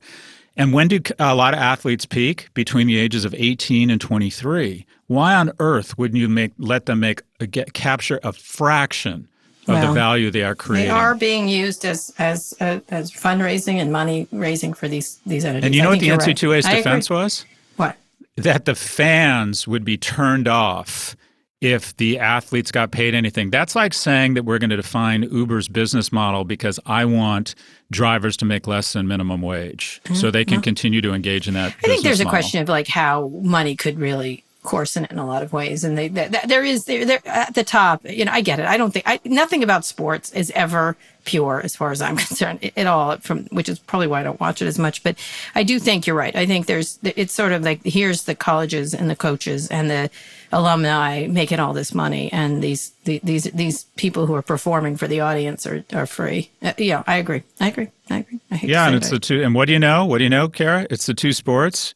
And 0.57 0.73
when 0.73 0.89
do 0.89 1.01
a 1.19 1.35
lot 1.35 1.55
of 1.55 1.61
athletes 1.61 2.07
peak? 2.07 2.49
Between 2.55 2.87
the 2.87 2.99
ages 2.99 3.25
of 3.25 3.35
18 3.35 3.91
and 3.91 4.01
23. 4.01 4.87
Why 5.07 5.35
on 5.35 5.53
earth 5.59 5.99
wouldn't 5.99 6.19
you 6.19 6.29
make 6.29 6.53
let 6.59 6.87
them 6.87 7.01
make 7.01 7.23
a, 7.41 7.47
get, 7.47 7.73
capture 7.73 8.21
a 8.23 8.33
fraction 8.33 9.29
of 9.67 9.81
the 9.81 9.93
value 9.93 10.31
they 10.31 10.45
are 10.45 10.55
creating? 10.55 10.89
They 10.89 10.95
are 10.95 11.15
being 11.15 11.49
used 11.49 11.85
as 11.85 12.13
as 12.19 12.55
uh, 12.61 12.81
as 12.91 13.11
fundraising 13.11 13.77
and 13.77 13.91
money 13.91 14.29
raising 14.31 14.75
for 14.75 14.89
these 14.89 15.19
these 15.27 15.45
entities. 15.45 15.67
and 15.67 15.75
you 15.75 15.83
know 15.83 15.89
I 15.89 15.93
what 15.93 16.01
the 16.01 16.07
you're. 16.07 16.19
NCAA's 16.19 16.67
I 16.67 16.71
agree. 16.71 16.83
defense 16.83 17.11
was? 17.11 17.45
What? 17.77 17.97
that 18.37 18.65
the 18.65 18.75
fans 18.75 19.67
would 19.69 19.85
be 19.85 19.97
turned 19.97 20.49
off 20.49 21.17
if 21.65 21.97
the 21.97 22.19
athletes 22.19 22.71
got 22.71 22.91
paid 22.91 23.15
anything. 23.15 23.49
That's 23.49 23.75
like 23.75 23.95
saying 23.95 24.35
that 24.35 24.45
we're 24.45 24.59
going 24.59 24.69
to 24.69 24.77
define 24.77 25.23
Uber's 25.23 25.67
business 25.67 26.13
model 26.13 26.45
because 26.45 26.79
I 26.85 27.07
want 27.07 27.55
drivers 27.91 28.37
to 28.39 28.45
make 28.45 28.67
less 28.67 28.93
than 28.93 29.09
minimum 29.09 29.41
wage 29.41 30.03
so 30.13 30.31
they 30.31 30.45
can 30.45 30.61
continue 30.61 31.01
to 31.01 31.15
engage 31.15 31.49
in 31.49 31.55
that. 31.55 31.73
Mm-hmm. 31.73 31.87
I 31.87 31.89
think 31.89 32.03
there's 32.03 32.21
a 32.21 32.27
question 32.27 32.61
of 32.61 32.69
like 32.69 32.87
how 32.87 33.29
money 33.29 33.77
could 33.77 33.99
really 33.99 34.45
coarsen 34.63 35.05
it 35.05 35.13
in 35.13 35.19
a 35.19 35.27
lot 35.27 35.43
of 35.43 35.53
ways, 35.53 35.85
and 35.85 35.97
they 35.97 36.09
that, 36.09 36.33
that- 36.33 36.49
there 36.49 36.65
is 36.65 36.87
there, 36.87 37.05
there 37.05 37.21
at 37.27 37.55
the 37.55 37.63
top. 37.63 38.05
You 38.05 38.25
know, 38.25 38.33
I 38.33 38.41
get 38.41 38.59
it. 38.59 38.67
I 38.67 38.77
don't 38.77 38.91
think 38.91 39.05
I, 39.07 39.21
nothing 39.25 39.63
about 39.63 39.85
sports 39.85 40.33
is 40.33 40.51
ever 40.55 40.97
pure 41.25 41.61
as 41.63 41.77
far 41.77 41.93
as 41.93 42.03
I'm 42.03 42.17
concerned 42.29 42.71
at 42.77 42.87
all. 42.87 43.17
From 43.19 43.45
which 43.47 43.69
is 43.69 43.79
probably 43.79 44.09
why 44.09 44.21
I 44.21 44.23
don't 44.25 44.41
watch 44.41 44.61
it 44.61 44.67
as 44.67 44.79
much. 44.79 45.03
But 45.03 45.17
I 45.55 45.63
do 45.63 45.79
think 45.79 46.07
you're 46.07 46.17
right. 46.17 46.35
I 46.35 46.47
think 46.47 46.67
there's 46.67 46.99
it's 47.03 47.33
sort 47.33 47.53
of 47.53 47.63
like 47.63 47.85
here's 47.85 48.25
the 48.25 48.35
colleges 48.35 48.93
and 48.93 49.09
the 49.09 49.17
coaches 49.17 49.69
and 49.69 49.89
the 49.89 50.11
alumni 50.55 51.27
making 51.27 51.59
all 51.61 51.73
this 51.75 51.93
money, 51.95 52.33
and 52.33 52.63
these 52.63 52.91
the, 53.05 53.21
these 53.23 53.45
these 53.45 53.85
people 53.97 54.27
who 54.27 54.35
are 54.35 54.43
performing 54.43 54.97
for 54.97 55.07
the 55.09 55.21
audience 55.21 55.67
are 55.67 55.85
are 55.93 56.07
free. 56.07 56.51
Uh, 56.63 56.73
yeah, 56.79 57.03
I 57.07 57.17
agree. 57.17 57.43
I 57.61 57.69
agree. 57.69 57.89
I 58.09 58.19
agree. 58.19 58.41
I 58.51 58.57
hate 58.57 58.71
Yeah, 58.71 58.87
and 58.87 58.97
it's 58.97 59.11
that. 59.11 59.17
the 59.17 59.21
two. 59.21 59.43
And 59.43 59.55
what 59.55 59.67
do 59.67 59.73
you 59.73 59.79
know? 59.79 60.07
What 60.07 60.19
do 60.19 60.25
you 60.25 60.31
know, 60.31 60.49
Kara? 60.49 60.87
It's 60.91 61.07
the 61.07 61.15
two 61.15 61.33
sports 61.33 61.95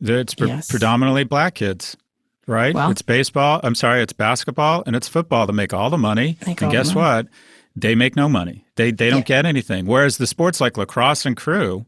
that's 0.00 0.34
pre- 0.34 0.48
Yes. 0.48 0.68
predominantly 0.70 1.24
black 1.24 1.54
kids, 1.54 1.96
right? 2.46 2.74
Well- 2.74 2.90
it's 2.90 3.02
baseball. 3.02 3.60
I'm 3.62 3.74
sorry, 3.74 4.02
it's 4.02 4.12
basketball 4.14 4.82
and 4.86 4.96
it's 4.96 5.08
football 5.08 5.46
that 5.46 5.52
make 5.52 5.74
all 5.74 5.90
the 5.90 5.98
money. 5.98 6.38
Make 6.46 6.62
and 6.62 6.70
the 6.70 6.76
guess 6.76 6.94
what? 6.94 7.26
They 7.76 7.94
make 7.94 8.16
no 8.16 8.28
money. 8.28 8.64
They 8.76 8.90
they 8.90 9.10
don't 9.10 9.26
get 9.26 9.46
anything. 9.46 9.86
Whereas 9.86 10.16
the 10.16 10.26
sports 10.26 10.60
like 10.60 10.76
lacrosse 10.76 11.24
and 11.26 11.36
crew, 11.36 11.86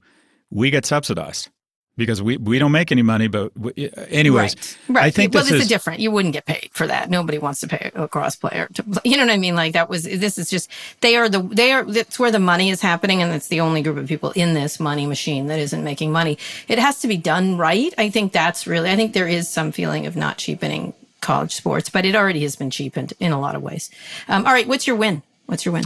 we 0.51 0.71
get 0.71 0.85
subsidized 0.87 1.49
because 1.97 2.23
we 2.23 2.37
we 2.37 2.59
don't 2.59 2.73
make 2.73 2.91
any 2.91 3.03
money. 3.03 3.29
But 3.29 3.57
we, 3.57 3.91
anyways, 4.09 4.55
Right. 4.55 4.79
Right. 4.89 5.05
I 5.05 5.11
think 5.11 5.35
well, 5.35 5.45
this 5.45 5.53
is 5.53 5.69
different. 5.69 6.01
You 6.01 6.11
wouldn't 6.11 6.33
get 6.33 6.47
paid 6.47 6.71
for 6.73 6.87
that. 6.87 7.11
Nobody 7.11 7.39
wants 7.39 7.61
to 7.61 7.69
pay 7.69 7.91
a 7.95 8.03
lacrosse 8.03 8.37
player. 8.37 8.69
To, 8.75 8.85
you 9.05 9.17
know 9.17 9.25
what 9.27 9.33
I 9.33 9.37
mean? 9.37 9.55
Like 9.55 9.75
that 9.75 9.89
was. 9.89 10.05
This 10.05 10.39
is 10.39 10.49
just. 10.51 10.71
They 11.01 11.17
are 11.17 11.29
the. 11.29 11.43
They 11.43 11.73
are. 11.73 11.85
That's 11.85 12.19
where 12.19 12.31
the 12.31 12.39
money 12.39 12.71
is 12.71 12.81
happening, 12.81 13.23
and 13.23 13.33
it's 13.33 13.49
the 13.49 13.61
only 13.61 13.83
group 13.83 13.97
of 13.97 14.07
people 14.09 14.31
in 14.33 14.55
this 14.55 14.81
money 14.81 15.07
machine 15.07 15.47
that 15.47 15.59
isn't 15.59 15.85
making 15.85 16.13
money. 16.13 16.39
It 16.69 16.79
has 16.79 17.01
to 17.01 17.09
be 17.09 17.17
done 17.17 17.57
right. 17.57 17.93
I 17.99 18.11
think 18.11 18.33
that's 18.33 18.67
really. 18.67 18.91
I 18.91 18.97
think 18.97 19.13
there 19.13 19.29
is 19.29 19.49
some 19.49 19.73
feeling 19.73 20.07
of 20.07 20.17
not 20.17 20.39
cheapening 20.39 20.95
college 21.21 21.55
sports, 21.55 21.89
but 21.89 22.05
it 22.05 22.17
already 22.17 22.43
has 22.43 22.57
been 22.57 22.71
cheapened 22.71 23.13
in 23.21 23.33
a 23.33 23.41
lot 23.41 23.55
of 23.55 23.63
ways. 23.63 23.91
Um, 24.29 24.47
all 24.47 24.53
right. 24.53 24.67
What's 24.67 24.87
your 24.87 24.97
win? 24.97 25.23
What's 25.47 25.65
your 25.65 25.73
win? 25.73 25.85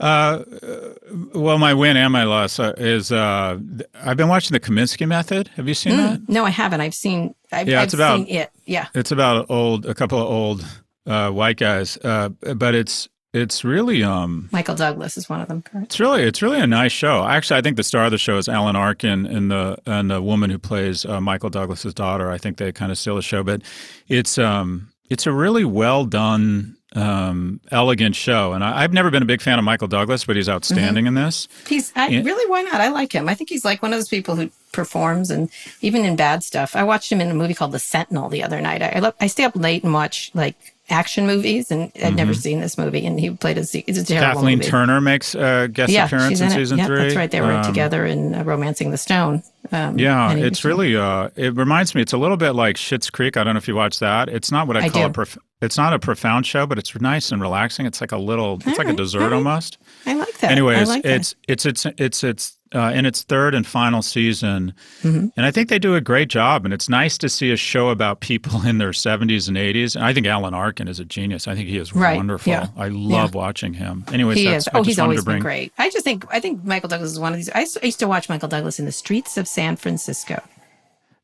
Well, 0.00 1.58
my 1.58 1.74
win 1.74 1.96
and 1.96 2.12
my 2.12 2.24
loss 2.24 2.58
uh, 2.58 2.72
is 2.76 3.12
uh, 3.12 3.58
I've 3.94 4.16
been 4.16 4.28
watching 4.28 4.52
the 4.52 4.60
Kominsky 4.60 5.06
Method. 5.06 5.48
Have 5.56 5.68
you 5.68 5.74
seen 5.74 5.96
that? 5.96 6.28
No, 6.28 6.44
I 6.44 6.50
haven't. 6.50 6.80
I've 6.80 6.94
seen. 6.94 7.34
I've, 7.52 7.68
Yeah, 7.68 7.78
I've 7.78 7.84
it's 7.84 7.94
about- 7.94 8.18
seen 8.26 8.28
it. 8.36 8.50
Yeah. 8.66 8.88
It's 8.94 9.12
about 9.12 9.46
old, 9.50 9.86
a 9.86 9.94
couple 9.94 10.18
of 10.18 10.26
old 10.26 10.64
uh, 11.06 11.30
white 11.30 11.56
guys, 11.56 11.96
uh, 11.98 12.30
but 12.30 12.74
it's 12.74 13.08
it's 13.32 13.64
really 13.64 14.02
um 14.04 14.48
Michael 14.52 14.76
Douglas 14.76 15.16
is 15.16 15.28
one 15.28 15.40
of 15.40 15.48
them. 15.48 15.60
Correct. 15.62 15.86
it's 15.86 16.00
really 16.00 16.22
it's 16.22 16.40
really 16.40 16.60
a 16.60 16.66
nice 16.66 16.92
show. 16.92 17.24
Actually, 17.26 17.58
I 17.58 17.62
think 17.62 17.76
the 17.76 17.82
star 17.82 18.04
of 18.04 18.10
the 18.12 18.18
show 18.18 18.38
is 18.38 18.48
Alan 18.48 18.76
Arkin 18.76 19.26
and 19.26 19.50
the 19.50 19.76
and 19.86 20.10
the 20.10 20.22
woman 20.22 20.50
who 20.50 20.58
plays 20.58 21.04
uh, 21.04 21.20
Michael 21.20 21.50
Douglas's 21.50 21.94
daughter. 21.94 22.30
I 22.30 22.38
think 22.38 22.56
they 22.58 22.72
kind 22.72 22.90
of 22.92 22.98
steal 22.98 23.16
the 23.16 23.22
show, 23.22 23.42
but 23.42 23.62
it's 24.08 24.38
um 24.38 24.88
it's 25.10 25.26
a 25.26 25.32
really 25.32 25.64
well 25.64 26.04
done. 26.06 26.76
Um, 26.94 27.60
elegant 27.72 28.14
show, 28.14 28.52
and 28.52 28.62
I, 28.62 28.82
I've 28.84 28.92
never 28.92 29.10
been 29.10 29.22
a 29.22 29.26
big 29.26 29.40
fan 29.42 29.58
of 29.58 29.64
Michael 29.64 29.88
Douglas, 29.88 30.24
but 30.24 30.36
he's 30.36 30.48
outstanding 30.48 31.06
in 31.06 31.14
this. 31.14 31.48
He's 31.66 31.92
I, 31.96 32.06
Yeah. 32.08 32.22
really 32.22 32.48
why 32.48 32.62
not? 32.62 32.80
I 32.80 32.88
like 32.88 33.12
him. 33.12 33.28
I 33.28 33.34
think 33.34 33.50
he's 33.50 33.64
like 33.64 33.82
one 33.82 33.92
of 33.92 33.98
those 33.98 34.08
people 34.08 34.36
who 34.36 34.48
performs 34.72 35.30
and 35.30 35.50
even 35.80 36.04
in 36.04 36.14
bad 36.14 36.44
stuff. 36.44 36.76
I 36.76 36.84
watched 36.84 37.10
him 37.10 37.20
in 37.20 37.30
a 37.30 37.34
movie 37.34 37.54
called 37.54 37.72
The 37.72 37.78
Sentinel 37.80 38.28
the 38.28 38.42
other 38.44 38.60
night. 38.60 38.80
I 38.82 38.92
I, 38.96 38.98
love, 39.00 39.14
I 39.20 39.26
stay 39.26 39.42
up 39.44 39.56
late 39.56 39.82
and 39.82 39.92
watch 39.92 40.30
like 40.34 40.54
action 40.90 41.26
movies, 41.26 41.70
and 41.70 41.90
I'd 42.02 42.14
never 42.14 42.34
seen 42.34 42.60
this 42.60 42.76
movie. 42.78 43.06
And 43.06 43.18
he 43.18 43.30
played 43.30 43.56
a 43.58 43.62
it's 43.62 43.74
a 43.74 43.82
terrible 43.82 44.04
Mm-hmm. 44.04 44.20
Kathleen 44.34 44.58
movie. 44.58 44.70
Turner 44.70 45.00
makes 45.00 45.34
a 45.34 45.68
guest 45.72 45.90
yeah, 45.92 46.04
appearance 46.06 46.40
in, 46.40 46.46
in 46.46 46.52
season 46.52 46.78
yeah, 46.78 46.86
three. 46.86 46.96
that's 46.98 47.16
right. 47.16 47.30
They 47.30 47.40
were 47.40 47.52
Um, 47.54 47.64
together 47.64 48.04
in 48.06 48.34
uh, 48.34 48.44
*Romancing 48.44 48.90
the 48.92 48.98
Stone*. 48.98 49.42
Um, 49.72 49.98
Yeah, 49.98 50.30
and 50.30 50.40
it's 50.44 50.64
really. 50.64 50.94
Uh, 50.96 51.30
it 51.36 51.56
reminds 51.56 51.94
me. 51.94 52.02
It's 52.02 52.12
a 52.12 52.18
little 52.18 52.36
bit 52.36 52.52
like 52.52 52.76
Schitt's 52.76 53.10
Creek. 53.10 53.36
I 53.36 53.42
don't 53.44 53.54
know 53.54 53.58
if 53.58 53.66
you 53.66 53.74
watch 53.74 53.98
that. 54.00 54.28
It's 54.28 54.52
not 54.52 54.68
what 54.68 54.76
I, 54.76 54.84
I 54.84 54.88
call 54.90 55.04
a. 55.04 55.08
do. 55.08 55.12
Prof- 55.14 55.38
it's 55.64 55.76
not 55.76 55.92
a 55.92 55.98
profound 55.98 56.46
show, 56.46 56.66
but 56.66 56.78
it's 56.78 56.94
nice 57.00 57.32
and 57.32 57.40
relaxing. 57.42 57.86
It's 57.86 58.00
like 58.00 58.12
a 58.12 58.18
little. 58.18 58.60
It's 58.66 58.78
like 58.78 58.88
a 58.88 58.92
dessert 58.92 59.22
all 59.22 59.28
right. 59.28 59.36
almost. 59.36 59.78
I 60.06 60.14
like 60.14 60.36
that. 60.38 60.50
Anyways, 60.52 60.88
like 60.88 61.02
that. 61.02 61.12
it's 61.16 61.34
it's 61.48 61.66
it's 61.66 61.86
it's 61.98 62.22
it's 62.24 62.58
uh, 62.74 62.90
in 62.94 63.06
its 63.06 63.22
third 63.22 63.54
and 63.54 63.64
final 63.66 64.02
season, 64.02 64.74
Mm-hmm. 65.02 65.26
and 65.36 65.46
I 65.46 65.50
think 65.52 65.68
they 65.68 65.78
do 65.78 65.94
a 65.94 66.00
great 66.00 66.28
job. 66.28 66.64
And 66.64 66.74
it's 66.74 66.88
nice 66.88 67.16
to 67.18 67.28
see 67.28 67.52
a 67.52 67.56
show 67.56 67.88
about 67.90 68.20
people 68.20 68.62
in 68.66 68.78
their 68.78 68.92
seventies 68.92 69.48
and 69.48 69.56
eighties. 69.56 69.94
And 69.96 70.04
I 70.04 70.12
think 70.12 70.26
Alan 70.26 70.54
Arkin 70.54 70.88
is 70.88 70.98
a 71.00 71.04
genius. 71.04 71.46
I 71.48 71.54
think 71.54 71.68
he 71.68 71.78
is 71.78 71.94
Right, 71.94 72.16
wonderful. 72.16 72.50
yeah, 72.50 72.68
I 72.76 72.88
love 72.88 73.34
watching 73.34 73.74
him. 73.74 74.04
Anyways, 74.12 74.36
he 74.38 74.48
is. 74.48 74.68
Oh, 74.74 74.82
he's 74.82 74.98
always 74.98 75.24
been 75.24 75.40
great. 75.40 75.72
I 75.78 75.88
just 75.90 76.04
think 76.04 76.24
I 76.30 76.40
think 76.40 76.64
Michael 76.64 76.88
Douglas 76.88 77.12
is 77.12 77.20
one 77.20 77.32
of 77.32 77.36
these. 77.38 77.50
I 77.50 77.66
used 77.82 78.00
to 78.00 78.08
watch 78.08 78.28
Michael 78.28 78.48
Douglas 78.48 78.78
in 78.78 78.84
the 78.86 78.92
streets 78.92 79.36
of 79.36 79.46
San 79.48 79.76
Francisco. 79.76 80.42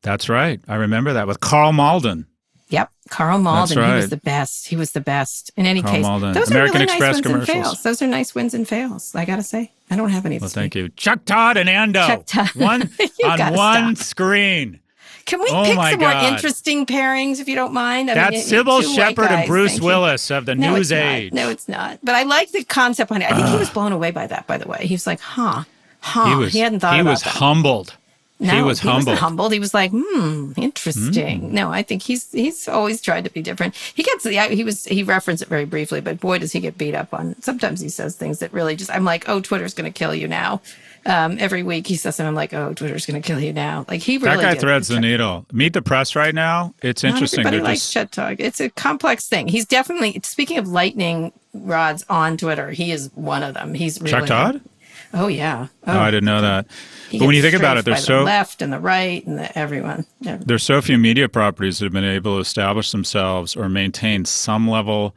That's 0.03 0.29
right. 0.31 0.61
I 0.69 0.77
remember 0.77 1.13
that 1.13 1.27
with 1.27 1.41
Karl 1.41 1.73
Malden. 1.73 2.27
Yep, 2.71 2.91
Karl 3.11 3.39
Malden. 3.39 3.77
He 3.77 3.83
right. 3.83 3.97
was 3.97 4.09
the 4.11 4.17
best. 4.17 4.69
He 4.69 4.77
was 4.77 4.93
the 4.93 5.01
best. 5.01 5.51
In 5.57 5.67
any 5.67 5.83
Carl 5.83 5.95
case, 5.97 6.03
Malden. 6.07 6.33
those 6.33 6.51
American 6.51 6.77
are 6.77 6.85
really 6.87 6.93
Express 6.93 7.17
nice 7.17 7.25
wins 7.25 7.37
and 7.37 7.47
fails. 7.47 7.83
Those 7.83 8.03
are 8.03 8.07
nice 8.07 8.35
wins 8.35 8.55
and 8.55 8.69
fails. 8.69 9.15
I 9.15 9.25
gotta 9.25 9.43
say, 9.43 9.73
I 9.91 9.97
don't 9.97 10.11
have 10.11 10.25
any. 10.25 10.39
Well, 10.39 10.49
thank 10.49 10.75
week. 10.75 10.83
you, 10.83 10.89
Chuck 10.91 11.25
Todd 11.25 11.57
and 11.57 11.69
Ando. 11.69 12.07
Chuck 12.07 12.23
Todd. 12.27 12.49
One 12.55 12.83
on 13.25 13.55
one 13.55 13.97
stop. 13.97 14.07
screen. 14.07 14.79
Can 15.27 15.41
we 15.41 15.49
Oh 15.51 15.65
pick 15.65 15.75
some 15.75 16.01
God. 16.01 16.23
more 16.23 16.33
interesting 16.33 16.87
pairings, 16.87 17.41
if 17.41 17.49
you 17.49 17.55
don't 17.55 17.73
mind? 17.73 18.11
I 18.11 18.15
That's 18.15 18.51
mean, 18.51 18.65
Cybill 18.65 18.83
Shepherd 18.97 19.31
and 19.31 19.47
Bruce. 19.47 19.81
Willis 19.81 20.31
of 20.31 20.47
the 20.47 20.55
No, 20.55 20.75
News 20.75 20.91
not. 20.91 20.99
Age. 20.99 21.33
No, 21.33 21.51
it's 21.51 21.69
not. 21.69 21.99
But 22.03 22.15
I 22.15 22.23
like 22.25 22.51
the 22.53 22.65
concept 22.65 23.09
behind 23.09 23.25
it. 23.25 23.31
I 23.33 23.37
think 23.37 23.49
he 23.49 23.57
was 23.57 23.71
blown 23.71 23.93
away 23.93 24.11
by 24.13 24.27
that. 24.29 24.47
By 24.47 24.59
the 24.59 24.67
way, 24.67 24.87
he 24.87 24.95
was 24.95 25.07
like, 25.07 25.21
"Huh, 25.21 25.65
huh." 26.01 26.27
he 26.31 26.35
was 26.37 26.55
hadn't 26.55 26.81
thought 26.81 26.95
of 26.95 27.01
it. 27.01 27.03
he 27.05 27.09
was 27.09 27.23
that. 27.23 27.31
humbled. 27.31 27.95
No, 28.41 28.55
he 28.55 28.63
was 28.63 28.81
humbled. 28.81 29.07
Wasn't 29.07 29.19
humbled. 29.19 29.53
He 29.53 29.61
was 29.61 29.75
like, 29.75 29.91
hmm, 29.95 30.53
interesting. 30.57 31.43
Mm. 31.43 31.51
No, 31.51 31.71
I 31.71 31.83
think 31.83 32.03
he's 32.03 32.33
he's 32.33 32.67
always 32.69 33.03
tried 33.03 33.25
to 33.25 33.31
be 33.31 33.43
different. 33.43 33.75
He 33.75 34.03
gets 34.03 34.25
the 34.25 34.33
he 34.49 34.65
was 34.65 34.87
he 34.87 35.03
referenced 35.03 35.43
it 35.43 35.49
very 35.49 35.67
briefly, 35.67 36.01
but 36.01 36.21
boy, 36.21 36.39
does 36.39 36.53
he 36.53 36.61
get 36.61 36.79
beat 36.79 36.95
up 36.95 37.13
on. 37.13 37.41
Sometimes 37.43 37.83
he 37.83 37.91
says 37.91 38.17
things 38.17 38.39
that 38.39 38.51
really 38.53 38.77
just 38.77 38.91
I'm 38.91 39.05
like, 39.05 39.29
oh, 39.29 39.41
Twitter's 39.41 39.75
going 39.75 39.93
to 39.93 39.97
kill 39.97 40.15
you 40.15 40.27
now. 40.27 40.63
Um, 41.05 41.37
every 41.39 41.63
week 41.63 41.87
he 41.87 41.97
says 41.97 42.17
something 42.17 42.29
I'm 42.29 42.35
like, 42.35 42.55
oh, 42.55 42.73
Twitter's 42.73 43.05
going 43.05 43.21
to 43.21 43.27
kill 43.27 43.41
you 43.41 43.53
now. 43.53 43.85
Like 43.89 44.01
he 44.01 44.17
really 44.17 44.37
that 44.37 44.55
guy 44.55 44.59
threads 44.59 44.89
the 44.89 45.01
needle. 45.01 45.45
Meet 45.53 45.75
the 45.75 45.83
press 45.83 46.17
right 46.17 46.35
now. 46.35 46.75
It's 46.83 47.03
Not 47.03 47.11
interesting. 47.11 47.41
everybody 47.41 47.59
They're 47.59 47.65
likes 47.65 47.81
just 47.81 47.93
Chet 47.93 48.13
Talk. 48.13 48.41
It's 48.41 48.61
a 48.61 48.71
complex 48.71 49.29
thing. 49.29 49.49
He's 49.49 49.67
definitely 49.67 50.19
speaking 50.25 50.57
of 50.57 50.67
lightning 50.67 51.33
rods 51.53 52.07
on 52.09 52.39
Twitter. 52.39 52.71
He 52.71 52.91
is 52.91 53.11
one 53.15 53.43
of 53.43 53.53
them. 53.53 53.75
He's 53.75 54.01
really 54.01 54.13
Chuck 54.13 54.27
Todd. 54.27 54.61
Oh 55.13 55.27
yeah. 55.27 55.67
Oh, 55.87 55.99
I 55.99 56.11
didn't 56.11 56.27
know 56.27 56.41
that. 56.41 56.67
But 57.13 57.23
when 57.27 57.35
you 57.35 57.43
think 57.43 57.57
about 57.57 57.77
it, 57.77 57.85
there's 57.85 58.01
the 58.01 58.07
so 58.07 58.23
left 58.23 58.63
and 58.63 58.73
the 58.73 58.79
right 58.79 59.27
and 59.27 59.39
the 59.39 59.59
everyone. 59.59 60.07
Yeah. 60.21 60.39
there's 60.41 60.63
so 60.63 60.81
few 60.81 60.99
media 60.99 61.29
properties 61.29 61.79
that 61.79 61.87
have 61.87 61.93
been 61.93 62.05
able 62.05 62.37
to 62.37 62.41
establish 62.41 62.93
themselves 62.93 63.57
or 63.57 63.69
maintain 63.69 64.25
some 64.25 64.69
level 64.69 65.17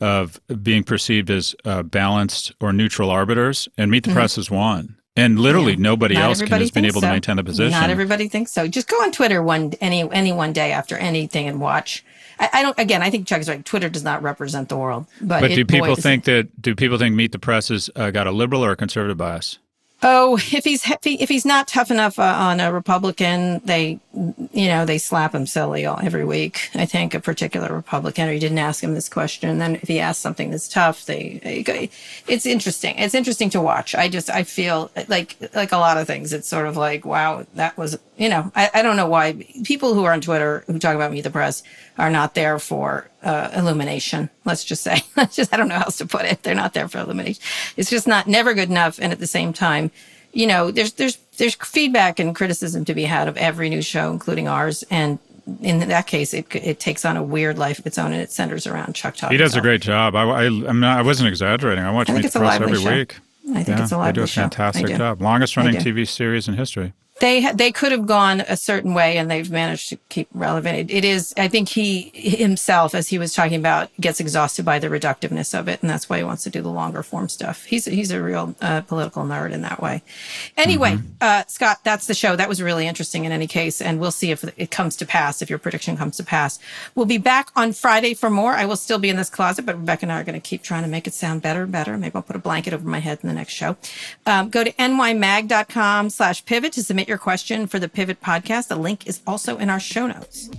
of 0.00 0.40
being 0.62 0.82
perceived 0.84 1.30
as 1.30 1.54
uh, 1.64 1.82
balanced 1.82 2.52
or 2.60 2.72
neutral 2.72 3.10
arbiters, 3.10 3.68
and 3.76 3.90
Meet 3.90 4.04
the 4.04 4.12
Press 4.12 4.38
is 4.38 4.50
one. 4.50 4.96
And 5.16 5.40
literally 5.40 5.74
nobody 5.74 6.14
Mm-hmm. 6.14 6.22
Not 6.22 6.28
else 6.28 6.42
can 6.42 6.60
has 6.60 6.70
been 6.70 6.84
able 6.84 7.00
to 7.00 7.08
maintain 7.08 7.36
the 7.36 7.44
position. 7.44 7.72
Not 7.72 7.90
everybody 7.90 8.28
thinks 8.28 8.52
so. 8.52 8.68
Just 8.68 8.88
go 8.88 8.96
on 9.02 9.10
Twitter 9.10 9.42
one 9.42 9.72
any 9.80 10.08
any 10.12 10.32
one 10.32 10.52
day 10.52 10.70
after 10.70 10.96
anything 10.96 11.48
and 11.48 11.60
watch. 11.60 12.04
I, 12.38 12.50
I 12.54 12.62
don't. 12.62 12.78
Again, 12.78 13.02
I 13.02 13.10
think 13.10 13.26
Chuck's 13.26 13.48
right. 13.48 13.64
Twitter 13.64 13.88
does 13.88 14.04
not 14.04 14.22
represent 14.22 14.68
the 14.68 14.76
world. 14.76 15.06
But, 15.20 15.40
but 15.40 15.50
it- 15.50 15.56
do 15.56 15.64
people 15.64 15.88
boy, 15.88 15.94
think 15.94 16.24
that? 16.24 16.60
Do 16.60 16.74
people 16.74 16.98
think 16.98 17.14
Meet 17.14 17.32
the 17.32 17.38
Press 17.38 17.68
has 17.68 17.90
uh, 17.96 18.10
got 18.10 18.26
a 18.26 18.32
liberal 18.32 18.64
or 18.64 18.72
a 18.72 18.76
conservative 18.76 19.16
bias? 19.16 19.58
Oh, 20.00 20.36
if 20.36 20.64
he's 20.64 20.88
if, 20.88 21.02
he, 21.02 21.20
if 21.20 21.28
he's 21.28 21.44
not 21.44 21.66
tough 21.66 21.90
enough 21.90 22.18
uh, 22.20 22.22
on 22.22 22.60
a 22.60 22.72
Republican, 22.72 23.60
they 23.64 23.98
you 24.52 24.68
know 24.68 24.84
they 24.84 24.98
slap 24.98 25.34
him 25.34 25.44
silly 25.44 25.86
all, 25.86 25.98
every 26.00 26.24
week. 26.24 26.70
I 26.74 26.86
think 26.86 27.14
a 27.14 27.20
particular 27.20 27.74
Republican, 27.74 28.28
or 28.28 28.32
he 28.32 28.38
didn't 28.38 28.58
ask 28.58 28.82
him 28.82 28.94
this 28.94 29.08
question. 29.08 29.50
And 29.50 29.60
then 29.60 29.74
if 29.76 29.88
he 29.88 29.98
asks 29.98 30.22
something 30.22 30.50
that's 30.50 30.68
tough, 30.68 31.04
they 31.06 31.90
it's 32.28 32.46
interesting. 32.46 32.96
It's 32.96 33.14
interesting 33.14 33.50
to 33.50 33.60
watch. 33.60 33.96
I 33.96 34.08
just 34.08 34.30
I 34.30 34.44
feel 34.44 34.90
like 35.08 35.36
like 35.54 35.72
a 35.72 35.78
lot 35.78 35.96
of 35.96 36.06
things. 36.06 36.32
It's 36.32 36.48
sort 36.48 36.68
of 36.68 36.76
like 36.76 37.04
wow, 37.04 37.44
that 37.54 37.76
was 37.76 37.98
you 38.18 38.28
know 38.28 38.52
I, 38.54 38.70
I 38.74 38.82
don't 38.82 38.96
know 38.96 39.08
why 39.08 39.46
people 39.64 39.94
who 39.94 40.04
are 40.04 40.12
on 40.12 40.20
Twitter 40.20 40.64
who 40.66 40.78
talk 40.78 40.94
about 40.94 41.12
Meet 41.12 41.22
the 41.22 41.30
Press 41.30 41.62
are 41.96 42.10
not 42.10 42.34
there 42.34 42.58
for 42.58 43.08
uh, 43.22 43.50
illumination. 43.54 44.30
Let's 44.44 44.64
just 44.64 44.82
say, 44.82 45.02
Let's 45.16 45.36
just 45.36 45.52
I 45.52 45.56
don't 45.56 45.68
know 45.68 45.76
how 45.76 45.84
else 45.84 45.98
to 45.98 46.06
put 46.06 46.24
it. 46.24 46.42
They're 46.42 46.54
not 46.54 46.74
there 46.74 46.88
for 46.88 46.98
illumination. 46.98 47.42
It's 47.76 47.90
just 47.90 48.06
not 48.06 48.26
never 48.26 48.54
good 48.54 48.70
enough. 48.70 48.98
And 49.00 49.12
at 49.12 49.18
the 49.18 49.26
same 49.26 49.52
time, 49.52 49.90
you 50.32 50.46
know, 50.46 50.70
there's 50.70 50.92
there's 50.92 51.16
there's 51.36 51.54
feedback 51.54 52.18
and 52.18 52.34
criticism 52.34 52.84
to 52.84 52.94
be 52.94 53.04
had 53.04 53.28
of 53.28 53.36
every 53.36 53.68
new 53.68 53.82
show, 53.82 54.10
including 54.10 54.48
ours. 54.48 54.84
And 54.90 55.18
in 55.62 55.80
that 55.88 56.06
case, 56.06 56.34
it 56.34 56.54
it 56.54 56.80
takes 56.80 57.04
on 57.04 57.16
a 57.16 57.22
weird 57.22 57.58
life 57.58 57.78
of 57.78 57.86
its 57.86 57.98
own, 57.98 58.12
and 58.12 58.22
it 58.22 58.30
centers 58.30 58.66
around 58.66 58.94
Chuck 58.94 59.16
Todd. 59.16 59.32
He 59.32 59.36
does 59.38 59.56
a 59.56 59.60
great 59.60 59.80
job. 59.80 60.14
I, 60.14 60.24
I, 60.24 60.44
I'm 60.44 60.80
not. 60.80 60.98
I 60.98 61.02
wasn't 61.02 61.28
exaggerating. 61.28 61.84
I 61.84 61.90
watch 61.90 62.08
I 62.10 62.12
think 62.12 62.18
Meet 62.18 62.24
it's 62.26 62.34
the 62.34 62.40
Press 62.40 62.60
lively 62.60 62.72
every 62.72 62.82
show. 62.82 62.96
week. 62.96 63.16
I 63.50 63.62
think 63.62 63.78
yeah, 63.78 63.82
it's 63.82 63.92
a 63.92 63.96
lot 63.96 64.10
of 64.10 64.14
they 64.14 64.20
lively 64.20 64.20
do 64.20 64.22
a 64.22 64.26
show. 64.26 64.40
Fantastic 64.42 64.86
do. 64.86 64.96
job. 64.98 65.22
Longest 65.22 65.56
running. 65.56 65.74
TV 65.76 66.06
series 66.06 66.48
in 66.48 66.54
history. 66.54 66.92
They 67.20 67.50
they 67.52 67.72
could 67.72 67.92
have 67.92 68.06
gone 68.06 68.40
a 68.42 68.56
certain 68.56 68.94
way 68.94 69.16
and 69.16 69.30
they've 69.30 69.50
managed 69.50 69.88
to 69.88 69.96
keep 70.08 70.28
relevant. 70.32 70.90
It, 70.90 70.98
it 70.98 71.04
is, 71.04 71.34
I 71.36 71.48
think 71.48 71.68
he 71.68 72.10
himself, 72.14 72.94
as 72.94 73.08
he 73.08 73.18
was 73.18 73.34
talking 73.34 73.58
about, 73.58 73.90
gets 74.00 74.20
exhausted 74.20 74.64
by 74.64 74.78
the 74.78 74.88
reductiveness 74.88 75.58
of 75.58 75.68
it, 75.68 75.80
and 75.80 75.90
that's 75.90 76.08
why 76.08 76.18
he 76.18 76.24
wants 76.24 76.44
to 76.44 76.50
do 76.50 76.62
the 76.62 76.70
longer 76.70 77.02
form 77.02 77.28
stuff. 77.28 77.64
He's 77.64 77.86
he's 77.86 78.10
a 78.10 78.22
real 78.22 78.54
uh, 78.60 78.82
political 78.82 79.24
nerd 79.24 79.52
in 79.52 79.62
that 79.62 79.82
way. 79.82 80.02
Anyway, 80.56 80.98
uh, 81.20 81.44
Scott, 81.48 81.78
that's 81.82 82.06
the 82.06 82.14
show. 82.14 82.36
That 82.36 82.48
was 82.48 82.62
really 82.62 82.86
interesting 82.86 83.24
in 83.24 83.32
any 83.32 83.46
case, 83.46 83.80
and 83.80 83.98
we'll 83.98 84.10
see 84.12 84.30
if 84.30 84.44
it 84.56 84.70
comes 84.70 84.94
to 84.96 85.06
pass. 85.06 85.42
If 85.42 85.50
your 85.50 85.58
prediction 85.58 85.96
comes 85.96 86.16
to 86.18 86.24
pass, 86.24 86.58
we'll 86.94 87.06
be 87.06 87.18
back 87.18 87.50
on 87.56 87.72
Friday 87.72 88.14
for 88.14 88.30
more. 88.30 88.52
I 88.52 88.64
will 88.64 88.76
still 88.76 88.98
be 88.98 89.08
in 89.08 89.16
this 89.16 89.30
closet, 89.30 89.66
but 89.66 89.76
Rebecca 89.76 90.04
and 90.04 90.12
I 90.12 90.20
are 90.20 90.24
going 90.24 90.40
to 90.40 90.48
keep 90.48 90.62
trying 90.62 90.82
to 90.82 90.88
make 90.88 91.06
it 91.06 91.14
sound 91.14 91.42
better 91.42 91.64
and 91.64 91.72
better. 91.72 91.96
Maybe 91.98 92.14
I'll 92.14 92.22
put 92.22 92.36
a 92.36 92.40
blanket 92.40 92.72
over 92.72 92.88
my 92.88 93.00
head 93.00 93.18
in 93.22 93.28
the 93.28 93.34
next 93.34 93.54
show. 93.54 93.76
Um, 94.26 94.50
go 94.50 94.62
to 94.62 94.72
nymag.com 94.72 96.10
slash 96.10 96.44
pivot 96.44 96.72
to 96.74 96.82
submit 96.84 97.07
your 97.08 97.18
question 97.18 97.66
for 97.66 97.78
the 97.78 97.88
Pivot 97.88 98.20
podcast. 98.20 98.68
The 98.68 98.76
link 98.76 99.06
is 99.06 99.22
also 99.26 99.56
in 99.56 99.70
our 99.70 99.80
show 99.80 100.06
notes. 100.06 100.50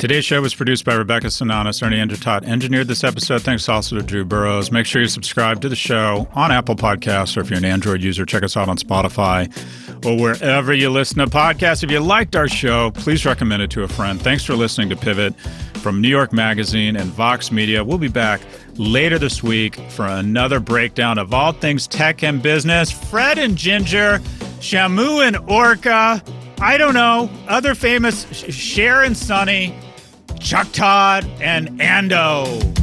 Today's 0.00 0.24
show 0.24 0.40
was 0.40 0.54
produced 0.54 0.86
by 0.86 0.94
Rebecca 0.94 1.26
Sananes. 1.26 1.82
Ernie 1.86 1.98
Indradat 1.98 2.44
engineered 2.44 2.88
this 2.88 3.04
episode. 3.04 3.42
Thanks 3.42 3.68
also 3.68 3.96
to 3.96 4.02
Drew 4.02 4.24
Burrows. 4.24 4.72
Make 4.72 4.86
sure 4.86 5.02
you 5.02 5.08
subscribe 5.08 5.60
to 5.60 5.68
the 5.68 5.76
show 5.76 6.26
on 6.32 6.50
Apple 6.50 6.74
Podcasts, 6.74 7.36
or 7.36 7.40
if 7.40 7.50
you're 7.50 7.58
an 7.58 7.66
Android 7.66 8.02
user, 8.02 8.24
check 8.24 8.42
us 8.42 8.56
out 8.56 8.70
on 8.70 8.78
Spotify 8.78 9.54
or 10.06 10.18
wherever 10.18 10.72
you 10.72 10.88
listen 10.88 11.18
to 11.18 11.26
podcasts. 11.26 11.84
If 11.84 11.90
you 11.90 12.00
liked 12.00 12.34
our 12.34 12.48
show, 12.48 12.92
please 12.92 13.26
recommend 13.26 13.60
it 13.60 13.70
to 13.72 13.82
a 13.82 13.88
friend. 13.88 14.18
Thanks 14.18 14.42
for 14.42 14.54
listening 14.54 14.88
to 14.88 14.96
Pivot 14.96 15.38
from 15.74 16.00
New 16.00 16.08
York 16.08 16.32
Magazine 16.32 16.96
and 16.96 17.10
Vox 17.10 17.52
Media. 17.52 17.84
We'll 17.84 17.98
be 17.98 18.08
back 18.08 18.40
later 18.76 19.18
this 19.18 19.42
week 19.42 19.74
for 19.90 20.06
another 20.06 20.60
breakdown 20.60 21.18
of 21.18 21.34
all 21.34 21.52
things 21.52 21.86
tech 21.86 22.22
and 22.22 22.42
business. 22.42 22.90
Fred 22.90 23.36
and 23.36 23.54
Ginger, 23.54 24.20
Shamu 24.60 25.26
and 25.26 25.36
Orca. 25.46 26.22
I 26.58 26.78
don't 26.78 26.94
know, 26.94 27.30
other 27.48 27.74
famous 27.74 28.26
Sh- 28.32 28.52
Cher 28.52 29.02
and 29.02 29.16
Sonny, 29.16 29.74
Chuck 30.40 30.72
Todd, 30.72 31.24
and 31.40 31.68
Ando. 31.80 32.79